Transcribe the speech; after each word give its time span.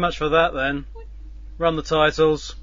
Much 0.00 0.16
for 0.16 0.30
that 0.30 0.54
then. 0.54 0.86
Run 1.58 1.76
the 1.76 1.82
titles. 1.82 2.56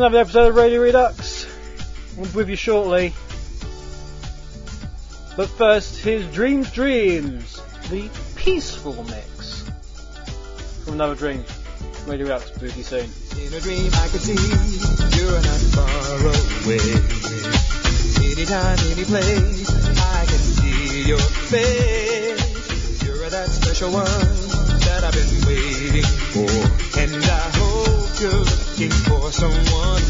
Another 0.00 0.20
episode 0.20 0.48
of 0.48 0.54
Radio 0.54 0.80
Redux. 0.80 1.46
We'll 2.16 2.24
be 2.24 2.32
with 2.32 2.48
you 2.48 2.56
shortly. 2.56 3.12
But 5.36 5.50
first, 5.50 5.98
here's 5.98 6.26
Dreams 6.32 6.72
Dreams, 6.72 7.60
the 7.90 8.08
peaceful 8.34 9.04
mix 9.04 9.70
from 10.84 10.94
Another 10.94 11.14
Dream. 11.14 11.44
Radio 12.06 12.28
Redux, 12.28 12.50
be 12.52 12.66
with 12.68 12.78
you 12.78 12.82
soon. 12.82 13.10
In 13.44 13.52
a 13.52 13.60
dream 13.60 13.90
I 13.92 14.08
could 14.08 14.22
see 14.22 14.40
you're 15.20 15.36
not 15.36 15.60
far 15.76 16.16
away. 16.64 16.80
Anytime, 18.32 18.78
any 18.92 19.04
place, 19.04 19.68
I 20.00 20.24
can 20.24 20.38
see 20.38 21.08
your 21.08 21.18
face. 21.18 23.02
You're 23.02 23.28
that 23.28 23.50
special 23.50 23.92
one 23.92 24.06
that 24.06 25.04
I've 25.04 25.12
been 25.12 25.46
waiting 25.46 26.04
for. 26.32 26.48
And 26.98 27.22
I 27.22 27.49
someone 29.40 30.09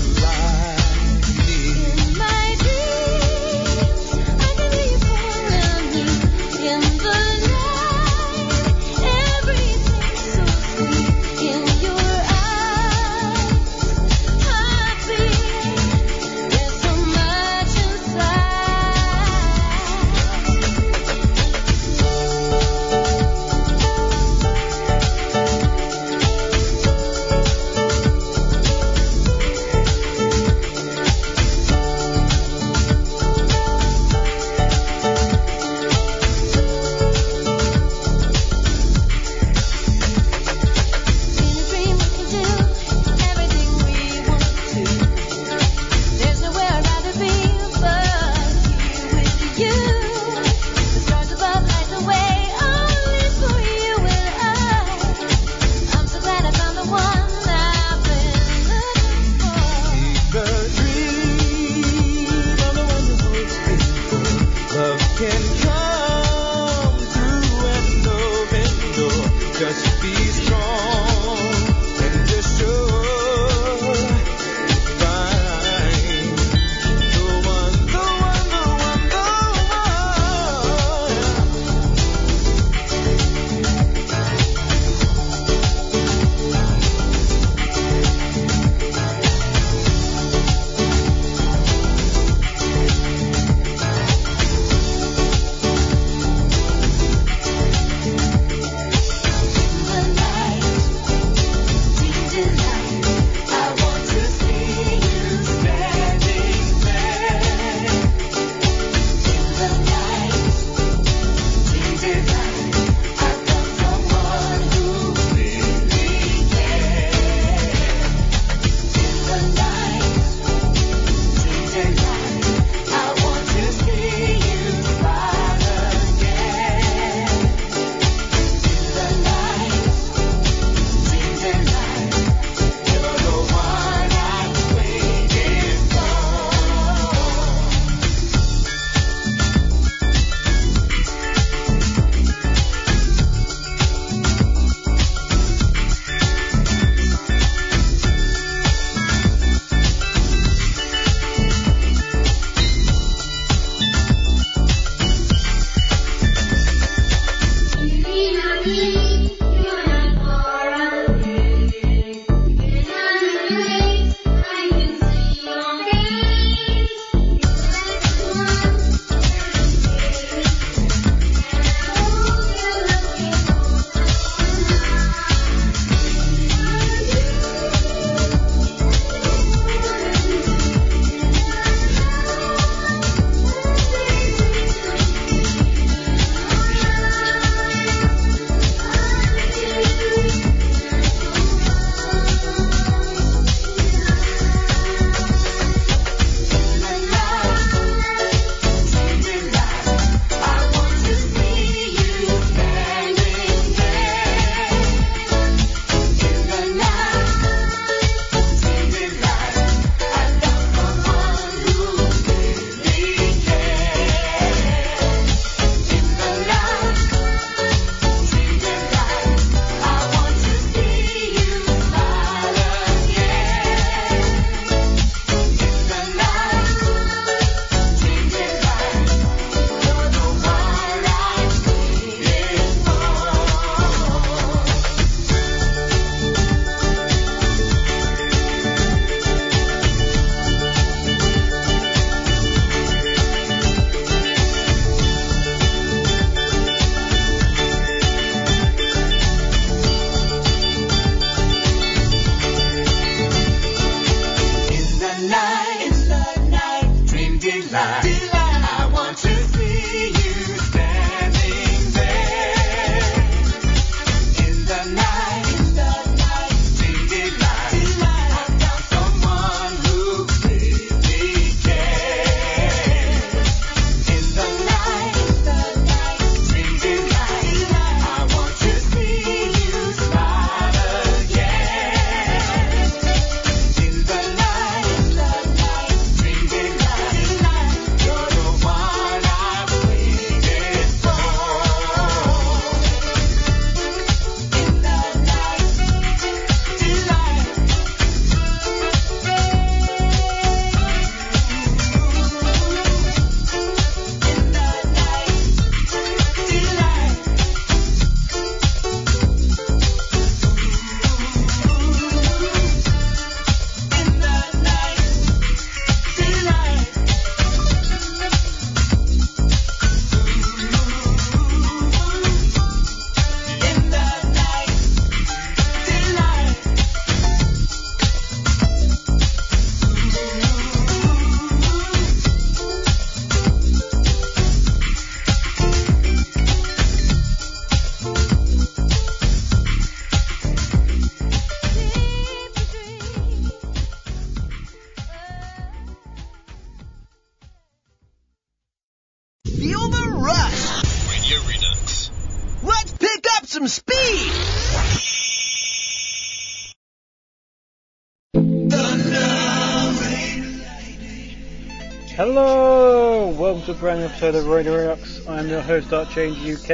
Welcome 363.61 363.75
to 363.75 363.79
a 363.79 363.83
brand 363.83 364.01
new 364.01 364.07
episode 364.07 364.35
of 364.37 364.47
Radio 364.47 364.75
Redux. 364.75 365.29
I'm 365.29 365.47
your 365.47 365.61
host, 365.61 365.93
Art 365.93 366.09
Change 366.09 366.39
UK, 366.39 366.71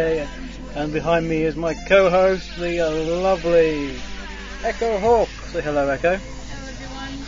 and 0.76 0.93
behind 0.93 1.28
me 1.28 1.43
is 1.43 1.57
my 1.57 1.75
co-host, 1.88 2.57
the 2.61 2.81
lovely 2.81 3.99
Echo 4.62 4.97
Hawk. 5.00 5.28
Say 5.47 5.62
hello, 5.62 5.88
Echo. 5.88 6.14
Hello, 6.14 6.69
everyone. 6.69 7.26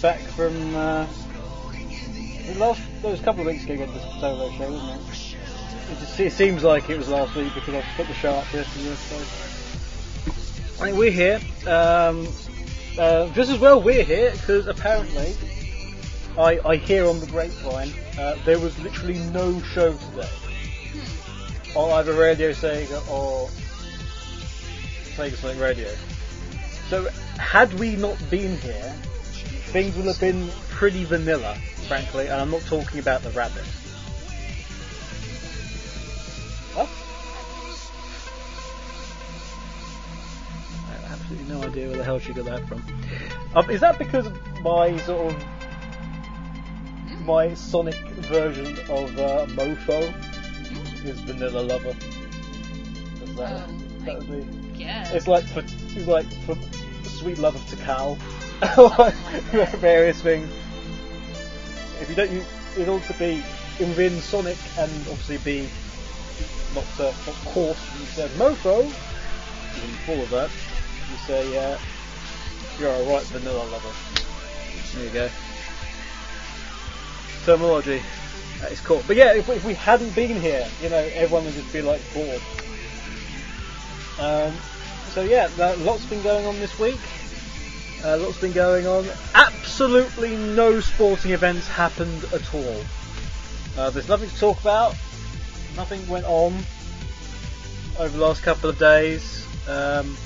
Back 0.00 0.20
from 0.20 0.76
uh, 0.76 1.06
the 2.46 2.54
last. 2.56 2.80
There 3.02 3.10
was 3.10 3.20
a 3.20 3.24
couple 3.24 3.40
of 3.40 3.48
weeks 3.48 3.64
ago. 3.64 3.84
Had 3.84 3.88
the 3.88 4.20
solo 4.20 4.48
show, 4.52 4.70
wasn't 4.70 4.92
it? 4.92 5.36
It, 5.90 5.98
just, 5.98 6.20
it 6.20 6.32
seems 6.32 6.62
like 6.62 6.88
it 6.88 6.96
was 6.96 7.08
last 7.08 7.34
week 7.34 7.52
because 7.52 7.74
I 7.74 7.82
put 7.96 8.06
the 8.06 8.14
show 8.14 8.30
up 8.30 8.52
yesterday. 8.52 8.94
So. 8.94 9.16
Think 10.84 10.96
we're 10.96 11.10
here. 11.10 11.40
Um, 11.66 12.28
uh, 12.96 13.28
just 13.30 13.50
as 13.50 13.58
well, 13.58 13.82
we're 13.82 14.04
here 14.04 14.30
because 14.30 14.68
apparently 14.68 15.34
I, 16.38 16.60
I 16.64 16.76
hear 16.76 17.08
on 17.08 17.18
the 17.18 17.26
grapevine 17.26 17.92
uh, 18.18 18.36
there 18.44 18.58
was 18.58 18.78
literally 18.80 19.18
no 19.18 19.60
show 19.60 19.92
today 19.92 20.28
on 21.74 21.90
either 21.98 22.12
Radio 22.12 22.50
Sega 22.52 23.08
or 23.10 23.48
Sega 25.16 25.34
Sonic 25.34 25.58
Radio. 25.58 25.90
So 26.88 27.08
had 27.38 27.72
we 27.74 27.96
not 27.96 28.16
been 28.30 28.56
here, 28.58 28.94
things 29.72 29.96
would 29.96 30.06
have 30.06 30.20
been 30.20 30.48
pretty 30.70 31.04
vanilla, 31.04 31.56
frankly, 31.88 32.28
and 32.28 32.40
I'm 32.40 32.50
not 32.50 32.62
talking 32.62 33.00
about 33.00 33.22
the 33.22 33.30
rabbit. 33.30 33.64
What? 36.74 36.88
I 40.88 41.08
have 41.08 41.20
absolutely 41.20 41.52
no 41.52 41.62
idea 41.62 41.88
where 41.88 41.96
the 41.96 42.04
hell 42.04 42.18
she 42.18 42.32
got 42.32 42.44
that 42.44 42.68
from. 42.68 42.82
Um, 43.56 43.70
is 43.70 43.80
that 43.80 43.98
because 43.98 44.26
of 44.26 44.60
my 44.62 44.96
sort 44.98 45.32
of 45.32 45.44
my 47.24 47.54
Sonic 47.54 47.94
version 48.28 48.66
of 48.90 49.18
uh, 49.18 49.46
Mofo 49.50 50.02
is 51.04 51.20
Vanilla 51.20 51.60
Lover? 51.60 51.94
Is 53.22 53.34
that, 53.36 53.64
Um, 53.64 53.88
that 54.04 54.18
would 54.18 54.72
be? 54.74 54.82
Yeah. 54.84 55.10
It's 55.12 55.26
like 55.26 55.44
for 55.44 55.60
it's 55.60 56.06
like 56.06 56.26
for 56.44 56.56
Sweet 57.08 57.38
Love 57.38 57.54
of 57.54 57.62
Takal, 57.62 58.18
various 59.78 60.20
things. 60.20 60.50
If 62.00 62.10
you 62.10 62.14
don't, 62.14 62.30
you, 62.30 62.44
it'd 62.74 62.88
also 62.88 63.14
be 63.14 63.42
within 63.78 64.20
Sonic 64.20 64.58
and 64.78 64.90
obviously 65.08 65.38
be 65.38 65.68
not 66.74 66.84
uh, 67.00 67.12
not 67.26 67.36
coarse. 67.46 67.80
You 67.98 68.06
said 68.06 68.30
Mofo, 68.32 68.84
even 68.84 69.90
full 70.04 70.20
of 70.20 70.30
that. 70.30 70.50
You 71.10 71.16
say 71.26 71.56
uh, 71.56 71.78
you're 72.78 72.90
a 72.90 73.02
right 73.04 73.24
vanilla 73.24 73.64
lover. 73.64 73.92
There 74.94 75.04
you 75.04 75.10
go. 75.10 75.28
Terminology. 77.44 78.02
That 78.60 78.72
is 78.72 78.80
cool. 78.80 79.02
But 79.06 79.16
yeah, 79.16 79.34
if, 79.34 79.48
if 79.48 79.64
we 79.64 79.74
hadn't 79.74 80.14
been 80.14 80.40
here, 80.40 80.66
you 80.82 80.88
know, 80.88 80.96
everyone 80.96 81.44
would 81.44 81.54
just 81.54 81.72
be 81.72 81.82
like 81.82 82.00
bored. 82.14 82.40
Um, 84.18 84.54
so 85.10 85.22
yeah, 85.22 85.48
lots 85.80 86.04
been 86.06 86.22
going 86.22 86.46
on 86.46 86.58
this 86.60 86.78
week. 86.78 87.00
Uh, 88.04 88.16
lots 88.18 88.38
been 88.40 88.52
going 88.52 88.86
on. 88.86 89.06
Absolutely 89.34 90.36
no 90.36 90.80
sporting 90.80 91.32
events 91.32 91.68
happened 91.68 92.24
at 92.32 92.54
all. 92.54 92.80
Uh, 93.76 93.90
there's 93.90 94.08
nothing 94.08 94.28
to 94.28 94.38
talk 94.38 94.60
about. 94.60 94.94
Nothing 95.76 96.06
went 96.08 96.24
on 96.26 96.54
over 97.98 98.16
the 98.16 98.24
last 98.24 98.42
couple 98.42 98.70
of 98.70 98.78
days. 98.78 99.46
Um, 99.68 100.16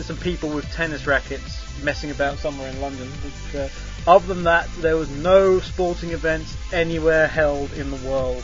some 0.00 0.16
people 0.16 0.48
with 0.48 0.70
tennis 0.72 1.06
rackets 1.06 1.62
messing 1.82 2.10
about 2.10 2.38
somewhere 2.38 2.70
in 2.70 2.80
London. 2.80 3.08
Which, 3.08 3.54
uh, 3.54 3.68
other 4.06 4.26
than 4.26 4.44
that, 4.44 4.68
there 4.80 4.96
was 4.96 5.08
no 5.10 5.60
sporting 5.60 6.10
events 6.10 6.56
anywhere 6.72 7.28
held 7.28 7.72
in 7.74 7.90
the 7.90 8.08
world, 8.08 8.42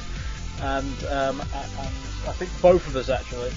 and, 0.62 1.04
um, 1.06 1.40
a- 1.40 1.80
and 1.80 1.94
I 2.28 2.32
think 2.32 2.50
both 2.62 2.86
of 2.86 2.96
us 2.96 3.08
actually 3.08 3.52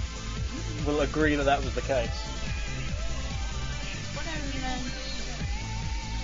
will 0.86 1.02
agree 1.02 1.36
that 1.36 1.44
that 1.44 1.64
was 1.64 1.74
the 1.76 1.82
case. 1.82 2.10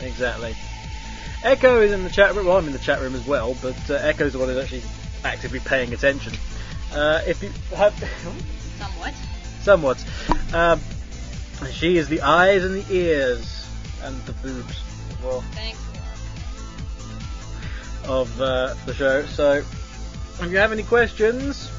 Exactly. 0.02 0.56
Echo 1.44 1.82
is 1.82 1.92
in 1.92 2.04
the 2.04 2.10
chat 2.10 2.36
room. 2.36 2.48
Well, 2.48 2.58
I'm 2.58 2.66
in 2.68 2.74
the 2.74 2.80
chat 2.80 3.02
room 3.02 3.16
as 3.16 3.26
well, 3.26 3.56
but 3.62 3.78
uh, 3.90 3.96
Echo's 3.96 4.34
the 4.34 4.40
one 4.40 4.50
who's 4.50 4.58
actually 4.58 4.84
actively 5.24 5.60
paying 5.60 5.94
attention. 5.94 6.34
Uh, 6.94 7.22
if 7.28 7.42
you 7.44 7.52
have 7.76 7.94
Somewhat. 8.80 9.14
somewhat, 9.62 10.06
um, 10.54 10.80
she 11.72 11.98
is 11.98 12.08
the 12.08 12.22
eyes 12.22 12.64
and 12.64 12.76
the 12.84 12.96
ears 12.96 13.68
and 14.04 14.20
the 14.26 14.34
boobs 14.34 14.82
well 15.28 15.42
Thanks. 15.52 15.80
of 18.06 18.42
uh, 18.42 18.74
the 18.86 18.94
show. 18.94 19.26
So, 19.26 19.64
if 20.40 20.52
you 20.52 20.58
have 20.58 20.72
any 20.72 20.84
questions, 20.84 21.70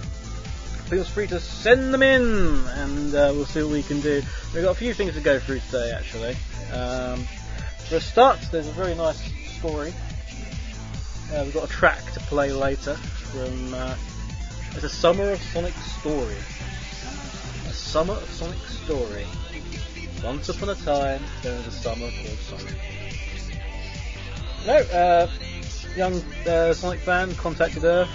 feel 0.88 1.04
free 1.04 1.26
to 1.28 1.40
send 1.40 1.92
them 1.92 2.02
in, 2.02 2.22
and 2.68 3.14
uh, 3.14 3.32
we'll 3.34 3.46
see 3.46 3.62
what 3.62 3.72
we 3.72 3.82
can 3.82 4.00
do. 4.00 4.22
We've 4.54 4.62
got 4.62 4.72
a 4.72 4.78
few 4.78 4.94
things 4.94 5.14
to 5.14 5.20
go 5.20 5.38
through 5.38 5.60
today, 5.60 5.92
actually. 5.92 6.36
Um, 6.72 7.24
for 7.88 7.96
a 7.96 8.00
start, 8.00 8.38
there's 8.52 8.68
a 8.68 8.72
very 8.72 8.94
nice 8.94 9.20
story. 9.58 9.92
Uh, 11.32 11.42
we've 11.44 11.54
got 11.54 11.64
a 11.64 11.72
track 11.72 12.12
to 12.12 12.20
play 12.20 12.52
later 12.52 12.94
from. 12.94 13.74
Uh, 13.74 13.96
it's 14.74 14.84
a 14.84 14.88
Summer 14.88 15.30
of 15.30 15.42
Sonic 15.42 15.74
story. 15.74 16.36
A 17.68 17.72
Summer 17.72 18.14
of 18.14 18.30
Sonic 18.30 18.58
story. 18.68 19.26
Once 20.22 20.48
upon 20.48 20.68
a 20.68 20.74
time, 20.74 21.22
there 21.42 21.56
was 21.56 21.66
a 21.66 21.70
summer 21.70 22.10
called 22.10 22.38
Sonic. 22.38 22.97
No, 24.68 24.76
uh, 24.76 25.30
young 25.96 26.22
uh, 26.46 26.74
Sonic 26.74 27.00
fan 27.00 27.34
contacted 27.36 27.84
Earth, 27.84 28.10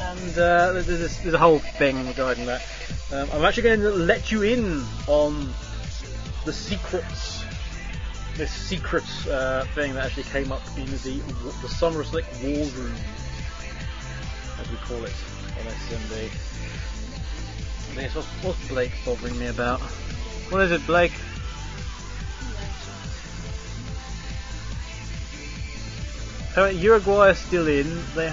and 0.00 0.30
uh, 0.32 0.72
there's, 0.72 0.86
there's, 1.22 1.34
a 1.34 1.38
whole 1.38 1.60
thing 1.60 2.04
regarding 2.08 2.46
that. 2.46 2.66
Um, 3.12 3.28
I'm 3.32 3.44
actually 3.44 3.62
going 3.62 3.80
to 3.82 3.90
let 3.90 4.32
you 4.32 4.42
in 4.42 4.82
on 5.06 5.54
the 6.44 6.52
secrets, 6.52 7.44
this 8.36 8.50
secret 8.50 9.04
uh, 9.28 9.66
thing 9.66 9.94
that 9.94 10.06
actually 10.06 10.24
came 10.24 10.50
up 10.50 10.62
in 10.76 10.86
the 10.86 11.22
the 11.62 11.68
Summer 11.68 12.00
of 12.00 12.08
Sonic 12.08 12.26
War 12.42 12.66
Room, 12.66 12.96
as 14.58 14.68
we 14.68 14.76
call 14.78 15.04
it 15.04 15.14
on 15.60 15.64
SMB. 15.64 16.28
Yes, 17.94 18.16
what's, 18.16 18.26
what's 18.42 18.68
Blake 18.68 18.92
bothering 19.04 19.38
me 19.38 19.46
about? 19.46 19.80
What 20.50 20.60
is 20.62 20.72
it, 20.72 20.84
Blake? 20.88 21.12
So 26.54 26.66
Uruguay 26.66 27.30
are 27.30 27.34
still 27.34 27.66
in. 27.66 28.02
They 28.14 28.32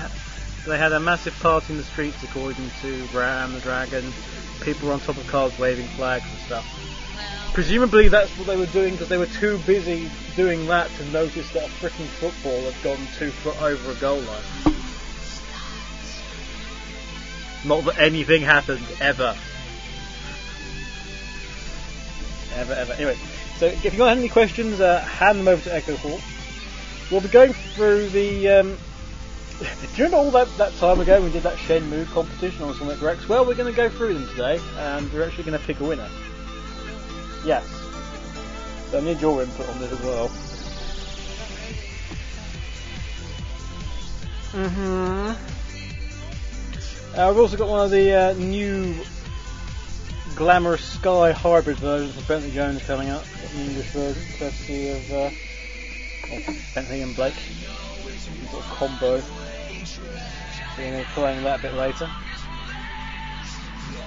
they 0.66 0.78
had 0.78 0.92
a 0.92 1.00
massive 1.00 1.38
party 1.40 1.74
in 1.74 1.78
the 1.78 1.86
streets, 1.86 2.22
according 2.22 2.70
to 2.82 3.08
Ram 3.14 3.54
the 3.54 3.62
Dragon. 3.62 4.12
People 4.62 4.90
were 4.90 4.94
on 4.94 5.00
top 5.00 5.16
of 5.16 5.26
cars 5.28 5.58
waving 5.58 5.88
flags 5.88 6.26
and 6.30 6.40
stuff. 6.40 6.66
Presumably 7.54 8.10
that's 8.10 8.30
what 8.38 8.46
they 8.46 8.58
were 8.58 8.66
doing 8.68 8.92
because 8.94 9.08
they 9.08 9.18
were 9.18 9.26
too 9.26 9.58
busy 9.66 10.10
doing 10.36 10.66
that 10.68 10.92
to 10.98 11.06
notice 11.12 11.50
that 11.52 11.64
a 11.64 11.70
freaking 11.70 12.08
football 12.08 12.60
had 12.62 12.84
gone 12.84 13.08
two 13.18 13.32
foot 13.32 13.60
over 13.62 13.92
a 13.92 13.96
goal 13.96 14.20
line. 14.20 14.76
Not 17.66 17.86
that 17.86 18.00
anything 18.00 18.42
happened 18.42 18.86
ever. 19.00 19.36
Ever, 22.56 22.74
ever. 22.74 22.94
Anyway, 22.94 23.18
so 23.58 23.68
if 23.68 23.94
you 23.94 24.04
have 24.04 24.18
any 24.18 24.30
questions, 24.30 24.82
uh, 24.82 25.00
hand 25.02 25.40
them 25.40 25.48
over 25.48 25.62
to 25.64 25.74
Echo 25.74 25.96
Hawk. 25.96 26.22
We'll 27.12 27.22
be 27.22 27.28
going 27.30 27.54
through 27.54 28.10
the. 28.10 28.50
Um, 28.50 28.78
do 29.60 29.66
you 29.96 30.06
remember 30.06 30.18
all 30.18 30.32
that, 30.32 30.48
that 30.58 30.74
time 30.76 31.00
ago 31.00 31.22
we 31.22 31.32
did 31.32 31.44
that 31.44 31.58
Shenmue 31.58 32.06
competition 32.08 32.64
on 32.64 32.74
Sonic 32.76 33.02
Rex? 33.02 33.28
Well, 33.28 33.46
we're 33.46 33.56
going 33.56 33.72
to 33.72 33.76
go 33.76 33.90
through 33.90 34.14
them 34.14 34.28
today, 34.30 34.60
and 34.78 35.12
we're 35.12 35.26
actually 35.26 35.44
going 35.44 35.60
to 35.60 35.66
pick 35.66 35.80
a 35.80 35.84
winner. 35.84 36.08
Yes. 37.44 37.68
So 38.92 39.00
I 39.00 39.02
need 39.02 39.20
your 39.20 39.42
input 39.42 39.68
on 39.70 39.80
this 39.80 39.92
as 39.92 40.02
well. 40.02 40.30
Mm-hmm. 44.52 45.60
Uh, 47.20 47.30
we've 47.30 47.40
also 47.40 47.58
got 47.58 47.68
one 47.68 47.86
of 47.86 47.92
the 47.92 48.14
uh, 48.14 48.34
new 48.34 48.96
Glamorous 50.36 50.84
Sky 50.84 51.32
hybrid 51.32 51.78
versions 51.78 52.18
of 52.18 52.28
Bentley 52.28 52.52
Jones 52.52 52.82
coming 52.84 53.10
up. 53.10 53.26
English 53.56 53.88
version, 53.88 54.24
courtesy 54.38 54.90
of, 54.90 55.12
uh, 55.12 55.16
of 55.26 55.34
Bentley 56.76 57.02
and 57.02 57.16
Blake. 57.16 57.34
Some 57.34 58.48
sort 58.48 58.64
of 58.64 58.70
combo. 58.72 59.20
So 59.20 60.02
we're 60.78 61.04
playing 61.14 61.44
that 61.44 61.60
a 61.60 61.62
bit 61.62 61.74
later. 61.74 62.10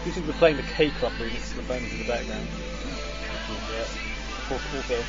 You 0.05 0.13
think 0.13 0.27
we're 0.27 0.33
playing 0.35 0.57
the 0.57 0.63
K 0.63 0.91
Club 0.91 1.13
remix 1.13 1.55
the 1.55 1.63
bones 1.63 1.93
in 1.93 1.99
the 1.99 2.05
background. 2.09 2.47
Of 3.83 4.45
course, 4.49 4.63
also 4.75 5.03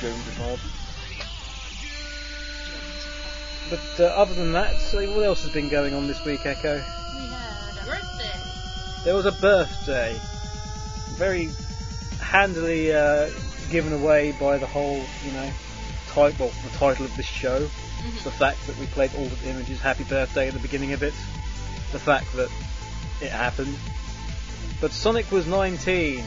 Jones 0.00 0.28
involved. 0.28 0.62
But 3.70 4.00
uh, 4.00 4.14
other 4.14 4.34
than 4.34 4.52
that, 4.52 4.76
so 4.76 5.00
what 5.14 5.24
else 5.24 5.42
has 5.44 5.52
been 5.52 5.68
going 5.68 5.94
on 5.94 6.06
this 6.06 6.24
week, 6.24 6.44
Echo? 6.44 6.74
we 6.74 6.80
had 6.80 7.82
a 7.82 7.86
birthday. 7.86 9.04
There 9.04 9.14
was 9.14 9.26
a 9.26 9.32
birthday, 9.32 10.16
very 11.16 11.48
handily 12.20 12.92
uh, 12.92 13.30
given 13.70 13.92
away 13.92 14.32
by 14.38 14.58
the 14.58 14.66
whole, 14.66 15.02
you 15.24 15.32
know, 15.32 15.50
title, 16.12 16.52
the 16.62 16.78
title 16.78 17.06
of 17.06 17.16
this 17.16 17.26
show, 17.26 17.60
Mhm. 17.60 18.22
the 18.22 18.30
fact 18.30 18.66
that 18.66 18.78
we 18.78 18.86
played 18.86 19.10
all 19.16 19.24
of 19.24 19.42
the 19.42 19.48
images 19.48 19.80
"Happy 19.80 20.04
Birthday" 20.04 20.48
at 20.48 20.52
the 20.52 20.60
beginning 20.60 20.92
of 20.92 21.02
it, 21.02 21.14
the 21.90 21.98
fact 21.98 22.34
that 22.36 22.50
it 23.20 23.30
happened. 23.30 23.76
But 24.80 24.92
Sonic 24.92 25.30
was 25.30 25.46
19. 25.46 26.24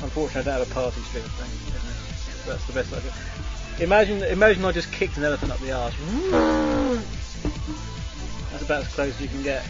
Unfortunately, 0.00 0.40
I 0.40 0.44
don't 0.44 0.58
have 0.58 0.70
a 0.70 0.74
party 0.74 1.00
stream 1.02 1.24
thing. 1.24 1.50
That's 2.46 2.64
the 2.64 2.72
best 2.72 2.92
I 2.92 3.00
can. 3.00 3.12
Imagine, 3.82 4.22
imagine 4.22 4.64
I 4.64 4.72
just 4.72 4.92
kicked 4.92 5.16
an 5.16 5.24
elephant 5.24 5.52
up 5.52 5.60
the 5.60 5.72
arse. 5.72 5.94
That's 8.50 8.62
about 8.62 8.82
as 8.82 8.88
close 8.88 9.14
as 9.14 9.20
you 9.20 9.28
can 9.28 9.42
get. 9.42 9.64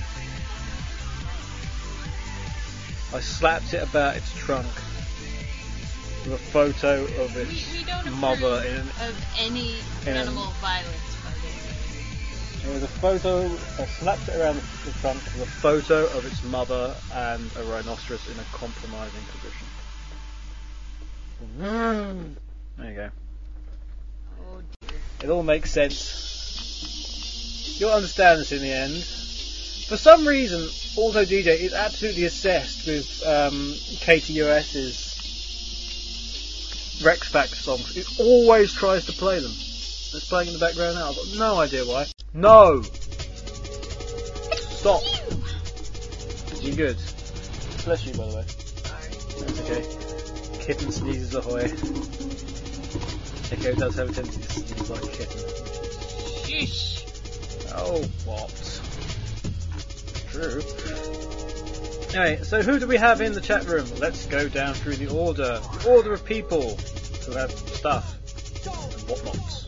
I 3.14 3.20
slapped 3.20 3.72
it 3.72 3.82
about 3.82 4.16
its 4.16 4.32
trunk 4.34 4.66
with 6.24 6.34
a 6.34 6.38
photo 6.38 7.04
of 7.04 7.36
its 7.36 7.72
we 7.72 7.84
don't 7.84 8.12
mother 8.20 8.62
in 8.66 8.80
of 8.80 9.14
any 9.38 9.76
in- 10.06 10.16
animal 10.16 10.44
violence, 10.60 11.16
Margaret. 11.24 12.62
There 12.62 12.72
was 12.72 12.82
a 12.82 12.88
photo, 12.88 13.44
I 13.82 13.86
slapped 13.86 14.28
it 14.28 14.36
around 14.36 14.56
the 14.56 14.92
front 15.00 15.22
with 15.24 15.42
a 15.42 15.46
photo 15.46 16.06
of 16.18 16.26
its 16.26 16.42
mother 16.44 16.94
and 17.14 17.50
a 17.56 17.62
rhinoceros 17.64 18.28
in 18.30 18.38
a 18.38 18.44
compromising 18.52 19.22
position. 19.32 19.66
There 22.76 22.90
you 22.90 22.94
go. 22.94 23.10
Oh 24.40 24.60
dear. 24.88 24.98
It 25.22 25.30
all 25.30 25.42
makes 25.42 25.70
sense. 25.70 26.26
You'll 27.78 27.92
understand 27.92 28.40
this 28.40 28.52
in 28.52 28.60
the 28.60 28.72
end. 28.72 29.04
For 29.88 29.96
some 29.96 30.26
reason, 30.26 30.68
Auto 30.96 31.24
DJ 31.24 31.60
is 31.60 31.72
absolutely 31.72 32.24
obsessed 32.26 32.86
with 32.86 33.22
um, 33.24 33.72
KTUS's 34.04 35.07
Rex 37.02 37.28
Factor 37.28 37.54
songs. 37.54 37.96
It 37.96 38.06
always 38.18 38.72
tries 38.72 39.06
to 39.06 39.12
play 39.12 39.38
them. 39.40 39.50
It's 39.50 40.28
playing 40.28 40.48
in 40.48 40.54
the 40.54 40.58
background 40.58 40.96
now. 40.96 41.10
I've 41.10 41.16
got 41.16 41.38
no 41.38 41.60
idea 41.60 41.84
why. 41.84 42.06
No! 42.34 42.82
Stop! 44.52 45.02
You 46.60 46.74
good? 46.74 46.96
Bless 47.84 48.04
you, 48.04 48.14
by 48.14 48.26
the 48.26 48.36
way. 48.36 48.44
That's 49.38 49.60
okay. 49.60 50.64
Kitten 50.64 50.90
sneezes 50.90 51.34
ahoy. 51.34 51.70
Echo 53.50 53.74
does 53.74 53.94
have 53.96 54.10
a 54.10 54.12
tendency 54.12 54.42
to 54.42 54.50
sneeze 54.50 54.90
like 54.90 55.04
a 55.04 55.08
kitten. 55.08 55.40
Sheesh. 56.42 57.04
Oh, 57.74 58.02
what? 58.24 58.50
True. 60.30 60.62
Anyway, 62.14 62.42
so 62.42 62.62
who 62.62 62.78
do 62.78 62.86
we 62.86 62.96
have 62.96 63.20
in 63.20 63.32
the 63.34 63.40
chat 63.40 63.66
room? 63.66 63.86
Let's 63.98 64.24
go 64.26 64.48
down 64.48 64.74
through 64.74 64.96
the 64.96 65.08
order. 65.08 65.60
Order 65.86 66.14
of 66.14 66.24
people 66.24 66.76
who 67.26 67.32
have 67.32 67.50
stuff 67.52 68.16
and 68.66 69.08
whatnots. 69.08 69.66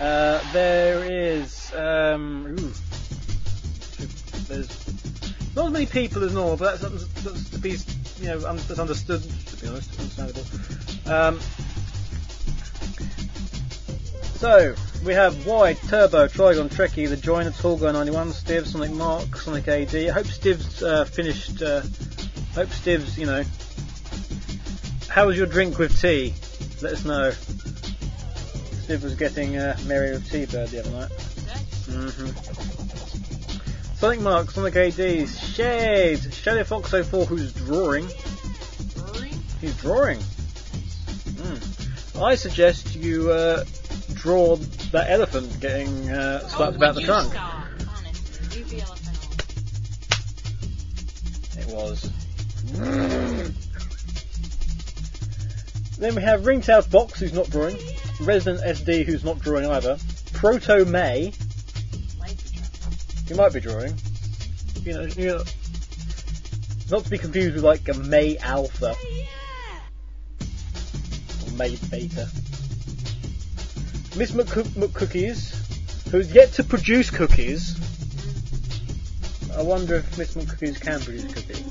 Uh, 0.00 0.52
there 0.52 1.04
is, 1.04 1.72
um, 1.74 2.46
ooh, 2.58 2.72
there's 4.48 4.68
not 5.54 5.66
as 5.66 5.72
many 5.72 5.86
people 5.86 6.22
as 6.24 6.34
normal, 6.34 6.56
but 6.56 6.80
that's, 6.80 7.06
that's 7.22 7.50
to 7.50 7.58
be, 7.58 7.76
you 8.20 8.28
know, 8.28 8.38
that's 8.38 8.78
understood, 8.78 9.22
to 9.22 9.56
be 9.56 9.68
honest, 9.68 9.98
understandable. 9.98 10.44
Um, 11.10 11.40
so, 14.36 14.74
we 15.04 15.14
have 15.14 15.46
Wide, 15.46 15.78
Turbo, 15.88 16.26
Trigon, 16.26 16.68
Trekkie, 16.68 17.08
The 17.08 17.16
Joiner, 17.16 17.50
Torgo 17.50 17.92
91, 17.92 18.30
Stiv, 18.30 18.66
Sonic 18.66 18.92
Mark, 18.92 19.36
Sonic 19.36 19.68
AD. 19.68 19.94
I 19.94 20.10
hope 20.10 20.26
Stiv's 20.26 20.82
uh, 20.82 21.04
finished, 21.04 21.62
uh, 21.62 21.80
hope 22.54 22.68
Stiv's, 22.68 23.18
you 23.18 23.26
know. 23.26 23.44
How 25.08 25.26
was 25.26 25.36
your 25.36 25.46
drink 25.46 25.78
with 25.78 26.00
tea? 26.00 26.34
Let 26.82 26.92
us 26.92 27.04
know. 27.04 27.30
Stiv 28.84 29.02
was 29.02 29.14
getting 29.14 29.56
uh, 29.56 29.76
merry 29.86 30.12
with 30.12 30.30
Tea 30.30 30.46
Bird 30.46 30.68
the 30.68 30.80
other 30.80 30.90
night. 30.90 31.10
hmm 31.88 32.30
Sonic 33.96 34.20
Mark, 34.20 34.50
Sonic 34.50 34.76
AD, 34.76 35.28
Shade, 35.28 36.34
Shadow 36.34 36.64
Fox 36.64 36.90
04 36.90 37.24
who's 37.24 37.52
drawing. 37.54 38.06
Brewing? 38.94 39.34
He's 39.60 39.76
drawing. 39.78 40.18
Mm. 40.18 42.22
I 42.22 42.34
suggest 42.34 42.94
you 42.94 43.30
uh, 43.30 43.64
draw 44.26 44.56
that 44.90 45.08
elephant 45.08 45.48
getting 45.60 46.10
uh, 46.10 46.40
Oh, 46.42 46.48
slapped 46.48 46.74
about 46.74 46.96
the 46.96 47.02
trunk. 47.02 47.30
Stop? 47.32 47.64
Honestly, 47.96 48.58
leave 48.58 48.70
the 48.70 48.80
elephant 48.82 49.16
alone. 51.54 51.62
It 51.62 51.66
was. 51.72 52.10
then 55.98 56.14
we 56.16 56.22
have 56.22 56.44
Ringtail's 56.44 56.88
Box, 56.88 57.20
who's 57.20 57.32
not 57.32 57.48
drawing. 57.50 57.76
Resident 58.20 58.64
SD, 58.64 59.04
who's 59.04 59.22
not 59.22 59.38
drawing 59.38 59.66
either. 59.70 59.96
Proto 60.32 60.84
May, 60.84 61.32
Like 62.18 62.36
the 62.36 62.50
trunk. 62.52 63.28
who 63.28 63.34
might 63.36 63.52
be 63.52 63.60
drawing. 63.60 63.94
You 64.82 64.92
know, 64.92 65.02
you 65.02 65.26
know, 65.28 65.42
not 66.90 67.04
to 67.04 67.10
be 67.10 67.18
confused 67.18 67.54
with 67.54 67.62
like 67.64 67.88
a 67.88 67.94
May 67.94 68.38
Alpha 68.38 68.96
or 71.46 71.50
May 71.52 71.76
Beta. 71.90 72.28
Miss 74.16 74.30
McCoo- 74.30 74.64
McCookies, 74.70 75.54
who's 76.10 76.32
yet 76.32 76.50
to 76.54 76.64
produce 76.64 77.10
cookies. 77.10 77.76
I 79.54 79.60
wonder 79.60 79.96
if 79.96 80.16
Miss 80.16 80.34
McCookies 80.34 80.80
can 80.80 81.00
produce 81.00 81.32
cookies. 81.34 81.62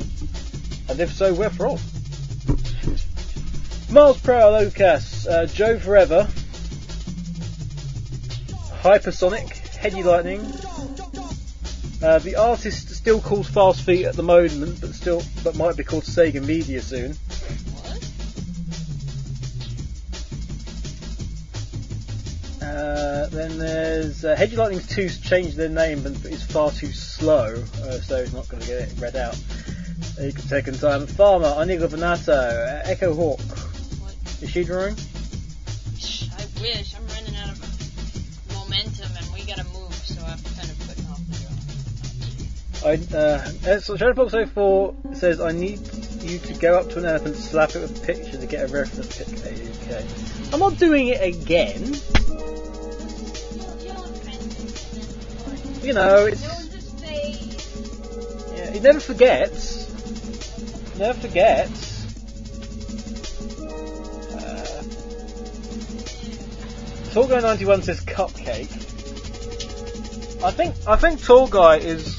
And 0.87 0.99
if 0.99 1.11
so, 1.11 1.33
where 1.33 1.49
from? 1.49 1.79
Miles 3.91 4.19
Per 4.21 4.59
Lucas, 4.59 5.25
uh, 5.25 5.47
Joe 5.47 5.79
Forever, 5.79 6.27
Hypersonic, 8.83 9.49
Heady 9.77 10.03
Lightning. 10.03 10.41
Uh, 12.03 12.19
the 12.19 12.35
artist 12.35 12.89
still 12.89 13.21
calls 13.21 13.47
Fast 13.47 13.81
Feet 13.81 14.05
at 14.05 14.15
the 14.15 14.23
moment, 14.23 14.81
but 14.81 14.93
still, 14.93 15.23
but 15.43 15.55
might 15.55 15.77
be 15.77 15.83
called 15.83 16.03
Sega 16.03 16.45
Media 16.45 16.79
soon. 16.81 17.15
Uh, 22.85 23.25
then 23.29 23.57
there's 23.57 24.23
uh, 24.23 24.35
Heady 24.35 24.55
Lightning's 24.55 24.85
2's 24.85 25.19
changed 25.19 25.57
their 25.57 25.69
name, 25.69 26.03
but 26.03 26.11
it's 26.25 26.43
far 26.43 26.69
too 26.69 26.91
slow, 26.91 27.55
uh, 27.55 27.99
so 27.99 28.17
it's 28.17 28.31
not 28.31 28.47
going 28.47 28.61
to 28.61 28.67
get 28.67 28.81
it 28.81 28.93
read 28.99 29.15
out. 29.15 29.35
You 30.21 30.31
can 30.31 30.47
take 30.47 30.65
some 30.65 30.77
time. 30.77 31.07
Farmer, 31.07 31.55
Inigo 31.63 31.87
Venato, 31.87 32.33
uh, 32.33 32.81
Echo 32.85 33.15
Hawk. 33.15 33.39
What? 33.39 34.13
Is 34.41 34.51
she 34.51 34.63
drawing? 34.63 34.93
I 34.93 36.45
wish. 36.61 36.93
I'm 36.95 37.07
running 37.07 37.35
out 37.37 37.49
of 37.49 38.53
momentum 38.53 39.09
and 39.17 39.33
we 39.33 39.43
gotta 39.45 39.65
move, 39.73 39.93
so 39.95 40.21
I'm 40.21 40.37
kind 40.53 40.69
of 40.69 40.79
putting 40.87 41.05
off 41.07 41.21
the 41.27 42.87
I, 42.87 43.17
uh, 43.17 43.73
uh, 43.73 43.79
so 43.79 43.97
Shadowbox 43.97 44.49
04 44.53 44.95
says, 45.15 45.41
I 45.41 45.51
need 45.53 45.79
you 46.21 46.37
to 46.37 46.53
go 46.53 46.77
up 46.77 46.89
to 46.91 46.99
an 46.99 47.05
elephant, 47.05 47.35
slap 47.35 47.71
it 47.71 47.81
with 47.81 48.03
a 48.03 48.05
picture 48.05 48.37
to 48.37 48.45
get 48.45 48.69
a 48.69 48.71
reference 48.71 49.17
pic. 49.17 49.27
Okay. 49.29 50.05
I'm 50.53 50.59
not 50.59 50.77
doing 50.77 51.07
it 51.07 51.23
again. 51.23 51.95
You 55.85 55.93
know, 55.93 56.25
it's. 56.25 56.41
Yeah, 58.55 58.71
he 58.71 58.79
never 58.79 58.99
forgets. 58.99 59.87
Never 60.97 61.19
forgets. 61.19 62.03
Uh, 64.33 64.83
Tall 67.13 67.27
Guy 67.27 67.39
91 67.39 67.83
says 67.83 68.01
cupcake. 68.01 68.71
I 70.43 70.49
think 70.49 70.73
I 70.87 70.95
think 70.95 71.23
Tall 71.23 71.47
Guy 71.47 71.75
is 71.77 72.17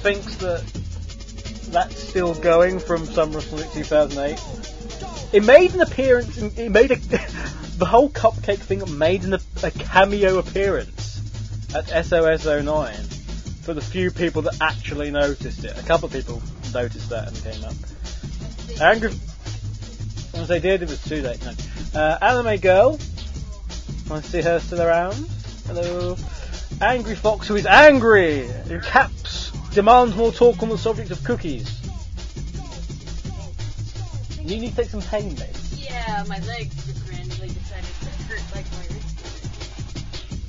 thinks 0.00 0.36
that 0.36 0.64
that's 1.68 1.98
still 1.98 2.32
going 2.32 2.78
from 2.78 3.04
Summer 3.04 3.38
of 3.38 3.44
Sonic 3.44 3.70
2008. 3.72 5.34
It 5.34 5.44
made 5.44 5.74
an 5.74 5.82
appearance. 5.82 6.38
It 6.38 6.70
made 6.70 6.92
a 6.92 6.96
the 7.76 7.84
whole 7.84 8.08
cupcake 8.08 8.60
thing 8.60 8.82
made 8.96 9.24
an, 9.24 9.34
a 9.34 9.70
cameo 9.70 10.38
appearance 10.38 11.01
at 11.74 12.04
SOS 12.04 12.44
09 12.44 12.94
for 13.62 13.74
the 13.74 13.80
few 13.80 14.10
people 14.10 14.42
that 14.42 14.56
actually 14.60 15.10
noticed 15.10 15.64
it. 15.64 15.78
A 15.78 15.82
couple 15.82 16.06
of 16.06 16.12
people 16.12 16.42
noticed 16.74 17.08
that 17.10 17.28
and 17.28 17.42
came 17.42 17.64
up. 17.64 17.74
Angry. 18.80 19.12
Once 20.34 20.48
they 20.48 20.60
did, 20.60 20.82
it 20.82 20.88
was 20.88 21.02
too 21.04 21.22
late. 21.22 21.40
No. 21.44 21.52
Uh, 22.00 22.18
Anime 22.20 22.58
Girl. 22.58 22.98
I 24.10 24.20
see 24.20 24.42
her 24.42 24.58
still 24.60 24.82
around. 24.82 25.14
Hello. 25.66 26.16
Angry 26.80 27.14
Fox, 27.14 27.46
who 27.46 27.56
is 27.56 27.66
angry 27.66 28.46
in 28.68 28.80
caps, 28.80 29.50
demands 29.70 30.16
more 30.16 30.32
talk 30.32 30.62
on 30.62 30.68
the 30.68 30.78
subject 30.78 31.10
of 31.10 31.22
cookies. 31.22 31.80
You 34.40 34.60
need 34.60 34.70
to 34.70 34.76
take 34.76 34.90
some 34.90 35.02
pain 35.02 35.30
meds. 35.36 35.88
Yeah, 35.88 36.24
my 36.28 36.40
legs 36.40 36.74
just 36.84 37.08
randomly 37.08 37.48
decided 37.48 37.84
to 38.00 38.08
hurt 38.24 38.42
like 38.54 38.66
my. 38.72 39.01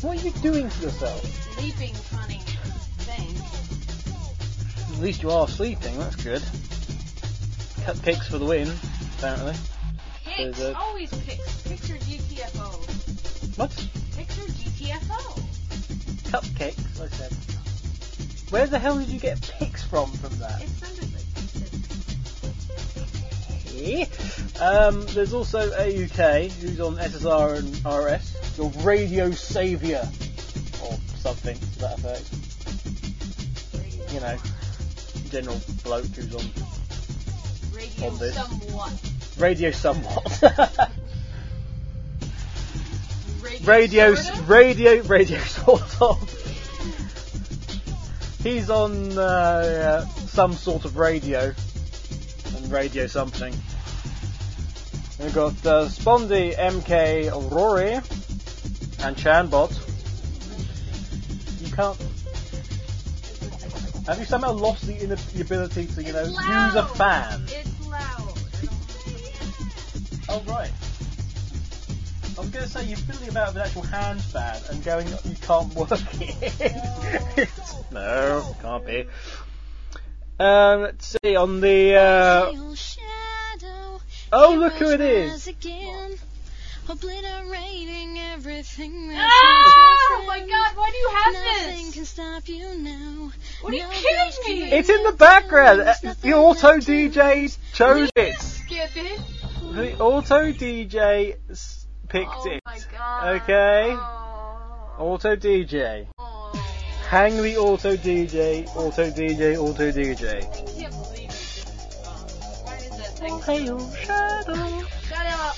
What 0.04 0.18
are 0.22 0.26
you 0.26 0.32
doing 0.42 0.70
to 0.70 0.82
yourself? 0.82 1.58
Leaping 1.62 1.94
funny 1.96 2.40
thing. 3.08 3.38
At 4.94 5.02
least 5.02 5.24
you 5.24 5.32
are 5.32 5.48
sleeping, 5.48 5.98
that's 5.98 6.18
good. 6.18 6.42
Cupcakes 7.86 8.28
for 8.30 8.38
the 8.38 8.44
win, 8.46 8.70
apparently. 9.18 9.56
Picks. 10.26 10.60
A- 10.60 10.76
Always 10.78 11.10
picks. 11.10 11.66
Or 11.68 11.76
GTFO. 11.76 13.58
What? 13.58 13.72
Or 13.72 14.48
GTFO. 14.52 15.40
Cupcakes, 16.30 17.00
I 17.00 17.08
said. 17.08 17.32
Where 18.52 18.68
the 18.68 18.80
hell 18.80 18.98
did 19.00 19.08
you 19.08 19.20
get 19.22 19.42
pics 19.58 19.86
from 19.86 20.12
from 20.12 20.38
that? 20.40 20.62
It 20.62 20.68
sounded 20.68 21.14
like 21.14 21.24
Um, 24.62 25.06
there's 25.14 25.34
also 25.34 25.72
AUK, 25.72 26.52
who's 26.60 26.82
on 26.82 26.98
SSR 26.98 27.56
and 27.60 27.86
RS, 27.86 28.33
your 28.58 28.70
radio 28.84 29.32
saviour, 29.32 30.02
or 30.84 30.98
something 31.20 31.58
to 31.58 31.80
that 31.80 31.98
effect. 32.00 32.30
You 34.14 34.20
know, 34.20 34.38
general 35.30 35.60
bloke 35.84 36.06
who's 36.06 36.36
on 36.36 36.46
radio 37.74 38.08
On 38.08 38.18
this. 38.20 38.36
somewhat. 38.36 38.94
radio 39.38 39.72
somewhat. 39.72 40.90
Radio, 43.64 43.66
radio, 43.66 44.16
sorta? 44.16 44.42
radio, 44.44 45.02
radio 45.04 45.38
sort 45.40 46.02
of. 46.02 46.30
He's 48.44 48.70
on 48.70 49.18
uh, 49.18 49.22
uh, 49.22 50.06
some 50.28 50.54
sort 50.54 50.86
of 50.86 50.98
radio, 50.98 51.54
and 52.56 52.72
radio 52.72 53.08
something. 53.08 53.54
We've 55.20 55.34
got 55.34 55.54
uh, 55.66 55.86
Spondy, 55.88 56.56
MK, 56.58 57.52
Rory, 57.52 58.02
and 59.04 59.16
Chanbot. 59.16 59.72
You 61.62 61.72
can't. 61.74 61.98
Have 64.08 64.20
you 64.20 64.26
somehow 64.26 64.52
lost 64.54 64.86
the, 64.86 65.02
ina- 65.04 65.16
the 65.16 65.42
ability 65.42 65.88
to, 65.88 66.04
you 66.04 66.12
know, 66.14 66.20
It's 66.22 66.30
use 66.30 66.36
loud. 66.38 66.76
a 66.78 66.86
fan? 66.88 67.42
It's 67.48 67.88
loud. 67.88 68.34
Oh 70.30 70.42
right. 70.48 70.72
I 72.36 72.40
was 72.42 72.50
going 72.50 72.66
to 72.66 72.70
say 72.70 72.86
you're 72.86 72.98
fiddling 72.98 73.30
about 73.30 73.50
with 73.50 73.58
an 73.58 73.62
actual 73.68 73.84
hand 73.84 74.22
fan 74.22 74.60
and 74.72 74.84
going, 74.84 75.08
you 75.08 75.36
can't 75.42 75.74
work 75.76 75.90
it. 75.92 77.50
no, 77.92 78.56
can't 78.62 78.86
be. 78.86 79.06
Um, 80.40 80.82
let's 80.82 81.16
see 81.24 81.36
on 81.36 81.62
the. 81.62 81.96
Uh, 81.96 82.52
oh, 84.34 84.56
look 84.56 84.74
who 84.74 84.90
it 84.90 85.00
is! 85.02 85.48
Again, 85.48 86.16
obliterating 86.90 88.18
everything 88.34 89.10
that's 89.10 89.20
Ah! 89.22 90.16
Oh 90.16 90.24
my 90.28 90.40
god, 90.40 90.76
why 90.76 90.90
do 90.92 90.98
you 90.98 91.12
have 91.16 91.34
Nothing 91.34 91.86
this? 91.86 91.94
can 91.96 92.06
stop 92.06 92.48
you 92.48 92.78
now. 92.78 93.32
What 93.62 93.74
are 93.74 93.76
you 93.78 93.84
No 93.84 93.90
kidding 93.92 94.60
me? 94.62 94.72
It's 94.72 94.90
in 94.90 95.04
the 95.04 95.14
background. 95.14 95.82
Uh, 95.82 95.94
The 96.22 96.34
auto 96.34 96.78
DJ 96.78 97.56
chose 97.74 98.10
it. 98.16 98.36
Skip 98.40 98.96
it. 98.98 99.22
The 99.74 99.98
auto 100.00 100.52
DJ 100.52 101.36
s- 101.50 101.86
picked 102.10 102.30
Oh 102.32 102.50
it. 102.52 102.62
my 102.66 102.80
god. 102.98 103.42
Okay. 103.42 103.96
Oh. 103.96 104.96
Auto 105.00 105.36
DJ. 105.36 106.08
Oh. 106.20 106.52
Hang 107.10 107.42
the 107.42 107.58
auto 107.58 107.96
DJ. 107.96 108.68
Auto 108.76 109.10
DJ. 109.10 109.58
Auto 109.58 109.92
DJ. 109.92 110.38
I 110.38 110.42
can't 110.42 110.92
believe 110.92 111.30
it. 111.30 111.66
Why 112.64 112.76
is 112.76 112.90
that 112.98 113.18
thing? 113.18 113.40
Pale 113.42 113.92
shadow. 113.96 114.84
Shut 115.08 115.26
up. 115.28 115.56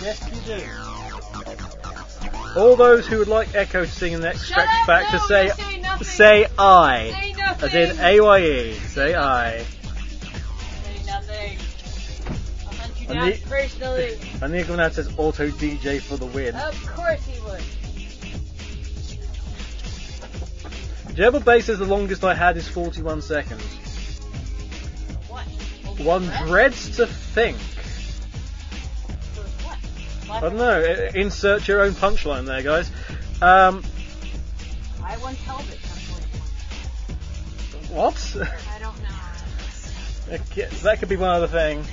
Yes, 0.00 0.20
you 0.32 0.40
do. 0.56 0.62
All 2.58 2.76
those 2.76 3.06
who 3.06 3.18
would 3.18 3.28
like 3.28 3.54
Echo 3.54 3.84
to 3.84 3.90
sing 3.90 4.12
in 4.14 4.20
the 4.20 4.28
next 4.28 4.44
Shut 4.44 4.52
stretch 4.58 4.68
up, 4.68 4.86
back 4.86 5.12
no, 5.12 5.18
to 5.18 5.24
say 5.26 5.48
say 5.50 5.80
nothing. 5.80 6.04
say 6.06 6.46
I. 6.58 7.10
Say 7.10 7.32
nothing. 7.34 7.68
As 7.68 7.74
in 7.74 8.00
A 8.04 8.20
Y 8.20 8.38
E. 8.42 8.72
Say 8.74 9.14
I. 9.14 9.58
Say 9.58 9.66
nothing. 11.06 11.58
I'll 12.66 12.72
hunt 12.74 13.00
you 13.00 13.08
And 13.08 13.18
down 13.18 13.30
the- 13.30 13.38
personally. 13.48 14.18
And 14.42 14.52
the 14.54 14.60
Eagle 14.60 14.90
says 14.90 15.08
auto 15.18 15.48
DJ 15.50 16.00
for 16.00 16.16
the 16.16 16.26
win. 16.26 16.54
Of 16.56 16.86
course 16.94 17.24
he 17.26 17.38
would. 17.42 17.62
Jebel 21.14 21.40
Bay 21.40 21.60
says 21.60 21.78
the 21.80 21.84
longest 21.84 22.22
I 22.24 22.34
had 22.34 22.56
is 22.56 22.66
41 22.68 23.20
seconds. 23.22 23.62
What? 25.28 25.44
One 26.00 26.26
dreads 26.46 26.96
to 26.96 27.06
think. 27.06 27.58
I 30.30 30.40
don't 30.40 30.56
know. 30.56 31.10
Insert 31.14 31.66
your 31.68 31.82
own 31.82 31.92
punchline 31.92 32.46
there, 32.46 32.62
guys. 32.62 32.90
Um, 33.40 33.82
I 35.02 35.12
held 35.12 35.64
what? 37.90 38.36
I 38.36 38.78
don't 38.78 39.02
know. 39.02 40.78
That 40.82 40.98
could 40.98 41.08
be 41.08 41.16
one 41.16 41.30
other 41.30 41.46
thing. 41.46 41.84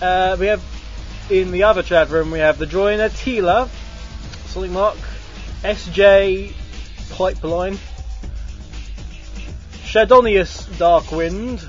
Uh, 0.00 0.36
we 0.38 0.46
have 0.46 0.62
in 1.30 1.50
the 1.50 1.64
other 1.64 1.82
chat 1.82 2.10
room 2.10 2.30
we 2.30 2.38
have 2.40 2.58
the 2.58 2.66
joiner 2.66 3.08
Tila, 3.08 3.68
Sonic 4.46 4.70
Mark, 4.70 4.98
SJ 5.62 6.52
Pipeline, 7.10 7.78
Shadonius 9.84 10.64
Darkwind, 10.76 11.68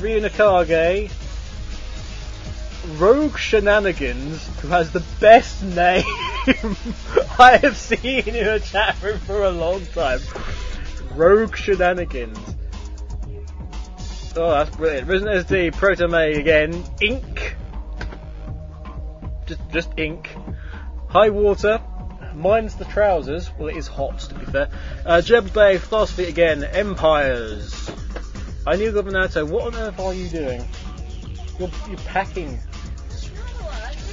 Ryu 0.00 0.20
Nakage, 0.20 1.10
Rogue 2.96 3.36
Shenanigans, 3.36 4.46
who 4.60 4.68
has 4.68 4.90
the 4.90 5.04
best 5.20 5.62
name 5.62 6.04
I 7.38 7.58
have 7.62 7.76
seen 7.76 8.26
in 8.26 8.48
a 8.48 8.58
chat 8.58 8.96
room 9.02 9.18
for 9.18 9.44
a 9.44 9.50
long 9.50 9.84
time. 9.86 10.20
Rogue 11.14 11.56
Shenanigans. 11.56 12.38
Oh, 14.36 14.50
that's 14.50 14.74
brilliant. 14.76 15.08
Risen 15.08 15.28
SD, 15.28 15.74
Proto 15.74 16.08
May 16.08 16.32
again, 16.32 16.84
Ink. 17.00 17.56
Just, 19.46 19.60
just 19.70 19.90
ink. 19.98 20.30
High 21.08 21.30
water. 21.30 21.82
Mine's 22.34 22.76
the 22.76 22.84
trousers. 22.84 23.50
Well, 23.58 23.68
it 23.68 23.76
is 23.76 23.88
hot, 23.88 24.20
to 24.20 24.34
be 24.34 24.46
fair. 24.46 24.70
Uh, 25.04 25.20
Jeb 25.20 25.52
Bay, 25.52 25.78
Feet 25.78 26.28
again, 26.28 26.64
Empires. 26.64 27.90
I 28.66 28.76
knew 28.76 28.92
Governato, 28.92 29.48
what 29.48 29.74
on 29.74 29.74
earth 29.74 29.98
are 29.98 30.14
you 30.14 30.28
doing? 30.28 30.64
You're, 31.58 31.70
you're 31.88 31.98
packing. 31.98 32.58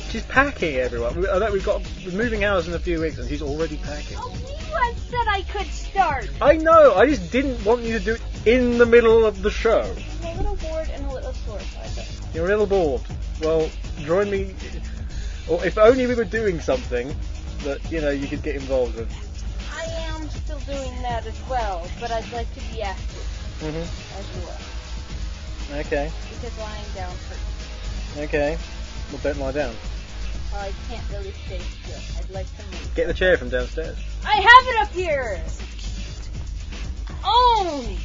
She's 0.10 0.24
packing, 0.24 0.78
everyone. 0.78 1.20
We, 1.20 1.28
I 1.28 1.38
know 1.38 1.52
we've 1.52 1.66
got 1.66 1.82
we're 2.06 2.14
moving 2.14 2.46
hours 2.46 2.68
in 2.68 2.74
a 2.74 2.80
few 2.80 3.02
weeks, 3.02 3.18
and 3.18 3.28
she's 3.28 3.42
already 3.42 3.76
packing. 3.78 4.18
Oh, 4.20 4.34
you 4.40 4.76
had 4.76 4.98
said 4.98 5.28
I 5.28 5.42
could 5.52 5.68
start. 5.68 6.30
I 6.42 6.56
know. 6.56 6.96
I 6.96 7.08
just 7.08 7.30
didn't 7.30 7.64
want 7.66 7.82
you 7.82 8.00
to 8.00 8.04
do 8.04 8.14
it 8.14 8.22
in 8.46 8.78
the 8.78 8.86
middle 8.86 9.26
of 9.26 9.42
the 9.42 9.52
show. 9.52 9.94
I'm 10.24 10.34
a 10.34 10.38
little 10.38 10.56
bored 10.56 10.90
and 10.92 11.06
a 11.06 11.14
little 11.14 11.34
sore, 11.34 11.60
so 11.60 11.80
I. 11.82 12.34
You're 12.34 12.46
a 12.46 12.50
little 12.50 12.66
bored. 12.66 13.02
Well, 13.42 13.70
join 14.00 14.32
me. 14.32 14.56
Or 15.50 15.64
if 15.66 15.78
only 15.78 16.08
we 16.08 16.16
were 16.16 16.24
doing 16.24 16.62
something 16.62 17.14
that 17.64 17.92
you 17.92 18.00
know 18.00 18.10
you 18.10 18.28
could 18.28 18.44
get 18.44 18.56
involved 18.56 18.96
with. 18.96 19.12
I 19.74 19.84
am 20.14 20.30
still 20.30 20.60
doing 20.60 21.02
that 21.02 21.26
as 21.26 21.50
well, 21.50 21.86
but 22.00 22.12
I'd 22.12 22.32
like 22.32 22.54
to 22.54 22.62
be 22.72 22.82
active 22.82 23.24
hmm 23.60 23.78
as 23.78 24.46
well. 24.46 25.80
Okay. 25.82 26.12
Because 26.30 26.58
lying 26.60 26.86
down 26.96 27.12
hurts. 27.28 28.18
Okay. 28.18 28.58
Well, 29.12 29.20
don't 29.24 29.40
lie 29.40 29.52
down. 29.52 29.74
I 30.58 30.74
can't 30.90 31.10
really 31.12 31.32
stay 31.46 31.60
still. 31.60 32.00
I'd 32.18 32.30
like 32.32 32.48
to 32.58 32.64
move. 32.66 32.96
Get 32.96 33.08
the 33.08 33.14
chair 33.14 33.38
from 33.38 33.50
downstairs. 33.50 33.96
I 34.26 34.36
have 34.36 34.68
it 34.68 34.82
up 34.82 34.90
here! 34.90 35.44
Oh! 37.24 37.98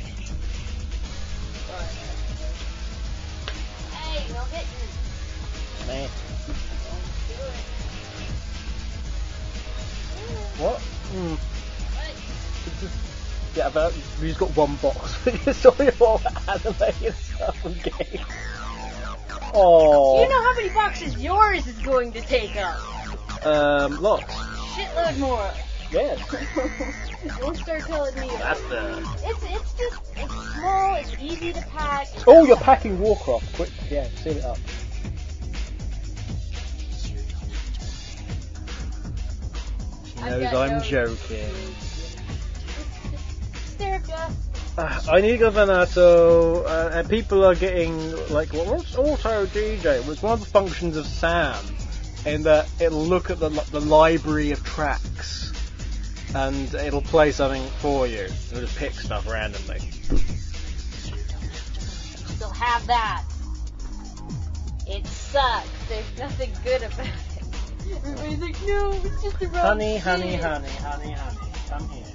Hey, 3.91 4.33
no 4.35 4.41
hitting. 4.45 4.69
Man. 5.87 6.09
Don't 6.47 7.07
do 7.29 7.35
it. 7.43 7.73
What? 10.61 10.79
Hmm. 10.79 11.35
What? 11.97 12.13
Yeah, 13.57 13.71
but 13.73 13.95
we 14.21 14.29
just 14.29 14.41
got 14.41 14.55
one 14.57 14.77
box 14.77 15.25
with 15.25 15.47
your 15.47 15.55
story 15.55 15.89
of 15.89 16.03
all 16.03 16.19
the 16.19 16.33
animated 16.51 17.15
stuff 17.15 17.65
and 17.65 17.83
games. 17.83 18.27
Oh. 19.55 20.23
You 20.23 20.29
know 20.29 20.43
how 20.43 20.55
many 20.55 20.69
boxes 20.71 21.17
yours 21.19 21.67
is 21.67 21.79
going 21.79 22.13
to 22.13 22.21
take 22.23 22.57
up? 22.57 23.47
Um, 23.47 24.01
lots. 24.01 24.33
Shitload 24.75 25.19
more. 25.19 25.51
Yes. 25.91 26.19
Don't 27.39 27.57
start 27.57 27.83
telling 27.83 28.15
me. 28.19 28.29
That's 28.39 28.61
the. 28.63 28.99
It's 29.25 29.43
it's 29.45 29.73
just 29.75 30.03
it's 30.17 30.55
small. 30.55 30.95
It's 30.97 31.15
easy 31.21 31.53
to 31.53 31.61
pack. 31.63 32.09
Oh, 32.27 32.47
you're 32.47 32.57
packing 32.57 32.99
Warcraft. 32.99 33.55
Quick, 33.55 33.71
yeah, 33.91 34.09
seal 34.17 34.39
it 34.39 34.45
up. 34.45 34.59
She 40.15 40.21
knows 40.21 40.55
I'm 40.55 40.71
no- 40.71 40.81
joking. 40.81 41.53
Hysterica. 43.53 44.33
Uh, 44.79 45.01
I 45.11 45.21
need 45.21 45.41
Governato, 45.41 46.65
uh, 46.65 46.91
and 46.95 47.09
people 47.09 47.45
are 47.45 47.55
getting 47.55 48.13
like, 48.31 48.53
well, 48.53 48.75
what's 48.75 48.97
auto 48.97 49.45
DJ? 49.47 50.01
Well, 50.01 50.13
it's 50.13 50.23
one 50.23 50.33
of 50.33 50.41
the 50.41 50.47
functions 50.47 50.97
of 50.97 51.07
Sam, 51.07 51.63
in 52.25 52.43
that 52.45 52.69
it'll 52.81 53.05
look 53.05 53.31
at 53.31 53.39
the 53.39 53.51
the 53.71 53.81
library 53.81 54.51
of 54.51 54.65
tracks 54.65 55.43
and 56.35 56.73
it'll 56.75 57.03
play 57.03 57.33
something 57.33 57.63
for 57.79 58.07
you. 58.07 58.21
It'll 58.21 58.61
just 58.61 58.77
pick 58.79 58.93
stuff 58.93 59.29
randomly. 59.29 59.81
Still 62.37 62.51
have 62.51 62.87
that. 62.87 63.25
It 64.87 65.07
sucks. 65.07 65.69
There's 65.89 66.19
nothing 66.19 66.51
good 66.65 66.83
about 66.83 67.07
it. 67.07 67.13
Everybody's 67.95 68.39
like, 68.39 68.67
no, 68.67 68.93
it's 68.93 69.23
just 69.23 69.41
wrong 69.43 69.53
Honey, 69.55 69.99
honey, 69.99 70.37
honey, 70.37 70.69
honey, 70.69 71.13
honey, 71.13 71.39
come 71.69 71.89
here. 71.91 72.12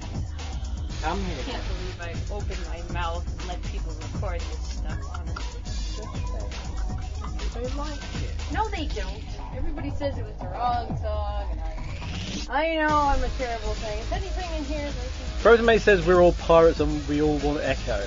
Come 1.02 1.20
I 1.20 1.24
here. 1.24 1.38
I 1.40 1.52
can't 1.52 1.64
believe 1.68 2.02
I 2.02 2.34
opened 2.34 2.66
my 2.68 2.94
mouth 2.94 3.26
and 3.40 3.48
let 3.48 3.62
people 3.64 3.94
record 4.14 4.40
this 4.42 4.68
stuff, 4.70 5.00
honestly. 5.14 5.62
They 7.54 7.68
like 7.76 7.98
it. 7.98 8.54
No, 8.54 8.68
they 8.70 8.86
don't. 8.88 9.24
Everybody 9.56 9.92
says 9.92 10.18
it 10.18 10.26
was 10.26 10.36
the 10.40 10.48
wrong 10.48 10.88
song, 11.02 11.46
and 11.52 11.62
I, 12.50 12.66
I 12.66 12.76
know 12.76 12.88
I'm 12.88 13.24
a 13.24 13.30
terrible 13.30 13.74
thing. 13.76 14.00
Is 14.00 14.12
anything 14.12 14.58
in 14.58 14.64
here 14.66 14.86
that 14.86 15.28
Frozen 15.40 15.66
May 15.66 15.78
says 15.78 16.06
we're 16.06 16.22
all 16.22 16.34
pirates 16.34 16.80
and 16.80 17.08
we 17.08 17.22
all 17.22 17.38
want 17.38 17.60
Echo. 17.62 17.98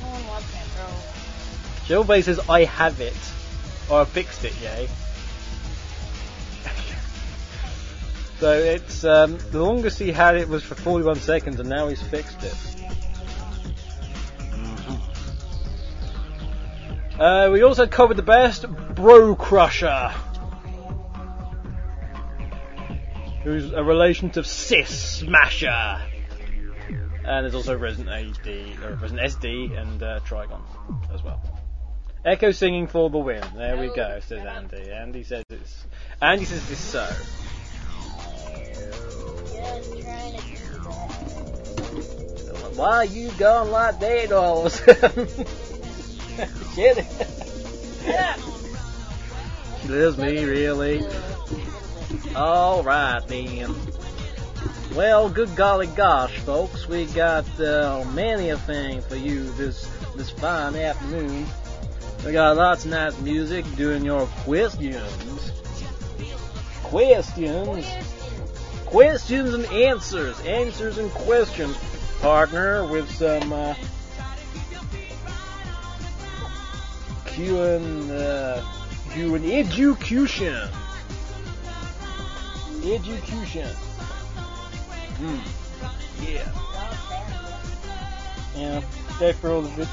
no 0.00 0.08
one 0.10 0.26
wants 0.26 0.52
that, 0.52 0.66
bro? 0.76 0.86
Jill 1.86 2.04
Bay 2.04 2.22
says 2.22 2.38
I 2.48 2.64
have 2.64 3.00
it. 3.00 3.16
Or 3.90 4.02
I 4.02 4.04
fixed 4.04 4.44
it, 4.44 4.54
yay. 4.60 4.88
So 8.42 8.58
it's 8.58 9.04
um, 9.04 9.38
the 9.52 9.62
longest 9.62 10.00
he 10.00 10.10
had 10.10 10.34
it 10.34 10.48
was 10.48 10.64
for 10.64 10.74
41 10.74 11.14
seconds 11.20 11.60
and 11.60 11.68
now 11.68 11.86
he's 11.86 12.02
fixed 12.02 12.42
it. 12.42 12.56
Uh, 17.20 17.50
we 17.52 17.62
also 17.62 17.86
covered 17.86 18.16
the 18.16 18.22
best 18.24 18.68
Bro 18.96 19.36
Crusher, 19.36 20.12
who's 23.44 23.72
a 23.72 23.84
relation 23.84 24.30
to 24.30 24.42
Sis 24.42 25.20
Smasher. 25.20 26.02
And 27.24 27.44
there's 27.44 27.54
also 27.54 27.78
Resident 27.78 28.08
AD, 28.08 28.48
or 28.82 28.96
Resident 28.96 29.20
SD 29.20 29.80
and 29.80 30.02
uh, 30.02 30.18
Trigon 30.26 30.62
as 31.14 31.22
well. 31.22 31.40
Echo 32.24 32.50
singing 32.50 32.88
for 32.88 33.08
the 33.08 33.18
win. 33.18 33.44
There 33.54 33.76
we 33.76 33.94
go, 33.94 34.18
says. 34.18 34.44
Andy. 34.44 34.90
Andy 34.90 35.22
says 35.22 35.44
it's. 35.48 35.86
Andy 36.20 36.44
says 36.44 36.68
it's 36.68 36.80
so. 36.80 37.08
Why 42.76 43.04
you 43.04 43.30
gone 43.32 43.70
like 43.70 44.00
that 44.00 44.32
all 44.32 44.66
of 44.66 44.66
a 44.66 44.70
sudden? 44.70 45.26
Get 46.74 46.98
it? 46.98 47.06
Yeah. 48.04 48.36
Does 49.86 50.16
me 50.16 50.44
really? 50.44 51.04
Alright 52.34 53.28
then. 53.28 53.74
Well, 54.94 55.30
good 55.30 55.54
golly 55.54 55.86
gosh, 55.86 56.36
folks, 56.40 56.88
we 56.88 57.06
got 57.06 57.46
uh, 57.60 58.04
many 58.12 58.50
a 58.50 58.58
thing 58.58 59.00
for 59.02 59.16
you 59.16 59.50
this 59.52 59.86
this 60.16 60.30
fine 60.30 60.76
afternoon. 60.76 61.46
We 62.24 62.32
got 62.32 62.56
lots 62.56 62.84
of 62.84 62.90
nice 62.90 63.18
music 63.20 63.64
doing 63.76 64.04
your 64.04 64.26
questions. 64.44 65.52
Questions. 66.84 68.21
Questions 68.92 69.54
and 69.54 69.64
answers. 69.64 70.38
Answers 70.40 70.98
and 70.98 71.10
questions. 71.12 71.78
Partner 72.20 72.86
with 72.86 73.10
some 73.10 73.50
uh, 73.50 73.74
Q 77.24 77.62
and 77.62 78.10
uh, 78.10 78.62
Q 79.14 79.34
and 79.36 79.46
education. 79.46 80.68
Education. 82.84 83.68
Hmm. 85.16 85.38
Yeah. 86.22 86.52
Yeah. 88.54 88.82
Go 89.18 89.32
for 89.32 89.50
all 89.52 89.62
the 89.62 89.74
bit. 89.74 89.88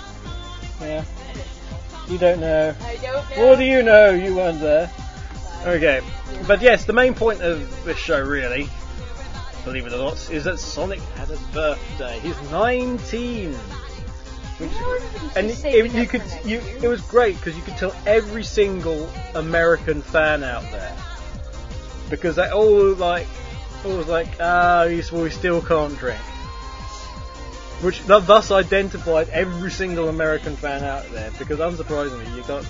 Yeah. 0.81 1.05
You 2.09 2.17
don't 2.17 2.41
know. 2.41 2.75
I 2.81 2.97
don't 2.97 3.29
know. 3.29 3.47
What 3.47 3.59
do 3.59 3.63
you 3.63 3.81
know? 3.81 4.09
You 4.09 4.35
weren't 4.35 4.59
there. 4.59 4.91
Okay. 5.65 6.01
But 6.45 6.61
yes, 6.61 6.83
the 6.83 6.91
main 6.93 7.13
point 7.13 7.41
of 7.41 7.85
this 7.85 7.97
show, 7.97 8.21
really, 8.21 8.69
believe 9.65 9.85
it 9.85 9.93
or 9.93 9.97
not, 9.97 10.29
is 10.31 10.43
that 10.45 10.59
Sonic 10.59 10.99
had 11.15 11.29
a 11.31 11.37
birthday. 11.53 12.19
He's 12.19 12.39
19. 12.51 13.53
Which, 13.53 14.71
and 15.37 15.49
it, 15.49 15.93
you 15.93 16.05
could, 16.05 16.23
you, 16.43 16.59
it 16.81 16.87
was 16.87 17.01
great 17.01 17.37
because 17.37 17.55
you 17.55 17.63
could 17.63 17.77
tell 17.77 17.95
every 18.05 18.43
single 18.43 19.09
American 19.33 20.01
fan 20.01 20.43
out 20.43 20.63
there 20.63 20.93
because 22.09 22.35
they 22.35 22.49
all 22.49 22.93
like, 22.95 23.27
all 23.85 23.95
was 23.95 24.07
like, 24.07 24.27
ah, 24.41 24.85
he's- 24.87 25.11
well, 25.11 25.23
we 25.23 25.29
still 25.29 25.61
can't 25.61 25.97
drink. 25.97 26.19
Which 27.81 28.05
th- 28.05 28.25
thus 28.25 28.51
identified 28.51 29.29
every 29.29 29.71
single 29.71 30.09
American 30.09 30.57
fan 30.57 30.83
out 30.83 31.09
there 31.11 31.31
because 31.39 31.59
unsurprisingly, 31.59 32.35
you 32.35 32.43
got 32.43 32.65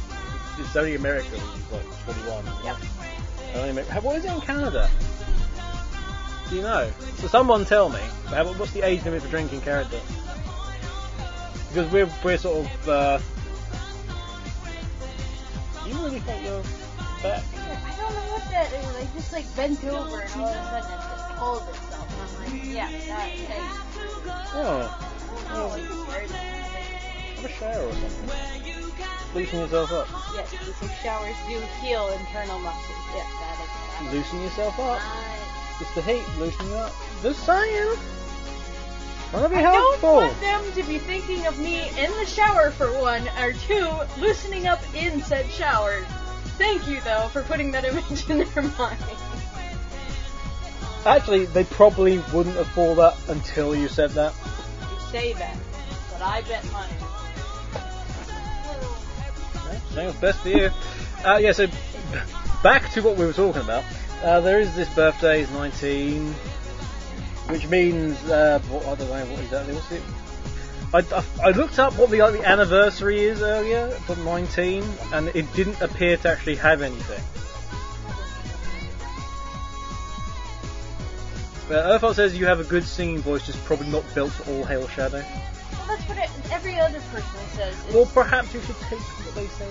it's 0.59 0.75
only 0.75 0.93
America 0.95 1.35
like 1.71 2.03
21. 2.03 2.45
Yep. 2.63 2.77
Only 3.55 3.83
What 3.83 4.17
is 4.17 4.25
it 4.25 4.31
in 4.31 4.41
Canada? 4.41 4.89
Do 6.49 6.55
you 6.55 6.61
know? 6.63 6.91
So 7.15 7.27
someone 7.27 7.65
tell 7.65 7.89
me. 7.89 7.99
What's 8.57 8.71
the 8.73 8.81
age 8.81 9.03
limit 9.05 9.21
for 9.21 9.29
drinking 9.29 9.61
character? 9.61 9.99
Because 11.69 11.91
we're 11.91 12.09
we're 12.23 12.37
sort 12.37 12.65
of. 12.65 12.89
Uh, 12.89 13.19
you 15.87 15.93
really 15.95 16.19
think 16.19 16.43
you're 16.43 16.61
back? 17.23 17.43
I 17.53 17.95
don't 17.97 18.13
know 18.13 18.33
what 18.33 18.43
that 18.49 18.71
is. 18.73 18.95
I 18.95 19.07
just 19.15 19.33
like 19.33 19.55
bent 19.55 19.83
over 19.85 20.21
and 20.21 20.41
all 20.41 20.47
of 20.47 20.55
a 20.55 20.81
sudden 20.81 20.91
it 20.91 21.01
just 21.01 21.29
pulled 21.37 21.69
itself. 21.69 22.09
And 22.09 22.21
I'm 22.21 22.53
like, 22.53 22.65
yeah, 22.65 22.89
that 23.07 23.29
takes. 23.29 23.79
Oh, 24.53 25.05
Oh, 25.51 25.67
like 25.69 25.83
scared 25.83 26.29
me. 26.29 26.35
have 27.35 27.45
a 27.45 27.47
shower 27.49 27.85
or 27.85 27.93
something. 27.93 28.29
Loosen 29.35 29.59
yourself 29.59 29.91
up. 29.91 30.07
Yes, 30.35 30.49
some 30.79 30.89
showers 31.03 31.35
do 31.47 31.59
heal 31.85 32.07
internal 32.09 32.59
muscles. 32.59 33.05
Yes, 33.13 33.29
that 33.39 33.57
is. 33.61 34.13
Loosen 34.13 34.41
yourself 34.41 34.79
up. 34.79 34.99
Right. 34.99 35.48
It's 35.81 35.93
the 35.95 36.01
heat. 36.01 36.23
loosening 36.37 36.73
up. 36.73 36.93
Just 37.23 37.45
saying. 37.45 37.97
To 39.31 39.47
be 39.47 39.55
I 39.57 39.61
don't 39.61 40.01
want 40.01 40.41
them 40.41 40.63
to 40.73 40.83
be 40.83 40.97
thinking 40.97 41.45
of 41.45 41.59
me 41.59 41.87
in 41.89 42.11
the 42.13 42.25
shower 42.25 42.71
for 42.71 42.91
one, 42.99 43.27
or 43.39 43.53
two, 43.53 43.87
loosening 44.19 44.65
up 44.65 44.81
in 44.95 45.21
said 45.21 45.47
shower. 45.51 46.01
Thank 46.57 46.87
you 46.87 46.99
though 47.01 47.29
for 47.31 47.43
putting 47.43 47.71
that 47.71 47.85
image 47.85 48.27
in 48.29 48.39
their 48.39 48.63
mind. 48.63 48.99
Actually, 51.05 51.45
they 51.45 51.63
probably 51.63 52.17
wouldn't 52.33 52.55
have 52.55 52.67
thought 52.69 52.95
that 52.95 53.29
until 53.29 53.75
you 53.75 53.87
said 53.87 54.09
that. 54.11 54.33
You 54.91 54.99
say 55.11 55.33
that, 55.33 55.57
but 56.11 56.21
I 56.23 56.41
bet 56.41 56.65
money. 56.71 56.93
Saying 59.93 60.15
best 60.19 60.39
for 60.39 60.49
you. 60.49 60.69
Uh, 61.23 61.37
yeah, 61.37 61.51
so 61.51 61.67
back 62.63 62.91
to 62.93 63.01
what 63.01 63.15
we 63.15 63.25
were 63.25 63.33
talking 63.33 63.61
about. 63.61 63.83
Uh, 64.23 64.41
there 64.41 64.59
is 64.59 64.75
this 64.75 64.93
birthday, 64.95 65.39
he's 65.39 65.51
19, 65.51 66.33
which 67.47 67.67
means, 67.67 68.21
uh, 68.29 68.59
what, 68.69 68.85
I 68.85 68.95
don't 68.95 69.09
know 69.09 69.25
what 69.33 69.39
exactly, 69.43 69.73
what's 69.73 69.91
it? 69.91 70.01
I, 70.93 70.99
I, 71.15 71.49
I 71.49 71.51
looked 71.51 71.79
up 71.79 71.93
what 71.97 72.09
the, 72.09 72.19
like, 72.21 72.33
the 72.33 72.45
anniversary 72.47 73.21
is 73.21 73.41
earlier 73.41 73.89
for 73.89 74.15
19, 74.17 74.83
and 75.13 75.29
it 75.29 75.51
didn't 75.53 75.79
appear 75.81 76.17
to 76.17 76.29
actually 76.31 76.55
have 76.55 76.81
anything. 76.81 77.23
But 81.69 81.85
Earthart 81.85 82.15
says 82.15 82.35
you 82.37 82.47
have 82.47 82.59
a 82.59 82.63
good 82.63 82.83
singing 82.83 83.19
voice, 83.19 83.45
just 83.45 83.63
probably 83.63 83.87
not 83.89 84.03
built 84.15 84.31
for 84.31 84.51
all 84.51 84.65
Hail 84.65 84.87
Shadow. 84.87 85.19
Well, 85.21 85.85
that's 85.87 86.01
what 86.09 86.17
it, 86.17 86.29
every 86.51 86.77
other 86.79 86.99
person 86.99 87.39
says. 87.55 87.75
is- 87.87 87.93
Well, 87.93 88.07
perhaps 88.07 88.53
you 88.53 88.59
should 88.61 88.75
take 88.89 88.99
what 88.99 89.35
they 89.35 89.47
say. 89.47 89.69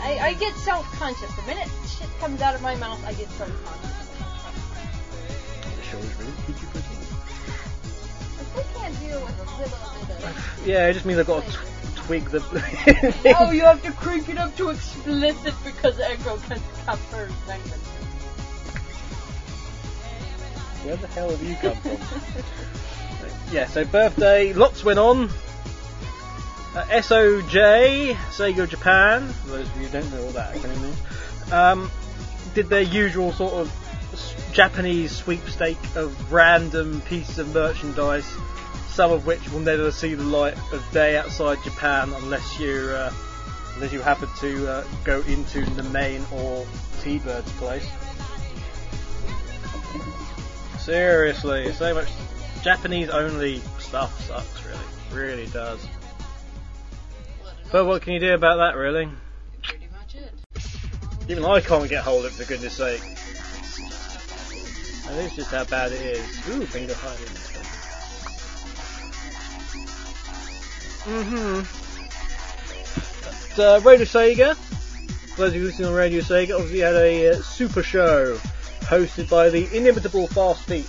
I, 0.00 0.18
I 0.28 0.34
get 0.34 0.54
self-conscious. 0.56 1.34
The 1.34 1.42
minute 1.42 1.68
shit 1.86 2.08
comes 2.20 2.40
out 2.40 2.54
of 2.54 2.62
my 2.62 2.74
mouth, 2.76 3.04
I 3.04 3.12
get 3.12 3.28
self-conscious. 3.30 4.08
The 5.76 5.82
show 5.82 5.98
is 5.98 6.14
really 6.18 6.32
PG-13. 6.46 6.76
If 8.40 8.56
we 8.56 8.62
can't 8.80 9.00
deal 9.00 9.20
with 9.20 9.38
a 9.38 9.44
little 9.60 10.06
bit. 10.06 10.66
Yeah, 10.66 10.88
it 10.88 10.94
just 10.94 11.04
means 11.06 11.18
I've 11.18 11.26
got 11.26 11.44
to 11.44 11.52
tw- 11.52 11.96
tweak 12.06 12.30
the. 12.30 12.40
Oh, 13.38 13.50
you 13.50 13.62
have 13.62 13.82
to 13.82 13.92
crank 13.92 14.28
it 14.28 14.38
up 14.38 14.56
to 14.56 14.70
explicit 14.70 15.54
because 15.64 16.00
Echo 16.00 16.38
can 16.38 16.60
cover 16.86 17.30
segment. 17.46 17.82
Where 20.82 20.96
the 20.96 21.06
hell 21.08 21.30
have 21.30 21.42
you 21.42 21.56
come 21.56 21.76
from? 21.76 23.52
yeah, 23.52 23.66
so 23.66 23.84
birthday, 23.84 24.54
lots 24.54 24.82
went 24.82 24.98
on. 24.98 25.28
Uh, 26.72 26.84
SOJ, 26.84 28.14
Sega 28.30 28.68
Japan, 28.68 29.28
for 29.28 29.48
those 29.48 29.66
of 29.68 29.76
you 29.76 29.88
who 29.88 30.00
don't 30.00 30.12
know 30.12 30.24
what 30.26 30.34
that 30.34 30.54
acronym 30.54 30.80
means, 30.82 31.52
um, 31.52 31.90
did 32.54 32.68
their 32.68 32.82
usual 32.82 33.32
sort 33.32 33.54
of 33.54 34.52
Japanese 34.52 35.10
sweepstake 35.10 35.78
of 35.96 36.32
random 36.32 37.00
pieces 37.02 37.40
of 37.40 37.52
merchandise, 37.52 38.26
some 38.88 39.10
of 39.10 39.26
which 39.26 39.40
will 39.50 39.58
never 39.58 39.90
see 39.90 40.14
the 40.14 40.22
light 40.22 40.56
of 40.72 40.84
day 40.92 41.16
outside 41.16 41.58
Japan 41.64 42.12
unless 42.12 42.60
you're 42.60 42.94
uh, 42.94 43.12
unless 43.74 43.92
you 43.92 44.00
happen 44.00 44.28
to 44.38 44.70
uh, 44.70 44.84
go 45.02 45.22
into 45.22 45.64
the 45.70 45.82
main 45.82 46.24
or 46.32 46.64
T-Bird's 47.00 47.50
place. 47.52 47.88
Seriously, 50.78 51.72
so 51.72 51.94
much 51.94 52.08
Japanese 52.62 53.08
only 53.08 53.60
stuff 53.78 54.24
sucks, 54.26 54.64
really. 54.64 55.24
Really 55.24 55.46
does. 55.48 55.84
But 57.72 57.86
what 57.86 58.02
can 58.02 58.12
you 58.14 58.20
do 58.20 58.34
about 58.34 58.56
that, 58.56 58.76
really? 58.76 59.08
Pretty 59.62 59.86
much 59.92 60.16
it. 60.16 60.32
Even 61.28 61.44
I 61.44 61.60
can't 61.60 61.88
get 61.88 62.02
hold 62.02 62.24
of 62.24 62.32
it, 62.32 62.34
for 62.34 62.48
goodness 62.48 62.74
sake. 62.74 63.00
And 65.06 65.18
this 65.18 65.30
is 65.30 65.36
just 65.36 65.50
how 65.52 65.64
bad 65.64 65.92
it 65.92 66.00
is. 66.00 66.48
Ooh, 66.48 66.66
finger 66.66 66.94
hiding. 66.94 67.26
Mm-hmm. 71.06 71.62
But, 73.56 73.58
uh, 73.58 73.80
Radio 73.88 74.04
Sega. 74.04 74.56
For 74.56 75.42
those 75.42 75.50
of 75.50 75.56
you 75.56 75.64
listening 75.64 75.88
on 75.88 75.94
Radio 75.94 76.20
Sega, 76.22 76.54
obviously 76.56 76.80
had 76.80 76.96
a 76.96 77.30
uh, 77.30 77.34
super 77.36 77.84
show 77.84 78.36
hosted 78.80 79.30
by 79.30 79.48
the 79.48 79.68
inimitable 79.76 80.26
Fast 80.26 80.64
Feet. 80.64 80.88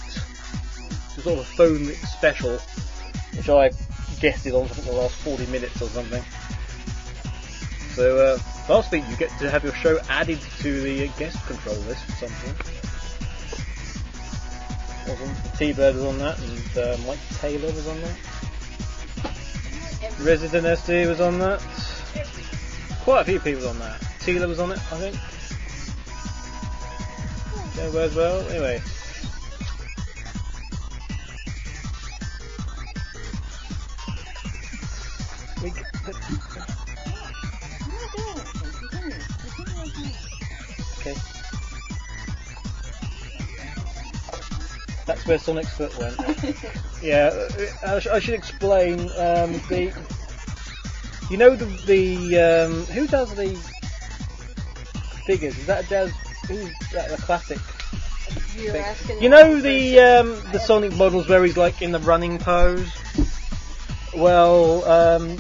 It's 1.16 1.24
sort 1.24 1.38
of 1.38 1.40
a 1.40 1.44
phone 1.44 1.86
special, 2.08 2.58
which 3.38 3.50
I 3.50 3.70
guested 4.20 4.54
on 4.54 4.68
for 4.68 4.82
the 4.82 4.92
last 4.94 5.16
40 5.16 5.46
minutes 5.48 5.80
or 5.82 5.88
something. 5.90 6.24
So, 7.96 8.18
uh, 8.18 8.38
Fast 8.68 8.90
Feet, 8.90 9.04
you 9.10 9.16
get 9.18 9.30
to 9.40 9.50
have 9.50 9.64
your 9.64 9.74
show 9.74 10.00
added 10.10 10.40
to 10.60 10.82
the 10.82 11.08
guest 11.20 11.46
control 11.46 11.76
list 11.76 12.10
at 12.10 12.16
some 12.16 12.30
point. 12.30 12.58
T-Bird 15.58 15.96
was 15.96 16.06
on 16.06 16.18
that, 16.20 16.40
and 16.40 16.78
uh, 16.78 16.98
Mike 17.06 17.20
Taylor 17.40 17.68
was 17.68 17.88
on 17.88 18.00
that. 18.02 18.16
Resident 20.22 20.66
SD 20.66 21.08
was 21.08 21.20
on 21.20 21.40
that. 21.40 21.60
Quite 23.04 23.22
a 23.22 23.26
few 23.26 23.40
people 23.40 23.68
on 23.68 23.80
that. 23.80 24.02
Taylor 24.20 24.48
was 24.48 24.60
on 24.60 24.72
it, 24.72 24.80
I 24.92 24.98
think. 24.98 25.16
Joe 27.76 28.00
as 28.00 28.16
well. 28.16 28.48
Anyway. 28.50 28.82
Okay. 41.02 41.16
That's 45.06 45.26
where 45.26 45.38
Sonic's 45.38 45.74
foot 45.74 45.98
went. 46.00 46.16
Yeah, 47.02 47.48
I, 47.84 47.98
sh- 47.98 48.06
I 48.08 48.20
should 48.20 48.36
explain 48.36 49.00
um, 49.18 49.54
the. 49.70 49.92
You 51.32 51.38
know 51.38 51.56
the 51.56 51.66
the 51.88 52.38
um, 52.40 52.86
who 52.94 53.08
does 53.08 53.34
the 53.34 53.56
figures? 55.26 55.58
Is 55.58 55.66
that 55.66 55.90
does 55.90 56.12
who's 56.48 56.72
that 56.94 57.10
the 57.10 57.18
classic? 57.18 57.58
You're 58.56 58.74
thing? 58.74 58.84
asking 58.84 59.20
You 59.20 59.30
know 59.30 59.60
the 59.60 60.00
um, 60.00 60.52
the 60.52 60.60
Sonic 60.60 60.96
models 60.96 61.28
where 61.28 61.44
he's 61.44 61.58
like 61.58 61.82
in 61.82 61.92
the 61.92 62.00
running 62.00 62.38
pose. 62.38 62.88
Well, 64.16 64.84
um, 64.86 65.38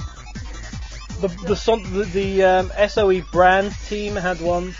the 1.20 1.28
the, 1.46 1.56
Son- 1.56 1.84
the, 1.94 2.06
the 2.06 2.44
um, 2.44 2.72
SOE 2.88 3.22
brand 3.32 3.76
team 3.88 4.16
had 4.16 4.42
one, 4.42 4.74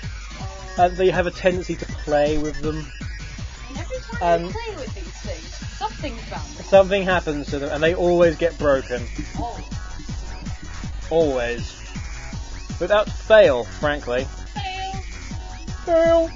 and 0.78 0.96
they 0.98 1.10
have 1.10 1.28
a 1.28 1.32
tendency 1.32 1.76
to 1.76 1.86
play 1.86 2.38
with 2.38 2.60
them. 2.62 2.86
And 3.70 3.78
every 3.78 3.98
time 3.98 4.42
um, 4.42 4.46
you 4.46 4.52
play 4.52 4.76
with 4.76 4.96
these 4.96 5.22
things, 5.22 5.68
something's 5.78 6.30
bound. 6.30 6.48
Something 6.66 7.04
happens 7.04 7.48
to 7.48 7.60
them, 7.60 7.70
and 7.72 7.84
they 7.84 7.94
always 7.94 8.36
get 8.38 8.58
broken. 8.58 9.04
Oh, 9.38 9.68
Always. 11.10 11.78
Without 12.80 13.10
fail, 13.10 13.66
frankly. 13.66 14.26
fail. 14.56 14.94
Fail. 15.86 16.32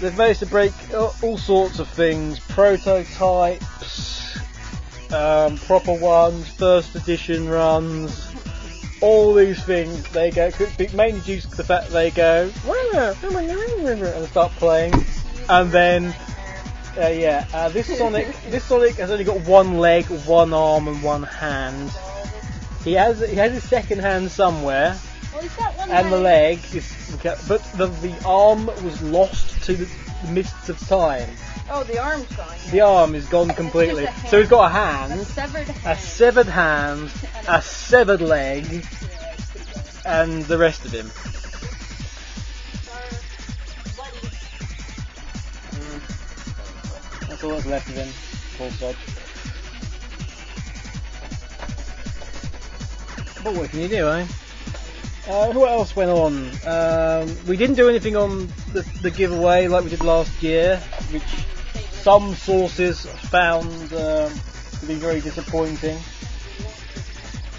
They've 0.00 0.16
managed 0.16 0.40
to 0.40 0.46
break 0.46 0.72
all 0.94 1.14
all 1.22 1.38
sorts 1.38 1.78
of 1.80 1.88
things. 1.88 2.38
Prototypes, 2.38 4.38
um, 5.12 5.56
proper 5.58 5.94
ones, 5.94 6.46
first 6.48 6.94
edition 6.94 7.48
runs, 7.48 8.32
all 9.00 9.34
these 9.34 9.62
things. 9.64 10.02
They 10.10 10.30
go, 10.30 10.50
mainly 10.94 11.20
due 11.20 11.40
to 11.40 11.56
the 11.56 11.64
fact 11.64 11.90
they 11.90 12.10
go, 12.10 12.50
and 14.14 14.28
start 14.28 14.52
playing. 14.52 14.94
And 15.48 15.70
then, 15.70 16.14
uh, 16.96 17.08
yeah, 17.08 17.46
uh, 17.52 17.68
this 17.70 17.96
Sonic, 17.96 18.26
this 18.50 18.64
Sonic 18.64 18.96
has 18.96 19.10
only 19.10 19.24
got 19.24 19.40
one 19.46 19.78
leg, 19.78 20.04
one 20.26 20.52
arm, 20.52 20.88
and 20.88 21.02
one 21.02 21.22
hand. 21.22 21.90
He 22.84 22.92
has, 22.94 23.20
he 23.28 23.36
has 23.36 23.52
his 23.52 23.64
second 23.64 24.00
hand 24.00 24.30
somewhere 24.30 24.98
Well, 25.34 25.90
and 25.90 26.12
the 26.12 26.18
leg 26.18 26.58
is, 26.74 27.16
but 27.46 27.62
the 27.74 27.86
the 27.86 28.14
arm 28.24 28.66
was 28.66 29.02
lost 29.02 29.62
to 29.64 29.74
the 29.74 29.88
mists 30.30 30.68
of 30.68 30.78
time. 30.88 31.28
Oh, 31.70 31.84
the 31.84 31.98
arm's 31.98 32.26
gone. 32.34 32.56
The 32.70 32.80
arm 32.80 33.14
is 33.14 33.26
gone 33.26 33.50
completely. 33.50 34.04
Just 34.04 34.16
a 34.16 34.20
hand. 34.20 34.30
So 34.30 34.38
he's 34.38 34.48
got 34.48 34.62
a 34.62 34.68
A 34.68 34.70
hand, 34.70 35.20
a 35.84 35.96
severed 35.96 36.46
hand, 36.46 37.10
a 37.46 37.60
severed 37.60 38.22
leg, 38.22 38.86
and 40.06 40.44
the 40.46 40.56
rest 40.56 40.86
of 40.86 40.92
him. 40.92 41.10
Mm. 45.72 47.28
That's 47.28 47.44
all 47.44 47.50
that's 47.50 47.66
left 47.66 47.88
of 47.90 47.94
him. 47.94 48.08
Poor 48.56 48.70
sod. 48.70 48.96
But 53.44 53.54
what 53.54 53.70
can 53.70 53.80
you 53.80 53.88
do, 53.88 54.08
eh? 54.08 54.26
Uh, 55.28 55.52
what 55.52 55.70
else 55.70 55.94
went 55.94 56.10
on? 56.10 56.50
Um, 56.66 57.46
we 57.46 57.58
didn't 57.58 57.76
do 57.76 57.90
anything 57.90 58.16
on 58.16 58.50
the, 58.72 58.80
the 59.02 59.10
giveaway 59.10 59.68
like 59.68 59.84
we 59.84 59.90
did 59.90 60.02
last 60.02 60.42
year, 60.42 60.78
which 61.10 61.22
some 62.02 62.34
sources 62.34 63.06
found 63.30 63.92
um, 63.92 64.32
to 64.80 64.86
be 64.86 64.94
very 64.94 65.20
disappointing. 65.20 65.98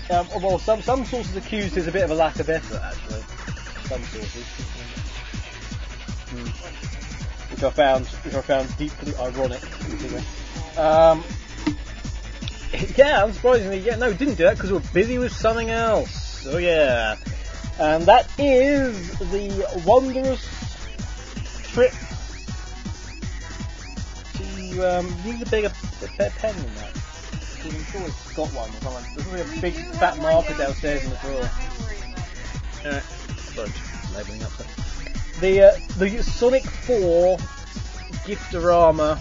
Um, 0.10 0.28
well, 0.42 0.58
some 0.58 0.82
some 0.82 1.06
sources 1.06 1.36
accused 1.36 1.78
it 1.78 1.82
as 1.82 1.88
a 1.88 1.92
bit 1.92 2.04
of 2.04 2.12
a 2.12 2.16
lack 2.16 2.40
of 2.40 2.50
effort, 2.50 2.82
actually. 2.84 3.22
Some 3.88 4.02
sources, 4.06 4.46
Hmm. 6.30 7.52
which 7.52 7.64
I 7.64 7.70
found 7.70 8.08
which 8.08 8.34
I 8.34 8.42
found 8.42 8.78
deeply 8.78 9.16
ironic. 9.18 9.62
Um, 10.78 11.24
yeah, 12.98 13.22
unsurprisingly, 13.22 13.84
yeah, 13.84 13.98
no, 13.98 14.14
didn't 14.14 14.36
do 14.36 14.44
that 14.46 14.56
because 14.56 14.72
we 14.72 14.78
were 14.78 14.84
busy 14.94 15.18
with 15.18 15.32
something 15.32 15.70
else. 15.70 16.48
Oh 16.48 16.58
yeah, 16.58 17.18
and 17.80 18.06
that 18.06 18.28
is 18.40 19.10
the 19.20 19.84
wondrous 19.86 20.48
trip 21.74 21.94
to 24.72 25.00
um, 25.00 25.14
use 25.26 25.42
a 25.42 25.46
bigger 25.46 25.72
a 26.02 26.08
pen 26.08 26.56
than 26.56 26.76
that. 26.76 26.96
I'm 27.64 27.84
sure 27.86 28.02
it's 28.08 28.34
got 28.34 28.48
one. 28.54 28.70
or 28.70 28.74
something. 28.74 29.16
There's 29.16 29.28
probably 29.28 29.42
a 29.42 29.56
We 29.56 29.62
big 29.62 29.76
fat 29.96 30.18
marker 30.20 30.54
downstairs 30.58 31.04
in 31.04 31.10
the 31.10 31.16
drawer. 31.18 31.42
Don't 31.42 31.80
worry 31.82 31.98
about 31.98 32.86
it. 32.86 32.86
Uh, 32.86 33.00
sorry, 33.36 33.70
just 33.70 34.16
labeling 34.16 34.44
up 34.44 34.52
there. 34.58 34.68
The 35.42 35.62
uh, 35.62 35.80
the 35.98 36.24
Sonic 36.24 36.64
4 36.64 37.38
Giftorama 38.26 39.20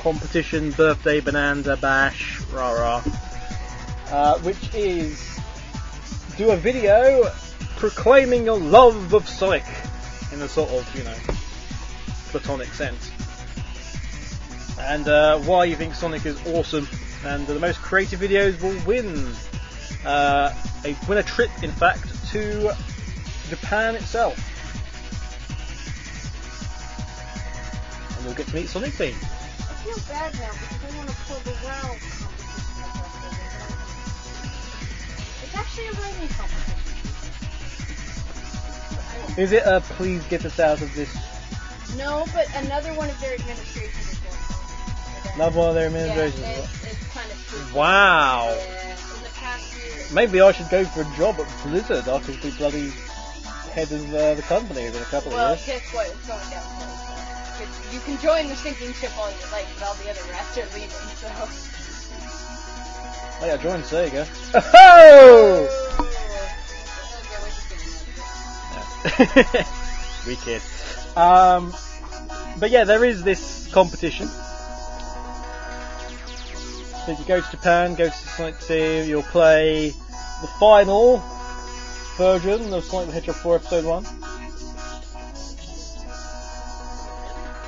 competition 0.00 0.70
birthday 0.72 1.20
bonanza 1.20 1.76
bash 1.76 2.40
rah 2.52 2.72
rah, 2.72 3.02
uh, 4.10 4.38
which 4.38 4.74
is 4.74 5.38
do 6.36 6.50
a 6.50 6.56
video 6.56 7.30
proclaiming 7.76 8.44
your 8.44 8.58
love 8.58 9.12
of 9.12 9.28
Sonic 9.28 9.64
in 10.32 10.40
a 10.42 10.48
sort 10.48 10.70
of 10.70 10.96
you 10.96 11.04
know 11.04 11.14
platonic 12.30 12.68
sense, 12.68 13.10
and 14.86 15.08
uh, 15.08 15.38
why 15.40 15.64
you 15.64 15.76
think 15.76 15.94
Sonic 15.94 16.26
is 16.26 16.38
awesome, 16.46 16.88
and 17.24 17.46
the 17.46 17.58
most 17.58 17.78
creative 17.80 18.20
videos 18.20 18.60
will 18.60 18.76
win 18.86 19.32
uh, 20.04 20.54
a 20.84 20.96
win 21.08 21.18
a 21.18 21.22
trip, 21.22 21.50
in 21.62 21.70
fact, 21.70 22.08
to 22.30 22.74
Japan 23.48 23.94
itself. 23.94 24.36
And 28.16 28.26
we'll 28.26 28.34
get 28.34 28.46
to 28.48 28.54
meet 28.54 28.68
Sonic. 28.68 28.94
I 28.94 29.12
feel 29.82 29.98
bad 30.08 30.34
now 30.34 30.50
because 30.52 30.82
I 30.84 30.96
want 30.96 31.08
to 31.08 31.16
pull 31.26 31.38
the 31.40 31.52
WoW 31.64 31.96
competition. 32.18 33.48
It's 35.42 35.54
actually 35.54 35.86
a 35.86 35.92
competition. 35.92 36.70
Is 39.36 39.52
it 39.52 39.62
a 39.64 39.80
please 39.80 40.24
get 40.24 40.44
us 40.44 40.58
out 40.58 40.82
of 40.82 40.94
this? 40.94 41.14
No, 41.96 42.24
but 42.32 42.46
another 42.56 42.92
one 42.94 43.08
of 43.10 43.20
their 43.20 43.34
administrations 43.34 44.09
is 45.32 45.36
going 45.36 45.42
on. 45.42 45.50
Another 45.50 45.58
one 45.58 45.68
of 45.68 45.74
their 45.74 45.86
administrations. 45.86 46.40
Yeah, 46.40 46.58
it's, 46.58 46.84
it's 46.84 47.14
kind 47.14 47.30
of. 47.30 47.74
Wow. 47.74 48.54
Yeah, 48.56 48.90
in 48.90 49.22
the 49.22 49.28
past 49.34 49.76
year. 49.76 50.06
Maybe 50.14 50.40
I 50.40 50.52
should 50.52 50.68
go 50.70 50.84
for 50.84 51.02
a 51.02 51.16
job 51.16 51.36
at 51.40 51.48
Blizzard. 51.64 52.08
I 52.08 52.18
could 52.20 52.40
be 52.42 52.50
bloody 52.52 52.90
head 53.72 53.90
of 53.92 54.14
uh, 54.14 54.34
the 54.34 54.42
company 54.42 54.84
in 54.86 54.94
a 54.94 54.98
couple 55.06 55.30
Well, 55.32 55.52
of 55.54 55.58
years. 55.66 55.80
guess 55.80 55.94
what? 55.94 56.06
It's 56.08 56.26
going 56.26 56.50
down. 56.50 56.64
You 57.92 58.00
can 58.00 58.18
join 58.22 58.48
the 58.48 58.54
sinking 58.56 58.92
ship 58.94 59.10
all 59.18 59.28
you 59.30 59.36
like, 59.52 59.66
but 59.74 59.82
all 59.86 59.94
the 59.94 60.10
other 60.10 60.22
rest 60.30 60.56
are 60.58 60.64
leaving, 60.74 60.90
so. 60.90 61.28
Oh 63.42 63.46
yeah, 63.46 63.56
join 63.56 63.80
Sega. 63.82 64.26
Oh! 64.74 65.68
we 70.26 70.36
kid. 70.36 70.62
Um, 71.16 71.74
but 72.58 72.70
yeah, 72.70 72.84
there 72.84 73.04
is 73.04 73.22
this 73.22 73.68
competition. 73.72 74.28
So 77.06 77.12
if 77.12 77.18
you 77.18 77.24
go 77.24 77.40
to 77.40 77.50
Japan, 77.50 77.94
go 77.94 78.06
to 78.06 78.12
Sonic 78.12 78.58
Team, 78.60 79.08
you'll 79.08 79.22
play 79.22 79.88
the 79.88 80.46
final 80.58 81.22
version 82.18 82.72
of 82.74 82.84
Sonic 82.84 83.06
the 83.08 83.12
Hedgehog 83.14 83.36
4 83.36 83.56
Episode 83.56 83.84
1. 83.86 84.04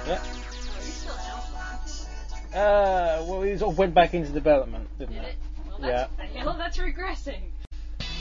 Yeah. 0.07 0.13
Are 0.13 0.85
you 0.85 0.91
still 0.93 1.15
out? 1.15 2.55
Uh, 2.55 3.25
well, 3.25 3.43
it 3.43 3.59
sort 3.59 3.73
of 3.73 3.79
went 3.79 3.95
back 3.95 4.13
into 4.13 4.31
development, 4.33 4.87
didn't 4.99 5.15
Did 5.15 5.25
it? 5.25 5.37
Well, 5.67 5.79
that's, 5.81 6.35
well, 6.45 6.57
that's 6.59 6.77
regressing. 6.77 7.41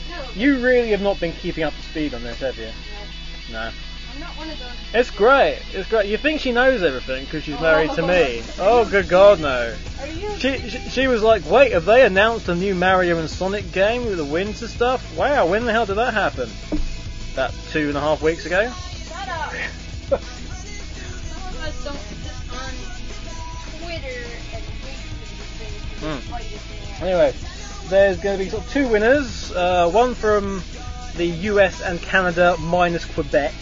No, 0.09 0.23
You 0.33 0.63
really 0.63 0.91
have 0.91 1.01
not 1.01 1.19
been 1.19 1.33
keeping 1.33 1.65
up 1.65 1.73
to 1.73 1.81
speed 1.81 2.13
on 2.13 2.23
this, 2.23 2.39
have 2.39 2.57
you? 2.57 2.69
no, 3.51 3.65
No. 3.65 3.71
I'm 4.21 4.27
not 4.27 4.37
one 4.37 4.49
of 4.49 4.59
those. 4.59 4.67
It's 4.93 5.09
great. 5.09 5.59
It's 5.73 5.89
great. 5.89 6.05
You 6.07 6.17
think 6.17 6.41
she 6.41 6.51
knows 6.51 6.83
everything 6.83 7.25
because 7.25 7.43
she's 7.43 7.59
married 7.59 7.91
to 7.91 8.05
me. 8.05 8.43
Oh, 8.59 8.87
good 8.89 9.09
God, 9.09 9.39
no. 9.39 9.73
Are 9.99 10.07
you? 10.07 10.29
She, 10.37 10.57
she 10.69 10.77
she 10.89 11.07
was 11.07 11.23
like, 11.23 11.49
wait, 11.49 11.71
have 11.71 11.85
they 11.85 12.05
announced 12.05 12.47
a 12.49 12.55
new 12.55 12.75
Mario 12.75 13.17
and 13.17 13.27
Sonic 13.29 13.71
game 13.71 14.05
with 14.05 14.17
the 14.17 14.25
winter 14.25 14.67
stuff? 14.67 15.17
Wow, 15.17 15.47
when 15.47 15.65
the 15.65 15.71
hell 15.71 15.87
did 15.87 15.95
that 15.95 16.13
happen? 16.13 16.49
About 17.33 17.51
two 17.71 17.87
and 17.87 17.97
a 17.97 18.01
half 18.01 18.21
weeks 18.21 18.45
ago. 18.45 18.69
Shut 18.69 19.27
up. 19.27 19.53
Some 19.53 20.19
of 21.47 21.63
us 21.63 21.83
don't 21.83 21.97
sit 21.97 22.35
on 22.53 22.73
Twitter 23.81 24.21
and 24.53 24.63
wait 24.85 24.99
for 24.99 25.45
things 25.57 25.99
Hmm. 25.99 26.15
get 26.15 26.23
fight 26.23 26.45
in 26.51 26.59
the 26.99 27.05
air. 27.05 27.13
Anyway, 27.15 27.33
there's 27.89 28.17
going 28.19 28.37
to 28.37 28.43
be 28.43 28.49
sort 28.51 28.63
of 28.65 28.71
two 28.71 28.87
winners. 28.87 29.51
Uh, 29.51 29.89
one 29.89 30.13
from 30.13 30.61
the 31.15 31.25
US 31.25 31.81
and 31.81 31.99
Canada 32.01 32.55
minus 32.59 33.05
Quebec. 33.05 33.53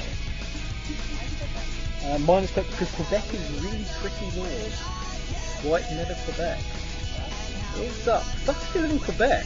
Uh, 2.10 2.18
minus 2.20 2.52
Quebec 2.52 2.72
because 2.72 2.92
Quebec 2.96 3.34
is 3.36 3.64
really 3.64 3.86
tricky 4.02 4.40
laws. 4.40 4.74
White 5.62 5.86
never 5.92 6.16
Quebec. 6.26 6.58
What's 7.78 8.08
up? 8.08 8.24
You 8.74 8.82
live 8.82 8.92
in 8.92 9.00
Quebec. 9.00 9.46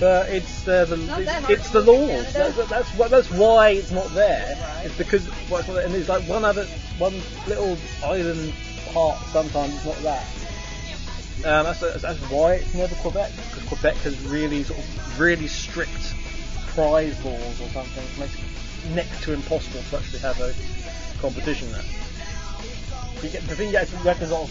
But 0.00 0.28
it's 0.28 0.66
uh, 0.66 0.86
the 0.86 0.96
it's, 1.20 1.50
it's 1.50 1.70
the 1.70 1.82
laws. 1.82 2.32
That's, 2.32 2.68
that's 2.68 2.90
why 2.90 3.08
that's 3.08 3.30
why 3.30 3.68
it's 3.70 3.92
not 3.92 4.08
there. 4.12 4.56
It's 4.82 4.98
because 4.98 5.28
well, 5.48 5.60
it's 5.60 5.68
not 5.68 5.74
there. 5.74 5.84
and 5.84 5.94
there's 5.94 6.08
like 6.08 6.24
one 6.24 6.44
other 6.44 6.64
one 6.98 7.14
little 7.46 7.78
island 8.04 8.52
part. 8.92 9.18
Sometimes 9.26 9.72
it's 9.74 9.84
not 9.84 9.96
that. 9.98 10.26
Um, 11.44 11.64
that's, 11.64 11.80
that's, 11.80 12.02
that's 12.02 12.18
why 12.30 12.54
it's 12.54 12.74
never 12.74 12.94
Quebec 12.96 13.30
because 13.50 13.68
Quebec 13.68 13.94
has 13.98 14.20
really 14.26 14.64
sort 14.64 14.80
of 14.80 15.20
really 15.20 15.46
strict 15.46 16.12
prize 16.74 17.24
laws 17.24 17.60
or 17.60 17.68
something. 17.68 18.02
It 18.02 18.18
makes 18.18 18.34
it 18.34 18.94
next 18.94 19.22
to 19.22 19.32
impossible 19.32 19.80
to 19.90 19.96
actually 19.96 20.20
have 20.20 20.40
a 20.40 20.52
competition 21.18 21.70
there. 21.72 21.84
You 23.22 23.30
get, 23.30 23.42
the 23.48 23.56
thing 23.56 23.72
you 23.72 23.84
sort 23.84 24.50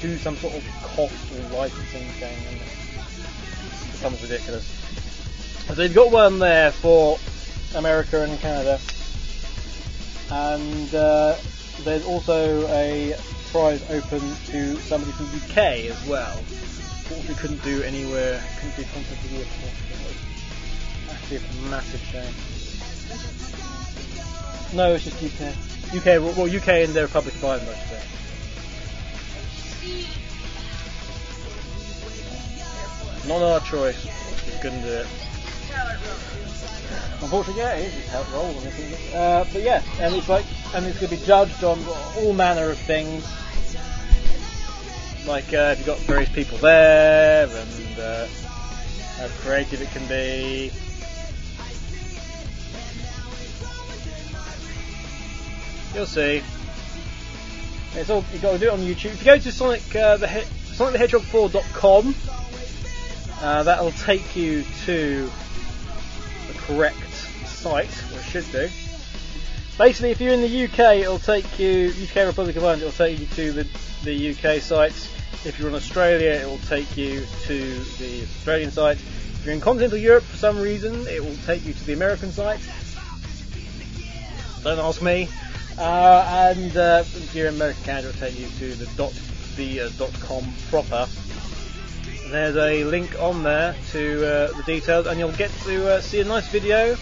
do 0.00 0.16
some 0.18 0.36
sort 0.36 0.54
of 0.54 0.64
cost 0.82 1.32
or 1.32 1.56
licensing 1.56 2.06
thing, 2.20 2.36
and 2.48 2.56
it 2.56 3.92
becomes 3.92 4.22
ridiculous. 4.22 4.64
So 5.74 5.82
you've 5.82 5.94
got 5.94 6.12
one 6.12 6.38
there 6.38 6.70
for 6.70 7.18
America 7.74 8.22
and 8.22 8.38
Canada, 8.38 8.78
and 10.30 10.94
uh, 10.94 11.36
there's 11.82 12.04
also 12.06 12.66
a 12.68 13.16
prize 13.50 13.82
open 13.90 14.20
to 14.46 14.76
somebody 14.76 15.12
from 15.12 15.26
the 15.26 15.36
UK 15.44 15.90
as 15.90 16.06
well. 16.06 16.36
Which 17.08 17.28
we 17.28 17.34
couldn't 17.34 17.62
do 17.62 17.82
anywhere, 17.82 18.42
couldn't 18.60 18.76
do 18.76 18.84
content 18.84 19.18
video. 19.20 19.46
Actually, 21.10 21.36
a 21.36 21.70
massive 21.70 22.00
shame. 22.00 22.34
No, 24.76 24.94
it's 24.94 25.04
just 25.04 25.22
UK. 25.22 25.75
UK, 25.94 26.20
well, 26.20 26.42
UK 26.42 26.68
and 26.68 26.94
the 26.94 27.02
Republic 27.02 27.34
of 27.36 27.44
Ireland, 27.44 27.68
I 27.70 27.74
should 27.74 27.88
say. 27.88 28.02
Not 33.28 33.42
our 33.42 33.60
choice. 33.60 34.04
We 34.46 34.60
couldn't 34.60 34.82
do 34.82 34.88
it. 34.88 35.06
Unfortunately, 37.22 37.62
yeah, 37.62 37.74
it 37.74 37.94
is 37.94 38.08
how 38.08 38.20
it? 38.20 39.14
Uh, 39.14 39.44
but 39.52 39.62
yeah, 39.62 39.82
and 40.00 40.14
it's 40.14 40.28
like, 40.28 40.44
and 40.74 40.86
it's 40.86 40.98
going 41.00 41.10
to 41.10 41.18
be 41.18 41.24
judged 41.24 41.64
on 41.64 41.82
all 42.18 42.32
manner 42.32 42.70
of 42.70 42.78
things. 42.78 43.24
Like, 45.26 45.52
uh, 45.52 45.72
if 45.72 45.78
you've 45.78 45.86
got 45.86 45.98
various 46.00 46.30
people 46.30 46.58
there, 46.58 47.48
and 47.48 47.98
uh, 47.98 48.26
how 49.16 49.28
creative 49.40 49.82
it 49.82 49.90
can 49.90 50.06
be. 50.06 50.70
You'll 55.96 56.04
see. 56.04 56.42
It's 57.94 58.10
all 58.10 58.22
you 58.30 58.38
got 58.40 58.52
to 58.52 58.58
do 58.58 58.66
it 58.66 58.72
on 58.74 58.80
YouTube. 58.80 59.12
If 59.14 59.20
you 59.20 59.24
go 59.24 59.38
to 59.38 59.50
Sonic 59.50 59.96
uh, 59.96 60.18
the 60.18 60.28
he- 60.28 60.42
SonicTheHedgehog4.com, 60.74 62.14
uh, 63.40 63.62
that'll 63.62 63.92
take 63.92 64.36
you 64.36 64.62
to 64.84 65.30
the 66.48 66.52
correct 66.58 66.98
site, 67.46 67.88
or 68.12 68.18
it 68.18 68.24
should 68.24 68.52
do. 68.52 68.68
Basically, 69.78 70.10
if 70.10 70.20
you're 70.20 70.34
in 70.34 70.42
the 70.42 70.64
UK, 70.64 70.98
it'll 70.98 71.18
take 71.18 71.58
you 71.58 71.94
UK 72.02 72.26
Republic 72.26 72.56
of 72.56 72.64
Ireland. 72.64 72.82
It'll 72.82 72.92
take 72.92 73.18
you 73.18 73.26
to 73.28 73.52
the 73.52 73.66
the 74.04 74.32
UK 74.32 74.60
site. 74.60 74.92
If 75.46 75.58
you're 75.58 75.70
in 75.70 75.74
Australia, 75.74 76.32
it 76.32 76.46
will 76.46 76.58
take 76.68 76.94
you 76.94 77.24
to 77.46 77.78
the 77.96 78.22
Australian 78.24 78.70
site. 78.70 78.98
If 78.98 79.46
you're 79.46 79.54
in 79.54 79.62
continental 79.62 79.96
Europe, 79.96 80.24
for 80.24 80.36
some 80.36 80.58
reason, 80.58 81.06
it 81.06 81.24
will 81.24 81.38
take 81.46 81.64
you 81.64 81.72
to 81.72 81.84
the 81.86 81.94
American 81.94 82.32
site. 82.32 82.60
Don't 84.62 84.78
ask 84.78 85.00
me. 85.00 85.30
Uh, 85.78 86.52
and 86.52 86.76
uh, 86.76 87.04
if 87.04 87.36
in 87.36 87.46
America, 87.48 87.98
it'll 87.98 88.12
take 88.14 88.38
you 88.38 88.48
to 88.58 88.74
the 88.74 88.86
dot 88.96 89.12
the 89.56 89.92
dot 89.98 90.12
com 90.20 90.44
proper. 90.70 91.06
There's 92.30 92.56
a 92.56 92.84
link 92.84 93.14
on 93.20 93.42
there 93.42 93.76
to 93.92 94.26
uh, 94.26 94.56
the 94.56 94.62
details, 94.62 95.06
and 95.06 95.18
you'll 95.18 95.32
get 95.32 95.50
to 95.64 95.96
uh, 95.96 96.00
see 96.00 96.20
a 96.20 96.24
nice 96.24 96.48
video 96.48 96.96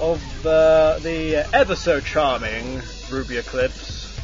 of 0.00 0.46
uh, 0.46 0.98
the 0.98 1.46
ever 1.54 1.76
so 1.76 2.00
charming 2.00 2.82
Ruby 3.10 3.38
Eclipse 3.38 4.18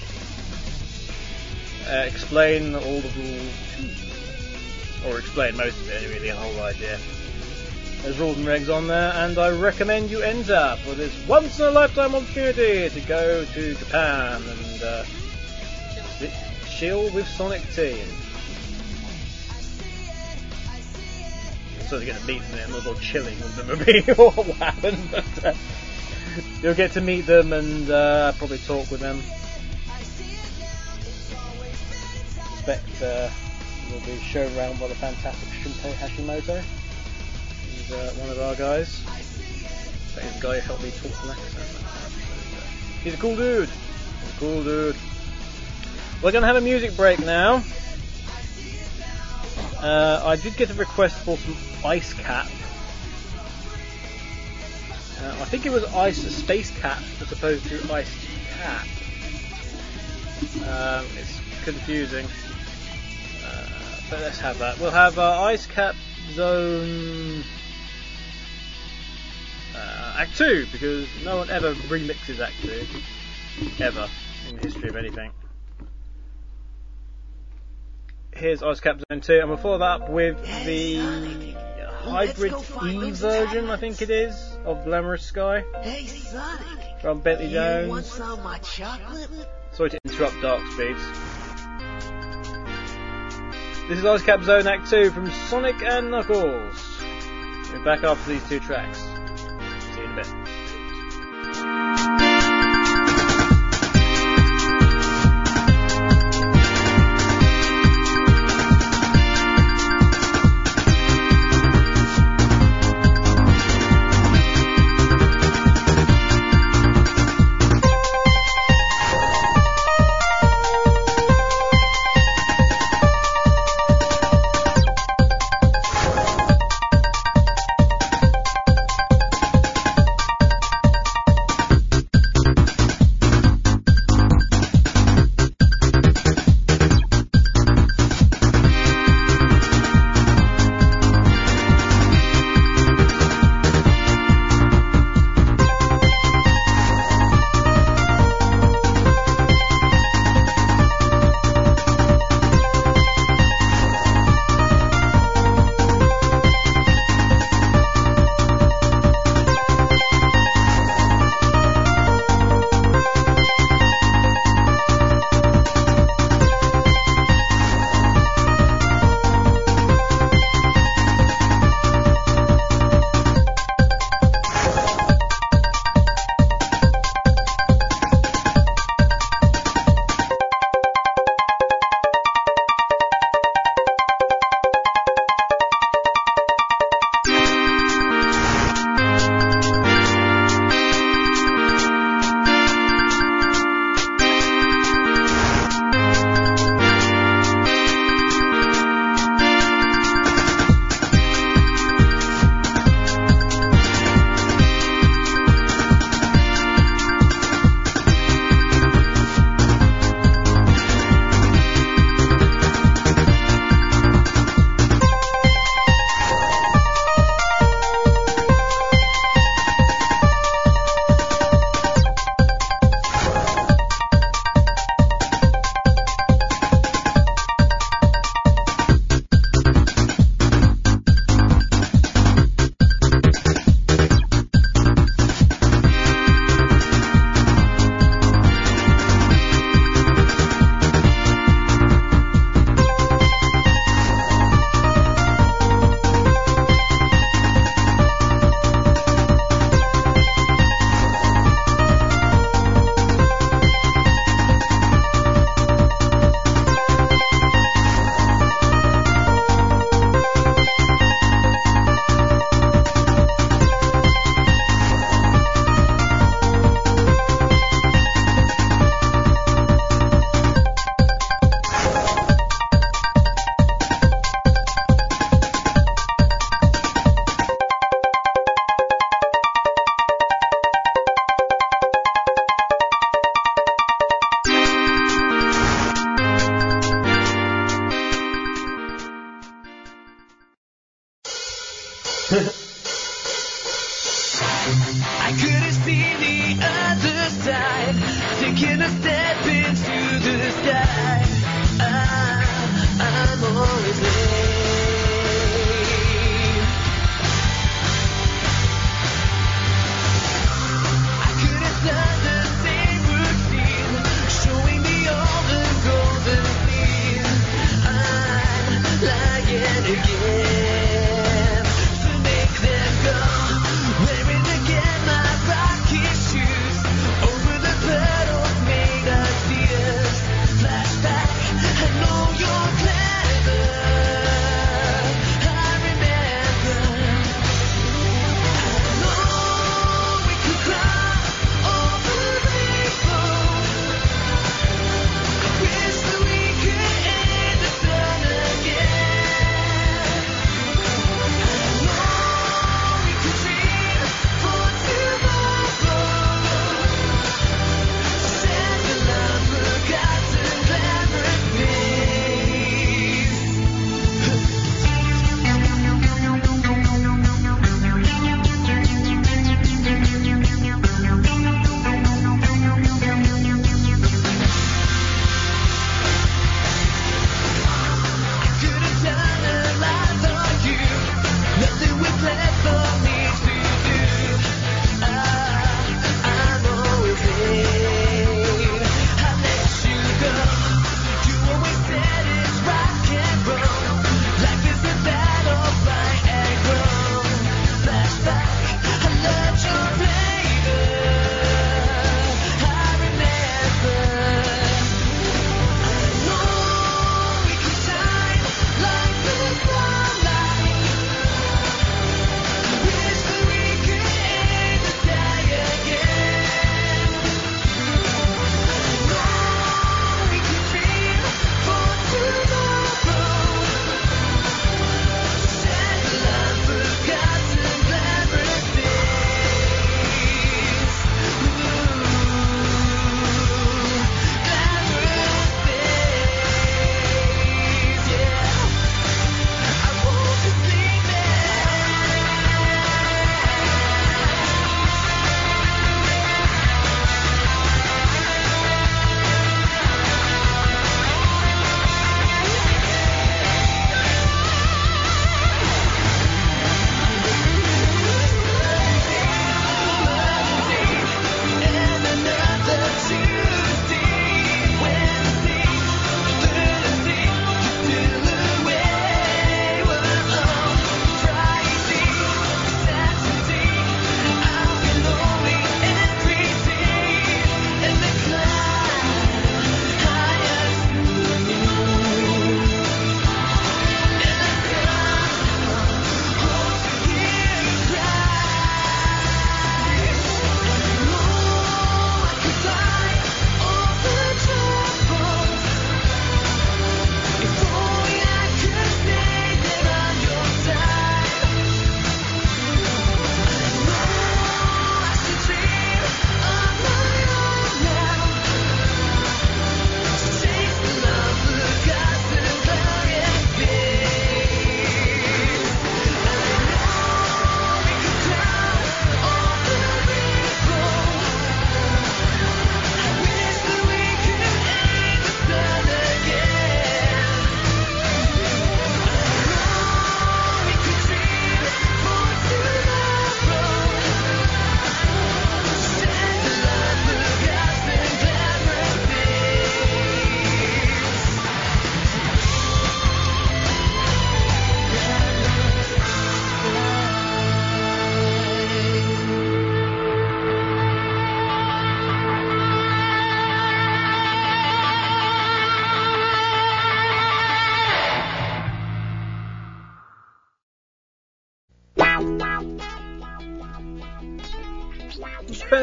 explain 1.88 2.74
all 2.74 3.00
the 3.00 3.12
rules. 3.16 3.52
Or 5.06 5.18
explain 5.20 5.56
most 5.56 5.78
of 5.80 5.88
it, 5.88 6.08
really, 6.08 6.30
the 6.30 6.36
whole 6.36 6.64
idea. 6.64 6.98
There's 8.02 8.18
rules 8.18 8.36
and 8.36 8.46
regs 8.46 8.74
on 8.74 8.86
there, 8.86 9.12
and 9.14 9.38
I 9.38 9.50
recommend 9.50 10.10
you 10.10 10.20
enter 10.20 10.76
for 10.84 10.94
this 10.94 11.12
once 11.26 11.58
in 11.58 11.66
a 11.66 11.70
lifetime 11.70 12.14
opportunity 12.14 12.88
to 12.88 13.00
go 13.08 13.44
to 13.44 13.74
Japan 13.74 14.42
and 14.42 14.82
uh, 14.82 15.04
chill 16.68 17.10
with 17.12 17.26
Sonic 17.26 17.62
Team. 17.74 18.06
So 21.88 21.98
you're 21.98 22.06
going 22.06 22.20
to 22.20 22.26
meet 22.26 22.42
them 22.42 22.58
and 22.58 22.72
a 22.72 22.74
little 22.74 22.94
chilling 22.96 23.36
with 23.36 23.56
them 23.56 23.68
would 23.68 23.86
be 23.86 24.00
what 24.12 24.36
will 24.36 24.52
happen. 24.54 24.96
But, 25.10 25.44
uh, 25.44 25.54
you'll 26.62 26.74
get 26.74 26.92
to 26.92 27.00
meet 27.00 27.26
them 27.26 27.52
and 27.52 27.90
uh, 27.90 28.32
probably 28.32 28.58
talk 28.58 28.90
with 28.90 29.00
them. 29.00 29.20
expect 32.68 33.02
uh, 33.02 33.30
will 33.92 34.00
be 34.00 34.18
shown 34.18 34.52
around 34.56 34.80
by 34.80 34.88
the 34.88 34.94
fantastic 34.96 35.48
Shunpei 35.60 35.92
Hashimoto. 35.94 36.64
He's 37.86 37.94
uh, 37.94 38.12
one 38.18 38.30
of 38.30 38.40
our 38.40 38.54
guys. 38.56 39.00
But 40.14 40.24
he's 40.24 40.34
the 40.34 40.40
guy 40.40 40.58
who 40.58 40.66
helped 40.66 40.82
me 40.82 40.90
talk 40.90 41.12
to 41.22 41.30
accent. 41.30 41.66
He's 43.04 43.14
a 43.14 43.16
cool 43.16 43.36
dude. 43.36 43.68
He's 43.68 44.34
a 44.34 44.38
cool 44.38 44.64
dude. 44.64 44.96
We're 46.20 46.32
going 46.32 46.42
to 46.42 46.48
have 46.48 46.56
a 46.56 46.60
music 46.60 46.96
break 46.96 47.20
now. 47.20 47.62
Uh, 49.78 50.22
I 50.24 50.34
did 50.36 50.56
get 50.56 50.70
a 50.70 50.74
request 50.74 51.18
for 51.18 51.36
some 51.36 51.56
ice 51.84 52.12
cap. 52.14 52.46
Uh, 55.22 55.36
I 55.40 55.44
think 55.44 55.64
it 55.64 55.70
was 55.70 55.84
ice 55.94 56.18
space 56.34 56.76
cap 56.80 57.00
as 57.20 57.30
opposed 57.30 57.66
to 57.66 57.92
ice 57.92 58.26
cap. 58.58 58.86
Um, 60.66 61.06
it's 61.16 61.40
confusing. 61.64 62.26
Uh, 63.46 63.68
but 64.10 64.20
let's 64.20 64.40
have 64.40 64.58
that. 64.58 64.80
We'll 64.80 64.90
have 64.90 65.18
uh, 65.18 65.42
Ice 65.42 65.66
Cap 65.66 65.94
Zone 66.32 67.44
uh, 69.76 70.16
Act 70.18 70.36
2 70.36 70.66
because 70.72 71.06
no 71.24 71.36
one 71.36 71.50
ever 71.50 71.74
remixes 71.74 72.40
Act 72.40 72.54
2 72.62 73.82
ever 73.84 74.08
in 74.48 74.56
the 74.56 74.62
history 74.62 74.88
of 74.88 74.96
anything. 74.96 75.30
Here's 78.34 78.62
Ice 78.62 78.80
Cap 78.80 79.00
Zone 79.10 79.20
2 79.20 79.38
and 79.40 79.48
we'll 79.48 79.58
follow 79.58 79.78
that 79.78 80.02
up 80.02 80.10
with 80.10 80.42
the 80.64 81.54
Hybrid 82.02 82.52
E 82.84 83.10
version, 83.12 83.70
I 83.70 83.76
think 83.76 84.02
it 84.02 84.10
is, 84.10 84.34
of 84.64 84.84
Glamorous 84.84 85.22
Sky 85.24 85.64
Hey, 85.82 86.06
Sonic. 86.06 87.00
from 87.00 87.20
Bentley 87.20 87.50
Jones. 87.50 88.06
Sorry 89.72 89.90
to 89.90 89.98
interrupt 90.04 90.40
Dark 90.42 90.62
Speeds. 90.72 91.00
This 93.88 93.98
is 93.98 94.04
Ice 94.04 94.22
Cap 94.22 94.42
Zone 94.42 94.66
Act 94.66 94.90
2 94.90 95.10
from 95.10 95.30
Sonic 95.48 95.82
and 95.82 96.10
Knuckles. 96.10 97.00
We're 97.72 97.84
back 97.84 98.04
after 98.04 98.32
these 98.32 98.46
two 98.48 98.60
tracks. 98.60 99.00
See 100.24 100.45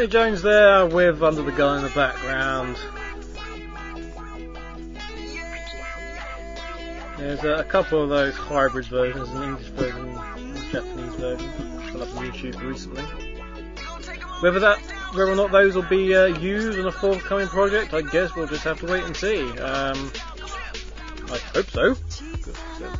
Danny 0.03 0.11
Jones 0.11 0.41
there 0.41 0.85
with 0.85 1.23
Under 1.23 1.43
the 1.43 1.51
Gun 1.53 1.77
in 1.77 1.83
the 1.83 1.89
background. 1.91 2.77
There's 7.17 7.41
a, 7.45 7.59
a 7.59 7.63
couple 7.63 8.03
of 8.03 8.09
those 8.09 8.35
hybrid 8.35 8.85
versions, 8.87 9.29
an 9.29 9.43
English 9.43 9.67
version 9.67 10.09
and 10.09 10.57
a 10.57 10.71
Japanese 10.73 11.15
version, 11.15 11.49
put 11.89 12.01
up 12.01 12.17
on 12.17 12.31
YouTube 12.31 12.61
recently. 12.61 13.03
Whether 14.41 14.59
that, 14.59 14.77
whether 15.13 15.31
or 15.31 15.35
not 15.35 15.53
those 15.53 15.73
will 15.73 15.83
be 15.83 16.13
uh, 16.13 16.25
used 16.25 16.77
in 16.77 16.85
a 16.85 16.91
forthcoming 16.91 17.47
project, 17.47 17.93
I 17.93 18.01
guess 18.01 18.35
we'll 18.35 18.47
just 18.47 18.65
have 18.65 18.81
to 18.81 18.87
wait 18.87 19.05
and 19.05 19.15
see. 19.15 19.41
Um, 19.59 20.11
I 21.31 21.37
hope 21.53 21.69
so. 21.71 21.95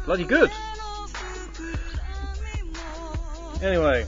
Bloody 0.06 0.24
good. 0.24 0.50
Anyway, 3.62 4.06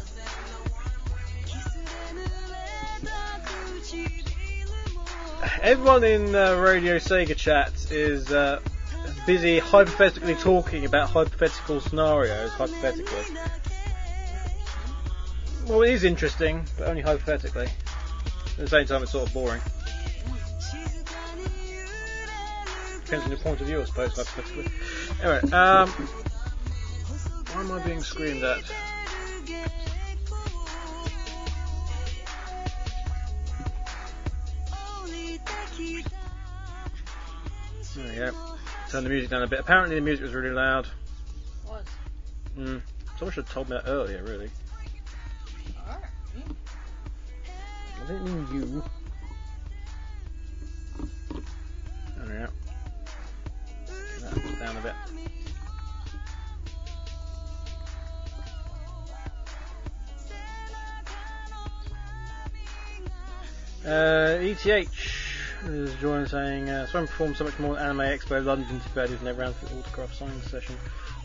everyone 5.61 6.03
in 6.03 6.35
uh, 6.35 6.55
Radio 6.55 6.97
Sega 6.97 7.35
chat 7.35 7.71
is 7.91 8.31
uh, 8.31 8.59
busy 9.25 9.59
hypothetically 9.59 10.35
talking 10.35 10.85
about 10.85 11.09
hypothetical 11.09 11.79
scenarios. 11.79 12.51
Hypothetically, 12.51 13.35
well, 15.67 15.81
it 15.81 15.91
is 15.91 16.03
interesting, 16.03 16.65
but 16.77 16.87
only 16.87 17.01
hypothetically. 17.01 17.65
At 17.65 18.57
the 18.57 18.67
same 18.67 18.85
time, 18.85 19.03
it's 19.03 19.11
sort 19.11 19.27
of 19.27 19.33
boring. 19.33 19.61
Depends 23.03 23.25
on 23.25 23.31
your 23.31 23.39
point 23.39 23.61
of 23.61 23.67
view, 23.67 23.81
I 23.81 23.85
suppose, 23.85 24.15
hypothetically. 24.15 24.71
Anyway, 25.21 25.51
um, 25.51 25.89
why 25.89 27.61
am 27.61 27.71
I 27.71 27.85
being 27.85 28.01
screamed 28.01 28.43
at? 28.43 28.63
There 37.95 38.09
we 38.09 38.15
go. 38.15 38.31
Turn 38.89 39.03
the 39.03 39.09
music 39.09 39.29
down 39.29 39.43
a 39.43 39.47
bit. 39.47 39.59
Apparently, 39.59 39.95
the 39.95 40.01
music 40.01 40.23
was 40.23 40.33
really 40.33 40.53
loud. 40.53 40.87
Was. 41.67 41.83
Mm. 42.57 42.81
Someone 43.17 43.33
should 43.33 43.45
have 43.45 43.53
told 43.53 43.69
me 43.69 43.77
that 43.77 43.89
earlier, 43.89 44.21
really. 44.23 44.49
I 48.05 48.07
didn't 48.07 48.25
mean 48.25 48.47
you. 48.53 48.83
There 52.17 52.27
we 52.27 52.33
go. 52.33 52.47
Down 54.59 54.77
a 54.77 54.81
bit. 54.81 54.93
Uh, 63.85 64.37
ETH 64.41 64.65
is 65.67 65.93
joining 65.95 66.27
saying, 66.27 66.69
uh, 66.69 66.87
performed 66.91 67.35
so 67.37 67.43
much 67.43 67.57
more 67.59 67.75
than 67.75 67.83
Anime 67.83 67.99
Expo 67.99 68.43
London 68.43 68.79
today, 68.81 69.07
his 69.07 69.21
never 69.21 69.41
round 69.41 69.55
for 69.55 69.65
the 69.65 69.79
autograph 69.79 70.13
signing 70.13 70.41
session. 70.41 70.75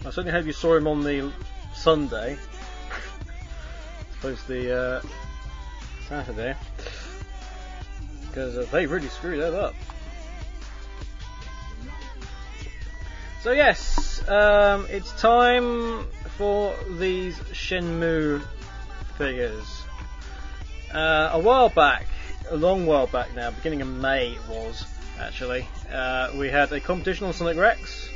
I 0.01 0.05
certainly 0.05 0.33
hope 0.33 0.47
you 0.47 0.53
saw 0.53 0.77
him 0.77 0.87
on 0.87 1.03
the 1.03 1.31
Sunday. 1.75 2.37
I 2.91 4.15
suppose 4.15 4.43
the 4.45 4.77
uh, 4.77 5.03
Saturday. 6.09 6.55
Because 8.29 8.57
uh, 8.57 8.67
they 8.71 8.87
really 8.87 9.09
screwed 9.09 9.41
that 9.41 9.55
up. 9.55 9.75
So 13.43 13.53
yes, 13.53 14.27
um, 14.29 14.87
it's 14.91 15.13
time 15.21 16.05
for 16.37 16.75
these 16.99 17.39
Shenmue 17.53 18.43
figures. 19.17 19.85
Uh, 20.93 21.31
a 21.33 21.39
while 21.39 21.69
back, 21.69 22.07
a 22.49 22.57
long 22.57 22.87
while 22.87 23.07
back 23.07 23.35
now, 23.35 23.51
beginning 23.51 23.83
of 23.83 23.89
May 23.89 24.33
it 24.33 24.49
was 24.49 24.85
actually, 25.19 25.67
uh, 25.93 26.31
we 26.37 26.49
had 26.49 26.73
a 26.73 26.81
competition 26.81 27.27
on 27.27 27.33
Sonic 27.33 27.57
Rex. 27.57 28.09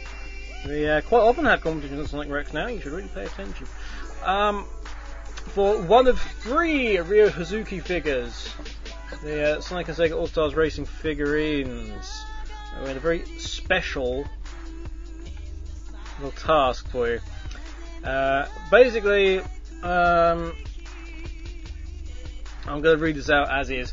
We 0.67 0.89
uh, 0.89 1.03
quite 1.03 1.21
often 1.21 1.45
have 1.45 1.61
competitions 1.61 2.01
on 2.01 2.07
Sonic 2.07 2.31
Rex 2.31 2.53
now. 2.53 2.69
You 2.69 2.81
should 2.81 2.93
really 2.93 3.09
pay 3.09 3.25
attention. 3.25 3.67
Um, 4.25 4.65
for 5.35 5.81
one 5.83 6.07
of 6.07 6.21
three 6.21 6.99
Ryo 6.99 7.29
Hazuki 7.29 7.83
figures, 7.83 8.53
the 9.23 9.59
uh, 9.59 9.61
Sonic 9.61 9.89
and 9.89 9.97
Sega 9.97 10.17
All 10.17 10.27
Stars 10.27 10.55
Racing 10.55 10.87
figurines. 10.87 12.25
We 12.81 12.89
had 12.89 12.97
a 12.97 13.01
very 13.01 13.25
special 13.39 14.25
little 16.21 16.33
task 16.33 16.89
for 16.89 17.09
you. 17.09 17.21
Uh, 18.03 18.47
basically, 18.71 19.41
um, 19.83 20.55
I'm 22.67 22.81
going 22.81 22.97
to 22.99 23.03
read 23.03 23.17
this 23.17 23.31
out 23.31 23.51
as 23.51 23.71
is. 23.71 23.93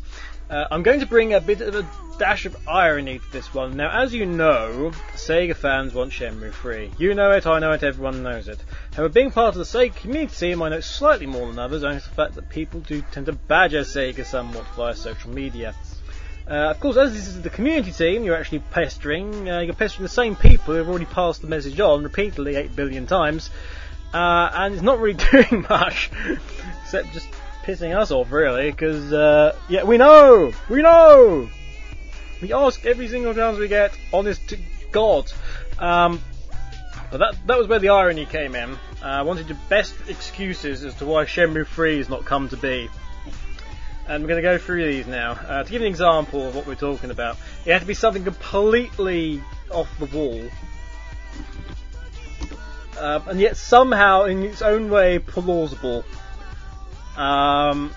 Uh, 0.49 0.67
I'm 0.69 0.84
going 0.84 0.99
to 0.99 1.05
bring 1.05 1.34
a 1.34 1.39
bit 1.39 1.61
of 1.61 1.76
a 1.76 1.88
dash 2.17 2.45
of 2.45 2.55
irony 2.67 3.19
to 3.19 3.32
this 3.32 3.53
one. 3.53 3.78
Now, 3.78 4.01
as 4.01 4.13
you 4.13 4.26
know, 4.26 4.91
Sega 5.13 5.55
fans 5.55 5.93
want 5.93 6.11
Shenmue 6.11 6.53
3. 6.53 6.91
You 6.97 7.13
know 7.13 7.32
it, 7.32 7.47
I 7.47 7.59
know 7.59 7.72
it, 7.72 7.84
everyone 7.84 8.22
knows 8.22 8.49
it. 8.49 8.59
However, 8.93 9.13
being 9.13 9.32
part 9.32 9.55
of 9.55 9.59
the 9.59 9.63
Sega 9.63 9.95
community 9.95 10.53
I 10.53 10.69
know 10.69 10.82
slightly 10.82 11.26
more 11.26 11.47
than 11.47 11.57
others, 11.57 11.84
owing 11.84 11.99
to 11.99 12.09
the 12.09 12.15
fact 12.15 12.36
that 12.36 12.49
people 12.49 12.82
do 12.82 13.01
tend 13.11 13.28
to 13.28 13.32
badger 13.34 13.82
Sega 13.82 14.26
somewhat 14.26 14.65
via 14.76 14.93
social 14.93 15.32
media. 15.32 15.74
Uh, 16.49 16.72
of 16.72 16.80
course, 16.82 16.97
as 16.97 17.13
this 17.13 17.28
is 17.28 17.41
the 17.41 17.49
community 17.49 17.91
team, 17.91 18.26
you're 18.26 18.36
actually 18.36 18.59
pestering. 18.59 19.49
Uh, 19.49 19.59
you're 19.59 19.74
pestering 19.74 20.03
the 20.03 20.09
same 20.09 20.36
people 20.36 20.74
who 20.74 20.80
have 20.80 20.89
already 20.89 21.05
passed 21.05 21.41
the 21.41 21.47
message 21.47 21.80
on 21.80 22.03
repeatedly 22.03 22.55
8 22.57 22.76
billion 22.76 23.07
times, 23.07 23.49
uh, 24.13 24.49
and 24.53 24.74
it's 24.74 24.84
not 24.84 24.99
really 24.99 25.17
doing 25.32 25.65
much, 25.69 26.11
except 26.84 27.13
just 27.13 27.28
pissing 27.64 27.95
us 27.95 28.12
off, 28.12 28.32
really, 28.32 28.72
because, 28.72 29.12
uh, 29.14 29.55
yeah, 29.70 29.84
we 29.84 29.97
know! 29.97 30.53
We 30.70 30.82
know! 30.82 31.49
We 32.41 32.53
ask 32.53 32.86
every 32.86 33.07
single 33.07 33.34
chance 33.34 33.57
we 33.57 33.68
get, 33.68 33.95
honest 34.12 34.47
to 34.49 34.57
God. 34.91 35.32
Um, 35.78 36.22
but 37.12 37.20
that, 37.20 37.36
that 37.47 37.57
was 37.57 37.68
where 37.68 37.80
the 37.80 37.89
irony 37.89 38.26
came 38.26 38.55
in. 38.55 38.72
Uh, 38.72 38.78
I 39.03 39.22
wanted 39.22 39.47
the 39.47 39.57
best 39.70 39.95
excuses 40.07 40.84
as 40.84 40.95
to 40.95 41.05
why 41.05 41.26
Shenmue 41.26 41.68
3 41.68 41.97
has 41.97 42.09
not 42.09 42.26
come 42.26 42.49
to 42.49 42.57
be. 42.57 42.89
And 44.07 44.24
we're 44.24 44.30
going 44.30 44.41
to 44.41 44.49
go 44.49 44.57
through 44.57 44.86
these 44.86 45.07
now. 45.07 45.32
Uh, 45.32 45.64
to 45.64 45.72
give 45.72 45.82
an 45.82 45.88
example 45.88 46.47
of 46.47 46.55
what 46.55 46.66
we're 46.66 46.76
talking 46.76 47.12
about, 47.12 47.38
it 47.66 47.74
had 47.74 47.82
to 47.82 47.88
be 47.88 47.93
something 47.93 48.24
completely 48.24 49.41
off 49.70 49.89
the 49.99 50.05
wall. 50.05 50.49
Uh, 52.97 53.20
and 53.28 53.39
yet 53.39 53.57
somehow, 53.57 54.26
in 54.26 54.43
its 54.43 54.62
own 54.62 54.89
way, 54.89 55.20
plausible. 55.20 56.03
Um, 57.22 57.91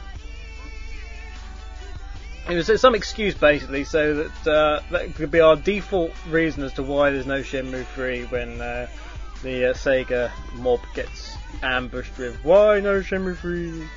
it 2.47 2.55
was 2.55 2.81
some 2.81 2.95
excuse 2.95 3.35
basically, 3.35 3.85
so 3.85 4.15
that 4.15 4.47
uh, 4.47 4.81
that 4.91 5.15
could 5.15 5.31
be 5.31 5.41
our 5.41 5.57
default 5.57 6.13
reason 6.29 6.63
as 6.63 6.75
to 6.75 6.83
why 6.83 7.09
there's 7.09 7.25
no 7.25 7.41
Shenmue 7.41 7.87
3 7.87 8.25
when 8.25 8.61
uh, 8.61 8.87
the 9.43 9.71
uh, 9.71 9.73
Sega 9.73 10.31
mob 10.57 10.81
gets 10.95 11.39
ambushed 11.63 12.19
with 12.19 12.37
why 12.45 12.81
no 12.81 13.01
Shenmue 13.01 13.39
3. 13.39 13.89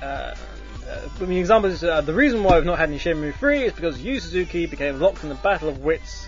Uh, 0.00 0.04
uh, 0.04 1.24
example 1.26 1.70
is 1.70 1.84
uh, 1.84 2.00
the 2.00 2.14
reason 2.14 2.42
why 2.42 2.56
we've 2.56 2.64
not 2.64 2.78
had 2.78 2.88
any 2.88 2.98
Shenmue 2.98 3.34
3 3.34 3.64
is 3.64 3.72
because 3.74 4.00
Yu 4.00 4.18
Suzuki 4.18 4.64
became 4.64 4.98
locked 4.98 5.22
in 5.24 5.28
the 5.28 5.34
Battle 5.34 5.68
of 5.68 5.80
Wits 5.80 6.26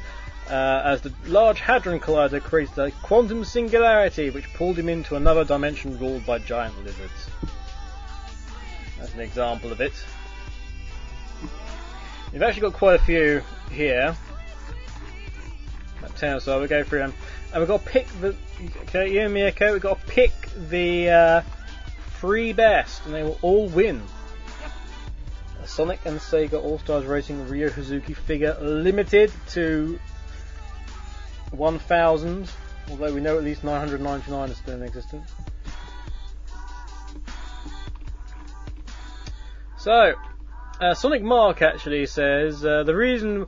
uh, 0.49 0.83
as 0.85 1.01
the 1.01 1.13
Large 1.27 1.61
Hadron 1.61 2.01
Collider 2.01 2.41
created 2.41 2.79
a 2.79 2.91
quantum 2.91 3.45
singularity 3.45 4.31
which 4.31 4.53
pulled 4.55 4.79
him 4.79 4.89
into 4.89 5.17
another 5.17 5.45
dimension 5.45 5.99
ruled 5.99 6.25
by 6.25 6.39
giant 6.39 6.77
lizards. 6.85 7.31
That's 8.99 9.15
an 9.15 9.21
example 9.21 9.73
of 9.73 9.81
it. 9.81 9.93
We've 12.33 12.43
actually 12.43 12.63
got 12.63 12.73
quite 12.75 13.01
a 13.01 13.03
few 13.03 13.43
here. 13.71 14.17
About 15.99 16.17
10 16.17 16.35
or 16.35 16.41
so, 16.41 16.59
we'll 16.59 16.69
go 16.69 16.85
through 16.85 17.01
them. 17.01 17.15
And 17.53 17.61
we've 17.61 17.69
got 17.69 17.85
to 17.85 17.91
pick 17.91 18.07
the. 18.21 18.37
Okay, 18.83 19.13
you 19.13 19.21
and 19.21 19.35
Miyako, 19.35 19.73
we've 19.73 19.83
got 19.83 20.01
to 20.01 20.07
pick 20.07 20.33
the 20.69 21.11
uh, 21.11 21.43
three 22.21 22.53
best, 22.53 23.05
and 23.05 23.15
they 23.15 23.23
will 23.23 23.39
all 23.43 23.69
win. 23.69 24.03
A 25.63 25.67
Sonic 25.67 26.01
and 26.05 26.19
Sega 26.19 26.63
All 26.63 26.79
Stars 26.79 27.05
Racing 27.05 27.49
Ryo 27.49 27.69
Hazuki 27.69 28.15
figure 28.15 28.57
limited 28.61 29.33
to 29.51 29.99
1,000, 31.53 32.51
although 32.91 33.15
we 33.15 33.21
know 33.21 33.37
at 33.37 33.45
least 33.45 33.65
999 33.65 34.51
are 34.51 34.55
still 34.55 34.75
in 34.75 34.83
existence. 34.83 35.31
So, 39.79 40.15
uh, 40.81 40.95
Sonic 40.95 41.23
Mark 41.23 41.63
actually 41.63 42.07
says 42.07 42.65
uh, 42.65 42.83
the 42.83 42.95
reason 42.95 43.47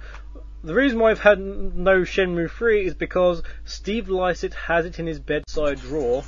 the 0.63 0.75
reason 0.75 0.99
why 0.99 1.11
I've 1.11 1.21
had 1.21 1.39
no 1.39 2.03
Shenmue 2.03 2.51
3 2.51 2.87
is 2.87 2.95
because 2.95 3.43
Steve 3.65 4.09
Lycett 4.09 4.55
has 4.55 4.87
it 4.87 4.99
in 4.99 5.07
his 5.07 5.21
bedside 5.21 5.81
drawer. 5.81 6.25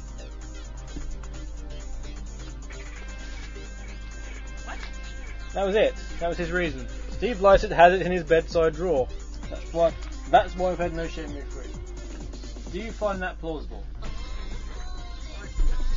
That 5.52 5.66
was 5.66 5.74
it. 5.74 5.94
That 6.20 6.28
was 6.28 6.38
his 6.38 6.52
reason. 6.52 6.86
Steve 7.10 7.40
Lycett 7.40 7.72
has 7.72 7.92
it 7.92 8.06
in 8.06 8.12
his 8.12 8.22
bedside 8.22 8.74
drawer. 8.74 9.08
That's 9.50 9.72
why. 9.72 9.92
That's 10.30 10.56
why 10.56 10.70
I've 10.70 10.78
had 10.78 10.94
no 10.94 11.06
Shenmue 11.06 11.44
3. 11.48 12.72
Do 12.72 12.78
you 12.78 12.92
find 12.92 13.20
that 13.20 13.38
plausible? 13.40 13.84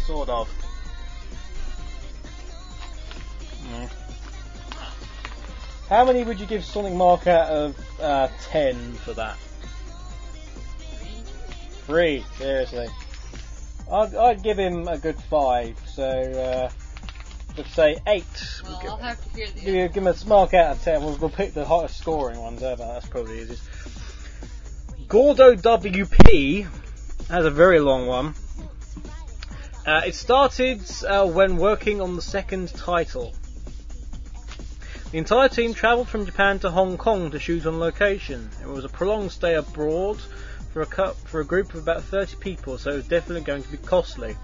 Sort 0.07 0.27
of. 0.29 0.49
Mm. 3.71 3.89
How 5.87 6.03
many 6.03 6.23
would 6.23 6.39
you 6.39 6.47
give 6.47 6.65
Sonic 6.65 6.93
Mark 6.93 7.27
out 7.27 7.49
of 7.49 7.99
uh, 8.01 8.27
10 8.41 8.93
for 8.93 9.13
that? 9.13 9.37
Three, 11.85 12.25
seriously. 12.37 12.87
I'd, 13.91 14.15
I'd 14.15 14.41
give 14.41 14.57
him 14.57 14.87
a 14.87 14.97
good 14.97 15.19
five, 15.29 15.77
so 15.85 16.03
uh, 16.03 16.69
let's 17.57 17.73
say 17.73 17.97
eight. 18.07 18.23
Well, 18.63 18.79
We'll 18.81 18.91
I'll 18.91 18.97
give, 18.97 19.05
have 19.05 19.23
to 19.23 19.29
hear 19.29 19.47
the 19.47 19.61
give, 19.61 19.93
give 19.93 20.03
him 20.03 20.07
a 20.07 20.27
mark 20.27 20.53
out 20.53 20.71
of 20.77 20.83
10. 20.83 21.01
We'll, 21.03 21.17
we'll 21.17 21.29
pick 21.29 21.53
the 21.53 21.65
highest 21.65 21.97
scoring 21.99 22.39
ones 22.39 22.63
ever, 22.63 22.83
that's 22.83 23.07
probably 23.07 23.41
easiest. 23.41 23.63
Gordo 25.13 25.53
WP 25.53 26.67
has 27.29 27.45
a 27.45 27.51
very 27.51 27.79
long 27.79 28.07
one. 28.07 28.33
Uh, 29.85 30.01
it 30.07 30.15
started 30.15 30.81
uh, 31.07 31.27
when 31.27 31.57
working 31.57 32.01
on 32.01 32.15
the 32.15 32.21
second 32.23 32.73
title. 32.73 33.31
The 35.11 35.19
entire 35.19 35.49
team 35.49 35.75
travelled 35.75 36.09
from 36.09 36.25
Japan 36.25 36.57
to 36.61 36.71
Hong 36.71 36.97
Kong 36.97 37.29
to 37.29 37.39
shoot 37.39 37.67
on 37.67 37.77
location. 37.77 38.49
It 38.63 38.67
was 38.67 38.85
a 38.85 38.89
prolonged 38.89 39.31
stay 39.31 39.53
abroad 39.53 40.19
for 40.71 40.81
a 40.81 40.87
cu- 40.87 41.13
for 41.25 41.41
a 41.41 41.45
group 41.45 41.75
of 41.75 41.83
about 41.83 42.01
30 42.01 42.37
people, 42.37 42.79
so 42.79 42.89
it 42.89 42.95
was 42.95 43.07
definitely 43.07 43.43
going 43.43 43.61
to 43.61 43.69
be 43.69 43.77
costly. 43.77 44.35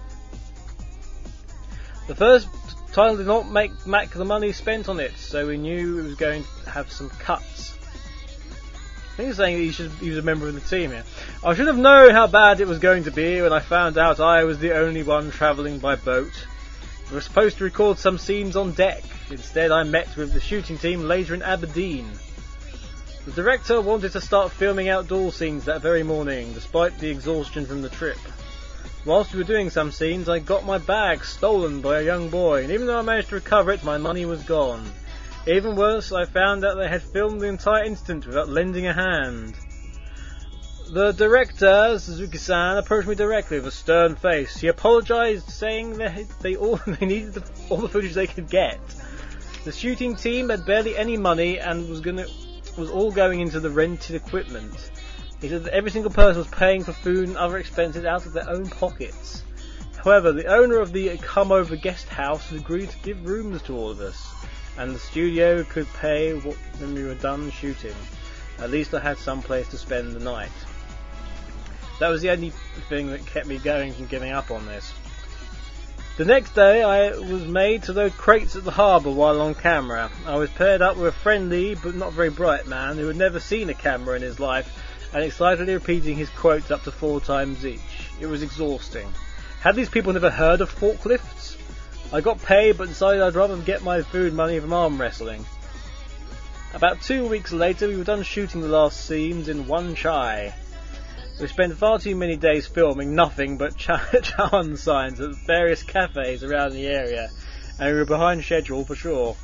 The 2.06 2.14
first 2.14 2.46
title 2.92 3.16
did 3.16 3.26
not 3.26 3.50
make 3.50 3.72
Mac 3.88 4.10
the 4.10 4.24
money 4.24 4.52
spent 4.52 4.88
on 4.88 5.00
it, 5.00 5.16
so 5.16 5.48
we 5.48 5.56
knew 5.56 5.98
it 5.98 6.02
was 6.04 6.14
going 6.14 6.44
to 6.62 6.70
have 6.70 6.92
some 6.92 7.10
cuts. 7.10 7.76
He's 9.20 9.36
saying 9.36 9.58
he 9.58 9.70
should 9.70 9.90
he 9.92 10.08
was 10.08 10.18
a 10.18 10.22
member 10.22 10.48
of 10.48 10.54
the 10.54 10.60
team 10.60 10.90
here. 10.90 11.04
I 11.44 11.54
should 11.54 11.66
have 11.66 11.78
known 11.78 12.10
how 12.10 12.26
bad 12.26 12.60
it 12.60 12.66
was 12.66 12.78
going 12.78 13.04
to 13.04 13.10
be 13.10 13.40
when 13.42 13.52
I 13.52 13.60
found 13.60 13.98
out 13.98 14.20
I 14.20 14.44
was 14.44 14.58
the 14.58 14.76
only 14.76 15.02
one 15.02 15.30
travelling 15.30 15.78
by 15.78 15.96
boat. 15.96 16.32
We 17.08 17.16
were 17.16 17.20
supposed 17.20 17.58
to 17.58 17.64
record 17.64 17.98
some 17.98 18.18
scenes 18.18 18.56
on 18.56 18.72
deck. 18.72 19.02
Instead, 19.30 19.70
I 19.70 19.82
met 19.82 20.16
with 20.16 20.32
the 20.32 20.40
shooting 20.40 20.78
team 20.78 21.02
later 21.02 21.34
in 21.34 21.42
Aberdeen. 21.42 22.10
The 23.26 23.32
director 23.32 23.80
wanted 23.80 24.12
to 24.12 24.20
start 24.20 24.50
filming 24.50 24.88
outdoor 24.88 25.32
scenes 25.32 25.66
that 25.66 25.82
very 25.82 26.02
morning, 26.02 26.52
despite 26.52 26.98
the 26.98 27.10
exhaustion 27.10 27.66
from 27.66 27.82
the 27.82 27.90
trip. 27.90 28.18
Whilst 29.04 29.32
we 29.32 29.38
were 29.38 29.44
doing 29.44 29.70
some 29.70 29.92
scenes, 29.92 30.28
I 30.28 30.38
got 30.38 30.64
my 30.64 30.78
bag 30.78 31.24
stolen 31.24 31.80
by 31.80 32.00
a 32.00 32.04
young 32.04 32.28
boy, 32.30 32.62
and 32.62 32.72
even 32.72 32.86
though 32.86 32.98
I 32.98 33.02
managed 33.02 33.28
to 33.28 33.36
recover 33.36 33.72
it, 33.72 33.84
my 33.84 33.98
money 33.98 34.24
was 34.24 34.42
gone. 34.42 34.90
Even 35.46 35.74
worse, 35.74 36.12
I 36.12 36.26
found 36.26 36.64
out 36.64 36.76
they 36.76 36.88
had 36.88 37.02
filmed 37.02 37.40
the 37.40 37.46
entire 37.46 37.84
incident 37.84 38.26
without 38.26 38.48
lending 38.48 38.86
a 38.86 38.92
hand. 38.92 39.54
The 40.92 41.12
director, 41.12 41.98
Suzuki-san, 41.98 42.76
approached 42.76 43.08
me 43.08 43.14
directly 43.14 43.58
with 43.58 43.68
a 43.68 43.70
stern 43.70 44.16
face. 44.16 44.58
He 44.58 44.68
apologized, 44.68 45.48
saying 45.48 45.98
that 45.98 46.28
they 46.40 46.56
all 46.56 46.76
they 46.86 47.06
needed 47.06 47.34
the, 47.34 47.44
all 47.68 47.78
the 47.78 47.88
footage 47.88 48.12
they 48.12 48.26
could 48.26 48.50
get. 48.50 48.80
The 49.64 49.72
shooting 49.72 50.16
team 50.16 50.48
had 50.48 50.66
barely 50.66 50.96
any 50.96 51.16
money 51.16 51.58
and 51.58 51.88
was 51.88 52.00
gonna 52.00 52.26
was 52.76 52.90
all 52.90 53.10
going 53.10 53.40
into 53.40 53.60
the 53.60 53.70
rented 53.70 54.16
equipment. 54.16 54.90
He 55.40 55.48
said 55.48 55.64
that 55.64 55.72
every 55.72 55.90
single 55.90 56.10
person 56.10 56.38
was 56.38 56.48
paying 56.48 56.84
for 56.84 56.92
food 56.92 57.28
and 57.28 57.36
other 57.36 57.58
expenses 57.58 58.04
out 58.04 58.26
of 58.26 58.32
their 58.32 58.48
own 58.48 58.68
pockets. 58.68 59.42
However, 60.02 60.32
the 60.32 60.46
owner 60.46 60.80
of 60.80 60.92
the 60.92 61.16
come 61.18 61.52
over 61.52 61.76
guest 61.76 62.08
house 62.08 62.50
had 62.50 62.60
agreed 62.60 62.90
to 62.90 62.98
give 62.98 63.26
rooms 63.26 63.62
to 63.62 63.76
all 63.76 63.90
of 63.90 64.00
us, 64.00 64.34
and 64.80 64.94
the 64.94 64.98
studio 64.98 65.62
could 65.62 65.86
pay 65.92 66.32
when 66.32 66.94
we 66.94 67.04
were 67.04 67.14
done 67.14 67.50
shooting. 67.50 67.94
At 68.58 68.70
least 68.70 68.94
I 68.94 69.00
had 69.00 69.18
some 69.18 69.42
place 69.42 69.68
to 69.68 69.78
spend 69.78 70.14
the 70.14 70.20
night. 70.20 70.50
That 71.98 72.08
was 72.08 72.22
the 72.22 72.30
only 72.30 72.48
thing 72.88 73.10
that 73.10 73.26
kept 73.26 73.46
me 73.46 73.58
going 73.58 73.92
from 73.92 74.06
giving 74.06 74.32
up 74.32 74.50
on 74.50 74.64
this. 74.64 74.94
The 76.16 76.24
next 76.24 76.54
day, 76.54 76.82
I 76.82 77.10
was 77.10 77.46
made 77.46 77.82
to 77.84 77.92
load 77.92 78.12
crates 78.12 78.56
at 78.56 78.64
the 78.64 78.70
harbour 78.70 79.10
while 79.10 79.42
on 79.42 79.54
camera. 79.54 80.10
I 80.26 80.36
was 80.36 80.48
paired 80.48 80.80
up 80.80 80.96
with 80.96 81.08
a 81.08 81.12
friendly 81.12 81.74
but 81.74 81.94
not 81.94 82.14
very 82.14 82.30
bright 82.30 82.66
man 82.66 82.96
who 82.96 83.06
had 83.06 83.16
never 83.16 83.38
seen 83.38 83.68
a 83.68 83.74
camera 83.74 84.16
in 84.16 84.22
his 84.22 84.40
life 84.40 84.66
and 85.12 85.22
excitedly 85.22 85.74
repeating 85.74 86.16
his 86.16 86.30
quotes 86.30 86.70
up 86.70 86.84
to 86.84 86.90
four 86.90 87.20
times 87.20 87.66
each. 87.66 88.08
It 88.18 88.26
was 88.26 88.42
exhausting. 88.42 89.12
Had 89.60 89.76
these 89.76 89.90
people 89.90 90.14
never 90.14 90.30
heard 90.30 90.62
of 90.62 90.74
forklifts? 90.74 91.58
I 92.12 92.20
got 92.20 92.42
paid 92.42 92.76
but 92.76 92.88
decided 92.88 93.22
I'd 93.22 93.36
rather 93.36 93.56
get 93.58 93.84
my 93.84 94.02
food 94.02 94.32
money 94.32 94.58
from 94.58 94.72
arm 94.72 95.00
wrestling. 95.00 95.46
About 96.74 97.00
two 97.02 97.28
weeks 97.28 97.52
later, 97.52 97.86
we 97.86 97.96
were 97.96 98.04
done 98.04 98.24
shooting 98.24 98.60
the 98.60 98.68
last 98.68 99.06
scenes 99.06 99.48
in 99.48 99.68
Wan 99.68 99.94
Chai. 99.94 100.52
We 101.40 101.46
spent 101.46 101.76
far 101.76 102.00
too 102.00 102.16
many 102.16 102.36
days 102.36 102.66
filming 102.66 103.14
nothing 103.14 103.58
but 103.58 103.76
Chan 103.76 104.76
signs 104.76 105.20
at 105.20 105.36
various 105.46 105.84
cafes 105.84 106.42
around 106.42 106.72
the 106.72 106.86
area, 106.86 107.30
and 107.78 107.92
we 107.92 107.98
were 107.98 108.04
behind 108.04 108.44
schedule 108.44 108.84
for 108.84 108.96
sure. 108.96 109.36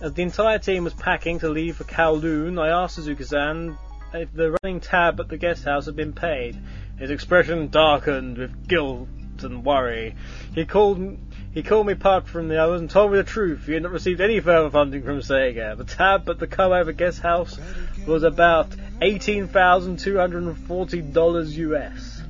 As 0.00 0.12
the 0.12 0.22
entire 0.22 0.58
team 0.58 0.84
was 0.84 0.94
packing 0.94 1.40
to 1.40 1.48
leave 1.48 1.76
for 1.76 1.84
Kowloon, 1.84 2.60
I 2.60 2.68
asked 2.68 2.94
Suzuki-san 2.94 3.76
if 4.14 4.32
the 4.32 4.56
running 4.62 4.80
tab 4.80 5.20
at 5.20 5.28
the 5.28 5.36
guest 5.36 5.64
house 5.64 5.86
had 5.86 5.96
been 5.96 6.12
paid. 6.12 6.56
His 6.98 7.10
expression 7.10 7.68
darkened 7.68 8.38
with 8.38 8.68
guilt 8.68 9.08
and 9.44 9.64
worry. 9.64 10.16
He 10.54 10.64
called 10.64 11.18
he 11.52 11.62
called 11.62 11.86
me 11.86 11.92
apart 11.94 12.28
from 12.28 12.48
the 12.48 12.62
others 12.62 12.80
and 12.80 12.90
told 12.90 13.12
me 13.12 13.18
the 13.18 13.24
truth. 13.24 13.66
He 13.66 13.72
had 13.72 13.82
not 13.82 13.92
received 13.92 14.20
any 14.20 14.38
further 14.38 14.70
funding 14.70 15.02
from 15.02 15.18
Sega. 15.20 15.76
The 15.76 15.84
tab 15.84 16.28
at 16.28 16.38
the 16.38 16.46
come-over 16.46 16.92
guest 16.92 17.20
house 17.20 17.58
was 18.06 18.22
about 18.22 18.70
$18,240 19.00 21.56
US. 21.56 22.22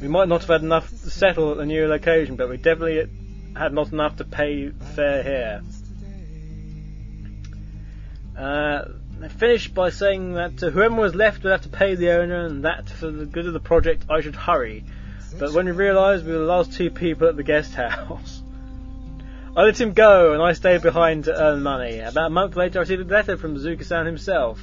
We 0.00 0.08
might 0.08 0.28
not 0.28 0.40
have 0.40 0.50
had 0.50 0.62
enough 0.62 0.88
to 0.88 1.10
settle 1.10 1.52
at 1.52 1.58
the 1.58 1.66
new 1.66 1.86
location, 1.86 2.36
but 2.36 2.48
we 2.48 2.56
definitely 2.56 3.08
had 3.56 3.72
not 3.72 3.92
enough 3.92 4.16
to 4.16 4.24
pay 4.24 4.70
fare 4.70 5.22
here. 5.22 5.62
Uh, 8.36 8.84
they 9.18 9.28
finished 9.28 9.74
by 9.74 9.90
saying 9.90 10.34
that 10.34 10.60
whoever 10.60 10.94
was 10.94 11.14
left 11.14 11.42
would 11.42 11.52
have 11.52 11.62
to 11.62 11.68
pay 11.68 11.94
the 11.94 12.12
owner, 12.12 12.46
and 12.46 12.64
that 12.64 12.88
for 12.88 13.10
the 13.10 13.26
good 13.26 13.46
of 13.46 13.52
the 13.52 13.60
project 13.60 14.04
I 14.08 14.20
should 14.20 14.36
hurry. 14.36 14.84
But 15.38 15.52
when 15.52 15.66
we 15.66 15.72
realised 15.72 16.26
we 16.26 16.32
were 16.32 16.38
the 16.38 16.44
last 16.44 16.72
two 16.72 16.90
people 16.90 17.28
at 17.28 17.36
the 17.36 17.42
guest 17.42 17.74
house, 17.74 18.42
I 19.56 19.62
let 19.62 19.80
him 19.80 19.92
go, 19.92 20.32
and 20.32 20.42
I 20.42 20.52
stayed 20.52 20.82
behind 20.82 21.24
to 21.24 21.34
earn 21.34 21.62
money. 21.62 21.98
About 21.98 22.26
a 22.26 22.30
month 22.30 22.56
later, 22.56 22.78
I 22.78 22.82
received 22.82 23.10
a 23.10 23.12
letter 23.12 23.36
from 23.36 23.56
Zuka-san 23.56 24.06
himself. 24.06 24.60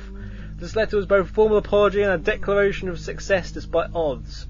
This 0.58 0.76
letter 0.76 0.96
was 0.96 1.06
both 1.06 1.30
a 1.30 1.34
formal 1.34 1.58
apology 1.58 2.02
and 2.02 2.14
a 2.14 2.18
declaration 2.18 2.90
of 2.90 3.00
success 3.00 3.52
despite 3.52 3.94
odds. 3.94 4.48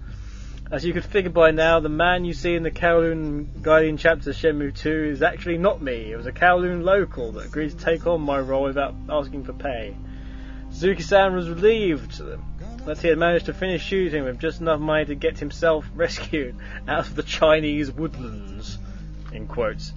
As 0.70 0.86
you 0.86 0.93
could 0.93 1.05
figure 1.05 1.32
by 1.32 1.51
now, 1.51 1.80
the 1.80 1.89
man 1.89 2.26
you 2.26 2.34
see 2.34 2.53
in 2.53 2.63
the 2.63 2.72
Kowloon 2.72 3.61
Guardian 3.61 3.97
chapter 3.97 4.32
Shenmue 4.32 4.76
2 4.76 4.89
is 5.13 5.22
actually 5.22 5.57
not 5.57 5.82
me. 5.82 6.11
It 6.11 6.18
was 6.18 6.26
a 6.26 6.32
Kowloon 6.32 6.84
local 6.84 7.32
that 7.34 7.45
agreed 7.45 7.72
to 7.72 7.78
take 7.78 8.05
on 8.05 8.22
my 8.22 8.39
role 8.39 8.63
without 8.63 8.93
asking 9.09 9.45
for 9.45 9.53
pay. 9.53 9.95
Suzuki-san 10.72 11.34
was 11.34 11.49
relieved 11.49 12.20
that 12.88 13.00
he 13.00 13.10
had 13.10 13.18
managed 13.18 13.48
to 13.48 13.54
finish 13.54 13.84
shooting 13.84 14.24
with 14.24 14.40
just 14.40 14.62
enough 14.62 14.80
money 14.80 15.04
to 15.04 15.14
get 15.14 15.38
himself 15.38 15.86
rescued 15.96 16.56
out 16.88 17.08
of 17.08 17.16
the 17.16 17.24
Chinese 17.24 17.92
woodlands. 17.92 18.78
In 19.34 19.46
quotes. 19.46 19.92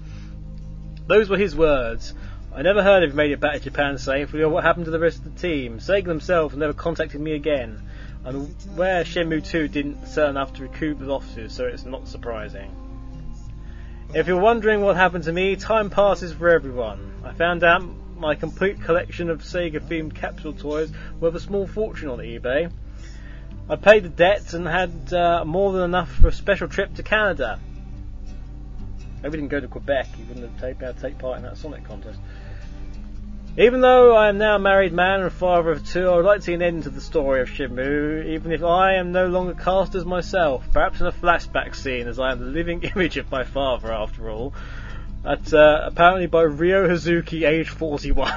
Those 1.06 1.30
were 1.30 1.38
his 1.38 1.54
words. 1.54 2.12
I 2.52 2.62
never 2.62 2.82
heard 2.82 3.04
if 3.04 3.10
he 3.10 3.16
made 3.16 3.30
it 3.30 3.38
back 3.38 3.54
to 3.54 3.60
Japan 3.60 3.96
safely 3.96 4.42
or 4.42 4.48
what 4.48 4.64
happened 4.64 4.86
to 4.86 4.90
the 4.90 4.98
rest 4.98 5.18
of 5.18 5.24
the 5.24 5.40
team. 5.40 5.78
Sega 5.78 6.06
themselves 6.06 6.56
never 6.56 6.72
contacted 6.72 7.20
me 7.20 7.32
again. 7.32 7.80
I'm 8.24 8.54
aware 8.74 9.04
Shenmue 9.04 9.48
2 9.48 9.68
didn't 9.68 10.06
sell 10.06 10.28
enough 10.28 10.52
to 10.54 10.62
recoup 10.62 10.98
the 10.98 11.06
losses, 11.06 11.54
so 11.54 11.66
it's 11.66 11.84
not 11.84 12.08
surprising. 12.08 12.74
If 14.12 14.26
you're 14.26 14.40
wondering 14.40 14.80
what 14.80 14.96
happened 14.96 15.24
to 15.24 15.32
me, 15.32 15.54
time 15.54 15.90
passes 15.90 16.32
for 16.32 16.48
everyone. 16.48 17.22
I 17.24 17.32
found 17.34 17.62
out 17.62 17.84
my 18.20 18.34
complete 18.34 18.82
collection 18.82 19.30
of 19.30 19.42
Sega 19.42 19.80
themed 19.80 20.14
capsule 20.14 20.52
toys 20.52 20.92
worth 21.18 21.34
a 21.34 21.40
small 21.40 21.66
fortune 21.66 22.08
on 22.08 22.18
eBay. 22.18 22.70
I 23.68 23.76
paid 23.76 24.04
the 24.04 24.08
debts 24.08 24.52
and 24.52 24.66
had 24.66 25.12
uh, 25.12 25.44
more 25.44 25.72
than 25.72 25.82
enough 25.82 26.10
for 26.12 26.28
a 26.28 26.32
special 26.32 26.68
trip 26.68 26.94
to 26.94 27.02
Canada. 27.02 27.58
Maybe 29.22 29.38
didn't 29.38 29.48
go 29.48 29.60
to 29.60 29.68
Quebec, 29.68 30.06
he 30.16 30.22
wouldn't 30.24 30.46
have 30.46 30.60
been 30.60 30.86
able 30.86 30.94
to 30.94 31.00
take 31.00 31.18
part 31.18 31.38
in 31.38 31.44
that 31.44 31.56
Sonic 31.56 31.84
contest. 31.84 32.18
Even 33.58 33.80
though 33.80 34.14
I 34.14 34.28
am 34.28 34.38
now 34.38 34.56
a 34.56 34.58
married 34.60 34.92
man 34.92 35.22
and 35.22 35.32
father 35.32 35.72
of 35.72 35.86
two, 35.86 36.08
I 36.08 36.16
would 36.16 36.24
like 36.24 36.38
to 36.38 36.46
see 36.46 36.54
an 36.54 36.62
end 36.62 36.84
to 36.84 36.90
the 36.90 37.00
story 37.00 37.40
of 37.40 37.48
Shenmue, 37.48 38.26
even 38.26 38.52
if 38.52 38.62
I 38.62 38.94
am 38.94 39.12
no 39.12 39.26
longer 39.26 39.54
cast 39.54 39.94
as 39.96 40.04
myself, 40.04 40.64
perhaps 40.72 41.00
in 41.00 41.06
a 41.06 41.12
flashback 41.12 41.74
scene 41.74 42.06
as 42.06 42.20
I 42.20 42.30
am 42.30 42.38
the 42.38 42.46
living 42.46 42.82
image 42.94 43.16
of 43.16 43.30
my 43.30 43.42
father 43.42 43.92
after 43.92 44.30
all. 44.30 44.54
At, 45.24 45.52
uh, 45.52 45.82
apparently 45.84 46.26
by 46.26 46.42
Ryo 46.42 46.88
Hazuki, 46.88 47.46
age 47.46 47.68
41. 47.68 48.32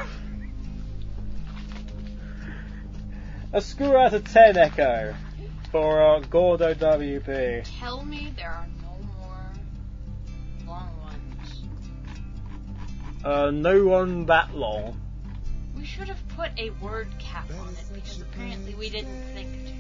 a 3.54 3.62
score 3.62 3.98
out 3.98 4.14
of 4.14 4.26
10 4.26 4.58
Echo 4.58 5.16
for 5.72 6.02
uh, 6.02 6.20
Gordo 6.20 6.74
WP. 6.74 7.80
Tell 7.80 8.04
me 8.04 8.34
there 8.36 8.50
are 8.50 8.68
no 8.82 8.98
more 9.18 9.52
long 10.68 10.90
ones. 11.00 11.64
Uh, 13.24 13.52
no 13.52 13.86
one 13.86 14.26
that 14.26 14.54
long. 14.54 15.00
We 15.78 15.86
should 15.86 16.10
have 16.10 16.28
put 16.30 16.52
a 16.58 16.72
word 16.82 17.08
cap 17.18 17.50
on 17.60 17.70
it 17.70 17.86
because 17.94 18.22
apparently 18.22 18.76
we 18.76 18.90
didn't 18.90 19.24
think 19.34 19.50
to. 19.68 19.74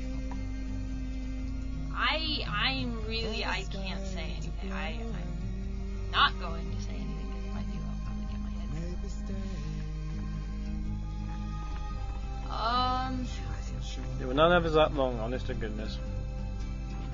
I 1.96 2.44
I'm 2.48 3.06
really 3.08 3.46
I 3.46 3.64
can't 3.72 4.06
say 4.08 4.36
anything. 4.38 4.72
I 4.74 5.00
I'm 5.00 5.23
not 6.14 6.40
going 6.40 6.72
to 6.72 6.82
say 6.82 6.92
anything 6.92 7.28
because 7.32 7.46
if 7.50 7.56
I 7.58 7.62
do 7.64 7.78
I'll 7.84 8.00
probably 8.06 8.26
get 8.32 8.40
my 8.42 8.50
head. 8.50 8.70
Um. 13.12 13.28
There 14.20 14.28
were 14.28 14.34
none 14.34 14.52
of 14.54 14.66
us 14.66 14.74
that 14.74 14.94
long, 14.96 15.20
honest 15.20 15.46
to 15.48 15.54
goodness. 15.54 15.98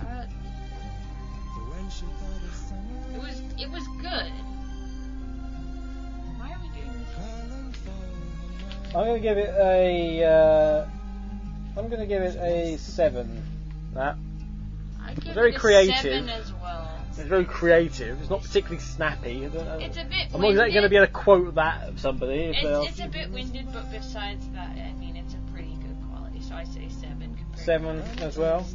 Uh, 0.02 0.26
it 3.14 3.20
was 3.20 3.42
it 3.58 3.70
was 3.72 3.84
good. 4.02 4.32
Why 6.38 6.52
are 6.52 6.60
we 6.62 6.70
doing 6.70 6.94
this? 6.94 7.10
I'm 8.96 9.06
gonna 9.06 9.20
give 9.20 9.38
it 9.38 9.50
a. 9.58 10.24
Uh, 10.24 10.86
I'm 11.78 11.90
gonna 11.90 12.06
give 12.06 12.22
it 12.22 12.36
a 12.38 12.78
seven. 12.78 13.44
That 13.94 14.16
I 15.04 15.14
give 15.16 15.34
Very 15.34 15.52
it 15.52 15.56
a 15.56 15.60
creative. 15.60 15.96
seven 15.96 16.30
as 16.30 16.54
well. 16.54 16.88
It's 17.20 17.28
very 17.28 17.44
creative. 17.44 18.18
It's 18.22 18.30
not 18.30 18.44
particularly 18.44 18.80
snappy. 18.80 19.44
It's 19.44 19.54
uh, 19.54 19.78
a 19.82 20.06
bit. 20.06 20.34
I'm 20.34 20.40
not 20.40 20.56
going 20.56 20.84
to 20.84 20.90
be 20.90 20.96
able 20.96 21.08
to 21.08 21.12
quote 21.12 21.54
that 21.56 21.90
of 21.90 22.00
somebody. 22.00 22.46
It's, 22.46 22.60
it's 22.64 23.00
a 23.02 23.10
bit 23.10 23.30
winded, 23.30 23.74
but 23.74 23.92
besides 23.92 24.48
that, 24.54 24.70
I 24.70 24.94
mean, 24.98 25.18
it's 25.18 25.34
a 25.34 25.52
pretty 25.52 25.76
good 25.82 25.98
quality. 26.10 26.40
So 26.40 26.56
I 26.56 26.64
say 26.64 26.88
seven. 26.88 27.38
Seven 27.56 28.00
as 28.20 28.38
well. 28.38 28.66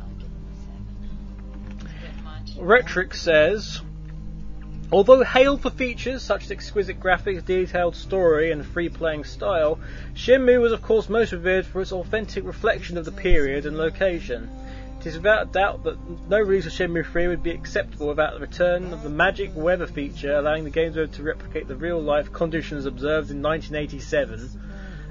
I'll 0.00 0.08
give 0.18 0.28
it 0.28 0.48
a 0.48 0.56
seven. 0.64 1.76
It's 1.76 1.82
a 1.82 2.06
bit 2.06 2.24
much. 2.24 2.56
Retric 2.56 3.14
says, 3.14 3.82
although 4.90 5.22
hailed 5.24 5.60
for 5.60 5.68
features 5.68 6.22
such 6.22 6.44
as 6.44 6.50
exquisite 6.50 6.98
graphics, 6.98 7.44
detailed 7.44 7.96
story, 7.96 8.50
and 8.50 8.64
free 8.64 8.88
playing 8.88 9.24
style, 9.24 9.78
Shenmue 10.14 10.62
was 10.62 10.72
of 10.72 10.80
course 10.80 11.10
most 11.10 11.32
revered 11.32 11.66
for 11.66 11.82
its 11.82 11.92
authentic 11.92 12.44
reflection 12.46 12.96
of 12.96 13.04
the 13.04 13.12
period 13.12 13.66
and 13.66 13.76
location. 13.76 14.48
It 15.02 15.08
is 15.08 15.16
without 15.16 15.50
doubt 15.50 15.82
that 15.82 15.98
no 16.30 16.38
release 16.38 16.64
of 16.64 16.70
Shenmue 16.70 17.04
3 17.04 17.26
would 17.26 17.42
be 17.42 17.50
acceptable 17.50 18.06
without 18.06 18.34
the 18.34 18.38
return 18.38 18.92
of 18.92 19.02
the 19.02 19.10
magic 19.10 19.50
weather 19.52 19.88
feature, 19.88 20.36
allowing 20.36 20.62
the 20.62 20.70
game 20.70 20.92
to 20.92 21.22
replicate 21.24 21.66
the 21.66 21.74
real 21.74 22.00
life 22.00 22.32
conditions 22.32 22.86
observed 22.86 23.32
in 23.32 23.42
1987 23.42 24.60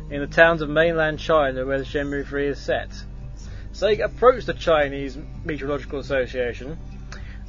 in 0.10 0.22
the 0.22 0.28
towns 0.28 0.62
of 0.62 0.70
mainland 0.70 1.20
China 1.20 1.66
where 1.66 1.78
the 1.78 1.84
Shenmue 1.84 2.26
3 2.26 2.48
is 2.48 2.58
set. 2.58 2.90
Sega 3.74 4.06
approached 4.06 4.46
the 4.48 4.54
Chinese 4.54 5.18
Meteorological 5.44 6.00
Association 6.00 6.78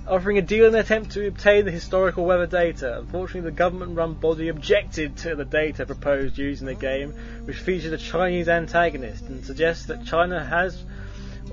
offering 0.08 0.36
a 0.36 0.42
deal 0.42 0.66
in 0.66 0.74
an 0.74 0.80
attempt 0.80 1.12
to 1.12 1.28
obtain 1.28 1.64
the 1.64 1.70
historical 1.70 2.24
weather 2.24 2.48
data. 2.48 2.98
Unfortunately, 2.98 3.48
the 3.48 3.56
government-run 3.56 4.14
body 4.14 4.48
objected 4.48 5.16
to 5.18 5.36
the 5.36 5.44
data 5.44 5.86
proposed 5.86 6.36
using 6.38 6.66
the 6.66 6.74
game, 6.74 7.12
which 7.44 7.58
featured 7.58 7.92
a 7.92 7.98
Chinese 7.98 8.48
antagonist 8.48 9.26
and 9.26 9.44
suggests 9.44 9.86
that 9.86 10.04
China 10.04 10.44
has 10.44 10.82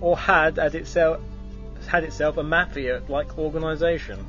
or 0.02 0.18
had 0.18 0.60
at 0.60 0.76
itself 0.76 1.20
had 1.88 2.04
itself 2.04 2.38
a 2.38 2.44
mafia-like 2.44 3.38
organisation. 3.38 4.26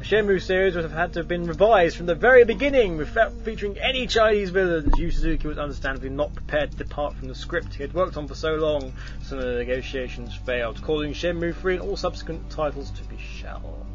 The 0.00 0.06
Shenmue 0.06 0.40
series 0.40 0.74
would 0.74 0.84
have 0.84 0.92
had 0.92 1.12
to 1.12 1.18
have 1.20 1.28
been 1.28 1.44
revised 1.44 1.98
from 1.98 2.06
the 2.06 2.14
very 2.14 2.44
beginning 2.44 2.96
without 2.96 3.32
featuring 3.44 3.76
any 3.78 4.06
Chinese 4.06 4.48
villains. 4.48 4.98
Yu 4.98 5.10
Suzuki 5.10 5.46
was 5.46 5.58
understandably 5.58 6.08
not 6.08 6.34
prepared 6.34 6.70
to 6.70 6.76
depart 6.78 7.14
from 7.16 7.28
the 7.28 7.34
script 7.34 7.74
he 7.74 7.82
had 7.82 7.92
worked 7.92 8.16
on 8.16 8.26
for 8.26 8.34
so 8.34 8.54
long, 8.54 8.94
so 9.22 9.36
the 9.36 9.58
negotiations 9.58 10.34
failed, 10.34 10.80
causing 10.82 11.12
Shenmue 11.12 11.54
3 11.54 11.74
and 11.74 11.82
all 11.82 11.98
subsequent 11.98 12.48
titles 12.50 12.90
to 12.92 13.04
be 13.04 13.18
shelved. 13.18 13.86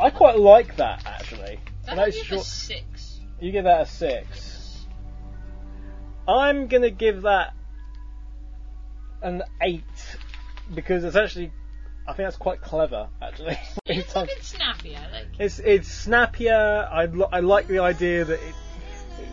I 0.00 0.08
quite 0.10 0.38
like 0.38 0.76
that, 0.76 1.02
actually. 1.06 1.60
I 1.86 1.94
know 1.94 2.02
I'll 2.04 2.10
give 2.10 2.24
short- 2.24 2.40
a 2.40 2.44
six. 2.44 3.20
You 3.38 3.52
give 3.52 3.64
that 3.64 3.82
a 3.82 3.86
6. 3.86 4.86
I'm 6.26 6.68
going 6.68 6.82
to 6.82 6.90
give 6.90 7.22
that 7.22 7.52
an 9.22 9.42
8 9.60 9.82
because 10.74 11.04
it's 11.04 11.16
actually, 11.16 11.52
I 12.06 12.12
think 12.12 12.26
that's 12.26 12.36
quite 12.36 12.60
clever, 12.60 13.08
actually. 13.20 13.58
It's 13.86 14.12
a 14.16 14.24
bit 14.24 14.42
snappy. 14.42 14.96
I 14.96 15.10
like. 15.10 15.26
It's 15.38 15.58
it's 15.58 15.88
snappier. 15.88 16.88
I, 16.90 17.06
li- 17.06 17.26
I 17.32 17.40
like 17.40 17.68
the 17.68 17.80
idea 17.80 18.24
that 18.24 18.40
it, 18.40 18.54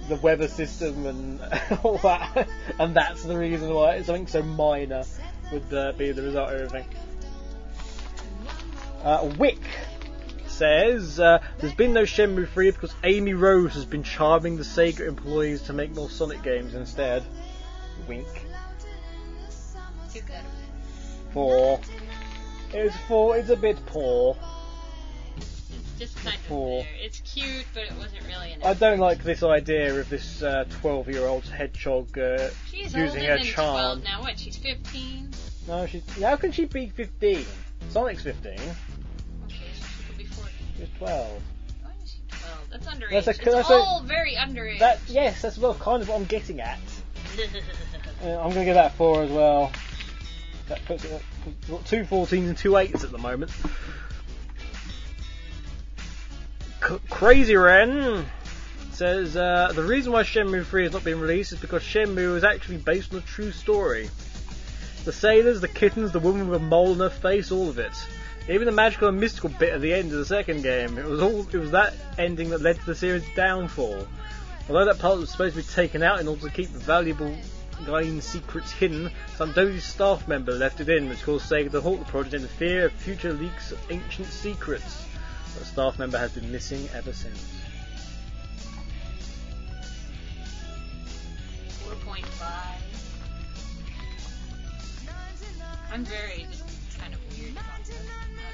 the 0.09 0.15
weather 0.17 0.47
system 0.47 1.05
and 1.05 1.41
all 1.83 1.97
that, 1.99 2.47
and 2.79 2.95
that's 2.95 3.23
the 3.23 3.37
reason 3.37 3.73
why 3.73 3.95
it's 3.95 4.07
something 4.07 4.27
so 4.27 4.43
minor 4.43 5.03
would 5.51 5.73
uh, 5.73 5.91
be 5.93 6.11
the 6.11 6.21
result 6.21 6.51
of 6.51 6.61
everything. 6.61 6.87
Uh, 9.03 9.31
Wick 9.37 9.61
says 10.47 11.19
uh, 11.19 11.39
there's 11.59 11.73
been 11.73 11.93
no 11.93 12.03
Shenmue 12.03 12.47
3 12.47 12.71
because 12.71 12.95
Amy 13.03 13.33
Rose 13.33 13.73
has 13.73 13.85
been 13.85 14.03
charming 14.03 14.55
the 14.55 14.63
Sega 14.63 15.01
employees 15.01 15.63
to 15.63 15.73
make 15.73 15.93
more 15.93 16.09
Sonic 16.09 16.41
games 16.41 16.73
instead. 16.73 17.23
Wink. 18.07 18.27
Too 20.15 20.21
good. 20.21 21.33
Four. 21.33 21.81
It's 22.73 22.95
four. 23.05 23.35
It's 23.35 23.49
a 23.49 23.57
bit 23.57 23.85
poor. 23.85 24.37
It's 25.35 25.89
just 25.99 26.15
kind 26.23 26.33
of 26.37 26.41
Four. 26.43 26.83
there. 26.83 26.91
It's 27.01 27.19
cute, 27.19 27.65
but 27.73 27.83
it 27.83 27.91
wasn't 27.97 28.25
really 28.25 28.53
enough. 28.53 28.65
I 28.65 28.73
don't 28.75 28.99
like 28.99 29.25
this 29.25 29.43
idea 29.43 29.93
of 29.99 30.07
this 30.07 30.39
12 30.79 31.09
year 31.09 31.25
old 31.25 31.43
hedgehog 31.43 32.17
uh, 32.17 32.47
She's 32.71 32.95
using 32.95 33.19
older 33.23 33.31
her 33.31 33.37
than 33.39 33.45
charm. 33.47 34.01
12 34.01 34.03
now. 34.05 34.21
What? 34.21 34.39
She's 34.39 34.55
15. 34.55 35.31
No, 35.67 35.85
she's. 35.85 36.03
How 36.23 36.37
can 36.37 36.53
she 36.53 36.63
be 36.63 36.87
15? 36.87 37.45
Sonic's 37.89 38.23
15. 38.23 38.53
Okay, 38.53 38.61
so 39.49 39.85
she 39.97 40.03
could 40.07 40.17
be 40.17 40.23
14. 40.23 40.51
She's 40.77 40.87
12. 40.97 41.41
Why 41.83 41.91
is 42.01 42.09
she 42.13 42.19
12? 42.29 42.69
That's 42.71 42.87
underage. 42.87 43.11
That's 43.11 43.27
a- 43.27 43.31
it's 43.31 43.43
that's 43.43 43.69
a- 43.69 43.73
all 43.73 44.01
very 44.01 44.35
underage. 44.35 44.79
That 44.79 45.01
yes, 45.09 45.41
that's 45.41 45.57
well 45.57 45.73
kind 45.75 46.01
of 46.01 46.07
what 46.07 46.15
I'm 46.15 46.25
getting 46.25 46.61
at. 46.61 46.79
Uh, 48.23 48.29
I'm 48.39 48.43
going 48.43 48.53
to 48.61 48.65
give 48.65 48.75
that 48.75 48.93
a 48.93 48.95
four 48.95 49.21
as 49.23 49.29
well. 49.29 49.71
That 50.67 50.83
puts 50.85 51.05
it 51.05 51.11
at 51.11 51.69
got 51.69 51.85
two 51.85 52.03
14s 52.03 52.47
and 52.47 52.57
two 52.57 52.71
8s 52.71 53.03
at 53.03 53.11
the 53.11 53.17
moment. 53.17 53.51
C- 56.87 56.99
Crazy 57.09 57.55
Ren 57.55 58.25
says 58.91 59.35
uh, 59.35 59.71
the 59.75 59.83
reason 59.83 60.11
why 60.11 60.23
Shenmue 60.23 60.65
3 60.65 60.83
has 60.83 60.93
not 60.93 61.03
been 61.03 61.19
released 61.19 61.51
is 61.51 61.59
because 61.59 61.83
Shenmue 61.83 62.35
is 62.35 62.43
actually 62.43 62.77
based 62.77 63.13
on 63.13 63.19
a 63.19 63.23
true 63.23 63.51
story. 63.51 64.09
The 65.03 65.11
sailors, 65.11 65.61
the 65.61 65.67
kittens, 65.67 66.11
the 66.11 66.19
woman 66.19 66.47
with 66.47 66.61
a 66.61 66.63
mole 66.63 66.93
on 66.93 66.99
her 66.99 67.09
face, 67.09 67.51
all 67.51 67.69
of 67.69 67.77
it. 67.77 67.93
Even 68.49 68.65
the 68.65 68.71
magical 68.71 69.07
and 69.07 69.19
mystical 69.19 69.49
bit 69.49 69.73
at 69.73 69.81
the 69.81 69.93
end 69.93 70.11
of 70.11 70.17
the 70.17 70.25
second 70.25 70.63
game. 70.63 70.97
It 70.97 71.05
was 71.05 71.21
all 71.21 71.41
it 71.41 71.53
was 71.53 71.71
that 71.71 71.93
ending 72.17 72.49
that 72.51 72.61
led 72.61 72.79
to 72.79 72.85
the 72.85 72.95
series' 72.95 73.23
downfall. 73.35 74.07
Although 74.67 74.85
that 74.85 74.99
part 74.99 75.19
was 75.19 75.29
supposed 75.29 75.55
to 75.55 75.61
be 75.61 75.67
taken 75.67 76.01
out 76.01 76.19
in 76.19 76.27
order 76.27 76.41
to 76.41 76.49
keep 76.49 76.71
the 76.71 76.79
valuable 76.79 77.35
game 77.83 78.21
secrets 78.21 78.71
hidden, 78.71 79.09
some 79.35 79.51
dozy 79.51 79.79
staff 79.79 80.27
member 80.27 80.51
left 80.51 80.79
it 80.79 80.89
in, 80.89 81.09
which 81.09 81.23
caused 81.23 81.49
Sega 81.49 81.71
to 81.71 81.81
halt 81.81 81.99
the 81.99 82.05
project 82.05 82.35
in 82.35 82.41
the 82.41 82.47
fear 82.47 82.85
of 82.85 82.91
future 82.93 83.33
leaks 83.33 83.71
of 83.71 83.79
ancient 83.91 84.27
secrets. 84.27 85.05
The 85.57 85.65
staff 85.65 85.99
member 85.99 86.17
has 86.17 86.31
been 86.31 86.51
missing 86.51 86.87
ever 86.93 87.13
since. 87.13 87.43
4.5. 91.85 92.25
I'm 95.91 96.03
very 96.03 96.45
just 96.51 96.99
kind 96.99 97.13
of 97.13 97.19
weird 97.37 97.51
about 97.53 97.85
this. 97.85 97.97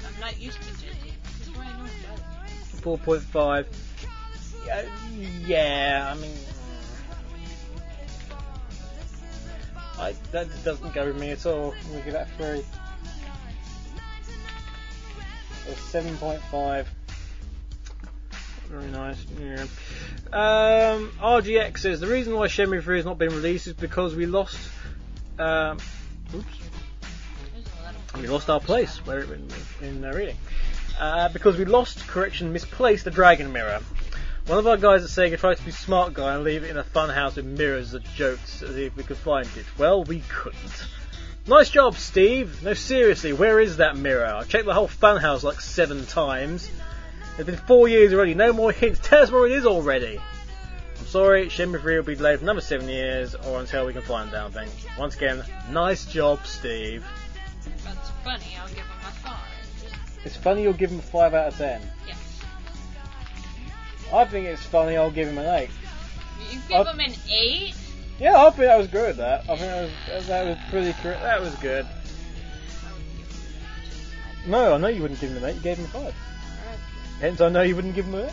I'm 0.06 0.20
not 0.20 0.40
used 0.40 0.62
to 0.62 0.72
judging. 0.74 1.12
This 1.38 1.48
is 1.48 1.54
why 1.56 1.66
I 1.66 1.72
don't 1.72 1.88
4.5. 2.82 3.66
Yeah, 4.66 4.84
yeah, 5.44 6.14
I 6.14 6.20
mean. 6.20 6.51
I, 9.98 10.14
that 10.32 10.48
doesn't 10.64 10.92
go 10.94 11.06
with 11.06 11.20
me 11.20 11.30
at 11.30 11.44
all. 11.46 11.74
I'm 11.94 12.02
give 12.02 12.12
that 12.14 12.28
a 12.38 12.62
3. 12.62 12.64
So 15.66 15.98
7.5. 15.98 16.86
Very 18.68 18.86
nice. 18.86 19.24
Yeah. 19.38 19.62
Um, 20.32 21.12
RGX 21.20 21.78
says 21.78 22.00
the 22.00 22.06
reason 22.06 22.34
why 22.34 22.46
Shenmue 22.46 22.82
3 22.82 22.96
has 22.96 23.04
not 23.04 23.18
been 23.18 23.30
released 23.30 23.66
is 23.66 23.74
because 23.74 24.14
we 24.14 24.26
lost. 24.26 24.58
Um, 25.38 25.78
oops. 26.34 26.58
We 28.18 28.26
lost 28.26 28.48
our 28.50 28.60
place 28.60 29.04
where 29.06 29.20
in, 29.20 29.48
in 29.82 30.02
reading. 30.02 30.36
Uh, 30.98 31.28
because 31.28 31.56
we 31.56 31.64
lost, 31.64 32.06
correction, 32.06 32.52
misplaced 32.52 33.04
the 33.04 33.10
dragon 33.10 33.52
mirror. 33.52 33.80
One 34.46 34.58
of 34.58 34.66
our 34.66 34.76
guys 34.76 35.04
at 35.04 35.10
Sega 35.10 35.38
tried 35.38 35.58
to 35.58 35.64
be 35.64 35.70
smart 35.70 36.14
guy 36.14 36.34
and 36.34 36.42
leave 36.42 36.64
it 36.64 36.70
in 36.70 36.76
a 36.76 36.82
fun 36.82 37.08
house 37.10 37.36
with 37.36 37.46
mirrors 37.46 37.92
that 37.92 38.02
jokes 38.14 38.58
to 38.58 38.72
see 38.74 38.86
if 38.86 38.96
we 38.96 39.04
could 39.04 39.16
find 39.16 39.46
it. 39.56 39.64
Well, 39.78 40.02
we 40.02 40.20
couldn't. 40.28 40.86
Nice 41.46 41.70
job, 41.70 41.96
Steve. 41.96 42.62
No, 42.62 42.74
seriously, 42.74 43.32
where 43.32 43.60
is 43.60 43.76
that 43.76 43.96
mirror? 43.96 44.26
I 44.26 44.42
checked 44.42 44.66
the 44.66 44.74
whole 44.74 44.88
fun 44.88 45.20
house 45.20 45.44
like 45.44 45.60
seven 45.60 46.06
times. 46.06 46.70
It's 47.38 47.46
been 47.46 47.56
four 47.56 47.88
years 47.88 48.12
already. 48.12 48.34
No 48.34 48.52
more 48.52 48.72
hints. 48.72 49.00
Tell 49.02 49.22
us 49.22 49.30
where 49.30 49.46
it 49.46 49.52
is 49.52 49.64
already. 49.64 50.20
I'm 50.98 51.06
sorry, 51.06 51.46
Shenmue 51.46 51.80
3 51.80 51.96
will 51.96 52.02
be 52.02 52.16
delayed 52.16 52.38
for 52.38 52.44
another 52.44 52.60
seven 52.60 52.88
years 52.88 53.34
or 53.34 53.60
until 53.60 53.86
we 53.86 53.92
can 53.92 54.02
find 54.02 54.34
out. 54.34 54.52
Then, 54.52 54.68
once 54.98 55.16
again, 55.16 55.42
nice 55.70 56.04
job, 56.04 56.44
Steve. 56.46 57.04
That's 57.84 58.10
funny. 58.24 58.56
I'll 58.60 58.68
give 58.68 58.78
him 58.78 58.84
a 59.00 59.12
five. 59.12 59.40
It's 60.24 60.36
funny 60.36 60.62
you'll 60.62 60.72
give 60.74 60.90
him 60.90 60.98
a 60.98 61.02
5 61.02 61.34
out 61.34 61.48
of 61.48 61.58
10. 61.58 61.80
Yes. 62.06 62.21
I 64.12 64.24
think 64.26 64.46
it's 64.46 64.64
funny 64.64 64.96
I'll 64.96 65.10
give 65.10 65.28
him 65.28 65.38
an 65.38 65.46
8. 65.46 65.70
You 66.50 66.58
give 66.68 66.86
Uh, 66.86 66.92
him 66.92 67.00
an 67.00 67.14
eight. 67.30 67.74
Yeah, 68.18 68.46
I 68.46 68.50
think 68.50 68.64
that 68.64 68.78
was 68.78 68.88
good, 68.88 69.16
that. 69.16 69.40
I 69.48 69.56
think 69.56 69.60
that 69.60 69.90
was, 70.16 70.26
that 70.26 70.46
was 70.46 70.58
pretty 70.70 70.92
That 71.02 71.40
was 71.40 71.54
good. 71.56 71.86
No, 74.46 74.74
I 74.74 74.78
know 74.78 74.88
you 74.88 75.02
wouldn't 75.02 75.20
give 75.20 75.30
him 75.30 75.38
an 75.38 75.44
8, 75.50 75.54
you 75.56 75.60
gave 75.62 75.76
him 75.78 75.84
a 75.86 75.88
5. 75.88 76.00
Alright. 76.02 76.14
Hence, 77.20 77.40
I 77.40 77.48
know 77.48 77.62
you 77.62 77.76
wouldn't 77.76 77.94
give 77.94 78.06
him 78.06 78.14
an 78.14 78.28
8. 78.28 78.32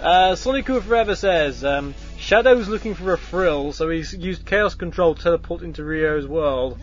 uh, 0.00 0.34
Sonic 0.36 0.66
Forever 0.66 1.14
says, 1.14 1.64
um, 1.64 1.94
Shadow's 2.18 2.68
looking 2.68 2.94
for 2.94 3.12
a 3.12 3.18
thrill, 3.18 3.72
so 3.72 3.90
he's 3.90 4.14
used 4.14 4.46
Chaos 4.46 4.74
Control 4.74 5.14
to 5.14 5.22
teleport 5.22 5.62
into 5.62 5.84
Ryo's 5.84 6.26
world. 6.26 6.78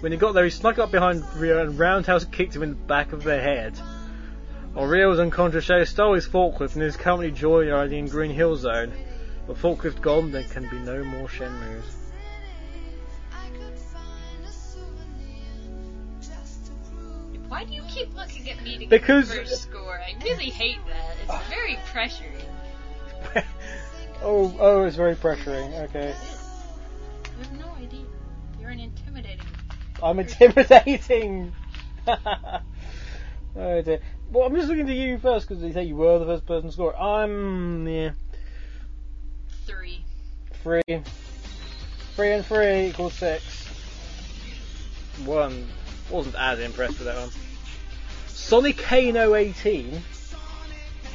When 0.00 0.12
he 0.12 0.18
got 0.18 0.32
there, 0.32 0.44
he 0.44 0.50
snuck 0.50 0.78
up 0.78 0.90
behind 0.90 1.22
Ryo 1.36 1.62
and 1.62 1.78
roundhouse 1.78 2.24
kicked 2.24 2.56
him 2.56 2.62
in 2.62 2.70
the 2.70 2.74
back 2.76 3.12
of 3.12 3.22
the 3.22 3.40
head. 3.40 3.78
O'Reil's 4.74 5.18
and 5.18 5.30
Contrashay 5.30 5.86
stole 5.86 6.14
his 6.14 6.26
forklift 6.26 6.74
and 6.74 6.82
is 6.82 6.96
currently 6.96 7.30
joyriding 7.30 7.98
in 7.98 8.08
Green 8.08 8.30
Hill 8.30 8.56
Zone. 8.56 8.92
With 9.46 9.60
forklift 9.60 10.00
gone, 10.00 10.32
there 10.32 10.44
can 10.44 10.68
be 10.70 10.78
no 10.78 11.04
more 11.04 11.28
Shenmues. 11.28 11.84
Why 17.48 17.64
do 17.64 17.74
you 17.74 17.82
keep 17.86 18.16
looking 18.16 18.48
at 18.48 18.62
me 18.62 18.78
to 18.78 18.86
because 18.86 19.28
get 19.28 19.44
the 19.44 19.50
first 19.50 19.62
score? 19.64 20.00
I 20.00 20.14
really 20.24 20.48
hate 20.48 20.78
that. 20.86 21.16
It's 21.20 21.30
uh, 21.30 21.42
very 21.50 21.76
pressuring. 21.92 22.42
oh, 24.22 24.56
oh, 24.58 24.84
it's 24.84 24.96
very 24.96 25.14
pressuring. 25.14 25.78
Okay. 25.84 26.14
You 27.36 27.44
have 27.44 27.60
no 27.60 27.68
idea. 27.74 28.06
You're 28.58 28.70
an 28.70 28.80
intimidating. 28.80 29.46
I'm 30.02 30.18
intimidating. 30.18 31.52
oh 33.56 33.82
dear. 33.82 34.00
Well, 34.30 34.46
I'm 34.46 34.54
just 34.54 34.68
looking 34.68 34.86
to 34.86 34.94
you 34.94 35.18
first 35.18 35.48
because 35.48 35.62
you 35.62 35.72
say 35.72 35.84
you 35.84 35.96
were 35.96 36.18
the 36.18 36.26
first 36.26 36.46
person 36.46 36.68
to 36.68 36.72
score. 36.72 36.98
I'm 37.00 37.86
yeah, 37.86 38.12
Three. 39.66 40.04
three. 40.62 40.82
Three 42.16 42.32
and 42.32 42.44
three 42.44 42.86
equals 42.88 43.14
six. 43.14 43.68
One. 45.24 45.66
Wasn't 46.10 46.34
as 46.34 46.58
impressed 46.60 46.98
with 46.98 47.06
that 47.06 47.16
one. 47.16 47.30
Sonic 48.26 48.76
Kano 48.78 49.34
18. 49.34 50.02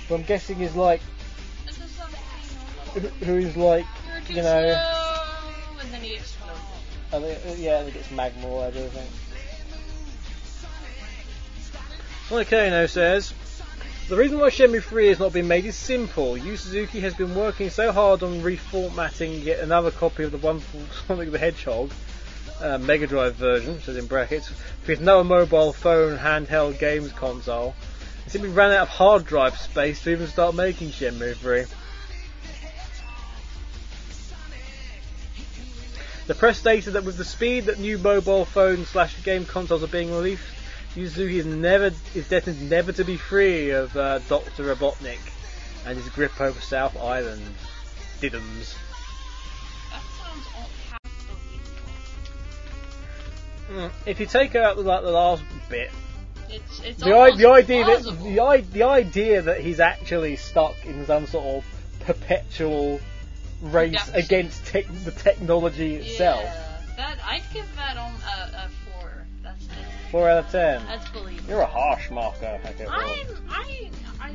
Who 0.07 0.15
I'm 0.15 0.23
guessing 0.23 0.59
is 0.61 0.75
like 0.75 1.01
This 1.65 1.79
is 1.79 1.91
something. 1.91 3.11
who- 3.27 3.35
is 3.37 3.55
like 3.57 3.85
you 4.29 4.37
know. 4.41 4.41
slow, 4.43 5.81
and 5.81 5.93
then 5.93 6.01
he 6.01 6.15
explodes. 6.15 6.59
I 7.13 7.19
think, 7.19 7.59
yeah, 7.59 7.79
I 7.79 7.83
think 7.83 7.95
it's 7.95 8.11
magma 8.11 8.47
or 8.47 8.65
whatever, 8.65 8.85
I 8.85 8.89
think. 8.89 9.09
Sonic 12.29 12.49
Kano 12.49 12.85
says, 12.87 13.33
The 14.09 14.17
reason 14.17 14.37
why 14.37 14.49
Shenmue 14.49 14.83
3 14.83 15.07
has 15.07 15.19
not 15.19 15.31
been 15.31 15.47
made 15.47 15.63
is 15.63 15.77
simple. 15.77 16.35
Yu 16.35 16.57
Suzuki 16.57 16.99
has 16.99 17.13
been 17.13 17.33
working 17.33 17.69
so 17.69 17.93
hard 17.93 18.21
on 18.21 18.41
reformatting 18.41 19.45
yet 19.45 19.59
another 19.59 19.91
copy 19.91 20.23
of 20.23 20.31
the 20.31 20.37
wonderful 20.37 20.81
Sonic 21.07 21.31
the 21.31 21.37
Hedgehog 21.37 21.89
uh, 22.59 22.79
Mega 22.79 23.07
Drive 23.07 23.35
version, 23.35 23.79
says 23.79 23.95
in 23.95 24.07
brackets, 24.07 24.51
with 24.85 24.99
no 24.99 25.23
mobile 25.23 25.71
phone 25.71 26.17
handheld 26.17 26.77
games 26.79 27.13
console. 27.13 27.73
It 28.25 28.31
simply 28.31 28.49
ran 28.49 28.71
out 28.71 28.81
of 28.81 28.89
hard 28.89 29.23
drive 29.23 29.57
space 29.57 30.03
to 30.03 30.09
even 30.09 30.27
start 30.27 30.53
making 30.53 30.89
Shenmue 30.89 31.33
3. 31.37 31.63
The 36.27 36.35
press 36.35 36.59
stated 36.59 36.91
that 36.91 37.05
with 37.05 37.15
the 37.15 37.23
speed 37.23 37.67
that 37.67 37.79
new 37.79 37.97
mobile 37.97 38.43
phone 38.43 38.83
slash 38.83 39.23
game 39.23 39.45
consoles 39.45 39.81
are 39.81 39.87
being 39.87 40.11
released, 40.11 40.43
Yu 40.97 41.07
Suzuki 41.07 41.37
is 41.39 41.45
never 41.45 41.91
is 42.15 42.27
destined 42.27 42.69
never 42.69 42.91
to 42.91 43.03
be 43.05 43.17
free 43.17 43.69
of 43.69 43.95
uh, 43.95 44.17
Doctor 44.27 44.63
Robotnik 44.75 45.19
and 45.85 45.95
his 45.97 46.09
grip 46.09 46.39
over 46.41 46.59
South 46.59 46.97
Island. 46.97 47.43
Diddums. 48.19 48.75
That 49.91 50.01
sounds 50.01 50.47
all 50.55 50.69
half 50.89 51.01
believable. 53.67 53.89
Mm, 53.89 53.91
If 54.07 54.19
you 54.19 54.25
take 54.25 54.55
out 54.55 54.75
the, 54.77 54.81
like, 54.81 55.03
the 55.03 55.11
last 55.11 55.43
bit, 55.69 55.91
It's 56.49 56.79
it's 56.83 57.03
the, 57.03 57.13
i- 57.13 57.35
the 57.35 57.47
idea 57.47 57.85
that 57.85 58.03
the, 58.03 58.39
i- 58.39 58.61
the 58.61 58.83
idea 58.83 59.41
that 59.43 59.61
he's 59.61 59.79
actually 59.79 60.35
stuck 60.35 60.83
in 60.83 61.05
some 61.05 61.27
sort 61.27 61.45
of 61.45 61.65
perpetual 62.07 62.99
race 63.61 63.91
Reduction. 63.91 64.15
against 64.15 64.65
tech 64.65 64.85
the 65.03 65.11
technology 65.11 65.95
itself. 65.97 66.41
Yeah, 66.43 66.81
that 66.97 67.17
I'd 67.23 67.43
give 67.53 67.67
that 67.75 67.97
on 67.97 68.13
a, 68.13 68.65
a 68.65 68.69
four. 70.11 70.29
Out 70.29 70.45
of 70.45 70.51
ten. 70.51 70.85
that's 70.85 71.09
believable. 71.09 71.49
You're 71.49 71.61
a 71.61 71.65
harsh 71.65 72.09
marker. 72.11 72.59
Okay, 72.65 72.85
well. 72.85 72.93
I'm 72.93 73.27
I, 73.49 73.89
I 74.21 74.31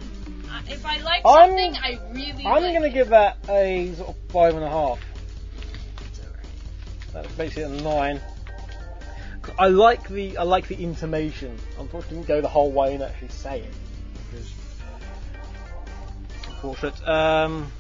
I 0.50 0.62
if 0.70 0.84
I 0.86 0.98
like 1.02 1.24
I'm- 1.26 1.48
something, 1.50 1.76
I 1.76 1.98
really. 2.12 2.44
I'm 2.46 2.62
like 2.62 2.74
gonna 2.74 2.86
it. 2.86 2.94
give 2.94 3.08
that 3.08 3.38
a 3.48 3.92
sort 3.94 4.10
of 4.10 4.16
five 4.28 4.54
and 4.54 4.64
a 4.64 4.68
half. 4.70 4.98
That's 7.12 7.32
basically 7.34 7.64
a 7.64 7.68
nine. 7.82 8.20
I 9.58 9.66
like 9.68 10.08
the 10.08 10.36
I 10.38 10.44
like 10.44 10.68
the 10.68 10.76
intimation. 10.76 11.58
Unfortunately, 11.78 12.18
didn't 12.18 12.28
go 12.28 12.40
the 12.40 12.48
whole 12.48 12.70
way 12.72 12.94
and 12.94 13.02
actually 13.02 13.28
say 13.28 13.60
it. 13.60 13.74
Is 14.36 14.50
Unfortunate. 16.46 17.06
Um, 17.08 17.70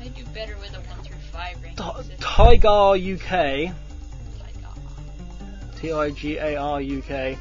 I 0.00 0.08
do 0.08 0.24
better 0.26 0.56
with 0.58 0.72
a 0.76 0.80
one 0.80 1.02
through 1.02 1.16
five 1.32 1.56
ranking 1.62 1.76
Ti- 1.76 2.16
Tigar 2.24 2.96
UK, 2.96 3.74
T 5.82 5.90
I 5.90 6.10
G 6.10 6.36
A 6.38 6.54
R 6.54 6.80
UK, 6.80 7.36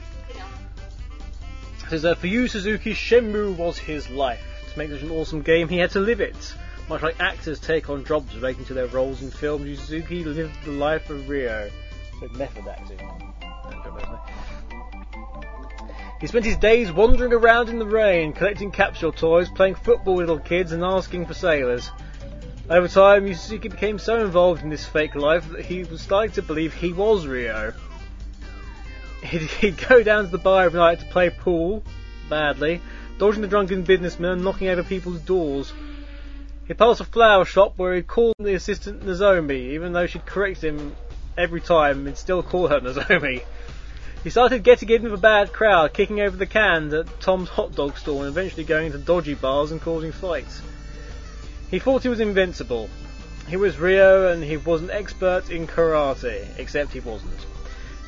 says 1.87 2.01
that 2.01 2.17
for 2.17 2.25
Yu, 2.25 2.47
Suzuki, 2.47 2.95
Shenmue 2.95 3.55
was 3.55 3.77
his 3.77 4.09
life. 4.09 4.41
To 4.73 4.79
make 4.79 4.89
such 4.89 5.03
an 5.03 5.11
awesome 5.11 5.43
game, 5.43 5.67
he 5.67 5.77
had 5.77 5.91
to 5.91 5.99
live 5.99 6.21
it. 6.21 6.55
Much 6.89 7.03
like 7.03 7.19
actors 7.19 7.59
take 7.59 7.87
on 7.91 8.03
jobs 8.03 8.35
relating 8.35 8.65
to 8.65 8.73
their 8.73 8.87
roles 8.87 9.21
in 9.21 9.29
films, 9.29 9.79
Suzuki 9.81 10.23
lived 10.23 10.55
the 10.65 10.71
life 10.71 11.07
of 11.11 11.29
Ryo 11.29 11.69
with 12.19 12.33
method 12.33 12.67
acting. 12.67 12.99
He 16.19 16.25
spent 16.25 16.45
his 16.45 16.57
days 16.57 16.91
wandering 16.91 17.33
around 17.33 17.69
in 17.69 17.77
the 17.77 17.85
rain, 17.85 18.33
collecting 18.33 18.71
capsule 18.71 19.11
toys, 19.11 19.49
playing 19.49 19.75
football 19.75 20.15
with 20.15 20.29
little 20.29 20.43
kids, 20.43 20.71
and 20.71 20.83
asking 20.83 21.27
for 21.27 21.35
sailors. 21.35 21.91
Over 22.71 22.87
time, 22.87 23.27
Yu 23.27 23.35
Suzuki 23.35 23.67
became 23.67 23.99
so 23.99 24.19
involved 24.25 24.63
in 24.63 24.69
this 24.69 24.87
fake 24.87 25.13
life 25.13 25.47
that 25.49 25.63
he 25.63 25.83
was 25.83 26.01
starting 26.01 26.31
to 26.31 26.41
believe 26.41 26.73
he 26.73 26.91
was 26.91 27.27
Ryo. 27.27 27.75
He'd, 29.23 29.41
he'd 29.41 29.87
go 29.87 30.03
down 30.03 30.25
to 30.25 30.31
the 30.31 30.37
bar 30.37 30.63
every 30.63 30.79
night 30.79 30.99
to 30.99 31.05
play 31.05 31.29
pool, 31.29 31.83
badly, 32.29 32.81
dodging 33.17 33.41
the 33.41 33.47
drunken 33.47 33.83
businessmen 33.83 34.31
and 34.31 34.43
knocking 34.43 34.67
over 34.67 34.83
people's 34.83 35.19
doors. 35.19 35.73
He'd 36.67 36.77
pass 36.77 36.99
a 36.99 37.05
flower 37.05 37.45
shop 37.45 37.73
where 37.77 37.95
he'd 37.95 38.07
call 38.07 38.33
the 38.39 38.55
assistant 38.55 39.05
Nozomi, 39.05 39.73
even 39.73 39.93
though 39.93 40.07
she'd 40.07 40.25
correct 40.25 40.63
him 40.63 40.95
every 41.37 41.61
time 41.61 42.07
and 42.07 42.17
still 42.17 42.41
call 42.41 42.67
her 42.67 42.79
Nozomi. 42.81 43.43
He 44.23 44.29
started 44.29 44.63
getting 44.63 44.89
in 44.89 45.03
with 45.03 45.13
a 45.13 45.17
bad 45.17 45.51
crowd, 45.51 45.93
kicking 45.93 46.21
over 46.21 46.37
the 46.37 46.45
cans 46.45 46.93
at 46.93 47.19
Tom's 47.19 47.49
hot 47.49 47.75
dog 47.75 47.97
stall 47.97 48.19
and 48.19 48.27
eventually 48.27 48.63
going 48.63 48.91
to 48.91 48.97
dodgy 48.97 49.33
bars 49.33 49.71
and 49.71 49.81
causing 49.81 50.11
fights. 50.11 50.61
He 51.69 51.79
thought 51.79 52.03
he 52.03 52.09
was 52.09 52.19
invincible. 52.19 52.89
He 53.47 53.55
was 53.57 53.79
Ryo 53.79 54.31
and 54.31 54.43
he 54.43 54.57
was 54.57 54.81
an 54.81 54.91
expert 54.91 55.49
in 55.49 55.67
karate, 55.67 56.47
except 56.57 56.93
he 56.93 56.99
wasn't. 56.99 57.45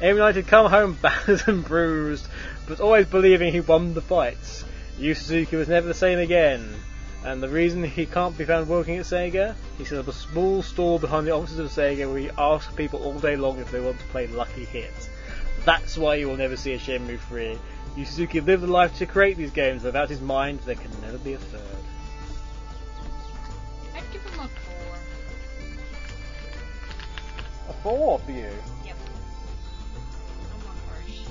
Every 0.04 0.20
night 0.20 0.36
he'd 0.36 0.48
come 0.48 0.70
home 0.70 0.98
battered 1.02 1.44
and 1.48 1.64
bruised, 1.64 2.28
but 2.68 2.82
always 2.82 3.06
believing 3.06 3.54
he 3.54 3.62
won 3.62 3.94
the 3.94 4.02
fights. 4.02 4.66
Yu 5.00 5.14
Suzuki 5.14 5.56
was 5.56 5.70
never 5.70 5.88
the 5.88 5.94
same 5.94 6.20
again, 6.20 6.76
and 7.24 7.42
the 7.42 7.48
reason 7.48 7.86
he 7.86 8.06
can't 8.06 8.38
be 8.38 8.44
found 8.44 8.68
working 8.68 8.98
at 8.98 9.06
Sega, 9.06 9.56
he 9.78 9.86
set 9.86 10.00
up 10.00 10.10
a 10.10 10.14
small 10.14 10.62
store 10.62 11.00
behind 11.00 11.26
the 11.26 11.32
offices 11.32 11.60
of 11.60 11.68
Sega 11.68 12.12
where 12.12 12.20
he 12.20 12.30
asks 12.38 12.76
people 12.76 13.02
all 13.02 13.18
day 13.18 13.38
long 13.38 13.60
if 13.60 13.72
they 13.72 13.80
want 13.80 13.98
to 13.98 14.06
play 14.08 14.28
Lucky 14.28 14.66
Hit. 14.66 14.92
That's 15.64 15.98
why 15.98 16.16
you 16.16 16.28
will 16.28 16.36
never 16.36 16.58
see 16.58 16.74
a 16.74 16.80
Shenmue 16.80 17.20
3. 17.30 17.58
Yu 17.96 18.04
Suzuki 18.04 18.42
lived 18.42 18.64
the 18.64 18.68
life 18.68 18.98
to 18.98 19.06
create 19.06 19.38
these 19.38 19.52
games, 19.52 19.84
without 19.84 20.10
his 20.10 20.20
mind 20.20 20.60
there 20.66 20.76
can 20.76 20.92
never 21.02 21.18
be 21.18 21.32
a 21.32 21.38
third. 21.38 21.62
I'd 23.96 24.04
give 24.12 24.22
him 24.22 24.40
a 24.42 24.50
four. 24.50 24.98
A 27.70 27.74
4 27.84 28.20
for 28.20 28.32
you? 28.32 28.52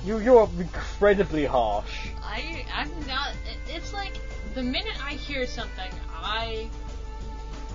You 0.05 0.19
you're 0.19 0.49
incredibly 0.59 1.45
harsh. 1.45 2.09
I 2.21 2.65
I'm 2.73 2.91
not. 3.07 3.33
It's 3.67 3.93
like 3.93 4.13
the 4.53 4.63
minute 4.63 4.95
I 5.03 5.11
hear 5.11 5.45
something 5.47 5.91
I 6.13 6.69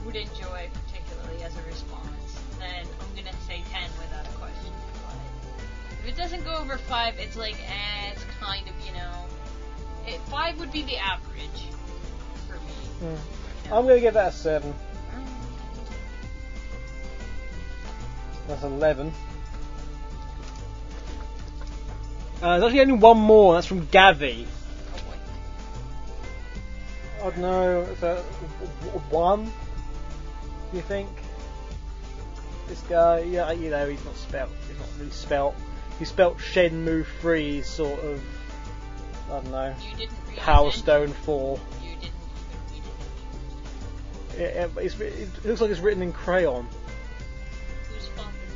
would 0.04 0.16
enjoy 0.16 0.68
particularly 0.86 1.42
as 1.42 1.56
a 1.56 1.62
response, 1.62 2.38
then 2.58 2.86
I'm 3.00 3.16
gonna 3.16 3.36
say 3.46 3.62
ten 3.70 3.90
without 3.98 4.26
a 4.26 4.36
question. 4.38 4.72
But 5.06 5.98
if 6.02 6.08
it 6.08 6.16
doesn't 6.16 6.44
go 6.44 6.56
over 6.56 6.76
five, 6.76 7.18
it's 7.18 7.36
like 7.36 7.56
eh, 7.56 8.12
it's 8.12 8.24
kind 8.40 8.66
of 8.68 8.74
you 8.86 8.92
know. 8.92 9.24
It, 10.06 10.20
five 10.28 10.58
would 10.58 10.72
be 10.72 10.82
the 10.82 10.96
average 10.96 11.66
for 12.46 12.54
me. 12.54 12.60
you 13.02 13.06
know. 13.08 13.18
I'm 13.76 13.86
gonna 13.86 14.00
give 14.00 14.14
that 14.14 14.28
a 14.28 14.32
7. 14.32 14.74
That's 18.46 18.62
11. 18.62 19.12
Uh, 22.40 22.58
there's 22.58 22.64
actually 22.64 22.80
only 22.80 22.94
one 22.94 23.18
more, 23.18 23.54
that's 23.54 23.66
from 23.66 23.86
Gavi. 23.88 24.46
Oh. 27.20 27.26
I 27.26 27.30
don't 27.30 27.38
know, 27.38 27.80
it's 27.90 28.02
a 28.02 28.24
w- 28.84 29.00
one. 29.10 29.44
Do 29.46 30.76
you 30.76 30.82
think? 30.82 31.08
This 32.68 32.80
guy, 32.82 33.20
yeah, 33.20 33.50
you 33.52 33.70
know, 33.70 33.88
he's 33.88 34.04
not 34.04 34.16
spelt. 34.16 34.50
He's 34.68 34.78
not 34.78 34.88
really 34.98 35.10
spelt. 35.10 35.56
He 35.98 36.04
spelt 36.04 36.38
Shenmue 36.38 37.06
3, 37.20 37.62
sort 37.62 37.98
of. 38.00 38.22
I 39.26 39.30
don't 39.30 39.50
know. 39.50 39.74
You 39.98 40.08
Power. 40.36 40.70
Stone 40.70 41.08
4. 41.08 41.58
You 41.82 41.88
didn't 41.88 42.12
it. 44.34 44.40
It, 44.40 44.56
it, 44.56 44.70
it's, 44.78 45.00
it 45.00 45.44
looks 45.44 45.60
like 45.60 45.70
it's 45.70 45.80
written 45.80 46.02
in 46.02 46.12
crayon. 46.12 46.66
Whose 47.88 48.06
fault 48.08 48.28
is 48.46 48.54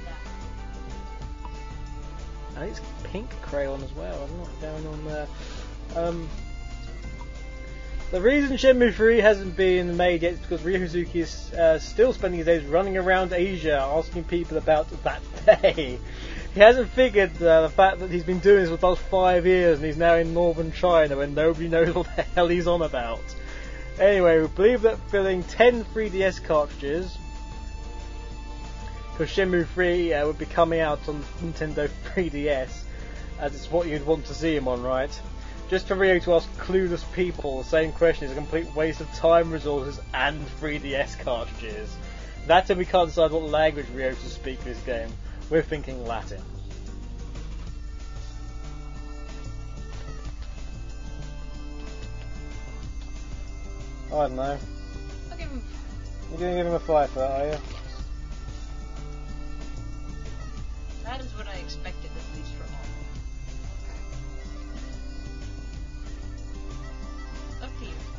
that? 2.55 3.02
Pink 3.13 3.31
crayon 3.43 3.83
as 3.83 3.93
well. 3.93 4.27
I'm 4.27 4.39
not 4.39 4.61
down 4.61 4.87
on 4.87 5.05
there. 5.05 5.27
Um, 5.95 6.29
the 8.11 8.21
reason 8.21 8.57
Shenmue 8.57 8.95
3 8.95 9.21
hasn't 9.21 9.57
been 9.57 9.97
made 9.97 10.23
yet 10.23 10.35
is 10.35 10.39
because 10.39 10.61
Ryosuke 10.63 11.15
is 11.15 11.53
uh, 11.53 11.79
still 11.79 12.13
spending 12.13 12.39
his 12.39 12.47
days 12.47 12.65
running 12.65 12.97
around 12.97 13.33
Asia 13.33 13.79
asking 13.81 14.25
people 14.25 14.57
about 14.57 14.87
that 15.05 15.23
day. 15.63 15.99
he 16.55 16.61
hasn't 16.61 16.89
figured 16.91 17.43
uh, 17.43 17.63
the 17.63 17.71
fact 17.71 18.01
that 18.01 18.11
he's 18.11 18.25
been 18.25 18.39
doing 18.39 18.61
this 18.63 18.71
for 18.71 18.77
past 18.77 19.01
five 19.09 19.47
years 19.47 19.79
and 19.79 19.87
he's 19.87 19.97
now 19.97 20.15
in 20.17 20.35
northern 20.35 20.73
China 20.73 21.19
and 21.21 21.35
nobody 21.35 21.69
knows 21.71 21.95
what 21.95 22.15
the 22.17 22.23
hell 22.23 22.49
he's 22.49 22.67
on 22.67 22.83
about. 22.83 23.21
Anyway, 23.99 24.41
we 24.41 24.47
believe 24.49 24.83
that 24.83 24.99
filling 25.11 25.43
10 25.45 25.85
3DS 25.85 26.43
cartridges 26.45 27.17
for 29.17 29.27
Shenmue 29.27 29.67
3 29.69 30.15
uh, 30.15 30.27
would 30.27 30.39
be 30.39 30.47
coming 30.47 30.81
out 30.81 31.07
on 31.09 31.23
Nintendo 31.41 31.89
3DS, 32.15 32.83
as 33.39 33.55
it's 33.55 33.71
what 33.71 33.87
you'd 33.87 34.07
want 34.07 34.27
to 34.27 34.35
see 34.35 34.55
him 34.57 34.69
on, 34.69 34.83
right? 34.83 35.21
Just 35.69 35.89
for 35.89 35.95
Ryo 35.95 36.19
to 36.21 36.35
ask 36.35 36.49
clueless 36.59 37.05
people 37.15 37.63
the 37.63 37.69
same 37.69 37.93
question 37.93 38.27
is 38.27 38.33
a 38.33 38.35
complete 38.35 38.73
waste 38.75 39.01
of 39.01 39.11
time, 39.15 39.51
resources, 39.51 40.01
and 40.13 40.45
3DS 40.61 41.19
cartridges. 41.21 41.97
That 42.47 42.69
and 42.69 42.79
we 42.79 42.85
can't 42.85 43.09
decide 43.09 43.31
what 43.31 43.45
language 43.45 43.87
Ryo 43.95 44.15
to 44.15 44.29
speak 44.29 44.59
for 44.59 44.67
this 44.67 44.81
game. 44.83 45.11
We're 45.49 45.63
thinking 45.63 46.05
Latin. 46.07 46.43
I 54.13 54.15
don't 54.29 54.37
know. 54.37 54.59
I'll 55.31 55.39
give 55.39 55.49
him 55.49 55.65
You're 56.31 56.41
gonna 56.41 56.57
give 56.57 56.67
him 56.67 56.75
a 56.75 56.81
five 56.81 57.09
for 57.11 57.21
that, 57.21 57.31
are 57.31 57.47
you? 57.47 57.59
That 61.05 61.21
is 61.23 61.35
what 61.35 61.49
I 61.49 61.55
expected 61.55 62.02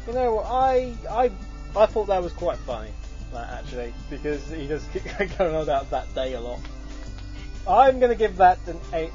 you. 0.07 0.13
Know, 0.13 0.35
what, 0.35 0.45
I 0.45 0.93
I 1.09 1.31
I 1.75 1.85
thought 1.85 2.07
that 2.07 2.21
was 2.21 2.33
quite 2.33 2.57
funny, 2.59 2.91
that, 3.31 3.49
actually, 3.49 3.93
because 4.09 4.47
he 4.49 4.67
does 4.67 4.85
keep 4.93 5.03
going 5.37 5.55
on 5.55 5.63
about 5.63 5.89
that 5.91 6.13
day 6.13 6.33
a 6.33 6.41
lot. 6.41 6.59
I'm 7.67 7.99
gonna 7.99 8.15
give 8.15 8.37
that 8.37 8.59
an 8.67 8.79
eight. 8.93 9.11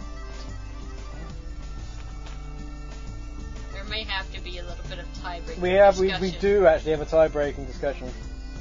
There 3.73 3.85
may 3.85 4.05
have 4.05 4.31
to 4.33 4.41
be 4.41 4.59
a 4.59 4.65
little 4.65 4.85
bit 4.89 4.99
of 4.99 5.07
tiebreaker 5.23 5.59
We 5.59 5.71
have 5.71 5.99
we, 5.99 6.13
we 6.21 6.31
do 6.33 6.67
actually 6.67 6.93
have 6.93 7.01
a 7.01 7.07
tie-breaking 7.07 7.67
discussion 7.67 8.11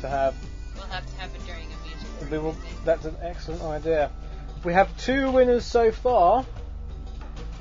to 0.02 0.10
have. 0.10 0.36
We'll 0.76 0.86
have 0.86 1.06
to 1.06 1.16
have 1.20 1.34
it 1.34 1.46
during 1.46 1.66
a 1.66 1.88
music. 1.88 2.32
We 2.32 2.38
will, 2.38 2.56
that's 2.86 3.06
an 3.06 3.16
excellent 3.22 3.62
idea. 3.64 4.12
We 4.64 4.74
have 4.74 4.96
two 4.98 5.32
winners 5.32 5.66
so 5.66 5.92
far. 5.92 6.46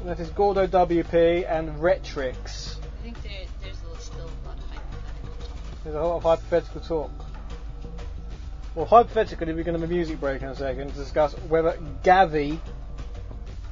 That 0.04 0.20
is 0.20 0.28
Gordo 0.30 0.66
WP 0.66 1.50
and 1.50 1.80
Retrix. 1.80 2.76
I 2.76 3.02
think 3.02 3.22
there, 3.22 3.45
There's 5.86 5.94
a 5.94 6.00
lot 6.00 6.16
of 6.16 6.22
hypothetical 6.24 6.80
talk. 6.80 7.12
Well, 8.74 8.86
hypothetically, 8.86 9.52
we're 9.54 9.62
going 9.62 9.76
to 9.76 9.80
have 9.80 9.88
a 9.88 9.94
music 9.94 10.18
break 10.18 10.42
in 10.42 10.48
a 10.48 10.56
second 10.56 10.88
to 10.88 10.94
discuss 10.94 11.32
whether 11.48 11.78
Gavi 12.02 12.58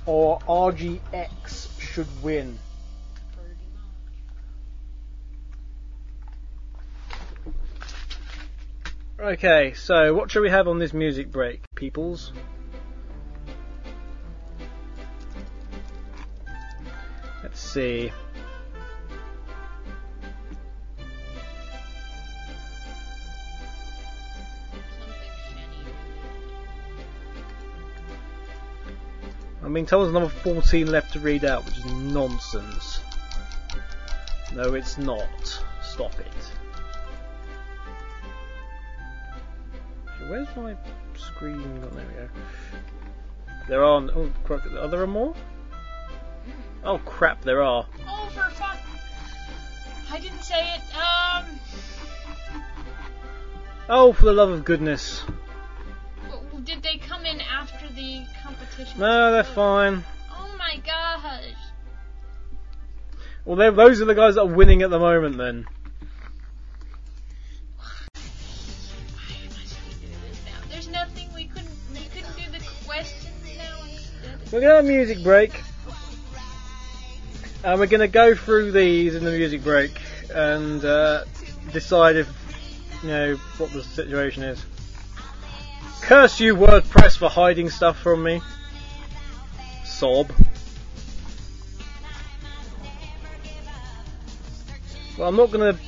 or 0.07 0.39
RGX 0.39 1.81
should 1.81 2.07
win. 2.23 2.57
Okay, 9.19 9.73
so 9.74 10.15
what 10.15 10.31
shall 10.31 10.43
we 10.43 10.51
have 10.51 10.69
on 10.69 10.78
this 10.78 10.95
music 10.95 11.32
break, 11.32 11.62
peoples? 11.74 12.32
Let's 17.43 17.59
see. 17.59 18.12
Being 29.73 29.86
told 29.86 30.05
there's 30.05 30.15
another 30.15 30.28
14 30.28 30.86
left 30.86 31.15
to 31.15 31.20
read 31.20 31.45
out, 31.45 31.65
which 31.65 31.78
is 31.78 31.86
nonsense. 31.86 33.01
No, 34.55 34.74
it's 34.74 34.99
not. 34.99 35.62
Stop 35.82 36.19
it. 36.20 36.27
Where's 40.28 40.49
my 40.57 40.77
screen? 41.16 41.82
Oh, 41.85 41.89
there 41.89 42.07
we 42.07 42.15
go. 42.15 42.28
There 43.69 43.85
are. 43.85 44.03
Oh, 44.15 44.31
crap, 44.45 44.65
are 44.66 44.89
there 44.89 45.07
more? 45.07 45.35
Oh 46.85 46.99
crap, 46.99 47.43
there 47.43 47.62
are. 47.62 47.86
Oh, 48.07 48.28
for 48.35 48.51
fuck! 48.51 48.77
I 50.11 50.20
didn't 50.20 50.43
say 50.43 50.74
it. 50.74 50.82
Um, 50.97 51.47
Oh, 53.89 54.12
for 54.12 54.27
the 54.27 54.32
love 54.32 54.51
of 54.51 54.65
goodness. 54.65 55.23
did 56.65 56.82
they 56.82 56.97
come 56.97 57.27
in 57.27 57.41
the 57.95 58.23
competition? 58.43 58.99
No, 58.99 59.33
they're 59.33 59.45
fine. 59.45 60.05
Oh 60.33 60.55
my 60.59 60.81
gosh! 60.85 61.55
Well, 63.45 63.57
they're- 63.57 63.73
those 63.73 64.01
are 64.01 64.07
the 64.07 64.15
guys 64.15 64.35
that 64.37 64.43
are 64.43 64.47
winning 64.47 64.83
at 64.83 64.91
the 64.91 64.99
moment 64.99 65.37
then. 65.37 65.66
We 68.15 69.93
do 70.01 70.09
this 70.29 70.41
now? 70.47 70.53
There's 70.71 70.89
nothing 70.89 71.29
we 71.35 71.47
couldn't. 71.47 71.71
We 71.93 72.01
couldn't 72.07 72.37
do 72.37 72.59
the 72.59 72.65
questions 72.87 73.35
now. 73.59 73.87
We're 74.53 74.61
gonna 74.61 74.75
have 74.77 74.85
a 74.85 74.89
music 74.89 75.23
break. 75.23 75.53
And 77.62 77.81
we're 77.81 77.87
gonna 77.87 78.09
go 78.09 78.35
through 78.35 78.73
these 78.73 79.15
in 79.15 79.25
the 79.25 79.31
music 79.31 79.62
break 79.62 79.99
and 80.35 80.85
uh, 80.85 81.25
decide 81.73 82.16
if 82.16 82.29
you 83.03 83.09
know 83.09 83.37
what 83.59 83.73
the 83.73 83.83
situation 83.83 84.43
is. 84.43 84.65
Curse 86.05 86.39
you, 86.39 86.55
WordPress, 86.55 87.17
for 87.17 87.31
hiding 87.31 87.71
stuff 87.71 87.99
from 87.99 88.23
me. 88.23 88.43
Sob. 89.87 90.31
Well, 95.17 95.29
I'm 95.29 95.37
not 95.37 95.51
gonna 95.51 95.79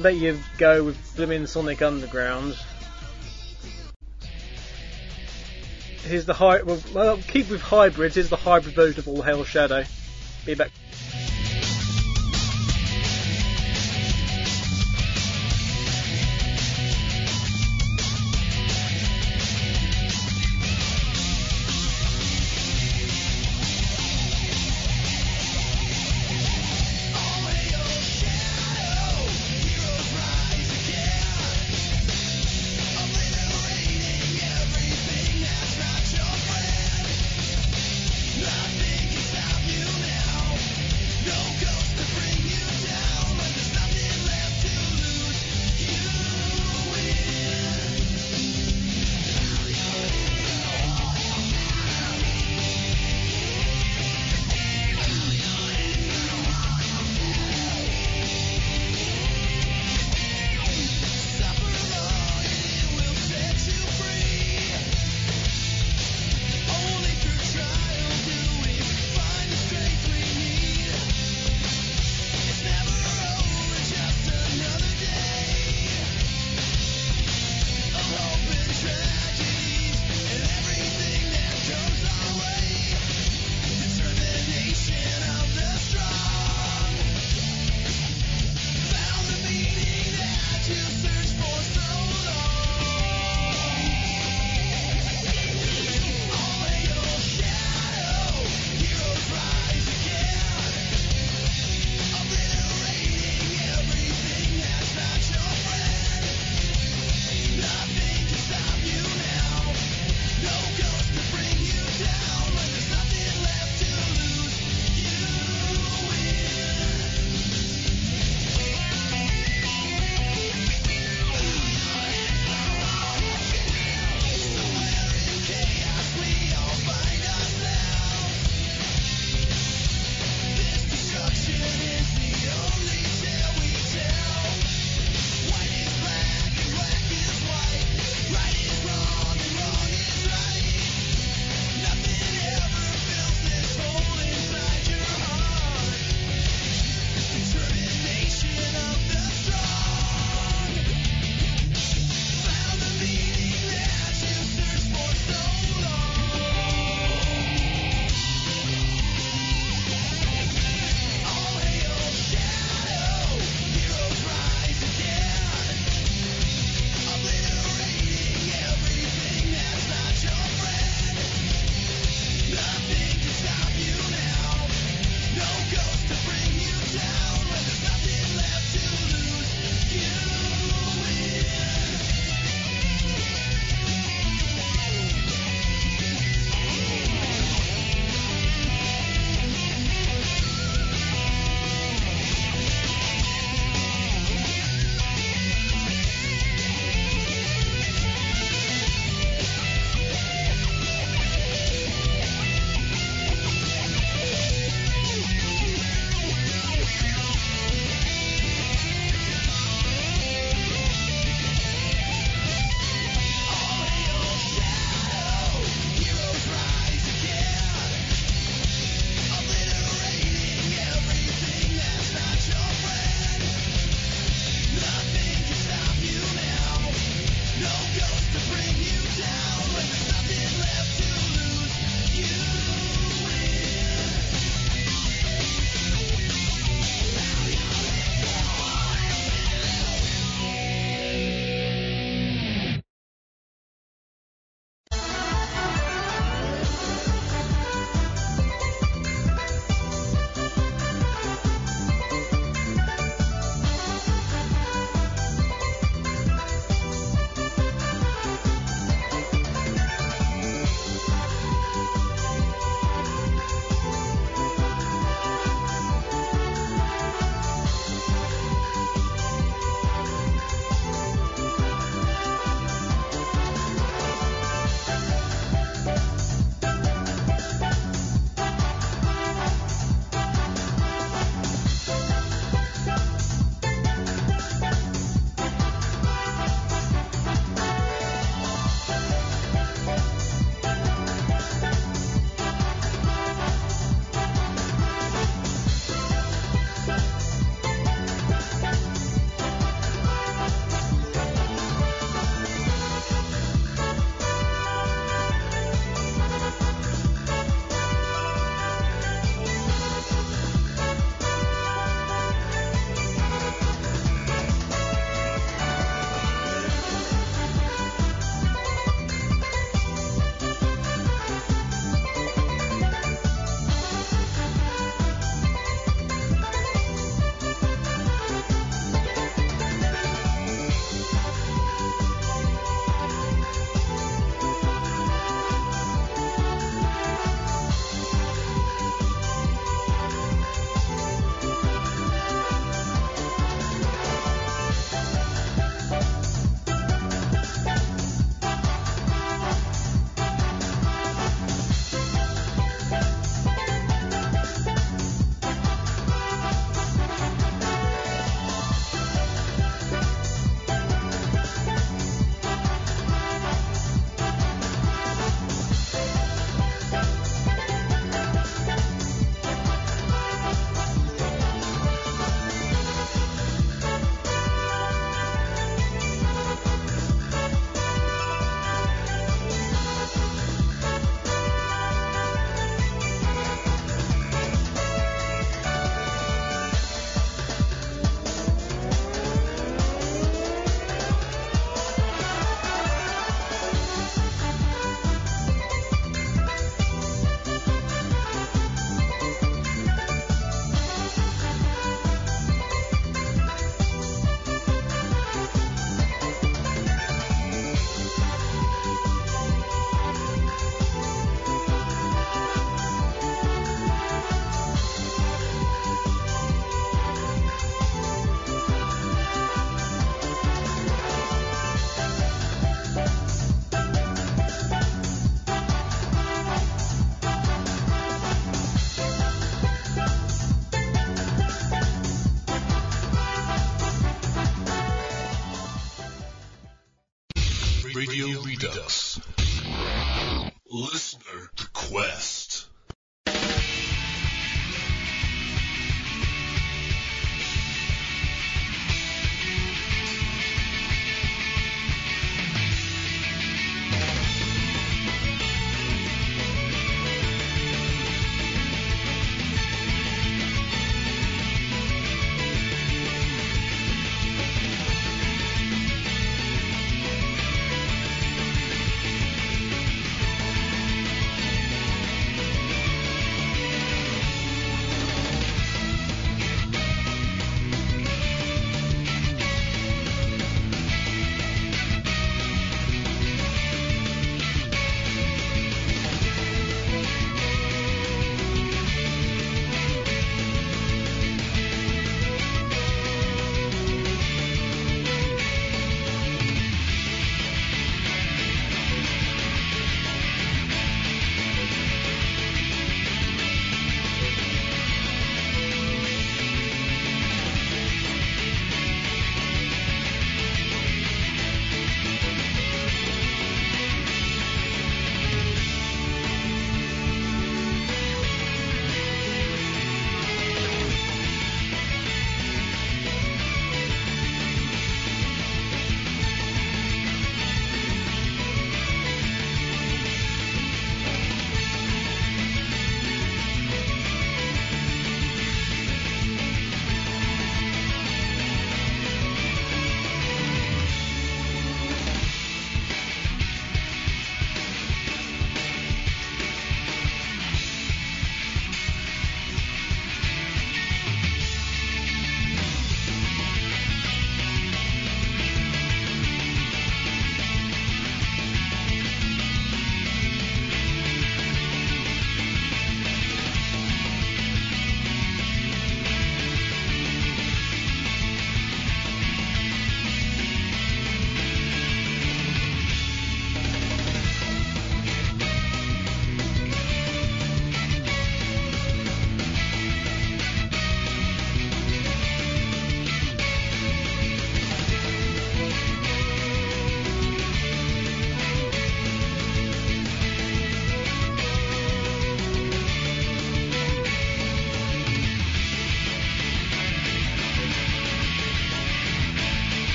let 0.00 0.16
you 0.16 0.40
go 0.58 0.82
with 0.82 0.96
Blimmin' 1.14 1.46
Sonic 1.46 1.80
Underground. 1.80 2.58
Here's 6.06 6.26
the 6.26 6.34
high. 6.34 6.62
Well, 6.62 6.82
well, 6.92 7.18
keep 7.18 7.48
with 7.48 7.60
hybrids. 7.60 8.16
Here's 8.16 8.30
the 8.30 8.36
hybrid 8.36 8.74
version 8.74 8.98
of 8.98 9.06
All 9.06 9.22
Hail 9.22 9.44
Shadow. 9.44 9.84
Be 10.44 10.54
back. 10.56 10.72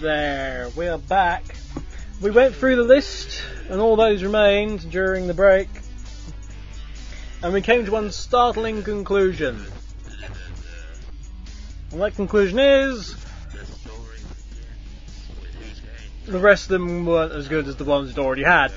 There, 0.00 0.70
we 0.76 0.88
are 0.88 0.98
back. 0.98 1.44
We 2.20 2.30
went 2.30 2.54
through 2.54 2.76
the 2.76 2.82
list 2.82 3.42
and 3.68 3.80
all 3.80 3.96
those 3.96 4.22
remained 4.22 4.90
during 4.90 5.26
the 5.26 5.34
break. 5.34 5.68
And 7.42 7.52
we 7.52 7.60
came 7.60 7.84
to 7.84 7.92
one 7.92 8.10
startling 8.10 8.82
conclusion. 8.82 9.64
And 11.92 12.00
that 12.00 12.14
conclusion 12.14 12.58
is 12.58 13.14
the 16.26 16.38
rest 16.38 16.64
of 16.64 16.68
them 16.70 17.04
weren't 17.04 17.32
as 17.32 17.48
good 17.48 17.66
as 17.68 17.76
the 17.76 17.84
ones 17.84 18.10
you'd 18.10 18.18
already 18.18 18.44
had. 18.44 18.72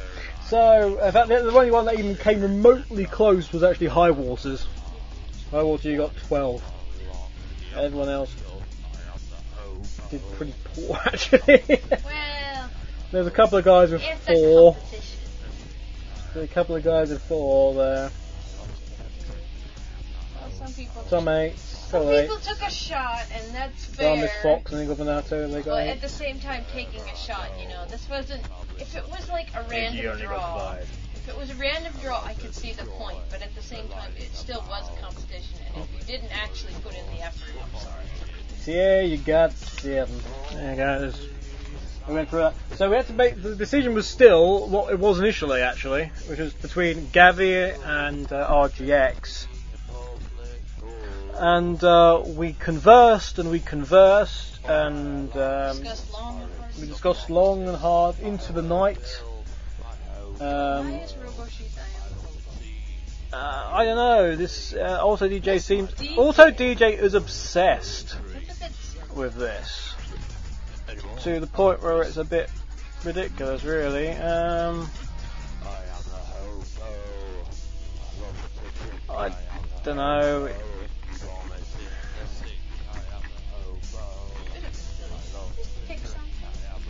So, 0.47 0.99
in 0.99 1.11
fact, 1.11 1.29
the 1.29 1.41
the 1.41 1.51
only 1.51 1.71
one 1.71 1.85
that 1.85 1.99
even 1.99 2.15
came 2.15 2.41
remotely 2.41 3.05
close 3.05 3.51
was 3.51 3.63
actually 3.63 3.87
High 3.87 4.11
Waters. 4.11 4.67
High 5.51 5.63
Water, 5.63 5.89
you 5.89 5.97
got 5.97 6.15
12. 6.27 6.63
Everyone 7.75 8.09
else 8.09 8.33
did 10.09 10.21
pretty 10.33 10.53
poor, 10.75 10.97
actually. 11.05 11.81
Well, 12.05 12.69
There's 13.11 13.27
a 13.27 13.31
couple 13.31 13.57
of 13.57 13.65
guys 13.65 13.91
with 13.91 14.01
four. 14.25 14.75
There's 16.33 16.49
a 16.49 16.53
couple 16.53 16.75
of 16.75 16.83
guys 16.83 17.09
with 17.11 17.21
four 17.23 17.73
there. 17.75 18.11
Well, 20.39 20.51
some 20.51 20.73
people. 20.73 21.03
Some 21.03 21.27
eights. 21.27 21.61
some 21.61 22.03
Some 22.03 22.11
eight. 22.13 22.21
people 22.23 22.37
took 22.37 22.61
a 22.61 22.71
shot, 22.71 23.21
and 23.33 23.53
that's 23.53 23.85
fair. 23.85 24.13
Some 24.15 24.21
Miss 24.21 24.31
Fox 24.41 24.71
and 24.71 24.81
Eagle 24.83 24.95
Banato, 24.95 25.47
they 25.51 25.61
got 25.61 25.65
But 25.65 25.83
eight. 25.83 25.89
at 25.91 26.01
the 26.01 26.09
same 26.09 26.39
time, 26.39 26.63
taking 26.73 27.01
a 27.01 27.15
shot, 27.15 27.49
you 27.61 27.67
know, 27.69 27.85
this 27.87 28.09
wasn't. 28.09 28.41
If 28.79 28.95
it 28.95 29.07
was 29.09 29.29
like 29.29 29.47
a 29.55 29.63
random 29.69 30.17
draw, 30.19 30.73
if 31.13 31.29
it 31.29 31.37
was 31.37 31.51
a 31.51 31.55
random 31.55 31.93
draw, 32.01 32.23
I 32.25 32.33
could 32.33 32.55
see 32.55 32.73
the 32.73 32.85
point. 32.85 33.19
But 33.29 33.43
at 33.43 33.53
the 33.55 33.61
same 33.61 33.87
time, 33.89 34.11
it 34.17 34.33
still 34.35 34.63
was 34.67 34.89
a 34.89 35.01
competition, 35.01 35.59
and 35.75 35.83
if 35.83 35.93
you 35.93 36.01
didn't 36.07 36.31
actually 36.35 36.73
put 36.83 36.95
in 36.97 37.05
the 37.15 37.21
effort, 37.21 37.51
I'm 37.61 37.79
sorry. 37.79 38.03
So 38.63 38.71
yeah, 38.71 39.01
you 39.01 39.17
got 39.17 39.51
seven. 39.51 40.15
There 40.53 40.71
you 40.71 40.77
go. 40.77 41.11
We 42.07 42.13
went 42.13 42.29
through 42.29 42.39
that. 42.39 42.53
So 42.75 42.89
we 42.89 42.95
had 42.95 43.07
to 43.07 43.13
make 43.13 43.41
the 43.41 43.55
decision 43.55 43.93
was 43.93 44.07
still 44.07 44.67
what 44.69 44.93
it 44.93 44.99
was 44.99 45.19
initially, 45.19 45.61
actually, 45.61 46.05
which 46.27 46.39
was 46.39 46.53
between 46.53 47.07
Gavi 47.07 47.77
and 47.85 48.31
uh, 48.31 48.49
RGX. 48.49 49.47
And 51.35 51.83
uh, 51.83 52.23
we 52.25 52.53
conversed 52.53 53.37
and 53.39 53.51
we 53.51 53.59
conversed 53.59 54.59
and 54.65 55.35
um, 55.35 55.77
Discussed 55.81 56.13
long 56.13 56.41
and 56.41 56.51
hard. 56.53 56.75
we 56.79 56.87
discussed 56.87 57.29
long 57.29 57.67
and 57.67 57.77
hard 57.77 58.19
into 58.19 58.53
the 58.53 58.61
night. 58.61 59.21
Um, 60.39 60.91
Why 60.93 61.01
is 61.03 61.13
Roboshi 61.13 61.65
Diamond? 61.75 62.03
uh, 63.33 63.69
I 63.73 63.83
don't 63.83 63.97
know. 63.97 64.35
This 64.37 64.73
uh, 64.73 64.99
also 65.01 65.27
DJ 65.27 65.59
seems 65.59 65.91
also 66.17 66.49
DJ 66.51 66.97
is 66.97 67.13
obsessed 67.13 68.03
It's 68.05 68.13
a 68.13 68.17
bit 68.17 68.32
with 69.15 69.35
this 69.35 69.95
anymore. 70.89 71.17
to 71.19 71.39
the 71.39 71.47
point 71.47 71.81
where 71.81 72.01
it's 72.03 72.17
a 72.17 72.23
bit 72.23 72.49
ridiculous, 73.03 73.63
really. 73.63 74.09
Um, 74.09 74.89
I 79.09 79.31
don't 79.83 79.97
know. 79.97 80.49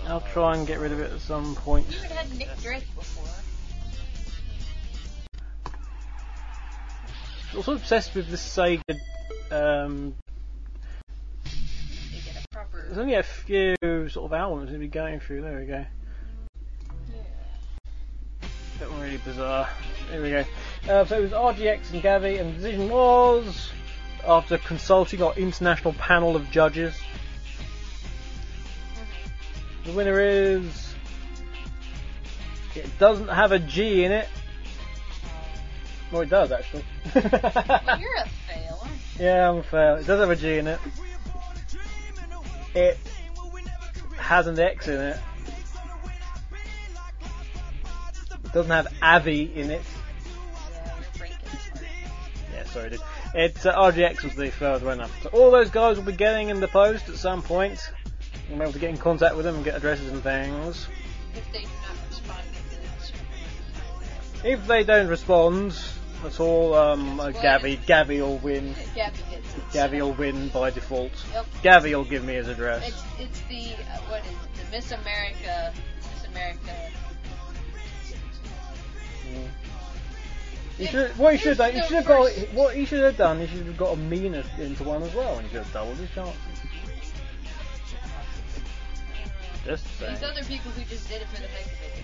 I'll 0.08 0.22
try 0.22 0.56
and 0.56 0.68
get 0.68 0.80
rid 0.80 0.92
of 0.92 1.00
it 1.00 1.12
at 1.12 1.22
some 1.22 1.56
point. 1.56 1.90
You 1.90 1.98
even 1.98 2.12
had 2.12 2.38
Nick 2.38 2.50
Drake 2.62 2.84
before. 2.96 3.24
Obsessed 7.74 8.16
with 8.16 8.30
the 8.30 8.36
Sega 8.36 8.82
um, 9.52 10.16
proper. 12.64 12.86
there's 12.86 12.98
only 12.98 13.16
a 13.16 13.24
few 13.24 13.76
sort 13.82 14.18
of 14.18 14.34
albums 14.34 14.72
to 14.72 14.78
be 14.78 14.88
going 14.88 15.20
through. 15.20 15.42
There 15.42 15.60
we 15.60 15.66
go. 15.66 15.86
Yeah. 17.10 18.48
That 18.80 18.92
one 18.92 19.02
really 19.02 19.18
bizarre. 19.18 19.70
There 20.10 20.22
we 20.22 20.30
go. 20.30 20.46
Uh, 20.90 21.06
so 21.06 21.20
it 21.20 21.22
was 21.22 21.32
RGX 21.32 21.94
and 21.94 22.02
Gavi, 22.04 22.40
and 22.40 22.54
the 22.54 22.58
decision 22.58 22.90
was 22.90 23.72
after 24.26 24.58
consulting 24.58 25.22
our 25.22 25.34
international 25.36 25.94
panel 25.94 26.36
of 26.36 26.50
judges. 26.52 26.96
The 29.86 29.92
winner 29.92 30.20
is. 30.20 30.94
It 32.76 32.90
doesn't 32.98 33.28
have 33.28 33.52
a 33.52 33.60
G 33.60 34.04
in 34.04 34.12
it. 34.12 34.28
Well, 36.12 36.22
it 36.22 36.30
does 36.30 36.52
actually. 36.52 36.84
Well, 37.14 38.00
you're 38.00 38.16
a 38.16 38.28
fail, 38.48 38.80
aren't 38.82 38.94
you? 39.20 39.26
yeah, 39.26 39.50
I'm 39.50 39.58
a 39.58 39.64
fail. 39.64 39.96
It 39.96 40.08
does 40.08 40.20
have 40.20 40.30
a 40.30 40.36
G 40.36 40.58
in 40.58 40.68
it. 40.68 40.80
It 42.76 42.98
has 44.18 44.48
an 44.48 44.60
X 44.60 44.88
in 44.88 45.00
it. 45.00 45.20
It 48.46 48.52
doesn't 48.52 48.72
have 48.72 48.88
Avi 49.02 49.52
in 49.56 49.72
it. 49.72 49.82
Yeah, 50.72 50.96
you're 50.96 51.06
breaking. 51.18 51.38
Yeah, 52.54 52.64
sorry, 52.66 52.90
dude. 52.92 53.02
It's 53.36 53.66
uh, 53.66 53.76
RGX 53.76 54.24
was 54.24 54.36
the 54.36 54.50
third 54.50 54.84
winner. 54.84 55.08
So 55.22 55.30
all 55.30 55.52
those 55.52 55.70
guys 55.70 55.98
will 55.98 56.04
be 56.04 56.14
getting 56.14 56.50
in 56.50 56.60
the 56.60 56.68
post 56.68 57.10
at 57.10 57.16
some 57.16 57.42
point. 57.42 57.80
You'll 58.50 58.58
be 58.58 58.64
able 58.64 58.74
to 58.74 58.80
get 58.80 58.90
in 58.90 58.98
contact 58.98 59.36
with 59.36 59.46
them 59.46 59.56
and 59.56 59.64
get 59.64 59.76
addresses 59.76 60.12
and 60.12 60.22
things. 60.22 60.88
If 61.36 61.52
they 61.52 61.62
do 61.62 61.68
not 61.88 62.10
respond. 62.10 62.44
If 64.44 64.68
they 64.68 64.84
don't 64.84 65.08
respond 65.08 65.76
at 66.26 66.40
all, 66.40 66.74
um, 66.74 67.20
uh, 67.20 67.30
Gavi, 67.30 67.78
Gavi 67.86 68.20
will 68.20 68.38
win. 68.38 68.76
Gabby 68.96 69.20
gets 69.30 69.76
it. 69.76 69.92
Will 69.92 70.14
win 70.14 70.50
by 70.50 70.70
default. 70.70 71.12
Yep. 71.34 71.46
Gavi 71.64 71.96
will 71.96 72.04
give 72.04 72.24
me 72.24 72.34
his 72.34 72.48
address. 72.48 72.88
It's 72.88 73.04
it's 73.20 73.40
the 73.42 73.74
uh, 73.74 73.98
what 74.10 74.22
is 74.22 74.32
it? 74.32 74.66
The 74.66 74.72
Miss 74.72 74.92
America 74.92 75.74
Miss 76.14 76.26
America. 76.28 76.92
Mm. 79.30 79.48
You 80.80 80.88
should, 80.88 81.18
what 81.18 81.36
he 81.36 81.40
should 81.40 81.50
have 81.50 81.58
done, 81.58 81.74
he 81.74 81.82
should 81.82 81.98
have 81.98 82.06
got, 82.06 82.32
what 82.54 82.76
he 82.76 82.86
should 82.86 83.04
have 83.04 83.16
done, 83.16 83.40
he 83.40 83.48
should 83.48 83.66
have 83.68 83.78
got 83.78 83.94
a 83.94 83.96
meaner 83.96 84.44
into 84.60 84.84
one 84.84 85.04
as 85.04 85.14
well, 85.14 85.38
and 85.38 85.46
he 85.46 85.52
should 85.52 85.64
have 85.64 85.72
doubled 85.72 85.98
his 85.98 86.10
chances. 86.10 86.36
Just 89.66 90.00
saying. 90.00 90.16
These 90.16 90.24
other 90.24 90.44
people 90.44 90.72
who 90.72 90.84
just 90.86 91.08
did 91.08 91.22
it 91.22 91.28
for 91.28 91.42
the 91.42 91.48
heck 91.48 91.66
of 91.66 91.72
it. 91.72 92.04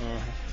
Mhm. 0.00 0.45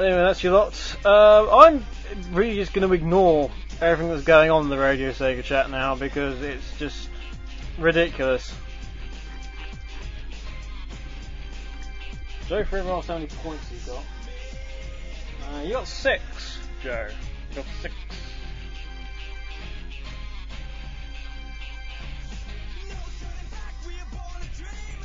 Anyway, 0.00 0.16
that's 0.22 0.42
your 0.42 0.54
lot. 0.54 0.96
Uh, 1.04 1.58
I'm 1.58 1.84
really 2.30 2.54
just 2.54 2.72
going 2.72 2.88
to 2.88 2.94
ignore 2.94 3.50
everything 3.82 4.10
that's 4.10 4.24
going 4.24 4.50
on 4.50 4.62
in 4.62 4.70
the 4.70 4.78
Radio 4.78 5.10
Sega 5.10 5.44
chat 5.44 5.68
now 5.68 5.94
because 5.94 6.40
it's 6.40 6.78
just 6.78 7.10
ridiculous. 7.78 8.50
Joe, 12.48 12.64
for 12.64 12.78
everyone 12.78 12.96
else, 12.96 13.08
how 13.08 13.14
many 13.14 13.26
points 13.26 13.70
you 13.70 13.92
got? 13.92 14.02
Uh, 15.52 15.62
you 15.64 15.72
got 15.74 15.86
six, 15.86 16.58
Joe. 16.82 17.08
You 17.50 17.56
got 17.56 17.66
six. 17.82 17.94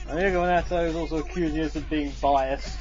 And 0.07 0.19
is 0.19 0.95
also 0.95 1.17
accusing 1.17 1.59
us 1.59 1.75
of 1.75 1.89
being 1.89 2.13
biased 2.21 2.77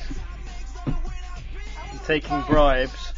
taking 2.04 2.40
bribes. 2.42 3.12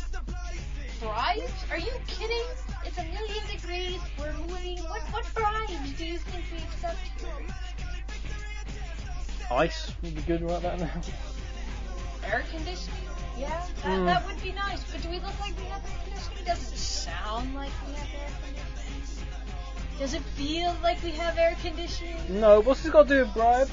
Bribes? 1.01 1.53
Are 1.71 1.79
you 1.79 1.93
kidding? 2.07 2.43
It's 2.85 2.99
a 2.99 3.05
million 3.05 3.47
degrees. 3.51 4.01
We're 4.19 4.33
moving. 4.35 4.79
What 4.85 5.03
what 5.13 5.25
bribes 5.35 5.93
do 5.99 6.05
you 6.07 6.19
think 6.19 6.45
we 6.53 6.59
accept? 6.59 6.99
Ice 9.51 9.93
would 10.03 10.15
be 10.15 10.23
good 10.23 10.43
right 10.43 10.59
about 10.59 10.81
now. 10.81 10.91
Air 12.25 12.45
conditioning? 12.51 12.99
Yeah, 13.39 13.49
that, 13.83 13.85
Mm. 13.85 14.07
that 14.07 14.27
would 14.27 14.43
be 14.43 14.53
nice. 14.53 14.83
But 14.91 15.03
do 15.03 15.11
we 15.11 15.21
look 15.21 15.39
like 15.41 15.57
we 15.59 15.65
have 15.67 15.85
air 15.85 15.99
conditioning? 16.05 16.45
Does 16.45 16.73
it 16.73 16.79
sound 16.79 17.55
like 17.55 17.71
we 17.87 17.93
have 17.95 18.09
air 18.15 18.31
conditioning? 18.45 19.99
Does 19.99 20.15
it 20.15 20.23
feel 20.35 20.75
like 20.83 21.03
we 21.03 21.11
have 21.13 21.39
air 21.39 21.57
conditioning? 21.63 22.17
No, 22.41 22.61
what's 22.61 22.83
this 22.83 22.91
got 22.93 23.09
to 23.09 23.15
do 23.15 23.21
with 23.21 23.35
bribes? 23.35 23.71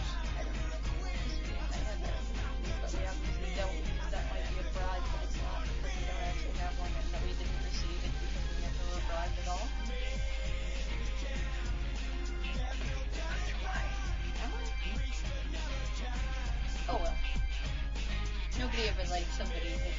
Nobody 19.14 19.26
ever 19.26 19.26
liked 19.26 19.34
somebody 19.38 19.60
who 19.60 19.78
beat 19.78 19.94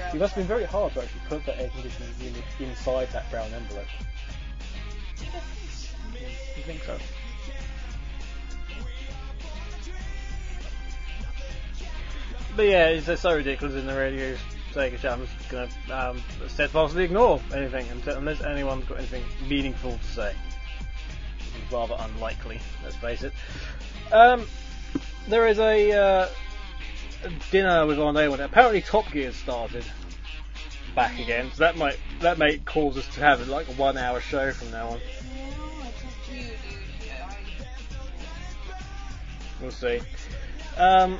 around. 0.00 0.14
It 0.14 0.18
must 0.18 0.34
have 0.34 0.40
been 0.40 0.48
very 0.48 0.64
hard 0.64 0.92
to 0.94 1.02
actually 1.02 1.20
put 1.28 1.46
that 1.46 1.60
air 1.60 1.70
conditioning 1.70 2.08
unit 2.20 2.44
inside 2.58 3.08
that 3.12 3.30
brown 3.30 3.52
envelope. 3.52 3.86
You 6.56 6.62
think 6.62 6.82
so? 6.82 6.98
But 12.56 12.66
yeah, 12.66 12.88
it's 12.88 13.06
just 13.06 13.22
so 13.22 13.36
ridiculous 13.36 13.76
in 13.76 13.86
the 13.86 13.94
radio 13.94 14.36
Sega 14.72 14.98
chat. 14.98 15.12
I'm 15.12 15.26
just 15.26 15.48
gonna 15.48 15.68
um, 15.92 16.22
steadfastly 16.48 17.04
ignore 17.04 17.40
anything 17.54 17.86
unless 18.06 18.42
anyone's 18.42 18.84
got 18.86 18.98
anything 18.98 19.22
meaningful 19.48 19.92
to 19.92 20.04
say. 20.04 20.34
Rather 21.70 21.96
unlikely, 21.98 22.60
let's 22.82 22.96
face 22.96 23.22
it. 23.22 23.32
Um, 24.10 24.46
there 25.28 25.46
is 25.46 25.58
a, 25.58 25.92
uh, 25.92 26.28
dinner 27.50 27.86
with 27.86 27.98
Arne 27.98 28.30
when 28.30 28.40
apparently 28.40 28.80
Top 28.80 29.10
Gear 29.12 29.32
started 29.32 29.84
back 30.94 31.18
again, 31.18 31.50
so 31.52 31.64
that 31.64 31.76
might 31.76 31.98
that 32.20 32.38
may 32.38 32.58
cause 32.58 32.96
us 32.96 33.06
to 33.14 33.20
have 33.20 33.46
like 33.48 33.68
a 33.68 33.72
one 33.72 33.96
hour 33.96 34.20
show 34.20 34.52
from 34.52 34.70
now 34.70 34.88
on. 34.88 35.00
We'll 39.60 39.70
see. 39.70 40.00
Um, 40.76 41.18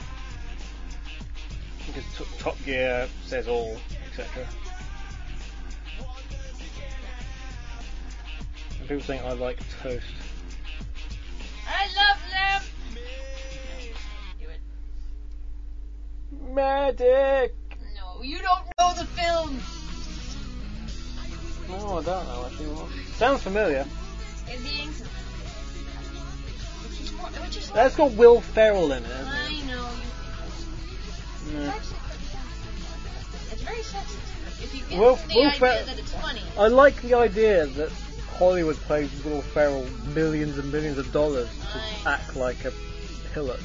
because 1.87 2.05
t- 2.17 2.25
Top 2.39 2.57
Gear 2.65 3.09
says 3.25 3.49
all, 3.49 3.77
etc. 4.11 4.47
People 8.83 9.01
saying 9.01 9.21
I 9.25 9.33
like 9.33 9.59
toast. 9.83 10.07
I 11.67 11.87
love 11.95 12.63
them. 12.63 12.78
Medic! 16.31 17.55
No, 17.97 18.23
you 18.23 18.39
don't 18.39 18.65
know 18.79 18.95
the 18.95 19.05
film. 19.07 19.61
No, 21.69 21.99
I 21.99 22.03
don't 22.03 22.27
know 22.27 22.45
actually. 22.47 22.67
What? 22.67 22.91
Sounds 23.17 23.43
familiar. 23.43 23.85
In 24.53 24.63
the 24.63 24.69
Anchorman. 24.69 25.07
Which 26.85 27.01
is 27.01 27.13
more, 27.15 27.27
which 27.29 27.57
is 27.57 27.71
That's 27.71 27.97
got 27.97 28.13
Will 28.13 28.41
Ferrell 28.41 28.93
in 28.93 29.05
it. 29.05 29.11
I 29.11 29.61
know 29.67 29.81
you. 29.81 29.81
It's 31.45 31.53
Yeah. 31.53 31.71
funny. 31.73 31.85
It's 33.53 33.63
very 33.63 33.83
sensitive. 33.83 34.63
If 34.63 34.75
you 34.75 34.83
get 34.85 34.99
Well, 34.99 35.17
the 35.17 35.35
Will 35.35 35.47
idea 35.49 35.59
Fer- 35.59 35.85
that 35.85 35.99
it's 35.99 36.13
funny. 36.13 36.43
I 36.59 36.69
like 36.69 37.01
the 37.03 37.15
idea 37.15 37.67
that 37.67 37.91
Hollywood 38.39 38.79
pays 38.89 39.11
Will 39.25 39.43
Ferrell 39.43 39.87
millions 40.15 40.59
and 40.59 40.71
millions 40.73 40.99
of 40.99 41.11
dollars 41.13 41.49
to 41.73 41.79
Aye. 41.79 42.13
act 42.15 42.37
like 42.37 42.65
a 42.65 42.73
hillock. 43.35 43.61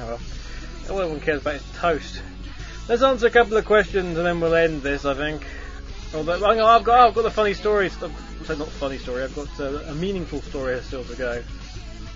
Oh 0.00 0.06
well. 0.06 0.20
All 0.90 1.00
everyone 1.00 1.20
cares 1.20 1.42
about 1.42 1.56
is 1.56 1.64
toast. 1.76 2.22
Let's 2.88 3.02
answer 3.02 3.26
a 3.26 3.30
couple 3.30 3.56
of 3.56 3.64
questions 3.64 4.16
and 4.16 4.26
then 4.26 4.40
we'll 4.40 4.54
end 4.54 4.82
this, 4.82 5.04
I 5.04 5.14
think. 5.14 5.46
Although, 6.14 6.44
I've 6.44 6.82
got, 6.82 7.08
I've 7.08 7.14
got 7.14 7.24
a 7.24 7.30
funny 7.30 7.54
story. 7.54 7.88
So 7.90 8.10
not 8.56 8.68
funny 8.68 8.98
story. 8.98 9.22
I've 9.22 9.34
got 9.34 9.60
uh, 9.60 9.82
a 9.86 9.94
meaningful 9.94 10.40
story 10.42 10.80
still 10.80 11.04
to 11.04 11.14
go. 11.14 11.42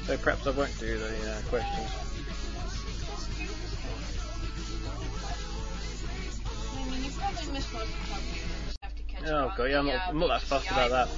So 0.07 0.17
perhaps 0.17 0.47
I 0.47 0.51
won't 0.51 0.77
do 0.81 0.99
the 0.99 1.31
uh, 1.31 1.41
questions. 1.49 1.91
The 9.23 9.27
Oh 9.27 9.53
god, 9.57 9.65
yeah, 9.65 9.79
I'm 9.79 9.87
not, 9.87 10.09
I'm 10.09 10.19
not 10.19 10.29
that 10.29 10.43
fussed 10.43 10.71
about 10.71 11.09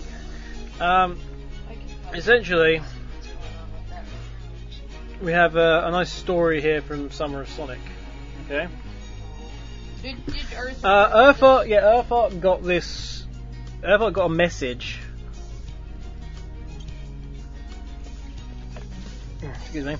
that. 0.78 0.84
Um, 0.84 1.18
essentially, 2.12 2.80
we 5.20 5.32
have 5.32 5.56
uh, 5.56 5.82
a 5.84 5.90
nice 5.90 6.12
story 6.12 6.60
here 6.60 6.82
from 6.82 7.10
Summer 7.10 7.40
of 7.42 7.48
Sonic. 7.48 7.80
Okay. 8.44 8.68
Did, 10.02 10.26
did 10.26 10.44
Earth? 10.56 10.84
Uh, 10.84 11.32
Earthart, 11.32 11.68
yeah, 11.68 11.80
Earthart 11.80 12.40
got 12.40 12.62
this. 12.62 13.26
Earthart 13.82 14.12
got 14.12 14.26
a 14.26 14.28
message. 14.28 15.00
Excuse 19.42 19.84
me. 19.84 19.96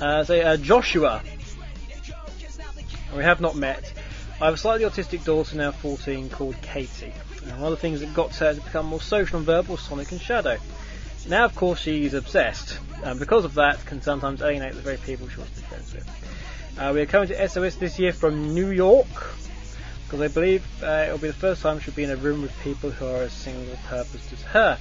Uh, 0.00 0.24
say, 0.24 0.42
uh, 0.42 0.56
Joshua. 0.56 1.22
We 3.16 3.22
have 3.22 3.40
not 3.40 3.56
met. 3.56 3.92
I 4.40 4.46
have 4.46 4.54
a 4.54 4.56
slightly 4.56 4.86
autistic 4.86 5.24
daughter, 5.24 5.56
now 5.56 5.70
14, 5.70 6.30
called 6.30 6.60
Katie. 6.62 7.12
And 7.44 7.60
one 7.60 7.72
of 7.72 7.78
the 7.78 7.80
things 7.80 8.00
that 8.00 8.12
got 8.14 8.34
her 8.36 8.54
to 8.54 8.60
become 8.60 8.86
more 8.86 9.00
social 9.00 9.36
and 9.36 9.46
verbal 9.46 9.74
was 9.74 9.82
Sonic 9.82 10.10
and 10.12 10.20
Shadow. 10.20 10.58
Now, 11.28 11.44
of 11.44 11.54
course, 11.54 11.80
she's 11.80 12.14
obsessed, 12.14 12.78
and 13.04 13.18
because 13.18 13.44
of 13.44 13.54
that, 13.54 13.84
can 13.86 14.02
sometimes 14.02 14.42
alienate 14.42 14.74
the 14.74 14.80
very 14.80 14.96
people 14.96 15.28
she 15.28 15.38
wants 15.38 15.54
to 15.54 15.60
be 15.60 15.66
friends 15.66 15.94
with. 15.94 16.78
Uh, 16.78 16.90
we 16.92 17.00
are 17.00 17.06
coming 17.06 17.28
to 17.28 17.48
SOS 17.48 17.76
this 17.76 17.98
year 17.98 18.12
from 18.12 18.54
New 18.54 18.70
York, 18.70 19.06
because 20.04 20.20
I 20.20 20.28
believe 20.28 20.64
uh, 20.82 21.04
it'll 21.06 21.18
be 21.18 21.28
the 21.28 21.32
first 21.32 21.62
time 21.62 21.78
she'll 21.78 21.94
be 21.94 22.02
in 22.04 22.10
a 22.10 22.16
room 22.16 22.42
with 22.42 22.58
people 22.60 22.90
who 22.90 23.06
are 23.06 23.22
as 23.22 23.32
single 23.32 23.76
purpose 23.86 24.32
as 24.32 24.42
her, 24.42 24.76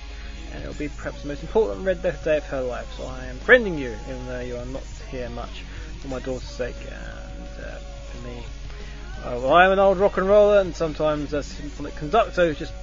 and 0.51 0.63
it'll 0.63 0.73
be 0.73 0.89
perhaps 0.89 1.21
the 1.21 1.27
most 1.27 1.43
important 1.43 1.85
red 1.85 2.03
letter 2.03 2.17
day 2.23 2.37
of 2.37 2.45
her 2.45 2.61
life. 2.61 2.91
So 2.97 3.05
I 3.05 3.25
am 3.25 3.37
friending 3.37 3.77
you, 3.77 3.95
even 4.09 4.25
though 4.25 4.41
you 4.41 4.57
are 4.57 4.65
not 4.65 4.83
here 5.11 5.29
much, 5.29 5.61
for 5.99 6.07
my 6.07 6.19
daughter's 6.19 6.49
sake 6.49 6.75
and 6.81 7.65
uh, 7.65 7.77
for 7.77 8.27
me. 8.27 8.43
Well, 9.23 9.53
I 9.53 9.65
am 9.65 9.73
an 9.73 9.79
old 9.79 9.99
rock 9.99 10.17
and 10.17 10.27
roller 10.27 10.59
and 10.59 10.75
sometimes 10.75 11.33
a 11.33 11.43
symphonic 11.43 11.95
conductor 11.95 12.51
just 12.55 12.73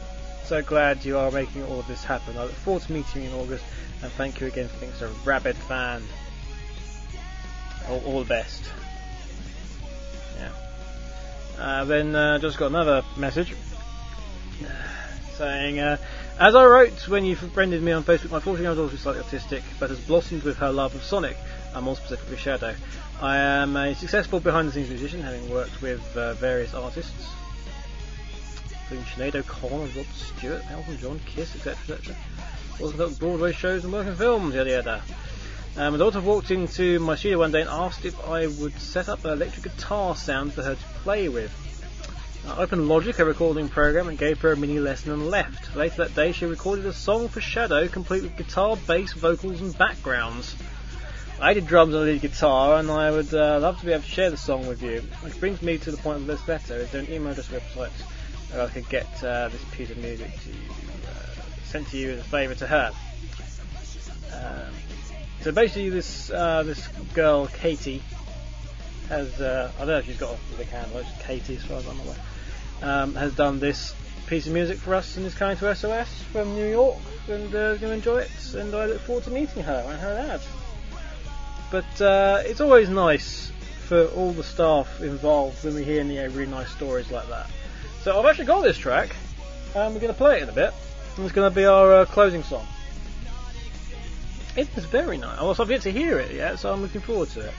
so 0.48 0.62
glad 0.62 1.04
you 1.04 1.18
are 1.18 1.30
making 1.30 1.62
all 1.64 1.78
of 1.78 1.86
this 1.86 2.02
happen. 2.02 2.38
I 2.38 2.44
look 2.44 2.52
forward 2.52 2.82
to 2.84 2.92
meeting 2.92 3.22
you 3.22 3.28
in 3.28 3.34
August 3.34 3.62
and 4.02 4.10
thank 4.12 4.40
you 4.40 4.46
again 4.46 4.66
for 4.68 4.80
being 4.80 4.92
so 4.94 5.12
rabid 5.22 5.56
fan. 5.56 6.02
All, 7.86 8.02
all 8.06 8.20
the 8.20 8.28
best. 8.28 8.64
Yeah. 10.38 10.52
Uh, 11.58 11.84
then 11.84 12.14
uh, 12.14 12.38
just 12.38 12.56
got 12.56 12.68
another 12.68 13.04
message 13.18 13.54
saying, 15.36 15.80
uh, 15.80 15.98
as 16.38 16.54
I 16.54 16.64
wrote 16.64 17.06
when 17.08 17.26
you 17.26 17.36
friended 17.36 17.82
me 17.82 17.92
on 17.92 18.02
Facebook, 18.02 18.30
my 18.30 18.40
14 18.40 18.62
year 18.62 18.70
old 18.70 18.78
daughter 18.78 18.94
is 18.94 19.02
slightly 19.02 19.22
autistic, 19.22 19.62
but 19.78 19.90
has 19.90 20.00
blossomed 20.00 20.44
with 20.44 20.56
her 20.56 20.72
love 20.72 20.94
of 20.94 21.02
Sonic, 21.02 21.36
and 21.74 21.84
more 21.84 21.96
specifically 21.96 22.38
Shadow. 22.38 22.74
I 23.20 23.36
am 23.36 23.76
a 23.76 23.94
successful 23.94 24.40
behind 24.40 24.68
the 24.68 24.72
scenes 24.72 24.88
musician, 24.88 25.20
having 25.20 25.50
worked 25.50 25.82
with 25.82 26.16
uh, 26.16 26.32
various 26.34 26.72
artists, 26.72 27.32
including 28.90 29.04
Sinead 29.06 29.34
O'Connor, 29.34 29.86
Rod 29.96 30.06
Stewart, 30.14 30.70
Elton 30.70 30.98
John, 30.98 31.20
Kiss, 31.26 31.54
etc. 31.54 31.96
etc. 31.96 32.16
Also 32.80 32.90
conducted 32.92 33.18
Broadway 33.18 33.52
shows 33.52 33.84
and 33.84 33.92
working 33.92 34.14
films, 34.14 34.54
yada 34.54 34.70
yada. 34.70 35.02
Um, 35.76 35.92
my 35.92 35.98
daughter 35.98 36.20
walked 36.20 36.50
into 36.50 36.98
my 36.98 37.14
studio 37.14 37.38
one 37.38 37.52
day 37.52 37.60
and 37.60 37.70
asked 37.70 38.04
if 38.04 38.18
I 38.26 38.46
would 38.46 38.78
set 38.78 39.08
up 39.08 39.24
an 39.24 39.32
electric 39.32 39.64
guitar 39.64 40.16
sound 40.16 40.54
for 40.54 40.62
her 40.62 40.74
to 40.74 40.84
play 41.02 41.28
with. 41.28 41.52
I 42.46 42.62
opened 42.62 42.88
Logic, 42.88 43.18
a 43.18 43.24
recording 43.24 43.68
program, 43.68 44.08
and 44.08 44.16
gave 44.16 44.40
her 44.40 44.52
a 44.52 44.56
mini 44.56 44.78
lesson 44.78 45.12
and 45.12 45.28
left. 45.28 45.76
Later 45.76 46.04
that 46.04 46.14
day, 46.14 46.32
she 46.32 46.46
recorded 46.46 46.86
a 46.86 46.92
song 46.92 47.28
for 47.28 47.40
Shadow, 47.40 47.88
complete 47.88 48.22
with 48.22 48.36
guitar, 48.36 48.76
bass, 48.86 49.12
vocals, 49.12 49.60
and 49.60 49.76
backgrounds. 49.76 50.56
I 51.40 51.52
did 51.52 51.66
drums 51.66 51.94
and 51.94 52.04
lead 52.04 52.22
guitar, 52.22 52.78
and 52.78 52.90
I 52.90 53.10
would 53.10 53.32
uh, 53.34 53.60
love 53.60 53.78
to 53.80 53.86
be 53.86 53.92
able 53.92 54.02
to 54.02 54.08
share 54.08 54.30
the 54.30 54.36
song 54.36 54.66
with 54.66 54.82
you. 54.82 55.02
Which 55.20 55.38
brings 55.38 55.62
me 55.62 55.78
to 55.78 55.90
the 55.90 55.98
point 55.98 56.18
of 56.18 56.26
this 56.26 56.48
letter. 56.48 56.76
Is 56.76 56.90
there 56.90 57.02
an 57.02 57.12
email 57.12 57.32
address 57.32 57.48
website 57.48 57.92
I 58.54 58.66
could 58.68 58.88
get 58.88 59.06
uh, 59.22 59.48
this 59.48 59.62
piece 59.72 59.90
of 59.90 59.98
music 59.98 60.30
to 60.32 60.50
uh, 60.50 61.40
sent 61.64 61.88
to 61.88 61.98
you 61.98 62.12
as 62.12 62.20
a 62.20 62.24
favour 62.24 62.54
to 62.56 62.66
her? 62.66 62.92
Um, 64.32 64.74
so 65.42 65.52
basically, 65.52 65.90
this 65.90 66.30
uh, 66.30 66.62
this 66.62 66.86
girl 67.14 67.46
Katie 67.46 68.02
has 69.08 69.40
uh, 69.40 69.70
I 69.76 69.78
don't 69.80 69.88
know 69.88 69.98
if 69.98 70.06
she's 70.06 70.16
got 70.16 70.34
a 70.34 70.56
big 70.56 70.68
handle. 70.68 70.98
It's 70.98 71.22
Katie, 71.22 71.56
as 71.56 71.64
far 71.64 71.78
as 71.78 71.86
I'm 71.86 72.00
aware. 72.00 72.16
Um, 72.80 73.14
has 73.14 73.34
done 73.34 73.58
this 73.58 73.94
piece 74.26 74.46
of 74.46 74.52
music 74.52 74.78
for 74.78 74.94
us 74.94 75.16
and 75.16 75.26
is 75.26 75.34
coming 75.34 75.56
to 75.56 75.74
SOS 75.74 76.08
from 76.32 76.54
New 76.54 76.68
York, 76.68 76.98
and 77.28 77.54
uh, 77.54 77.76
going 77.76 77.80
to 77.80 77.92
enjoy 77.92 78.18
it. 78.18 78.54
And 78.54 78.74
I 78.74 78.86
look 78.86 79.00
forward 79.00 79.24
to 79.24 79.30
meeting 79.30 79.62
her 79.62 79.84
and 79.86 80.00
her 80.00 80.14
dad. 80.14 80.40
But 81.70 82.00
uh, 82.00 82.42
it's 82.44 82.60
always 82.60 82.88
nice 82.88 83.52
for 83.86 84.06
all 84.08 84.32
the 84.32 84.44
staff 84.44 85.00
involved 85.00 85.64
when 85.64 85.74
we 85.74 85.84
hear 85.84 86.00
any 86.00 86.18
really 86.18 86.46
nice 86.46 86.70
stories 86.70 87.10
like 87.10 87.28
that. 87.28 87.48
So 88.02 88.18
I've 88.18 88.26
actually 88.26 88.46
got 88.46 88.62
this 88.62 88.78
track, 88.78 89.14
and 89.74 89.92
we're 89.94 90.00
going 90.00 90.12
to 90.12 90.18
play 90.18 90.38
it 90.38 90.44
in 90.44 90.48
a 90.48 90.52
bit. 90.52 90.72
And 91.16 91.24
it's 91.24 91.34
going 91.34 91.50
to 91.50 91.54
be 91.54 91.64
our 91.64 91.92
uh, 91.92 92.04
closing 92.04 92.42
song. 92.42 92.66
It 94.56 94.68
was 94.74 94.84
very 94.86 95.18
nice. 95.18 95.60
I've 95.60 95.70
yet 95.70 95.82
to 95.82 95.92
hear 95.92 96.18
it 96.18 96.32
yet, 96.32 96.58
so 96.58 96.72
I'm 96.72 96.82
looking 96.82 97.00
forward 97.00 97.28
to 97.30 97.40
it. 97.40 97.54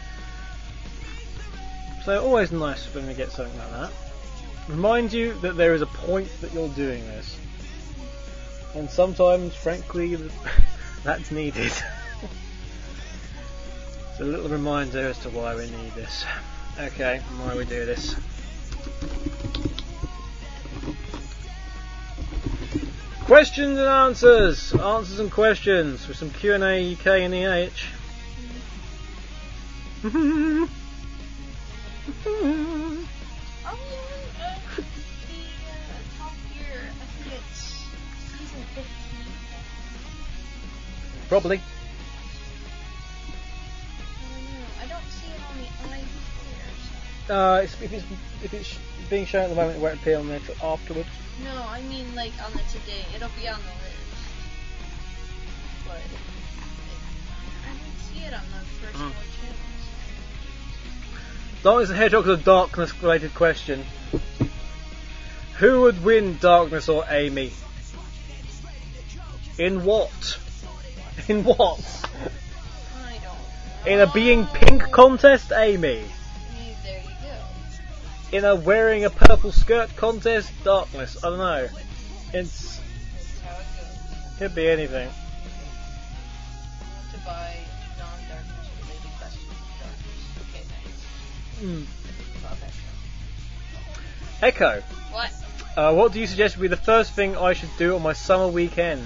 So 2.04 2.24
always 2.24 2.52
nice 2.52 2.94
when 2.94 3.08
we 3.08 3.14
get 3.14 3.32
something 3.32 3.58
like 3.58 3.72
that. 3.72 3.92
Remind 4.68 5.12
you 5.14 5.34
that 5.42 5.58
there 5.58 5.74
is 5.74 5.82
a 5.82 5.88
point 5.88 6.30
that 6.42 6.54
you're 6.54 6.70
doing 6.70 7.06
this. 7.08 7.38
And 8.76 8.90
sometimes, 8.90 9.56
frankly, 9.56 10.16
that's 11.04 11.32
needed. 11.32 11.72
it's 14.12 14.20
a 14.20 14.24
little 14.24 14.50
reminder 14.50 15.08
as 15.08 15.20
to 15.20 15.30
why 15.30 15.56
we 15.56 15.70
need 15.70 15.94
this. 15.96 16.26
Okay, 16.80 17.22
why 17.38 17.56
we 17.56 17.66
do 17.66 17.86
this. 17.86 18.16
Questions 23.30 23.78
and 23.78 23.88
answers, 23.88 24.74
answers 24.74 25.20
and 25.20 25.32
questions 25.32 26.08
with 26.08 26.18
some 26.18 26.32
Q 26.32 26.56
and 26.56 26.64
A, 26.64 26.94
UK 26.94 27.06
and 27.06 27.36
EH. 27.36 27.70
Are 30.04 30.10
we 30.10 30.10
on 30.10 30.58
the 30.58 30.58
top 36.18 36.34
gear? 36.50 36.82
I 36.82 37.06
think 37.06 37.38
it's 37.38 37.86
season 38.32 38.64
15. 38.74 38.86
Probably. 41.30 41.58
I 41.58 41.62
don't 44.26 44.42
know. 44.42 44.66
I 44.82 44.88
don't 44.88 45.06
see 45.12 45.28
it 45.28 45.40
on 45.52 45.56
the 45.62 47.38
eye. 47.38 47.58
Uh, 47.58 47.62
it's, 47.62 47.80
if 47.80 47.94
it's 47.94 48.06
if 48.44 48.54
it's 48.56 48.80
being 49.08 49.28
shown 49.28 49.44
at 49.44 49.50
the 49.50 49.56
moment, 49.56 49.78
it 49.78 49.82
won't 49.82 50.00
appear 50.00 50.18
on 50.18 50.28
there 50.30 50.42
afterwards. 50.64 51.10
No, 51.44 51.64
I 51.68 51.82
mean 51.84 52.16
like 52.16 52.34
on 52.44 52.52
the 52.54 52.60
today. 52.72 53.06
It'll 53.16 53.30
be 53.40 53.48
on 53.48 53.60
the 53.60 53.74
list. 53.84 53.96
But 55.88 55.98
it, 55.98 56.04
I 57.66 57.70
don't 57.70 58.00
see 58.00 58.26
it 58.26 58.34
on 58.34 58.42
the 58.52 58.66
first 58.82 58.96
Mm. 58.96 59.12
four 59.12 59.24
channels. 59.40 59.60
Darkness 61.64 61.90
and 61.90 61.98
Hedgehog 61.98 62.28
is 62.28 62.40
a 62.40 62.44
darkness 62.44 62.94
related 63.02 63.34
question. 63.34 63.86
Who 65.58 65.82
would 65.82 66.04
win 66.04 66.38
Darkness 66.40 66.88
or 66.88 67.06
Amy? 67.10 67.52
In 69.58 69.84
what? 69.84 70.40
In 71.28 71.44
what? 71.44 71.80
I 72.96 73.18
don't. 73.18 73.88
In 73.94 74.00
a 74.00 74.08
being 74.08 74.46
pink 74.48 74.90
contest, 74.92 75.52
Amy. 75.54 76.04
There 78.32 78.40
you 78.40 78.42
go. 78.42 78.52
In 78.52 78.58
a 78.58 78.62
wearing 78.62 79.06
a 79.06 79.10
purple 79.10 79.52
skirt 79.52 79.96
contest, 79.96 80.52
Darkness. 80.64 81.24
I 81.24 81.30
don't 81.30 81.38
know. 81.40 81.68
It's 82.34 82.80
it 82.80 82.84
could 84.38 84.56
be 84.56 84.68
anything. 84.68 85.10
To 87.12 87.18
buy 87.26 87.58
non-darkness 87.98 88.70
related 88.82 89.12
questions. 89.18 89.52
Okay, 90.50 90.64
thanks. 90.64 91.04
Hmm. 91.60 91.84
Echo. 94.42 94.82
What? 95.12 95.32
Uh, 95.76 95.94
what 95.94 96.14
do 96.14 96.20
you 96.20 96.28
suggest 96.28 96.58
would 96.58 96.62
be 96.62 96.68
the 96.68 96.78
first 96.78 97.14
thing 97.14 97.36
I 97.36 97.54
should 97.54 97.76
do 97.78 97.96
on 97.96 98.02
my 98.02 98.14
summer 98.14 98.48
weekend? 98.48 99.04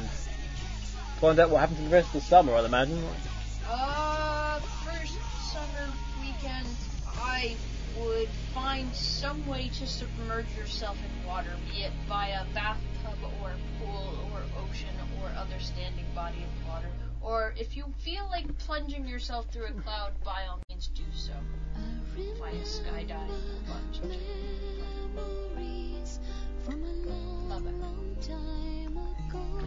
Find 1.20 1.40
out 1.40 1.50
what 1.50 1.62
happened 1.62 1.78
to 1.78 1.84
the 1.84 1.90
rest 1.90 2.08
of 2.08 2.14
the 2.14 2.22
summer, 2.22 2.54
I'd 2.56 2.66
imagine. 2.66 3.04
Uh, 3.68 4.03
find 8.64 8.96
some 8.96 9.46
way 9.46 9.68
to 9.68 9.86
submerge 9.86 10.46
yourself 10.56 10.98
in 11.04 11.28
water, 11.28 11.52
be 11.70 11.82
it 11.82 11.92
via 12.08 12.46
bathtub 12.54 13.18
or 13.42 13.52
pool 13.78 14.30
or 14.32 14.42
ocean 14.64 14.96
or 15.22 15.30
other 15.38 15.60
standing 15.60 16.06
body 16.16 16.38
of 16.38 16.68
water. 16.70 16.88
Or 17.20 17.54
if 17.58 17.76
you 17.76 17.84
feel 17.98 18.26
like 18.32 18.58
plunging 18.60 19.06
yourself 19.06 19.48
through 19.52 19.66
a 19.66 19.72
cloud, 19.72 20.14
by 20.24 20.46
all 20.50 20.62
means 20.70 20.88
do 20.96 21.04
so. 21.14 21.34
Via 22.16 22.64
skydiving 22.64 23.44
or 23.52 23.62
bungee 23.68 24.08
Love 27.50 27.68
it. 27.68 27.74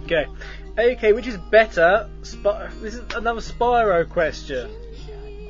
Okay. 0.05 0.27
Okay, 0.78 1.12
which 1.12 1.27
is 1.27 1.36
better? 1.51 2.09
Spy- 2.23 2.70
this 2.81 2.94
is 2.94 3.01
another 3.14 3.40
Spyro 3.40 4.09
question. 4.09 4.70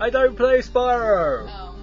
I 0.00 0.10
don't 0.10 0.36
play 0.36 0.58
Spyro. 0.58 1.48
Oh, 1.48 1.75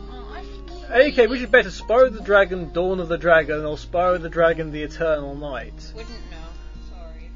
Okay, 0.92 1.28
which 1.28 1.42
is 1.42 1.50
better, 1.50 1.70
Spyro 1.70 2.12
the 2.14 2.22
Dragon, 2.22 2.72
Dawn 2.72 3.00
of 3.00 3.08
the 3.08 3.18
Dragon, 3.18 3.66
or 3.66 3.78
Spyro 3.78 4.22
the 4.22 4.30
Dragon, 4.30 4.72
The 4.72 4.84
Eternal 4.84 5.36
Night? 5.36 5.74
wouldn't 5.96 6.10
know. 6.32 6.38
Sorry. 6.90 7.32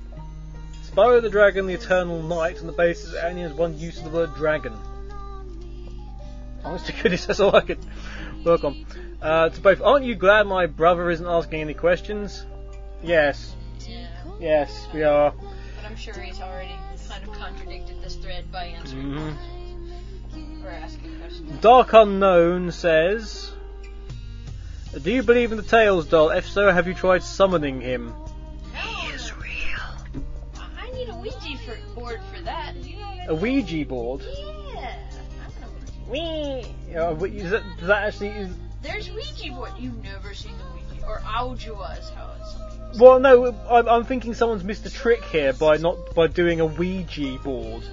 Spyro 0.91 1.22
the 1.22 1.30
Dragon, 1.30 1.65
the 1.65 1.74
Eternal 1.74 2.22
Night, 2.22 2.60
on 2.60 2.68
the 2.68 2.74
basis 2.74 3.14
it 3.14 3.24
only 3.24 3.41
has 3.41 3.53
one 3.53 3.78
use 3.80 3.98
of 3.98 4.03
the 4.06 4.10
word 4.11 4.36
dragon. 4.36 4.74
Honest 6.64 6.88
to 6.88 6.94
goodness, 6.94 7.26
that's 7.26 7.40
all 7.40 7.56
I 7.56 7.61
could 7.61 7.80
work 8.44 8.64
on. 8.64 8.86
Uh, 9.22 9.49
to 9.49 9.61
both, 9.61 9.82
aren't 9.82 10.06
you 10.06 10.15
glad 10.15 10.45
my 10.45 10.65
brother 10.68 11.10
isn't 11.10 11.26
asking 11.26 11.61
any 11.61 11.74
questions? 11.74 12.45
Yes, 13.02 13.56
Yeah. 13.88 14.07
yes, 14.40 14.88
we 14.94 15.03
are. 15.03 15.32
But 15.32 15.86
I'm 15.86 15.95
sure 15.95 16.14
he's 16.15 16.41
already 16.41 16.76
kind 17.10 17.24
of 17.24 17.34
contradicted 17.34 18.02
this 18.03 18.15
thread 18.15 18.52
by 18.52 18.65
answering 18.65 19.03
Mhm. 19.14 19.38
Or 20.68 20.72
asking 20.72 21.18
questions. 21.19 21.61
Dark 21.61 21.94
Unknown 21.94 22.72
says, 22.72 23.52
Do 25.02 25.11
you 25.11 25.23
believe 25.23 25.52
in 25.52 25.57
the 25.57 25.64
Tails 25.64 26.06
doll? 26.07 26.30
If 26.30 26.48
so, 26.48 26.72
have 26.72 26.88
you 26.88 26.94
tried 26.94 27.23
summoning 27.23 27.81
him? 27.81 28.14
He 28.73 29.07
is 29.11 29.34
real. 29.38 30.23
I 30.77 30.91
need 30.91 31.10
a 31.10 31.15
Ouija 31.15 31.57
for, 31.65 31.77
board 31.95 32.19
for 32.34 32.41
that. 32.41 32.81
Do 32.81 32.89
you 32.89 32.98
know 32.98 33.07
what 33.07 33.19
I 33.19 33.26
A? 33.26 33.35
Ouija 33.35 33.85
board? 33.85 34.22
Yeah. 34.22 34.95
I'm 36.10 36.94
gonna 36.94 37.14
Wee. 37.14 37.38
Is 37.38 37.52
that, 37.52 37.64
does 37.80 37.88
that 37.88 38.03
actually 38.03 38.30
is, 38.30 38.49
There's 38.81 39.10
Ouija 39.11 39.53
board. 39.53 39.72
You've 39.80 40.03
never 40.03 40.34
seen 40.34 40.53
the 40.57 40.64
Ouija 40.73 41.07
or 41.07 41.19
Aujua 41.19 41.99
is 41.99 42.10
how 42.10 42.34
it's. 42.39 42.99
Well, 42.99 43.19
no, 43.19 43.53
I'm, 43.69 43.88
I'm 43.88 44.03
thinking 44.06 44.34
someone's 44.34 44.64
missed 44.64 44.85
a 44.85 44.89
trick 44.89 45.23
here 45.26 45.53
by 45.53 45.77
not 45.77 46.15
by 46.15 46.27
doing 46.27 46.61
a 46.61 46.65
Ouija 46.65 47.38
board. 47.44 47.84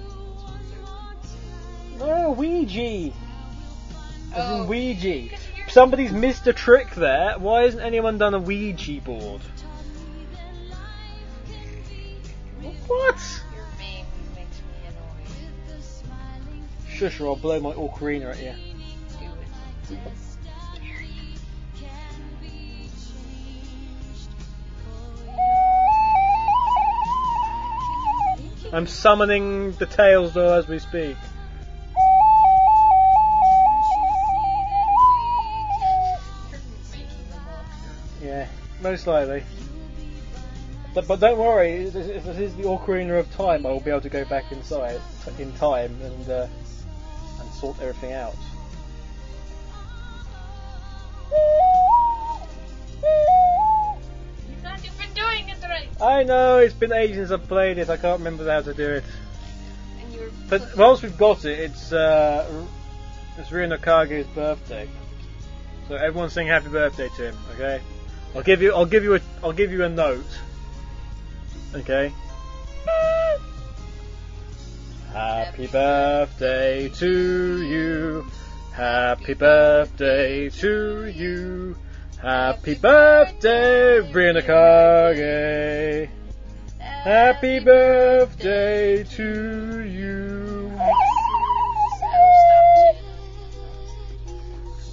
No, 1.97 2.31
Ouija. 2.31 3.13
As 4.33 4.51
in 4.51 4.61
Oh. 4.61 4.65
Ouija. 4.65 5.35
Somebody's 5.67 6.11
missed 6.11 6.45
a 6.47 6.53
trick 6.53 6.93
there. 6.95 7.35
Why 7.39 7.63
hasn't 7.63 7.83
anyone 7.83 8.17
done 8.17 8.33
a 8.33 8.39
Ouija 8.39 9.01
board? 9.01 9.41
What? 12.87 13.15
Your 13.53 13.65
name 13.79 14.05
makes 14.35 14.57
me 14.57 14.87
annoyed. 14.87 15.29
Shush, 16.89 17.19
or 17.19 17.27
I'll 17.27 17.35
blow 17.35 17.59
my 17.59 17.71
ocarina 17.73 18.31
at 18.31 18.39
you. 18.39 18.53
Do 19.87 19.95
it. 19.95 19.99
I'm 28.73 28.87
summoning 28.87 29.71
the 29.73 29.85
Tails 29.85 30.33
doll 30.33 30.53
as 30.53 30.67
we 30.67 30.79
speak. 30.79 31.15
Most 38.85 39.07
likely. 39.07 39.43
But, 40.93 41.07
but 41.07 41.19
don't 41.19 41.39
worry, 41.39 41.71
if 41.87 41.93
this 41.93 42.37
is 42.37 42.55
the 42.55 42.63
Ocarina 42.63 43.19
of 43.19 43.29
Time, 43.33 43.65
I 43.65 43.69
will 43.71 43.79
be 43.79 43.89
able 43.89 44.01
to 44.01 44.09
go 44.09 44.23
back 44.25 44.51
inside 44.51 45.01
in 45.39 45.51
time 45.53 45.99
and 46.03 46.29
uh, 46.29 46.47
and 47.39 47.51
sort 47.55 47.81
everything 47.81 48.13
out. 48.13 48.35
You've 54.43 54.63
not 54.63 54.79
doing 55.15 55.49
it 55.49 55.57
right. 55.63 56.01
I 56.01 56.23
know 56.23 56.59
it's 56.59 56.75
been 56.75 56.93
ages 56.93 57.15
since 57.17 57.31
I've 57.31 57.47
played 57.47 57.79
it. 57.79 57.89
I 57.89 57.97
can't 57.97 58.19
remember 58.19 58.49
how 58.49 58.61
to 58.61 58.73
do 58.73 58.87
it. 58.87 59.03
And 59.99 60.13
you're. 60.13 60.29
But 60.47 60.77
once 60.77 61.01
we've 61.01 61.17
got 61.17 61.43
it, 61.43 61.59
it's 61.59 61.91
uh, 61.91 62.65
it's 63.39 63.51
Ryo 63.51 63.77
Kage's 63.77 64.27
birthday, 64.27 64.87
so 65.87 65.95
everyone 65.95 66.29
sing 66.29 66.45
happy 66.47 66.69
birthday 66.69 67.09
to 67.17 67.29
him. 67.29 67.37
Okay, 67.55 67.81
I'll 68.35 68.43
give 68.43 68.61
you 68.61 68.73
I'll 68.73 68.85
give 68.85 69.03
you 69.03 69.15
a 69.15 69.21
I'll 69.41 69.53
give 69.53 69.71
you 69.71 69.85
a 69.85 69.89
note. 69.89 70.25
Okay. 71.73 72.11
Happy 75.13 75.67
birthday 75.67 76.89
to 76.89 77.61
you. 77.63 78.25
Happy 78.73 79.33
birthday 79.33 80.49
to 80.49 81.05
you. 81.05 81.77
Happy 82.21 82.75
birthday, 82.75 84.01
Kage. 84.11 86.09
Happy 86.79 87.59
birthday 87.59 89.03
to 89.03 89.79
you. 89.85 90.77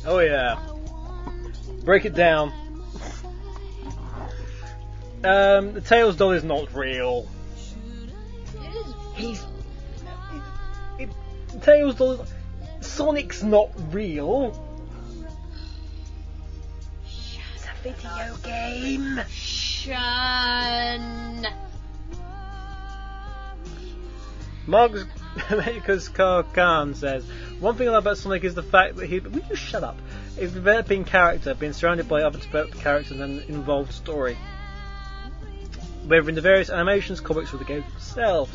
Oh 0.06 0.20
yeah. 0.20 0.60
Break 1.84 2.04
it 2.04 2.14
down. 2.14 2.61
Um, 5.24 5.74
the 5.74 5.80
Tails 5.80 6.16
doll 6.16 6.32
is 6.32 6.42
not 6.42 6.74
real. 6.74 7.28
It 8.56 8.74
is. 8.74 8.94
He's. 9.14 9.46
It, 10.98 11.08
it, 11.54 11.62
Tails 11.62 11.94
doll. 11.94 12.26
Sonic's 12.80 13.42
not 13.42 13.70
real. 13.94 14.60
It's 17.06 17.64
a 17.64 17.82
video 17.82 18.36
game. 18.42 19.20
Shun. 19.28 20.42
Mugs 24.66 25.04
America's 25.50 26.08
Car 26.08 26.42
Khan 26.42 26.94
says, 26.94 27.24
One 27.60 27.76
thing 27.76 27.88
I 27.88 27.92
love 27.92 28.04
about 28.04 28.18
Sonic 28.18 28.44
is 28.44 28.54
the 28.54 28.62
fact 28.62 28.96
that 28.96 29.06
he. 29.06 29.20
Will 29.20 29.42
you 29.48 29.56
shut 29.56 29.84
up? 29.84 29.98
Is 30.36 30.52
developing 30.52 31.04
character, 31.04 31.54
being 31.54 31.72
surrounded 31.72 32.08
by 32.08 32.22
other 32.22 32.38
developed 32.38 32.78
characters 32.80 33.20
and 33.20 33.40
an 33.40 33.48
involved 33.48 33.92
story. 33.92 34.36
Whether 36.06 36.28
in 36.28 36.34
the 36.34 36.40
various 36.40 36.70
animations, 36.70 37.20
comics, 37.20 37.54
or 37.54 37.58
the 37.58 37.64
game 37.64 37.84
itself. 37.96 38.54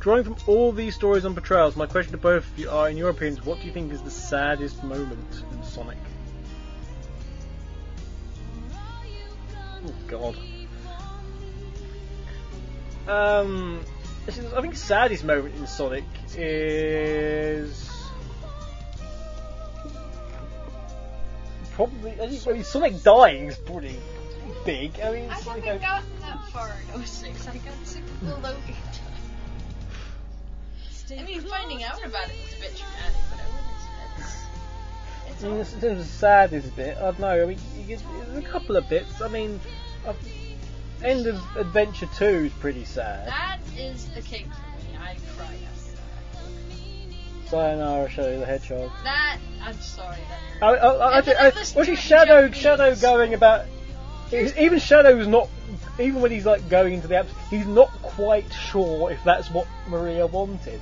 Drawing 0.00 0.24
from 0.24 0.36
all 0.46 0.72
these 0.72 0.94
stories 0.94 1.24
and 1.24 1.34
portrayals, 1.34 1.76
my 1.76 1.86
question 1.86 2.12
to 2.12 2.18
both 2.18 2.50
of 2.50 2.58
you 2.58 2.70
are, 2.70 2.88
in 2.88 2.96
your 2.96 3.10
opinions, 3.10 3.44
what 3.44 3.60
do 3.60 3.66
you 3.66 3.72
think 3.72 3.92
is 3.92 4.00
the 4.00 4.10
saddest 4.10 4.82
moment 4.84 5.44
in 5.52 5.62
Sonic? 5.64 5.98
Oh 9.84 9.94
God. 10.06 10.36
Um, 13.08 13.80
I 14.28 14.60
think 14.60 14.76
saddest 14.76 15.24
moment 15.24 15.56
in 15.56 15.66
Sonic 15.66 16.04
is 16.36 17.90
probably. 21.72 22.20
I 22.20 22.62
Sonic 22.62 23.02
dying 23.02 23.46
is 23.46 23.56
pretty 23.56 23.98
big. 24.64 24.98
I 25.00 25.10
mean, 25.12 25.30
I 25.30 25.36
it's 25.36 25.46
like 25.46 25.64
haven't 25.64 25.82
a- 25.82 25.86
gotten 25.86 26.20
that 26.20 26.44
far 26.52 26.72
in 26.94 27.06
06. 27.06 27.46
I 27.48 27.56
got 27.58 27.74
sick 27.84 28.02
of 28.02 28.20
the 28.26 28.36
loading 28.36 28.74
time. 28.74 29.04
I 31.18 31.22
mean, 31.22 31.40
finding 31.40 31.82
out 31.84 32.04
about 32.04 32.28
it 32.28 32.36
was 32.44 32.52
a 32.56 32.60
bit 32.60 32.76
traumatic, 32.76 33.16
but 33.30 33.40
I 33.40 33.46
wouldn't 33.48 33.80
say 33.80 33.90
it's. 34.18 35.32
It's 35.32 35.42
I 35.42 35.46
mean, 35.46 35.52
all- 35.52 35.58
this 35.58 35.72
is 35.72 35.80
the 35.80 36.04
saddest 36.04 36.76
bit. 36.76 36.96
I 36.98 37.00
don't 37.00 37.18
know. 37.20 37.42
I 37.42 37.46
mean, 37.46 37.58
you 37.86 37.96
there's 37.96 38.44
a 38.44 38.48
couple 38.48 38.76
of 38.76 38.88
bits. 38.90 39.20
I 39.22 39.28
mean, 39.28 39.58
uh, 40.06 40.12
end 41.02 41.26
of 41.26 41.40
Adventure 41.56 42.08
Two 42.16 42.26
is 42.46 42.52
pretty 42.54 42.84
sad. 42.84 43.26
That 43.28 43.58
is 43.76 44.06
the 44.10 44.20
cake 44.20 44.46
for 44.46 44.92
me. 44.92 44.98
I 44.98 45.16
cried 45.36 45.58
after 45.66 45.96
that. 45.96 47.48
Sayonara, 47.48 48.10
Shadow 48.10 48.38
the 48.40 48.46
Hedgehog. 48.46 48.90
That 49.04 49.38
I'm 49.62 49.80
sorry. 49.80 50.18
That 50.60 50.62
I. 50.62 50.66
I, 50.66 50.74
I, 50.74 51.20
I, 51.20 51.20
I, 51.20 51.46
I 51.46 51.52
was 51.74 51.86
he 51.86 51.92
it 51.94 51.98
Shadow? 51.98 52.50
Shadow 52.50 52.94
going 52.96 53.32
about? 53.32 53.64
Even 54.32 54.78
Shadow's 54.78 55.26
not. 55.26 55.48
Even 55.98 56.20
when 56.20 56.30
he's 56.30 56.46
like 56.46 56.68
going 56.68 56.94
into 56.94 57.08
the 57.08 57.14
apps, 57.14 57.28
he's 57.50 57.66
not 57.66 57.90
quite 58.02 58.50
sure 58.52 59.10
if 59.10 59.22
that's 59.24 59.50
what 59.50 59.66
Maria 59.88 60.26
wanted. 60.26 60.80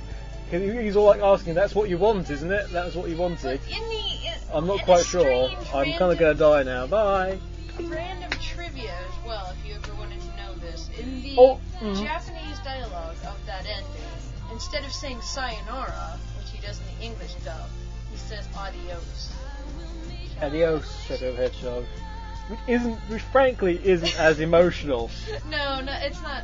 'Cause 0.51 0.61
he- 0.61 0.81
He's 0.83 0.95
all 0.95 1.05
like 1.07 1.21
asking, 1.21 1.55
"That's 1.55 1.75
what 1.75 1.89
you 1.89 1.97
want, 1.97 2.29
isn't 2.29 2.51
it? 2.51 2.71
That's 2.71 2.95
what 2.95 3.09
you 3.09 3.17
wanted." 3.17 3.59
But 3.61 3.69
in 3.69 3.83
the, 3.89 4.27
in, 4.27 4.33
I'm 4.53 4.65
not 4.67 4.81
quite 4.83 5.05
sure. 5.05 5.49
I'm 5.73 5.91
kind 5.93 6.11
of 6.11 6.17
gonna 6.17 6.33
die 6.35 6.63
now. 6.63 6.87
Bye. 6.87 7.37
Random 7.81 8.31
trivia 8.41 8.91
as 8.91 9.25
well, 9.27 9.53
if 9.59 9.67
you 9.69 9.75
ever 9.75 9.93
wanted 9.95 10.21
to 10.21 10.27
know 10.37 10.53
this. 10.61 10.89
In 10.97 11.21
the 11.21 11.35
Oh, 11.37 11.59
mhm. 11.81 12.01
Japanese 12.01 12.59
dialogue 12.63 13.15
of 13.27 13.45
that 13.45 13.65
ending, 13.65 13.85
instead 14.53 14.83
of 14.85 14.91
saying 14.93 15.21
sayonara, 15.21 16.17
which 16.39 16.51
he 16.51 16.65
does 16.65 16.79
in 16.79 16.97
the 16.97 17.05
English 17.05 17.33
dub, 17.43 17.69
he 18.11 18.17
says 18.17 18.47
adios. 18.57 19.29
Adios, 20.41 20.85
Shadow 21.07 21.35
Hedgehog. 21.35 21.85
Which 22.49 22.59
isn't, 22.67 22.95
which 23.09 23.21
frankly 23.23 23.79
isn't 23.83 24.17
as 24.19 24.39
emotional. 24.39 25.09
No, 25.49 25.81
no, 25.81 25.93
it's 26.01 26.21
not. 26.21 26.43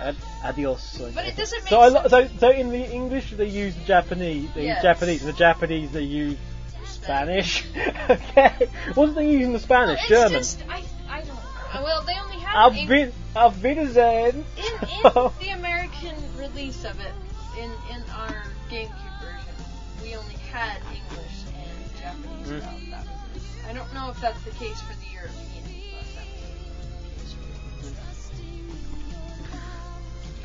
Ad- 0.00 0.16
adios. 0.44 1.00
I 1.00 1.10
But 1.10 1.24
it 1.24 1.36
guess. 1.36 1.50
doesn't 1.50 1.64
make 1.64 1.68
so, 1.70 1.80
I, 1.80 1.88
lo- 1.88 2.06
sense. 2.08 2.32
so, 2.32 2.38
so 2.38 2.50
in 2.50 2.70
the 2.70 2.84
English 2.92 3.30
they 3.32 3.46
use 3.48 3.74
the 3.74 3.84
Japanese. 3.84 4.48
They 4.54 4.64
Yes. 4.66 4.76
use 4.78 4.82
Japanese. 4.82 5.20
In 5.22 5.26
the 5.28 5.32
Japanese 5.32 5.90
they 5.92 6.02
use 6.02 6.36
Spanish. 6.84 7.64
okay. 8.10 8.68
What's 8.94 9.14
they 9.14 9.30
using 9.30 9.52
the 9.52 9.58
Spanish? 9.60 10.00
It's 10.00 10.08
German. 10.08 10.32
just, 10.32 10.62
I, 10.68 10.82
I 11.08 11.20
don't. 11.22 11.30
uh, 11.38 11.80
Well, 11.82 12.02
they 12.02 12.14
only 12.22 12.36
have 12.38 12.72
Auf, 12.72 12.76
Eng- 12.76 12.88
Wi- 12.88 13.12
auf 13.36 13.62
Wiedersehen. 13.62 14.44
in, 14.56 14.64
in 14.64 15.02
the 15.40 15.48
American 15.54 16.14
release 16.38 16.84
of 16.84 16.98
it, 17.00 17.12
in 17.58 17.70
in 17.94 18.02
our 18.10 18.42
GameCube 18.70 19.20
version, 19.20 19.54
we 20.02 20.14
only 20.16 20.34
had 20.52 20.78
English 20.92 21.36
and 21.56 22.00
Japanese 22.00 22.62
Mm. 22.62 22.85
That 23.66 23.74
was 23.74 23.82
it. 23.82 23.84
I 23.84 23.84
don't 23.84 23.94
know 23.94 24.10
if 24.10 24.20
that's 24.20 24.42
the 24.42 24.50
case 24.52 24.80
for 24.80 24.94
the 24.94 25.06
European, 25.12 25.62
but 25.92 26.06
that 26.14 26.26
the 26.32 27.20
case 27.20 27.34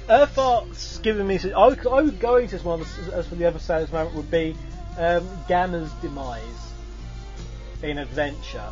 for 0.07 0.13
Earthart's 0.13 0.99
given 0.99 1.27
me. 1.27 1.39
I 1.39 1.67
was, 1.67 1.77
I 1.85 2.01
was 2.01 2.11
going 2.11 2.47
to 2.47 2.55
this 2.55 2.63
one 2.65 2.81
as, 2.81 3.09
as 3.09 3.27
for 3.27 3.35
the 3.35 3.45
other 3.45 3.59
saddest 3.59 3.93
moment 3.93 4.15
would 4.15 4.31
be 4.31 4.55
um, 4.97 5.27
Gamma's 5.47 5.91
demise 6.01 6.41
in 7.83 7.97
Adventure. 7.97 8.69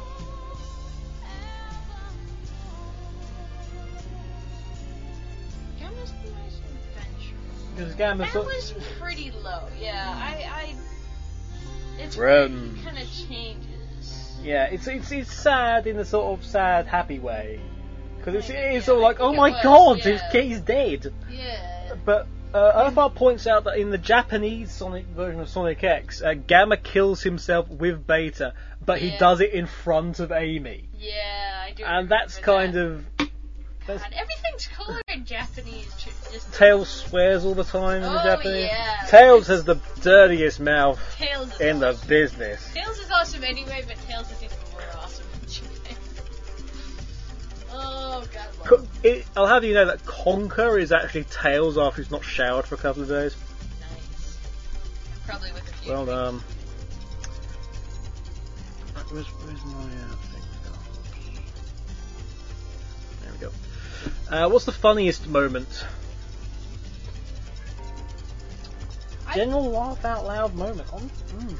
Gamma's 5.79 6.11
the 6.11 6.29
nice 6.31 6.59
adventure. 6.59 7.35
Because 7.75 7.95
Gamma 7.95 8.23
That 8.23 8.33
sort 8.33 8.45
was 8.47 8.73
pretty 8.99 9.31
low. 9.31 9.67
Yeah, 9.79 10.05
I. 10.07 10.49
I 10.51 10.75
it's 12.01 12.15
Run. 12.17 12.79
kind 12.83 12.97
of 12.97 13.07
changes. 13.27 13.68
Yeah, 14.41 14.65
it's, 14.65 14.87
it's 14.87 15.11
it's 15.11 15.33
sad 15.33 15.87
in 15.87 15.97
a 15.99 16.05
sort 16.05 16.39
of 16.39 16.45
sad 16.45 16.87
happy 16.87 17.19
way. 17.19 17.59
Because 18.17 18.35
it's, 18.35 18.49
it's 18.49 18.87
yeah, 18.87 18.93
all 18.93 18.99
I 18.99 19.07
like, 19.07 19.17
oh 19.19 19.33
my 19.33 19.49
was, 19.51 19.63
god, 19.63 19.97
yeah. 20.05 20.31
he's, 20.31 20.43
he's 20.43 20.61
dead. 20.61 21.13
Yeah. 21.31 21.95
But 22.05 22.27
uh, 22.53 23.09
points 23.09 23.47
out 23.47 23.65
that 23.65 23.77
in 23.77 23.89
the 23.91 23.97
Japanese 23.97 24.71
Sonic 24.71 25.05
version 25.07 25.39
of 25.39 25.49
Sonic 25.49 25.83
X, 25.83 26.21
uh, 26.21 26.33
Gamma 26.33 26.77
kills 26.77 27.21
himself 27.21 27.69
with 27.69 28.05
Beta, 28.05 28.53
but 28.85 28.99
he 28.99 29.15
does 29.17 29.41
it 29.41 29.53
in 29.53 29.67
front 29.67 30.19
of 30.19 30.31
Amy, 30.31 30.89
Yeah, 30.97 31.63
I 31.67 31.71
do. 31.73 31.83
and 31.83 32.09
that's 32.09 32.37
kind 32.37 32.73
that. 32.73 32.85
of 32.85 33.28
God, 33.87 34.01
everything's 34.13 34.67
colored 34.67 35.01
in 35.07 35.25
Japanese. 35.25 35.91
Just 36.31 36.53
Tails 36.53 36.87
swears 36.89 37.43
all 37.43 37.55
the 37.55 37.63
time 37.63 38.03
in 38.03 38.13
the 38.13 38.21
Oh, 38.21 38.23
Japanese. 38.23 38.65
yeah. 38.65 39.05
Tails 39.07 39.47
has 39.47 39.63
the 39.63 39.75
dirtiest 40.01 40.59
mouth 40.59 40.99
Tails 41.17 41.59
in 41.59 41.79
the 41.79 41.89
awesome. 41.89 42.07
business. 42.07 42.71
Tails 42.73 42.99
is 42.99 43.09
awesome 43.09 43.43
anyway, 43.43 43.83
but 43.87 43.97
Tails 44.07 44.31
is 44.31 44.43
even 44.43 44.57
more 44.71 44.81
awesome 44.95 45.25
in 45.41 45.49
Japan. 45.49 45.97
Oh 47.71 48.23
god, 48.67 48.87
It, 49.03 49.25
I'll 49.35 49.47
have 49.47 49.63
you 49.63 49.73
know 49.73 49.85
that 49.85 50.03
Conker 50.05 50.79
is 50.79 50.91
actually 50.91 51.23
Tails 51.25 51.77
after 51.77 52.01
he's 52.01 52.11
not 52.11 52.23
showered 52.23 52.65
for 52.65 52.75
a 52.75 52.79
couple 52.79 53.01
of 53.01 53.07
days. 53.09 53.35
Nice. 53.79 54.37
Probably 55.25 55.51
with 55.53 55.67
a 55.67 55.73
few. 55.73 55.93
Well 55.93 56.05
done. 56.05 56.41
Where's, 59.11 59.25
where's 59.25 59.65
my 59.65 59.79
uh, 59.81 60.15
thing? 60.29 60.41
There 63.23 63.31
we 63.33 63.37
go. 63.39 63.51
Uh, 64.29 64.49
what's 64.49 64.65
the 64.65 64.71
funniest 64.71 65.27
moment? 65.27 65.85
I- 69.27 69.35
General 69.35 69.69
laugh 69.69 70.05
out 70.05 70.25
loud 70.25 70.55
moment. 70.55 70.91
On, 70.93 71.01
mm. 71.01 71.57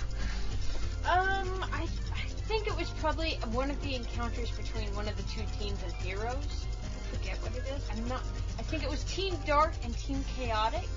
Um, 1.05 1.65
I, 1.71 1.87
I 2.13 2.27
think 2.47 2.67
it 2.67 2.75
was 2.75 2.89
probably 2.99 3.39
one 3.51 3.69
of 3.69 3.81
the 3.81 3.95
encounters 3.95 4.51
between 4.51 4.93
one 4.95 5.07
of 5.07 5.17
the 5.17 5.23
two 5.23 5.43
teams 5.59 5.81
of 5.83 5.93
heroes. 5.95 6.65
I 6.83 7.15
forget 7.15 7.37
what 7.41 7.55
it 7.55 7.63
is. 7.75 7.87
I'm 7.91 8.07
not. 8.07 8.21
I 8.57 8.61
think 8.63 8.83
it 8.83 8.89
was 8.89 9.03
Team 9.03 9.35
Dark 9.45 9.73
and 9.83 9.95
Team 9.97 10.23
Chaotix. 10.37 10.87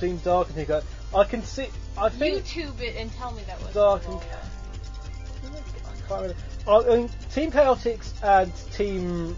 Team 0.00 0.18
Dark 0.18 0.48
and 0.48 0.56
Nico. 0.56 0.82
I 1.14 1.24
can 1.24 1.42
see. 1.42 1.68
I 1.96 2.08
think 2.10 2.44
YouTube 2.44 2.80
it 2.80 2.96
and 2.96 3.12
tell 3.12 3.32
me 3.32 3.42
that 3.46 3.62
was 3.62 3.72
Dark 3.72 4.06
and. 4.08 4.16
I 4.16 6.08
can't 6.08 6.22
remember. 6.22 6.34
I 6.68 6.96
mean, 6.96 7.10
Team 7.32 7.52
Chaotix 7.52 8.12
and 8.22 8.54
Team 8.72 9.36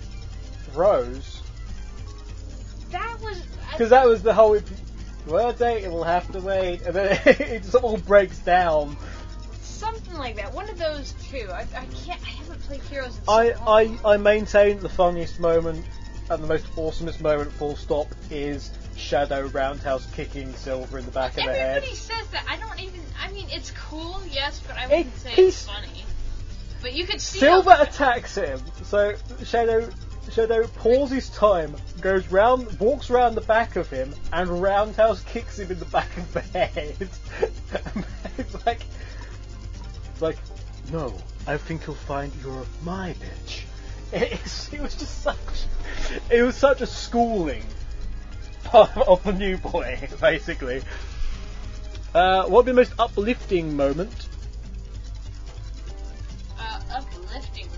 Rose. 0.74 1.42
That 2.90 3.18
was 3.20 3.42
Because 3.72 3.90
that 3.90 4.06
was 4.06 4.22
the 4.22 4.32
whole. 4.34 4.58
Well, 5.26 5.52
date 5.52 5.84
it 5.84 5.90
will 5.90 6.04
have 6.04 6.30
to 6.32 6.40
wait, 6.40 6.82
and 6.82 6.94
then 6.94 7.20
it 7.26 7.62
just 7.62 7.74
all 7.74 7.98
breaks 7.98 8.38
down. 8.38 8.96
something 9.60 10.14
like 10.16 10.36
that. 10.36 10.54
One 10.54 10.68
of 10.70 10.78
those 10.78 11.12
two. 11.30 11.48
I, 11.52 11.60
I 11.76 11.84
can't. 12.04 12.20
I 12.22 12.30
haven't 12.30 12.60
played 12.62 12.80
Heroes 12.82 13.18
in 13.18 13.24
so 13.24 13.32
I, 13.32 13.52
long. 13.52 13.98
I, 14.04 14.14
I 14.14 14.16
maintain 14.16 14.78
the 14.80 14.88
funniest 14.88 15.38
moment 15.38 15.84
and 16.30 16.42
the 16.42 16.46
most 16.46 16.64
awesomest 16.76 17.20
moment, 17.20 17.52
full 17.52 17.76
stop, 17.76 18.06
is 18.30 18.70
Shadow 18.96 19.46
Roundhouse 19.48 20.06
kicking 20.14 20.52
Silver 20.54 20.98
in 20.98 21.04
the 21.04 21.10
back 21.10 21.30
of 21.32 21.36
the 21.36 21.42
head. 21.52 21.78
Everybody 21.78 21.94
says 21.96 22.26
that. 22.28 22.44
I 22.48 22.56
don't 22.58 22.80
even. 22.80 23.00
I 23.22 23.30
mean, 23.32 23.48
it's 23.50 23.70
cool, 23.72 24.22
yes, 24.30 24.62
but 24.66 24.76
I 24.78 24.86
wouldn't 24.86 25.06
It- 25.06 25.18
say 25.18 25.34
it's 25.36 25.66
funny. 25.66 26.04
But 26.80 26.92
you 26.94 27.06
could 27.06 27.20
see 27.20 27.40
Silver 27.40 27.76
attacks 27.80 28.36
him, 28.36 28.60
so 28.84 29.14
Shadow 29.44 29.88
Shadow 30.30 30.66
pauses 30.66 31.30
time, 31.30 31.74
goes 32.00 32.28
round, 32.28 32.78
walks 32.78 33.10
round 33.10 33.36
the 33.36 33.42
back 33.42 33.76
of 33.76 33.88
him, 33.88 34.14
and 34.32 34.62
Roundhouse 34.62 35.22
kicks 35.24 35.58
him 35.58 35.70
in 35.70 35.78
the 35.78 35.84
back 35.86 36.14
of 36.16 36.32
the 36.32 36.40
head. 36.40 36.96
it's 38.38 38.66
like, 38.66 38.82
it's 40.12 40.22
like, 40.22 40.38
no, 40.92 41.14
I 41.46 41.56
think 41.56 41.86
you'll 41.86 41.96
find 41.96 42.32
you're 42.42 42.66
my 42.82 43.14
bitch. 43.14 43.62
It's, 44.12 44.72
it 44.72 44.80
was 44.80 44.94
just 44.94 45.22
such, 45.22 45.36
it 46.30 46.42
was 46.42 46.56
such 46.56 46.80
a 46.80 46.86
schooling 46.86 47.62
of, 48.72 48.96
of 48.98 49.22
the 49.24 49.32
new 49.32 49.56
boy, 49.56 50.08
basically. 50.20 50.82
Uh, 52.14 52.42
what 52.42 52.50
would 52.50 52.66
be 52.66 52.72
the 52.72 52.76
most 52.76 52.92
uplifting 52.98 53.76
moment? 53.76 54.28
Uh, 56.58 56.80
uplifting 56.90 57.68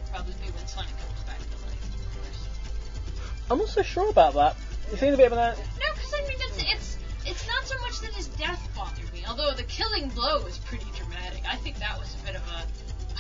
I'm 3.51 3.59
not 3.59 3.69
so 3.69 3.83
sure 3.83 4.09
about 4.09 4.35
that. 4.35 4.57
It 4.93 4.99
seems 4.99 5.15
a 5.15 5.17
bit 5.17 5.27
of 5.27 5.33
an. 5.33 5.39
No, 5.39 5.95
because 5.95 6.15
I 6.15 6.23
mean, 6.29 6.39
it's 6.39 6.59
it's 6.59 6.99
it's 7.27 7.47
not 7.49 7.65
so 7.65 7.79
much 7.81 8.01
that 8.01 8.13
his 8.15 8.29
death 8.29 8.69
bothered 8.75 9.13
me. 9.13 9.25
Although 9.29 9.53
the 9.53 9.65
killing 9.65 10.09
blow 10.11 10.43
was 10.43 10.59
pretty 10.59 10.87
dramatic. 10.97 11.43
I 11.49 11.57
think 11.57 11.79
that 11.79 11.99
was 11.99 12.15
a 12.23 12.27
bit 12.27 12.37
of 12.37 12.43
a 12.49 12.63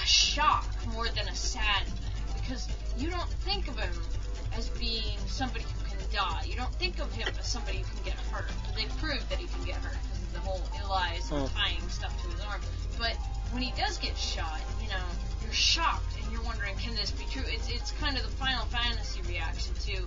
a 0.03 0.07
shock 0.07 0.67
more 0.95 1.09
than 1.09 1.29
a 1.29 1.35
sad 1.35 1.85
thing 1.87 2.41
because 2.41 2.69
you 2.97 3.11
don't 3.11 3.29
think 3.45 3.69
of 3.69 3.79
him 3.79 3.93
as 4.57 4.69
being 4.71 5.19
somebody 5.27 5.65
who 5.65 5.91
can 5.91 5.99
die. 6.13 6.43
You 6.47 6.57
don't 6.57 6.75
think 6.77 6.99
of 7.01 7.13
him 7.13 7.29
as 7.39 7.47
somebody 7.47 7.79
who 7.79 7.85
can 7.97 8.05
get 8.05 8.15
hurt. 8.33 8.51
But 8.67 8.77
they 8.77 8.87
proved 8.99 9.29
that 9.31 9.39
he 9.39 9.47
can 9.47 9.65
get 9.65 9.77
hurt 9.77 9.97
because 10.03 10.23
of 10.23 10.33
the 10.33 10.41
whole 10.41 10.63
Elise 10.83 11.29
Hmm. 11.29 11.47
tying 11.59 11.89
stuff 11.89 12.17
to 12.23 12.29
his 12.31 12.41
arm. 12.47 12.61
But 12.99 13.17
when 13.53 13.63
he 13.63 13.73
does 13.81 13.99
get 13.99 14.17
shot, 14.17 14.61
you 14.83 14.89
know, 14.89 15.05
you're 15.43 15.53
shocked 15.53 16.17
and 16.23 16.33
you're 16.33 16.43
wondering, 16.43 16.77
can 16.77 16.95
this 16.95 17.11
be 17.11 17.25
true? 17.31 17.43
It's 17.47 17.69
it's 17.69 17.93
kind 17.93 18.17
of 18.17 18.23
the 18.23 18.31
Final 18.37 18.65
Fantasy 18.67 19.21
reaction 19.23 19.75
to 19.75 20.07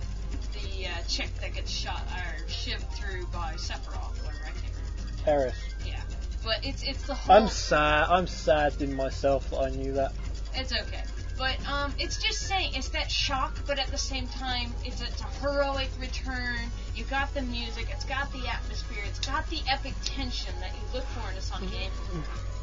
the 0.52 0.86
uh, 0.86 0.90
chick 1.08 1.28
that 1.40 1.54
gets 1.54 1.70
shot 1.70 2.02
or 2.14 2.44
shivved 2.46 2.90
through 2.92 3.26
by 3.26 3.54
Sephiroth, 3.54 4.16
whatever 4.24 4.44
I 4.44 4.50
can't 4.50 4.72
remember. 4.74 5.24
Terrace. 5.24 5.56
Yeah, 5.86 6.00
but 6.44 6.64
it's 6.64 6.82
it's 6.82 7.02
the 7.06 7.14
whole. 7.14 7.36
I'm 7.36 7.48
sad. 7.48 8.08
I'm 8.10 8.26
sad 8.26 8.80
in 8.80 8.94
myself 8.94 9.50
that 9.50 9.58
I 9.58 9.70
knew 9.70 9.92
that. 9.92 10.12
It's 10.54 10.72
okay. 10.72 11.02
But 11.36 11.56
um, 11.68 11.92
it's 11.98 12.22
just 12.22 12.46
saying 12.46 12.72
it's 12.74 12.90
that 12.90 13.10
shock, 13.10 13.58
but 13.66 13.78
at 13.80 13.88
the 13.88 13.98
same 13.98 14.28
time, 14.28 14.72
it's 14.84 15.00
a, 15.02 15.06
it's 15.06 15.20
a 15.20 15.26
heroic 15.40 15.90
return. 15.98 16.58
You 16.94 17.04
got 17.04 17.34
the 17.34 17.42
music, 17.42 17.88
it's 17.90 18.04
got 18.04 18.30
the 18.32 18.46
atmosphere, 18.46 19.02
it's 19.08 19.18
got 19.18 19.48
the 19.50 19.60
epic 19.68 19.94
tension 20.04 20.54
that 20.60 20.70
you 20.70 20.80
look 20.94 21.04
for 21.06 21.28
in 21.32 21.36
a 21.36 21.40
Sonic 21.40 21.72
game, 21.72 21.90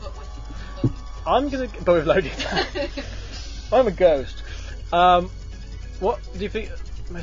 but 0.02 0.18
with 0.18 0.30
Loki. 0.84 1.11
I'm 1.26 1.50
gonna 1.50 1.68
go 1.68 1.96
with 1.96 2.08
loading. 2.08 2.32
I'm 3.74 3.88
a 3.88 3.92
ghost. 3.92 4.44
Um, 4.92 5.30
what 6.00 6.20
do 6.34 6.40
you 6.40 6.50
think? 6.50 6.72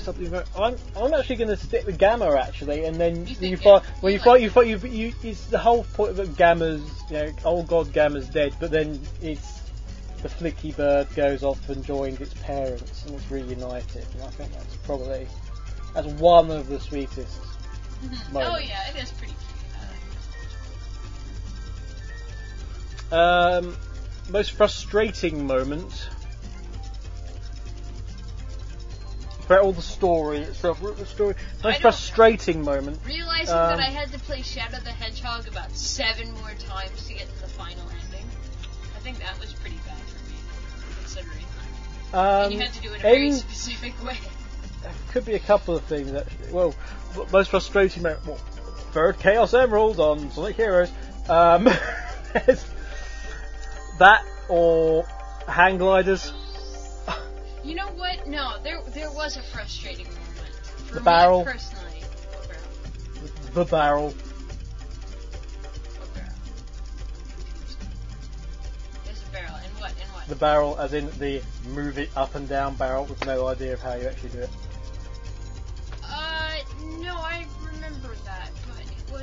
Up 0.07 0.17
I'm 0.55 0.77
I'm 0.97 1.15
actually 1.15 1.37
going 1.37 1.49
to 1.49 1.57
stick 1.57 1.87
with 1.87 1.99
Gamma 1.99 2.37
actually, 2.37 2.85
and 2.85 2.97
then 2.97 3.27
You 3.27 3.37
you, 3.41 3.57
think 3.57 3.63
fight 3.63 3.83
when 4.03 4.13
you 4.13 4.19
you 4.19 4.23
fight 4.23 4.41
you 4.43 4.51
fight 4.51 4.67
you, 4.67 4.77
you 4.87 5.15
it's 5.23 5.47
the 5.47 5.57
whole 5.57 5.85
point 5.85 6.19
of 6.19 6.37
Gamma's 6.37 6.83
you 7.09 7.17
know 7.17 7.33
oh 7.47 7.63
god 7.63 7.91
Gamma's 7.95 8.29
dead, 8.29 8.55
but 8.61 8.71
then 8.71 9.01
it's 9.23 9.63
the 10.23 10.29
flicky 10.29 10.77
bird 10.77 11.09
goes 11.15 11.43
off 11.43 11.67
and 11.71 11.83
joins 11.83 12.21
its 12.21 12.35
parents 12.35 13.07
and 13.07 13.15
it's 13.15 13.31
reunited, 13.31 14.07
and 14.13 14.23
I 14.25 14.29
think 14.29 14.53
that's 14.53 14.77
probably 14.77 15.27
that's 15.95 16.07
one 16.21 16.51
of 16.51 16.69
the 16.69 16.79
sweetest. 16.79 17.41
oh 18.35 18.59
yeah, 18.59 18.91
it 18.91 19.03
is 19.03 19.11
pretty 19.13 19.33
cute. 19.33 19.49
I 23.11 23.15
like 23.15 23.63
it. 23.63 23.65
Um, 23.65 23.77
most 24.29 24.53
frustrating 24.53 25.47
moment. 25.47 26.09
For 29.47 29.59
all 29.59 29.73
the 29.73 29.81
story, 29.81 30.41
it's 30.41 30.61
for 30.61 30.75
the 30.75 31.07
story. 31.07 31.35
Most 31.65 31.81
frustrating 31.81 32.63
moment. 32.63 33.01
Realizing 33.07 33.55
Um, 33.55 33.71
that 33.71 33.81
I 33.81 33.91
had 33.91 34.13
to 34.13 34.19
play 34.19 34.43
Shadow 34.43 34.79
the 34.85 34.91
Hedgehog 34.91 35.49
about 35.49 35.73
seven 35.75 36.31
more 36.35 36.53
times 36.59 37.07
to 37.07 37.15
get 37.15 37.35
to 37.35 37.41
the 37.41 37.49
final 37.49 37.89
ending, 38.05 38.27
I 38.95 38.99
think 39.01 39.19
that 39.21 39.41
was 39.41 39.55
pretty 39.55 39.79
bad 39.87 39.97
for 39.97 40.29
me, 40.29 40.37
considering. 41.01 41.45
Um, 42.13 42.45
and 42.45 42.53
you 42.53 42.61
had 42.61 42.75
to 42.75 42.81
do 42.83 42.89
it 42.93 42.95
in 42.95 43.01
a 43.01 43.03
very 43.03 43.33
specific 43.33 44.05
way. 44.07 44.19
could 45.13 45.25
be 45.25 45.35
a 45.35 45.39
couple 45.39 45.75
of 45.75 45.83
things 45.85 46.13
actually. 46.13 46.53
Well, 46.53 46.75
most 47.33 47.49
frustrating 47.51 48.03
moment. 48.03 48.27
Well, 48.27 48.37
third 48.93 49.19
Chaos 49.19 49.55
Emerald 49.55 49.99
on 49.99 50.31
Sonic 50.31 50.57
Heroes. 50.57 50.91
Um, 51.27 51.69
that 53.99 54.25
or 54.49 55.05
hang 55.47 55.79
gliders. 55.79 56.33
You 57.65 57.75
know 57.75 57.89
what? 57.89 58.27
No, 58.27 58.57
there 58.63 58.81
there 58.95 59.11
was 59.13 59.37
a 59.37 59.43
frustrating 59.43 60.07
moment. 60.07 60.55
For 60.87 60.95
The 60.95 61.01
me 61.01 61.05
barrel. 61.05 61.45
personally. 61.45 62.01
What 62.33 62.49
barrel? 62.49 63.51
The 63.53 63.65
barrel. 63.65 64.15
What 65.99 66.15
barrel? 66.15 66.35
There's 69.05 69.23
a 69.23 69.33
barrel. 69.33 69.57
In 69.57 69.71
what? 69.81 69.91
In 69.91 70.09
what? 70.15 70.29
The 70.29 70.35
barrel, 70.37 70.77
as 70.79 70.95
in 70.95 71.11
the 71.19 71.43
move 71.75 71.99
it 71.99 72.11
up 72.17 72.35
and 72.35 72.49
down 72.49 72.75
barrel, 72.77 73.05
with 73.05 73.25
no 73.27 73.47
idea 73.49 73.75
of 73.75 73.81
how 73.83 73.95
you 73.95 74.07
actually 74.07 74.31
do 74.31 74.39
it. 74.41 74.51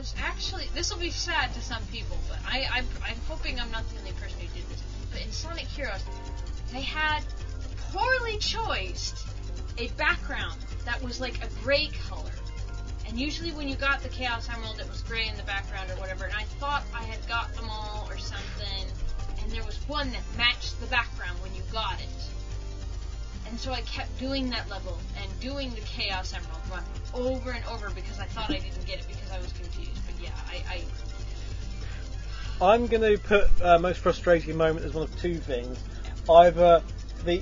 Was 0.05 0.15
actually 0.21 0.67
this 0.75 0.93
will 0.93 0.99
be 0.99 1.09
sad 1.09 1.51
to 1.55 1.61
some 1.61 1.83
people, 1.91 2.17
but 2.29 2.37
I 2.45 2.67
I'm, 2.71 2.85
I'm 3.03 3.17
hoping 3.27 3.59
I'm 3.59 3.71
not 3.71 3.89
the 3.89 3.99
only 3.99 4.11
person 4.11 4.39
who 4.39 4.47
did 4.53 4.69
this. 4.69 4.83
But 5.11 5.21
in 5.21 5.31
Sonic 5.31 5.65
Heroes, 5.65 6.03
they 6.71 6.81
had 6.81 7.21
poorly 7.91 8.37
choiced 8.37 9.27
a 9.79 9.87
background 9.97 10.59
that 10.85 11.01
was 11.01 11.19
like 11.19 11.43
a 11.43 11.49
gray 11.63 11.89
color. 12.07 12.31
And 13.07 13.19
usually 13.19 13.51
when 13.51 13.67
you 13.67 13.75
got 13.75 14.01
the 14.01 14.09
Chaos 14.09 14.47
Emerald, 14.47 14.79
it 14.79 14.87
was 14.89 15.01
gray 15.01 15.27
in 15.27 15.37
the 15.37 15.43
background 15.43 15.89
or 15.89 15.95
whatever. 15.95 16.25
And 16.25 16.35
I 16.35 16.43
thought 16.59 16.83
I 16.93 17.03
had 17.03 17.27
got 17.27 17.53
them 17.55 17.67
all 17.69 18.05
or 18.07 18.17
something. 18.17 18.85
And 19.41 19.51
there 19.51 19.63
was 19.63 19.77
one 19.87 20.11
that 20.11 20.21
matched 20.37 20.79
the 20.81 20.87
background 20.87 21.39
when 21.41 21.53
you 21.55 21.61
got 21.71 21.99
it. 21.99 22.34
And 23.55 23.61
so 23.61 23.71
I 23.71 23.79
kept 23.83 24.19
doing 24.19 24.49
that 24.49 24.69
level 24.69 24.97
and 25.17 25.39
doing 25.39 25.73
the 25.73 25.79
Chaos 25.79 26.33
Emerald 26.33 26.59
run 26.69 26.83
over 27.13 27.51
and 27.51 27.63
over 27.67 27.89
because 27.91 28.19
I 28.19 28.25
thought 28.25 28.49
I 28.49 28.59
didn't 28.59 28.85
get 28.85 28.99
it 28.99 29.07
because 29.07 29.31
I 29.31 29.39
was 29.39 29.53
confused. 29.53 30.01
But 30.05 30.21
yeah, 30.21 30.31
I, 30.49 30.81
I 32.59 32.73
I'm 32.73 32.87
going 32.87 33.15
to 33.15 33.17
put 33.17 33.49
uh, 33.61 33.79
most 33.79 34.01
frustrating 34.01 34.57
moment 34.57 34.85
as 34.85 34.93
one 34.93 35.03
of 35.05 35.21
two 35.21 35.35
things. 35.35 35.81
Either 36.29 36.83
the 37.23 37.41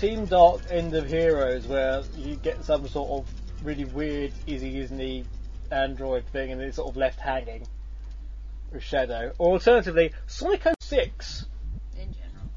Team 0.00 0.24
Dark 0.24 0.62
end 0.70 0.94
of 0.94 1.06
Heroes, 1.06 1.66
where 1.66 2.04
you 2.16 2.36
get 2.36 2.64
some 2.64 2.88
sort 2.88 3.10
of 3.10 3.30
really 3.62 3.84
weird 3.84 4.32
Izzy 4.46 4.72
Disney 4.72 5.26
android 5.70 6.24
thing 6.32 6.52
and 6.52 6.62
it's 6.62 6.76
sort 6.76 6.88
of 6.88 6.96
left 6.96 7.20
hanging 7.20 7.66
with 8.72 8.82
Shadow, 8.82 9.34
or 9.36 9.52
alternatively 9.52 10.14
Sonic 10.26 10.66
06. 10.80 11.44
in 11.98 12.14
general. 12.14 12.48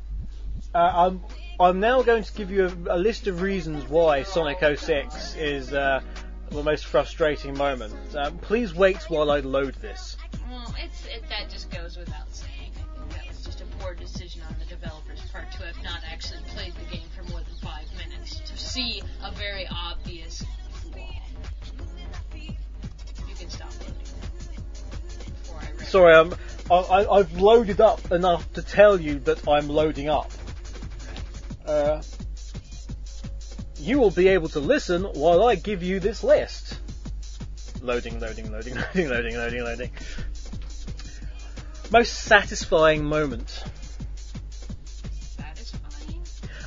Uh, 0.73 1.07
I'm 1.07 1.21
I'm 1.59 1.79
now 1.79 2.01
going 2.01 2.23
to 2.23 2.33
give 2.33 2.49
you 2.49 2.65
a, 2.65 2.95
a 2.95 2.97
list 2.97 3.27
of 3.27 3.41
reasons 3.41 3.87
why 3.87 4.23
Sonic 4.23 4.59
06 4.59 5.35
is 5.35 5.73
uh, 5.73 6.01
the 6.49 6.63
most 6.63 6.85
frustrating 6.85 7.57
moment. 7.57 7.93
Um, 8.15 8.37
please 8.39 8.73
wait 8.73 8.97
while 9.09 9.31
I 9.31 9.39
load 9.39 9.75
this. 9.75 10.17
Well, 10.49 10.73
it's 10.83 11.05
it, 11.05 11.23
that 11.29 11.49
just 11.49 11.69
goes 11.71 11.97
without 11.97 12.33
saying. 12.33 12.71
I 12.75 12.99
think 12.99 13.11
that 13.11 13.27
was 13.27 13.45
just 13.45 13.61
a 13.61 13.65
poor 13.79 13.93
decision 13.93 14.41
on 14.49 14.55
the 14.59 14.65
developer's 14.65 15.21
part 15.31 15.51
to 15.53 15.65
have 15.65 15.81
not 15.83 16.01
actually 16.11 16.41
played 16.47 16.73
the 16.75 16.95
game 16.95 17.07
for 17.15 17.23
more 17.29 17.39
than 17.39 17.55
five 17.61 17.85
minutes 17.97 18.39
to 18.39 18.57
see 18.57 19.01
a 19.23 19.31
very 19.31 19.67
obvious 19.71 20.43
flaw. 20.71 21.13
You 22.35 23.35
can 23.35 23.49
stop 23.49 23.71
loading 23.79 23.95
before 25.41 25.59
I 25.61 25.71
read. 25.77 25.87
Sorry, 25.87 26.13
um, 26.15 26.35
I, 26.69 26.75
I, 26.75 27.17
I've 27.19 27.33
loaded 27.39 27.81
up 27.81 28.11
enough 28.11 28.51
to 28.53 28.61
tell 28.61 28.99
you 28.99 29.19
that 29.19 29.47
I'm 29.47 29.69
loading 29.69 30.09
up. 30.09 30.31
Uh, 31.65 32.01
you 33.77 33.99
will 33.99 34.11
be 34.11 34.27
able 34.27 34.49
to 34.49 34.59
listen 34.59 35.03
while 35.03 35.43
I 35.47 35.55
give 35.55 35.81
you 35.83 35.99
this 35.99 36.23
list. 36.23 36.79
Loading, 37.81 38.19
loading, 38.19 38.51
loading, 38.51 38.75
loading, 38.95 39.09
loading, 39.09 39.35
loading, 39.35 39.63
loading. 39.63 39.91
Most 41.91 42.13
satisfying 42.13 43.03
moment. 43.03 43.63
Satisfying. 45.37 46.23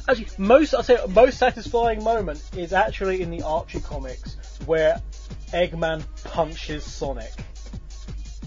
Actually, 0.08 0.28
most 0.38 0.74
I 0.74 0.82
say 0.82 0.98
most 1.08 1.38
satisfying 1.38 2.02
moment 2.02 2.42
is 2.56 2.72
actually 2.72 3.22
in 3.22 3.30
the 3.30 3.42
Archie 3.42 3.80
comics 3.80 4.36
where 4.66 5.00
Eggman 5.52 6.04
punches 6.24 6.84
Sonic. 6.84 7.32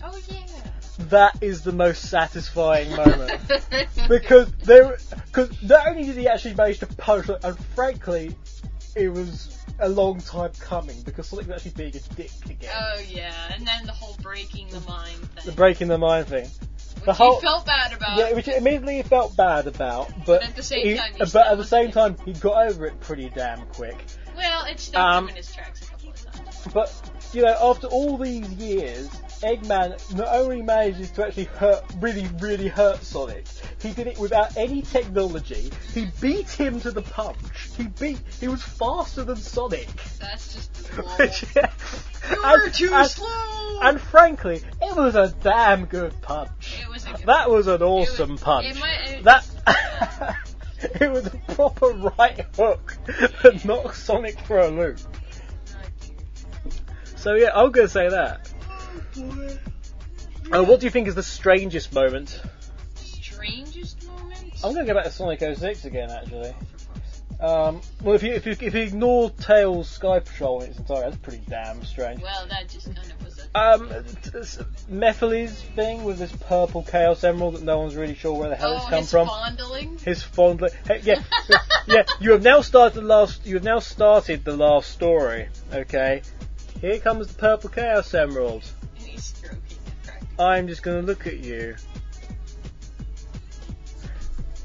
Oh 0.03 0.19
yeah. 0.29 0.56
That 0.99 1.37
is 1.41 1.61
the 1.61 1.71
most 1.71 2.09
satisfying 2.09 2.89
moment. 2.95 3.39
because 4.09 4.51
there, 4.63 4.97
because 5.27 5.61
not 5.63 5.87
only 5.87 6.03
did 6.03 6.15
he 6.17 6.27
actually 6.27 6.55
manage 6.55 6.79
to 6.79 6.87
punch 6.87 7.29
it, 7.29 7.37
and 7.43 7.57
frankly, 7.75 8.35
it 8.95 9.09
was 9.09 9.53
a 9.79 9.87
long 9.89 10.19
time 10.19 10.51
coming 10.59 10.99
because 11.03 11.27
Sonic 11.27 11.47
was 11.47 11.57
actually 11.57 11.71
being 11.91 11.95
a 11.95 12.15
dick 12.15 12.31
again. 12.45 12.71
oh 12.75 12.99
yeah, 13.07 13.31
and 13.53 13.65
then 13.65 13.85
the 13.85 13.91
whole 13.91 14.15
breaking 14.23 14.67
the 14.69 14.79
mind 14.81 15.19
thing. 15.31 15.45
the 15.45 15.51
breaking 15.51 15.87
the 15.87 15.99
mind 15.99 16.27
thing. 16.27 16.45
which 16.95 17.05
the 17.05 17.13
whole- 17.13 17.39
he 17.39 17.45
felt 17.45 17.65
bad 17.67 17.93
about. 17.93 18.17
Yeah, 18.17 18.33
which 18.33 18.47
immediately 18.47 18.95
he 18.97 19.03
felt 19.03 19.37
bad 19.37 19.67
about, 19.67 20.09
but, 20.25 20.41
at 20.43 20.55
the 20.55 20.63
same 20.63 20.83
he- 20.87 20.97
time, 20.97 21.13
he 21.13 21.19
but 21.31 21.45
at 21.47 21.57
the 21.59 21.63
same 21.63 21.91
time, 21.91 22.17
he 22.25 22.33
got 22.33 22.67
over 22.71 22.87
it 22.87 22.99
pretty 23.01 23.29
damn 23.29 23.67
quick. 23.67 24.03
well, 24.35 24.65
it 24.65 24.79
stopped 24.79 25.15
Um, 25.15 25.23
him 25.25 25.29
in 25.29 25.35
his 25.35 25.53
tracks 25.53 25.83
a 25.83 25.91
couple 25.91 26.09
of 26.09 26.33
times. 26.33 26.67
But 26.73 27.11
you 27.33 27.43
know, 27.43 27.55
after 27.61 27.85
all 27.85 28.17
these 28.17 28.49
years, 28.53 29.09
Eggman 29.41 30.15
not 30.15 30.27
only 30.29 30.61
manages 30.61 31.11
to 31.11 31.25
actually 31.25 31.45
hurt, 31.45 31.83
really, 31.99 32.27
really 32.39 32.67
hurt 32.67 33.01
Sonic, 33.03 33.45
he 33.81 33.91
did 33.93 34.07
it 34.07 34.17
without 34.17 34.55
any 34.57 34.81
technology. 34.81 35.71
He 35.93 36.07
beat 36.21 36.49
him 36.49 36.79
to 36.81 36.91
the 36.91 37.01
punch. 37.01 37.37
He 37.77 37.83
beat. 37.87 38.19
He 38.39 38.47
was 38.47 38.63
faster 38.63 39.23
than 39.23 39.35
Sonic. 39.37 39.87
That's 40.19 40.53
just. 40.55 40.77
Which- 41.19 41.45
You're 41.55 42.63
and- 42.65 42.73
too 42.73 42.89
and- 42.93 43.09
slow. 43.09 43.79
And 43.81 44.01
frankly, 44.01 44.61
it 44.81 44.95
was 44.95 45.15
a 45.15 45.33
damn 45.43 45.85
good 45.85 46.19
punch. 46.21 46.79
It 46.81 46.89
was 46.89 47.05
a 47.05 47.11
good 47.13 47.25
That 47.27 47.49
was 47.49 47.67
an 47.67 47.81
awesome 47.83 48.31
was- 48.31 48.41
punch. 48.41 48.65
it 48.65 48.79
might- 48.79 49.09
it- 49.09 49.23
that 49.23 49.45
it 51.01 51.11
was 51.11 51.27
a 51.27 51.53
proper 51.53 51.87
right 52.17 52.45
hook 52.55 52.97
that 53.43 53.63
knocked 53.65 53.95
Sonic 53.97 54.39
for 54.41 54.57
a 54.59 54.67
loop. 54.67 54.97
So 57.15 57.35
yeah, 57.35 57.49
I'm 57.53 57.71
gonna 57.71 57.87
say 57.87 58.09
that. 58.09 58.49
Uh, 60.51 60.63
what 60.63 60.79
do 60.79 60.85
you 60.85 60.89
think 60.89 61.07
is 61.07 61.15
the 61.15 61.23
strangest 61.23 61.93
moment? 61.93 62.41
Strangest 62.95 64.07
moment? 64.07 64.53
I'm 64.63 64.73
gonna 64.73 64.85
go 64.85 64.93
back 64.93 65.05
to 65.05 65.11
Sonic 65.11 65.39
06 65.39 65.85
again, 65.85 66.09
actually. 66.09 66.53
Um, 67.39 67.81
well, 68.01 68.15
if 68.15 68.23
you 68.23 68.33
if 68.33 68.47
you 68.47 68.53
if 68.53 68.73
you 68.73 68.81
ignore 68.81 69.29
Tails 69.29 69.87
Sky 69.87 70.19
Patrol 70.19 70.61
in 70.61 70.71
its 70.71 70.79
entirety, 70.79 71.09
that's 71.09 71.17
pretty 71.17 71.43
damn 71.47 71.83
strange. 71.85 72.19
Well, 72.19 72.47
that 72.47 72.67
just 72.67 72.87
kind 72.95 73.11
of 73.11 73.23
was 73.23 73.39
a. 73.39 73.59
Um, 73.59 73.89
Mephiles 74.89 75.51
thing 75.75 76.03
with 76.03 76.17
this 76.17 76.31
purple 76.31 76.81
Chaos 76.81 77.23
Emerald 77.23 77.55
that 77.55 77.63
no 77.63 77.77
one's 77.77 77.95
really 77.95 78.15
sure 78.15 78.33
where 78.33 78.49
the 78.49 78.55
hell 78.55 78.73
oh, 78.73 78.77
it's 78.77 78.89
come 78.89 78.99
his 79.01 79.11
from. 79.11 79.27
fondling? 79.27 79.99
His 79.99 80.23
fondling. 80.23 80.71
Hey, 80.87 81.01
yeah, 81.03 81.21
yeah. 81.87 82.03
You 82.19 82.31
have 82.31 82.41
now 82.41 82.61
started 82.61 83.01
the 83.01 83.05
last. 83.05 83.45
You 83.45 83.55
have 83.55 83.63
now 83.63 83.79
started 83.79 84.43
the 84.43 84.57
last 84.57 84.91
story. 84.91 85.49
Okay. 85.71 86.23
Here 86.81 86.99
comes 86.99 87.27
the 87.27 87.33
purple 87.35 87.69
Chaos 87.69 88.15
Emerald. 88.15 88.63
And 89.17 89.23
stroking 89.23 89.77
it 89.85 90.03
practically. 90.03 90.45
I'm 90.45 90.67
just 90.67 90.83
going 90.83 91.01
to 91.01 91.05
look 91.05 91.25
at 91.25 91.39
you. 91.39 91.75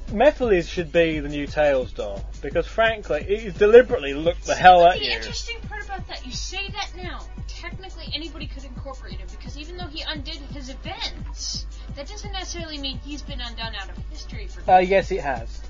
Mephiles 0.09 0.69
should 0.69 0.93
be 0.93 1.21
the 1.21 1.29
new 1.29 1.47
Tails 1.47 1.91
doll 1.93 2.23
because, 2.43 2.67
frankly, 2.67 3.23
it 3.23 3.57
deliberately 3.57 4.13
looked 4.13 4.45
the 4.45 4.55
hell 4.55 4.85
at 4.85 4.99
the 4.99 5.07
you. 5.07 5.11
interesting 5.13 5.59
part 5.63 5.85
about 5.85 6.07
that, 6.09 6.27
you 6.27 6.33
say 6.33 6.69
that 6.69 6.91
now. 7.03 7.21
Technically, 7.49 8.11
anybody 8.15 8.47
could 8.47 8.65
incorporate 8.65 9.19
him 9.19 9.29
because 9.31 9.57
even 9.57 9.79
though 9.79 9.87
he 9.87 10.03
undid 10.07 10.37
his 10.53 10.69
events, 10.69 11.67
that 11.95 12.09
doesn't 12.09 12.33
necessarily 12.33 12.77
mean 12.77 12.99
he's 12.99 13.23
been 13.23 13.41
undone 13.41 13.75
out 13.75 13.89
of 13.89 13.97
history 14.11 14.49
for. 14.49 14.71
Uh, 14.71 14.79
yes, 14.79 15.11
it 15.11 15.21
has. 15.21 15.63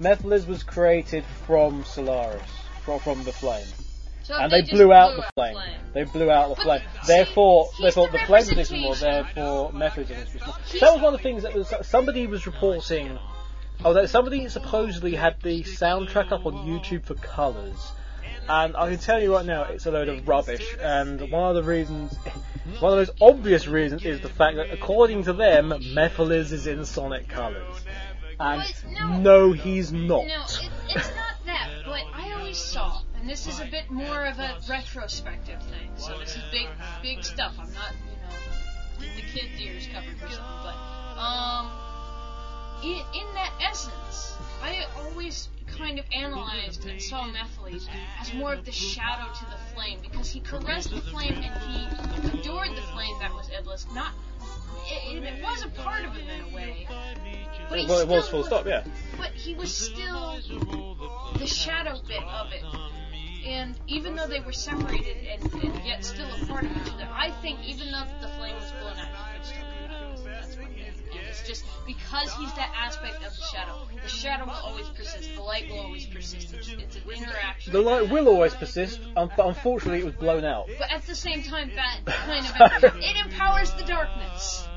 Mephiles 0.00 0.46
was 0.48 0.64
created 0.64 1.24
from 1.46 1.84
Solaris, 1.84 2.42
from, 2.84 2.98
from 2.98 3.22
the 3.22 3.32
flame. 3.32 3.66
So 4.22 4.34
and 4.34 4.52
they, 4.52 4.60
just 4.60 4.72
blew 4.72 4.92
out 4.92 5.16
the 5.16 5.22
out 5.22 5.34
flame. 5.34 5.56
They 5.94 6.04
blew 6.04 6.30
out 6.30 6.50
the 6.50 6.56
But 6.56 6.64
flame. 6.64 6.80
Therefore, 7.06 7.68
he's 7.76 7.82
therefore 7.82 8.08
the 8.08 8.18
the 8.18 8.24
flame 8.24 8.56
was 8.56 8.70
more. 8.70 8.94
Therefore, 8.94 9.72
Mephiles 9.72 10.08
was 10.08 10.46
more. 10.46 10.80
That 10.80 10.92
was 10.92 11.02
one 11.02 11.14
of 11.14 11.20
the 11.20 11.22
things 11.22 11.42
that 11.42 11.54
was. 11.54 11.72
Somebody 11.82 12.26
was 12.26 12.46
reporting. 12.46 13.18
Oh, 13.84 13.94
that 13.94 14.10
somebody 14.10 14.48
supposedly 14.48 15.16
had 15.16 15.36
the 15.42 15.64
soundtrack 15.64 16.30
up 16.30 16.46
on 16.46 16.54
YouTube 16.54 17.04
for 17.04 17.14
colours, 17.14 17.90
and 18.48 18.76
I 18.76 18.90
can 18.90 18.98
tell 18.98 19.20
you 19.20 19.34
right 19.34 19.44
now, 19.44 19.64
it's 19.64 19.86
a 19.86 19.90
load 19.90 20.08
of 20.08 20.28
rubbish. 20.28 20.76
And 20.80 21.20
one 21.32 21.48
of 21.48 21.56
the 21.56 21.64
reasons, 21.68 22.16
one 22.78 22.92
of 22.92 22.98
those 22.98 23.10
obvious 23.20 23.66
reasons, 23.66 24.04
is 24.04 24.20
the 24.20 24.28
fact 24.28 24.56
that 24.56 24.70
according 24.72 25.24
to 25.24 25.32
them, 25.32 25.70
Mephiles 25.70 26.52
is 26.52 26.68
in 26.68 26.84
Sonic 26.84 27.28
colours, 27.28 27.84
and 28.38 28.62
no. 28.88 29.18
no, 29.18 29.52
he's 29.52 29.92
not. 29.92 30.26
No, 30.26 30.42
it, 30.44 30.70
it's 30.88 31.08
not 31.08 31.34
that. 31.46 31.70
But 31.84 32.02
I 32.14 32.34
always 32.38 32.58
saw, 32.58 33.00
and 33.22 33.30
this 33.30 33.46
is 33.46 33.60
a 33.60 33.66
bit 33.66 33.88
more 33.88 34.24
of 34.26 34.40
a 34.40 34.58
retrospective 34.68 35.62
thing. 35.62 35.88
So 35.94 36.18
this 36.18 36.34
is 36.34 36.42
big, 36.50 36.66
big 37.02 37.22
stuff. 37.22 37.54
I'm 37.56 37.72
not, 37.72 37.92
you 38.10 39.06
know, 39.06 39.14
the 39.14 39.22
kid's 39.22 39.60
ears 39.60 39.86
covered 39.94 40.16
or 40.16 40.28
something. 40.28 40.42
But 40.64 40.74
um, 41.22 41.70
in, 42.82 42.96
in 42.96 43.34
that 43.34 43.52
essence, 43.60 44.34
I 44.60 44.86
always 44.98 45.48
kind 45.78 46.00
of 46.00 46.04
analyzed 46.12 46.84
and 46.84 47.00
saw 47.00 47.28
Mephiles 47.28 47.88
as 48.20 48.34
more 48.34 48.54
of 48.54 48.64
the 48.64 48.72
shadow 48.72 49.32
to 49.32 49.44
the 49.44 49.72
flame 49.72 50.00
because 50.02 50.28
he 50.28 50.40
caressed 50.40 50.90
the 50.90 51.00
flame 51.00 51.44
and 51.44 51.62
he 51.62 52.40
adored 52.40 52.70
the 52.70 52.82
flame 52.92 53.16
that 53.20 53.32
was 53.32 53.48
Iblis. 53.56 53.86
Not. 53.94 54.14
It, 54.90 55.22
it 55.22 55.42
was 55.44 55.64
a 55.64 55.68
part 55.68 56.04
of 56.04 56.12
him 56.16 56.28
in 56.28 56.52
a 56.52 56.56
way. 56.56 56.88
But 57.68 57.78
he 57.78 57.86
Well, 57.86 58.00
it 58.00 58.08
was 58.08 58.24
still 58.24 58.42
full 58.42 58.44
stop, 58.44 58.66
yeah. 58.66 58.82
but 59.16 59.30
he 59.30 59.54
was 59.54 59.72
still 59.72 60.38
the 61.38 61.46
shadow 61.46 62.00
bit 62.08 62.20
of 62.24 62.52
it. 62.52 62.64
And 63.46 63.74
even 63.88 64.14
though 64.16 64.26
they 64.26 64.40
were 64.40 64.52
separated 64.52 65.16
and, 65.28 65.52
and 65.54 65.84
yet 65.84 66.04
still 66.04 66.28
a 66.40 66.46
part 66.46 66.64
of 66.64 66.70
each 66.70 66.92
other, 66.92 67.08
I 67.12 67.30
think 67.42 67.58
even 67.66 67.90
though 67.90 68.04
the 68.20 68.28
flame 68.38 68.54
was 68.54 68.70
blown 68.80 68.96
out, 68.96 69.08
he 69.08 69.38
could 69.38 69.46
still 69.46 69.62
come 69.62 70.24
back. 70.24 70.40
That's 70.42 70.56
my 70.56 70.62
opinion. 70.64 70.94
And 71.12 71.20
it's 71.28 71.46
just 71.46 71.64
because 71.86 72.02
because 72.12 72.34
he's 72.34 72.52
that 72.54 72.72
aspect 72.76 73.16
of 73.24 73.34
the 73.34 73.42
shadow. 73.42 73.88
The 74.02 74.08
shadow 74.08 74.44
will 74.44 74.52
always 74.52 74.88
persist. 74.88 75.34
The 75.34 75.42
light 75.42 75.68
will 75.70 75.80
always 75.80 76.06
persist. 76.06 76.52
It's, 76.54 76.68
it's 76.68 76.96
an 76.96 77.02
interaction. 77.10 77.72
The 77.72 77.80
light 77.80 78.10
will 78.10 78.28
always 78.28 78.54
persist, 78.54 79.00
um, 79.16 79.30
but 79.36 79.46
unfortunately 79.46 80.00
it 80.00 80.04
was 80.04 80.14
blown 80.14 80.44
out. 80.44 80.68
But 80.78 80.92
at 80.92 81.06
the 81.06 81.14
same 81.14 81.42
time, 81.42 81.70
that 81.74 82.00
kind 82.06 82.84
of 82.84 82.96
it 82.96 83.16
empowers 83.24 83.72
the 83.72 83.84
darkness. 83.84 84.68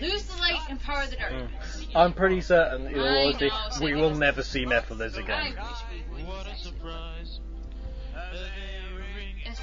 Lose 0.00 0.24
the 0.24 0.36
light, 0.40 0.58
empower 0.68 1.06
the 1.06 1.16
darkness. 1.16 1.80
you 1.80 1.94
know? 1.94 2.00
I'm 2.00 2.12
pretty 2.12 2.40
certain, 2.40 2.88
in 2.88 2.98
all 2.98 3.06
I 3.06 3.24
honesty, 3.26 3.48
know, 3.48 3.56
so 3.70 3.84
we 3.84 3.94
will 3.94 4.14
never 4.14 4.42
see 4.42 4.66
Mephiles 4.66 5.16
I 5.16 5.20
again. 5.20 5.54
wish 5.54 6.16
we 6.16 6.24
would. 6.24 7.41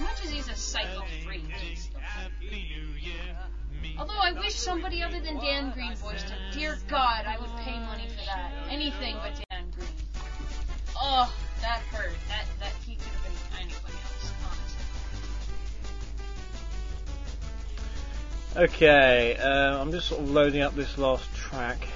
Actually. 0.02 0.08
As 0.08 0.20
much 0.20 0.26
as 0.26 0.32
he's 0.32 0.50
a 0.50 0.56
psycho 0.56 1.04
freak. 1.24 1.44
Although 3.98 4.14
I 4.14 4.34
wish 4.34 4.56
somebody 4.56 5.02
other 5.04 5.20
than 5.20 5.38
Dan 5.38 5.72
Green 5.72 5.96
voiced 5.96 6.30
him. 6.30 6.38
Dear 6.54 6.78
God, 6.88 7.26
I 7.26 7.38
would 7.40 7.50
pay 7.58 7.80
money 7.80 8.08
for 8.10 8.26
that. 8.26 8.52
Anything 8.70 9.18
but 9.18 9.34
Dan 9.50 9.72
Green. 9.72 9.90
Oh, 10.96 11.34
that 11.62 11.80
hurt. 11.92 12.12
That 12.28 12.46
that 12.60 12.74
he 12.86 12.96
could 12.96 13.06
have 13.06 13.24
been 13.24 13.32
anybody 13.62 13.94
else, 13.94 14.34
honestly. 18.56 18.76
Okay, 18.76 19.38
uh, 19.38 19.82
I'm 19.82 19.92
just 19.92 20.08
sort 20.08 20.22
of 20.22 20.30
loading 20.32 20.62
up 20.62 20.76
this 20.76 20.98
last 20.98 21.34
track. 21.36 21.88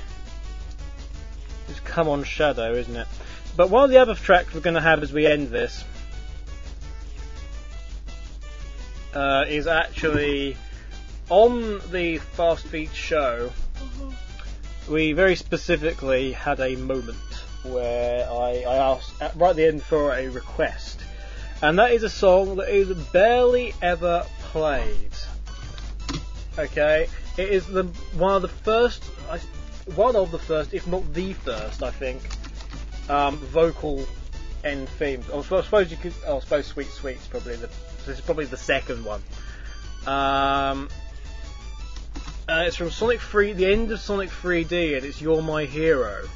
It's 1.70 1.80
Come 1.82 2.08
On 2.08 2.24
Shadow, 2.24 2.74
isn't 2.74 2.96
it? 2.96 3.08
But 3.56 3.70
one 3.70 3.84
of 3.84 3.90
the 3.90 3.98
other 3.98 4.16
tracks 4.16 4.54
we're 4.54 4.62
going 4.62 4.74
to 4.76 4.82
have 4.82 5.04
as 5.04 5.14
we 5.14 5.26
end 5.26 5.50
this 5.50 5.84
uh, 9.14 9.46
is 9.48 9.68
actually 9.68 10.58
on 11.30 11.80
the 11.92 12.18
Fast 12.18 12.66
Feet 12.68 12.94
show. 12.94 13.52
We 14.90 15.14
very 15.14 15.36
specifically 15.36 16.32
had 16.32 16.60
a 16.60 16.76
moment 16.76 17.18
where 17.64 18.30
I, 18.30 18.64
I 18.68 18.76
asked 18.76 19.22
at, 19.22 19.36
right 19.36 19.52
at 19.52 19.56
the 19.56 19.68
end 19.68 19.84
for 19.84 20.14
a 20.14 20.28
request, 20.28 21.00
and 21.62 21.80
that 21.80 21.92
is 21.92 22.04
a 22.04 22.10
song 22.10 22.58
that 22.58 22.70
is 22.70 22.94
barely 23.12 23.74
ever 23.82 24.26
played. 24.42 25.12
Okay, 26.60 27.08
it 27.38 27.50
is 27.50 27.66
the 27.66 27.86
one 28.14 28.36
of 28.36 28.42
the 28.42 28.48
first, 28.48 29.04
I, 29.30 29.40
one 29.96 30.16
of 30.16 30.32
the 30.32 30.40
first, 30.40 30.74
if 30.74 30.86
not 30.88 31.14
the 31.14 31.34
first, 31.34 31.82
I 31.82 31.90
think, 31.90 32.22
um, 33.10 33.38
vocal 33.38 34.06
end 34.64 34.90
themes. 34.90 35.26
I 35.30 35.42
suppose, 35.42 35.90
you 35.92 35.98
could. 35.98 36.14
oh, 36.28 36.38
I 36.38 36.40
suppose 36.42 36.68
Sweet 36.68 36.90
Sweet's 36.90 37.28
probably 37.28 37.56
the. 37.56 37.70
This 38.06 38.20
is 38.20 38.26
probably 38.26 38.46
the 38.46 38.58
second 38.58 39.06
one. 39.06 39.22
Um, 40.06 40.90
uh, 42.50 42.66
it's 42.68 42.76
from 42.76 42.92
Sonic 42.92 43.22
3, 43.22 43.54
the 43.54 43.72
end 43.72 43.92
of 43.92 44.00
Sonic 44.00 44.30
3D, 44.30 44.98
and 44.98 45.06
it's 45.06 45.22
You're 45.22 45.42
My 45.42 45.66
Hero. 45.66 46.28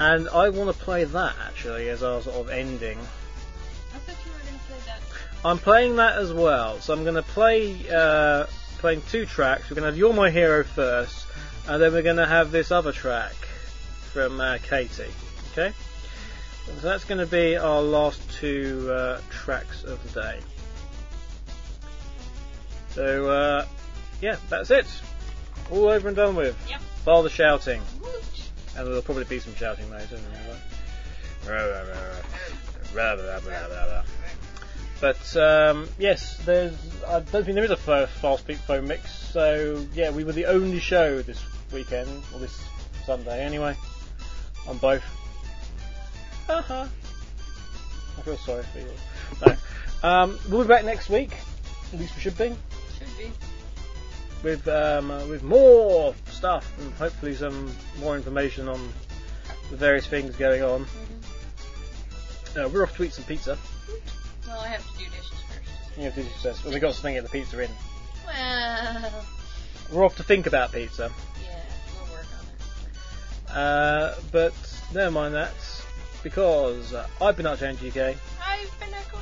And 0.00 0.28
I 0.28 0.48
want 0.48 0.74
to 0.74 0.84
play 0.84 1.04
that 1.04 1.34
actually 1.46 1.88
as 1.88 2.02
our 2.02 2.22
sort 2.22 2.36
of 2.36 2.50
ending. 2.50 2.98
I 2.98 3.98
thought 3.98 4.16
you 4.24 4.32
were 4.32 4.38
gonna 4.38 4.58
play 4.68 4.76
that. 4.86 5.00
I'm 5.44 5.58
playing 5.58 5.96
that 5.96 6.18
as 6.18 6.32
well, 6.32 6.80
so 6.80 6.92
I'm 6.92 7.02
going 7.02 7.14
to 7.14 7.22
play 7.22 7.76
uh, 7.90 8.46
playing 8.78 9.02
two 9.08 9.26
tracks. 9.26 9.70
We're 9.70 9.76
going 9.76 9.84
to 9.84 9.90
have 9.90 9.96
"You're 9.96 10.12
My 10.12 10.30
Hero" 10.30 10.64
first, 10.64 11.26
and 11.68 11.80
then 11.80 11.92
we're 11.92 12.02
going 12.02 12.16
to 12.16 12.26
have 12.26 12.50
this 12.50 12.70
other 12.70 12.92
track 12.92 13.34
from 14.12 14.40
uh, 14.40 14.58
Katie. 14.58 15.04
Okay, 15.52 15.72
so 16.66 16.88
that's 16.88 17.04
going 17.04 17.18
to 17.18 17.26
be 17.26 17.56
our 17.56 17.80
last 17.80 18.20
two 18.30 18.90
uh, 18.90 19.20
tracks 19.30 19.84
of 19.84 20.02
the 20.12 20.20
day. 20.20 20.40
So 22.90 23.28
uh, 23.28 23.66
yeah, 24.20 24.36
that's 24.48 24.70
it. 24.70 24.86
All 25.70 25.88
over 25.88 26.08
and 26.08 26.16
done 26.16 26.36
with. 26.36 26.56
Yep. 26.68 26.80
Bar 27.04 27.22
the 27.22 27.30
shouting, 27.30 27.80
and 28.76 28.86
there'll 28.86 29.02
probably 29.02 29.24
be 29.24 29.38
some 29.38 29.54
shouting 29.54 29.90
later. 29.90 30.18
But 35.00 35.36
um, 35.36 35.88
yes, 35.98 36.38
there's. 36.38 36.74
I 37.06 37.20
don't 37.20 37.44
think 37.44 37.54
there 37.54 37.64
is 37.64 37.70
a 37.70 37.76
fa- 37.76 38.08
fast 38.20 38.46
beat 38.46 38.58
phone 38.58 38.88
mix. 38.88 39.10
So 39.12 39.86
yeah, 39.94 40.10
we 40.10 40.24
were 40.24 40.32
the 40.32 40.46
only 40.46 40.80
show 40.80 41.22
this 41.22 41.42
weekend 41.72 42.22
or 42.32 42.40
this 42.40 42.60
Sunday 43.04 43.44
anyway. 43.44 43.76
On 44.66 44.78
both. 44.78 45.04
Haha. 46.46 46.86
I 48.18 48.20
feel 48.22 48.36
sorry 48.38 48.62
for 48.64 48.78
you. 48.78 48.86
No. 49.46 49.56
Um, 50.08 50.38
we'll 50.48 50.62
be 50.62 50.68
back 50.68 50.84
next 50.84 51.08
week. 51.08 51.32
At 51.92 51.98
least 52.00 52.14
we 52.14 52.20
should 52.20 52.36
be 52.38 52.54
Should 52.98 53.18
be. 53.18 53.30
with 54.42 54.66
um, 54.68 55.10
uh, 55.10 55.26
with 55.26 55.42
more 55.42 56.14
stuff 56.30 56.70
and 56.80 56.92
hopefully 56.94 57.34
some 57.34 57.72
more 58.00 58.16
information 58.16 58.68
on 58.68 58.92
the 59.70 59.76
various 59.76 60.06
things 60.06 60.34
going 60.36 60.62
on. 60.62 60.86
Uh, 62.56 62.68
we're 62.68 62.82
off 62.84 62.96
to 62.96 63.04
eat 63.04 63.12
some 63.12 63.24
pizza. 63.24 63.58
Well, 64.46 64.60
I 64.60 64.68
have 64.68 64.86
to 64.92 64.98
do 64.98 65.04
dishes 65.04 65.28
first. 65.30 65.98
You 65.98 66.04
know, 66.04 66.10
this 66.10 66.26
says, 66.40 66.62
well, 66.64 66.72
we 66.72 66.80
got 66.80 66.94
something 66.94 67.14
to 67.14 67.20
get 67.20 67.30
the 67.30 67.38
pizza 67.38 67.60
in. 67.60 67.70
Well, 68.26 69.24
We're 69.92 70.04
off 70.04 70.16
to 70.16 70.22
think 70.22 70.46
about 70.46 70.72
pizza. 70.72 71.10
yeah, 71.44 71.60
we'll 71.94 72.12
work 72.16 72.26
on 72.38 73.56
it. 73.56 73.56
Uh, 73.56 74.14
but 74.32 74.54
never 74.94 75.10
mind 75.10 75.34
that, 75.34 75.52
because 76.26 76.92
I've 77.22 77.36
been 77.36 77.46
Archangel 77.46 77.86
UK, 77.86 78.16
I've 78.44 78.80
been 78.80 78.92
Echo 78.92 79.16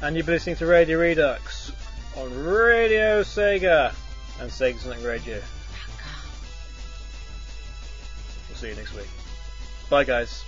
and 0.00 0.16
you've 0.16 0.24
been 0.24 0.36
listening 0.36 0.56
to 0.56 0.64
Radio 0.64 0.98
Redux 0.98 1.70
on 2.16 2.46
Radio 2.46 3.22
Sega 3.22 3.92
and 4.40 4.50
Sega 4.50 4.78
Sonic 4.78 5.04
Radio. 5.04 5.38
We'll 8.48 8.56
see 8.56 8.70
you 8.70 8.74
next 8.74 8.94
week. 8.94 9.08
Bye, 9.90 10.04
guys. 10.04 10.42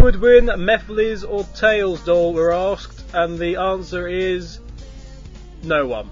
Who 0.00 0.04
would 0.06 0.22
win, 0.22 0.46
Mephiles 0.46 1.24
or 1.28 1.44
Tails 1.54 2.02
doll? 2.06 2.32
We're 2.32 2.52
asked, 2.52 3.04
and 3.12 3.38
the 3.38 3.56
answer 3.56 4.08
is 4.08 4.58
no 5.62 5.86
one. 5.86 6.08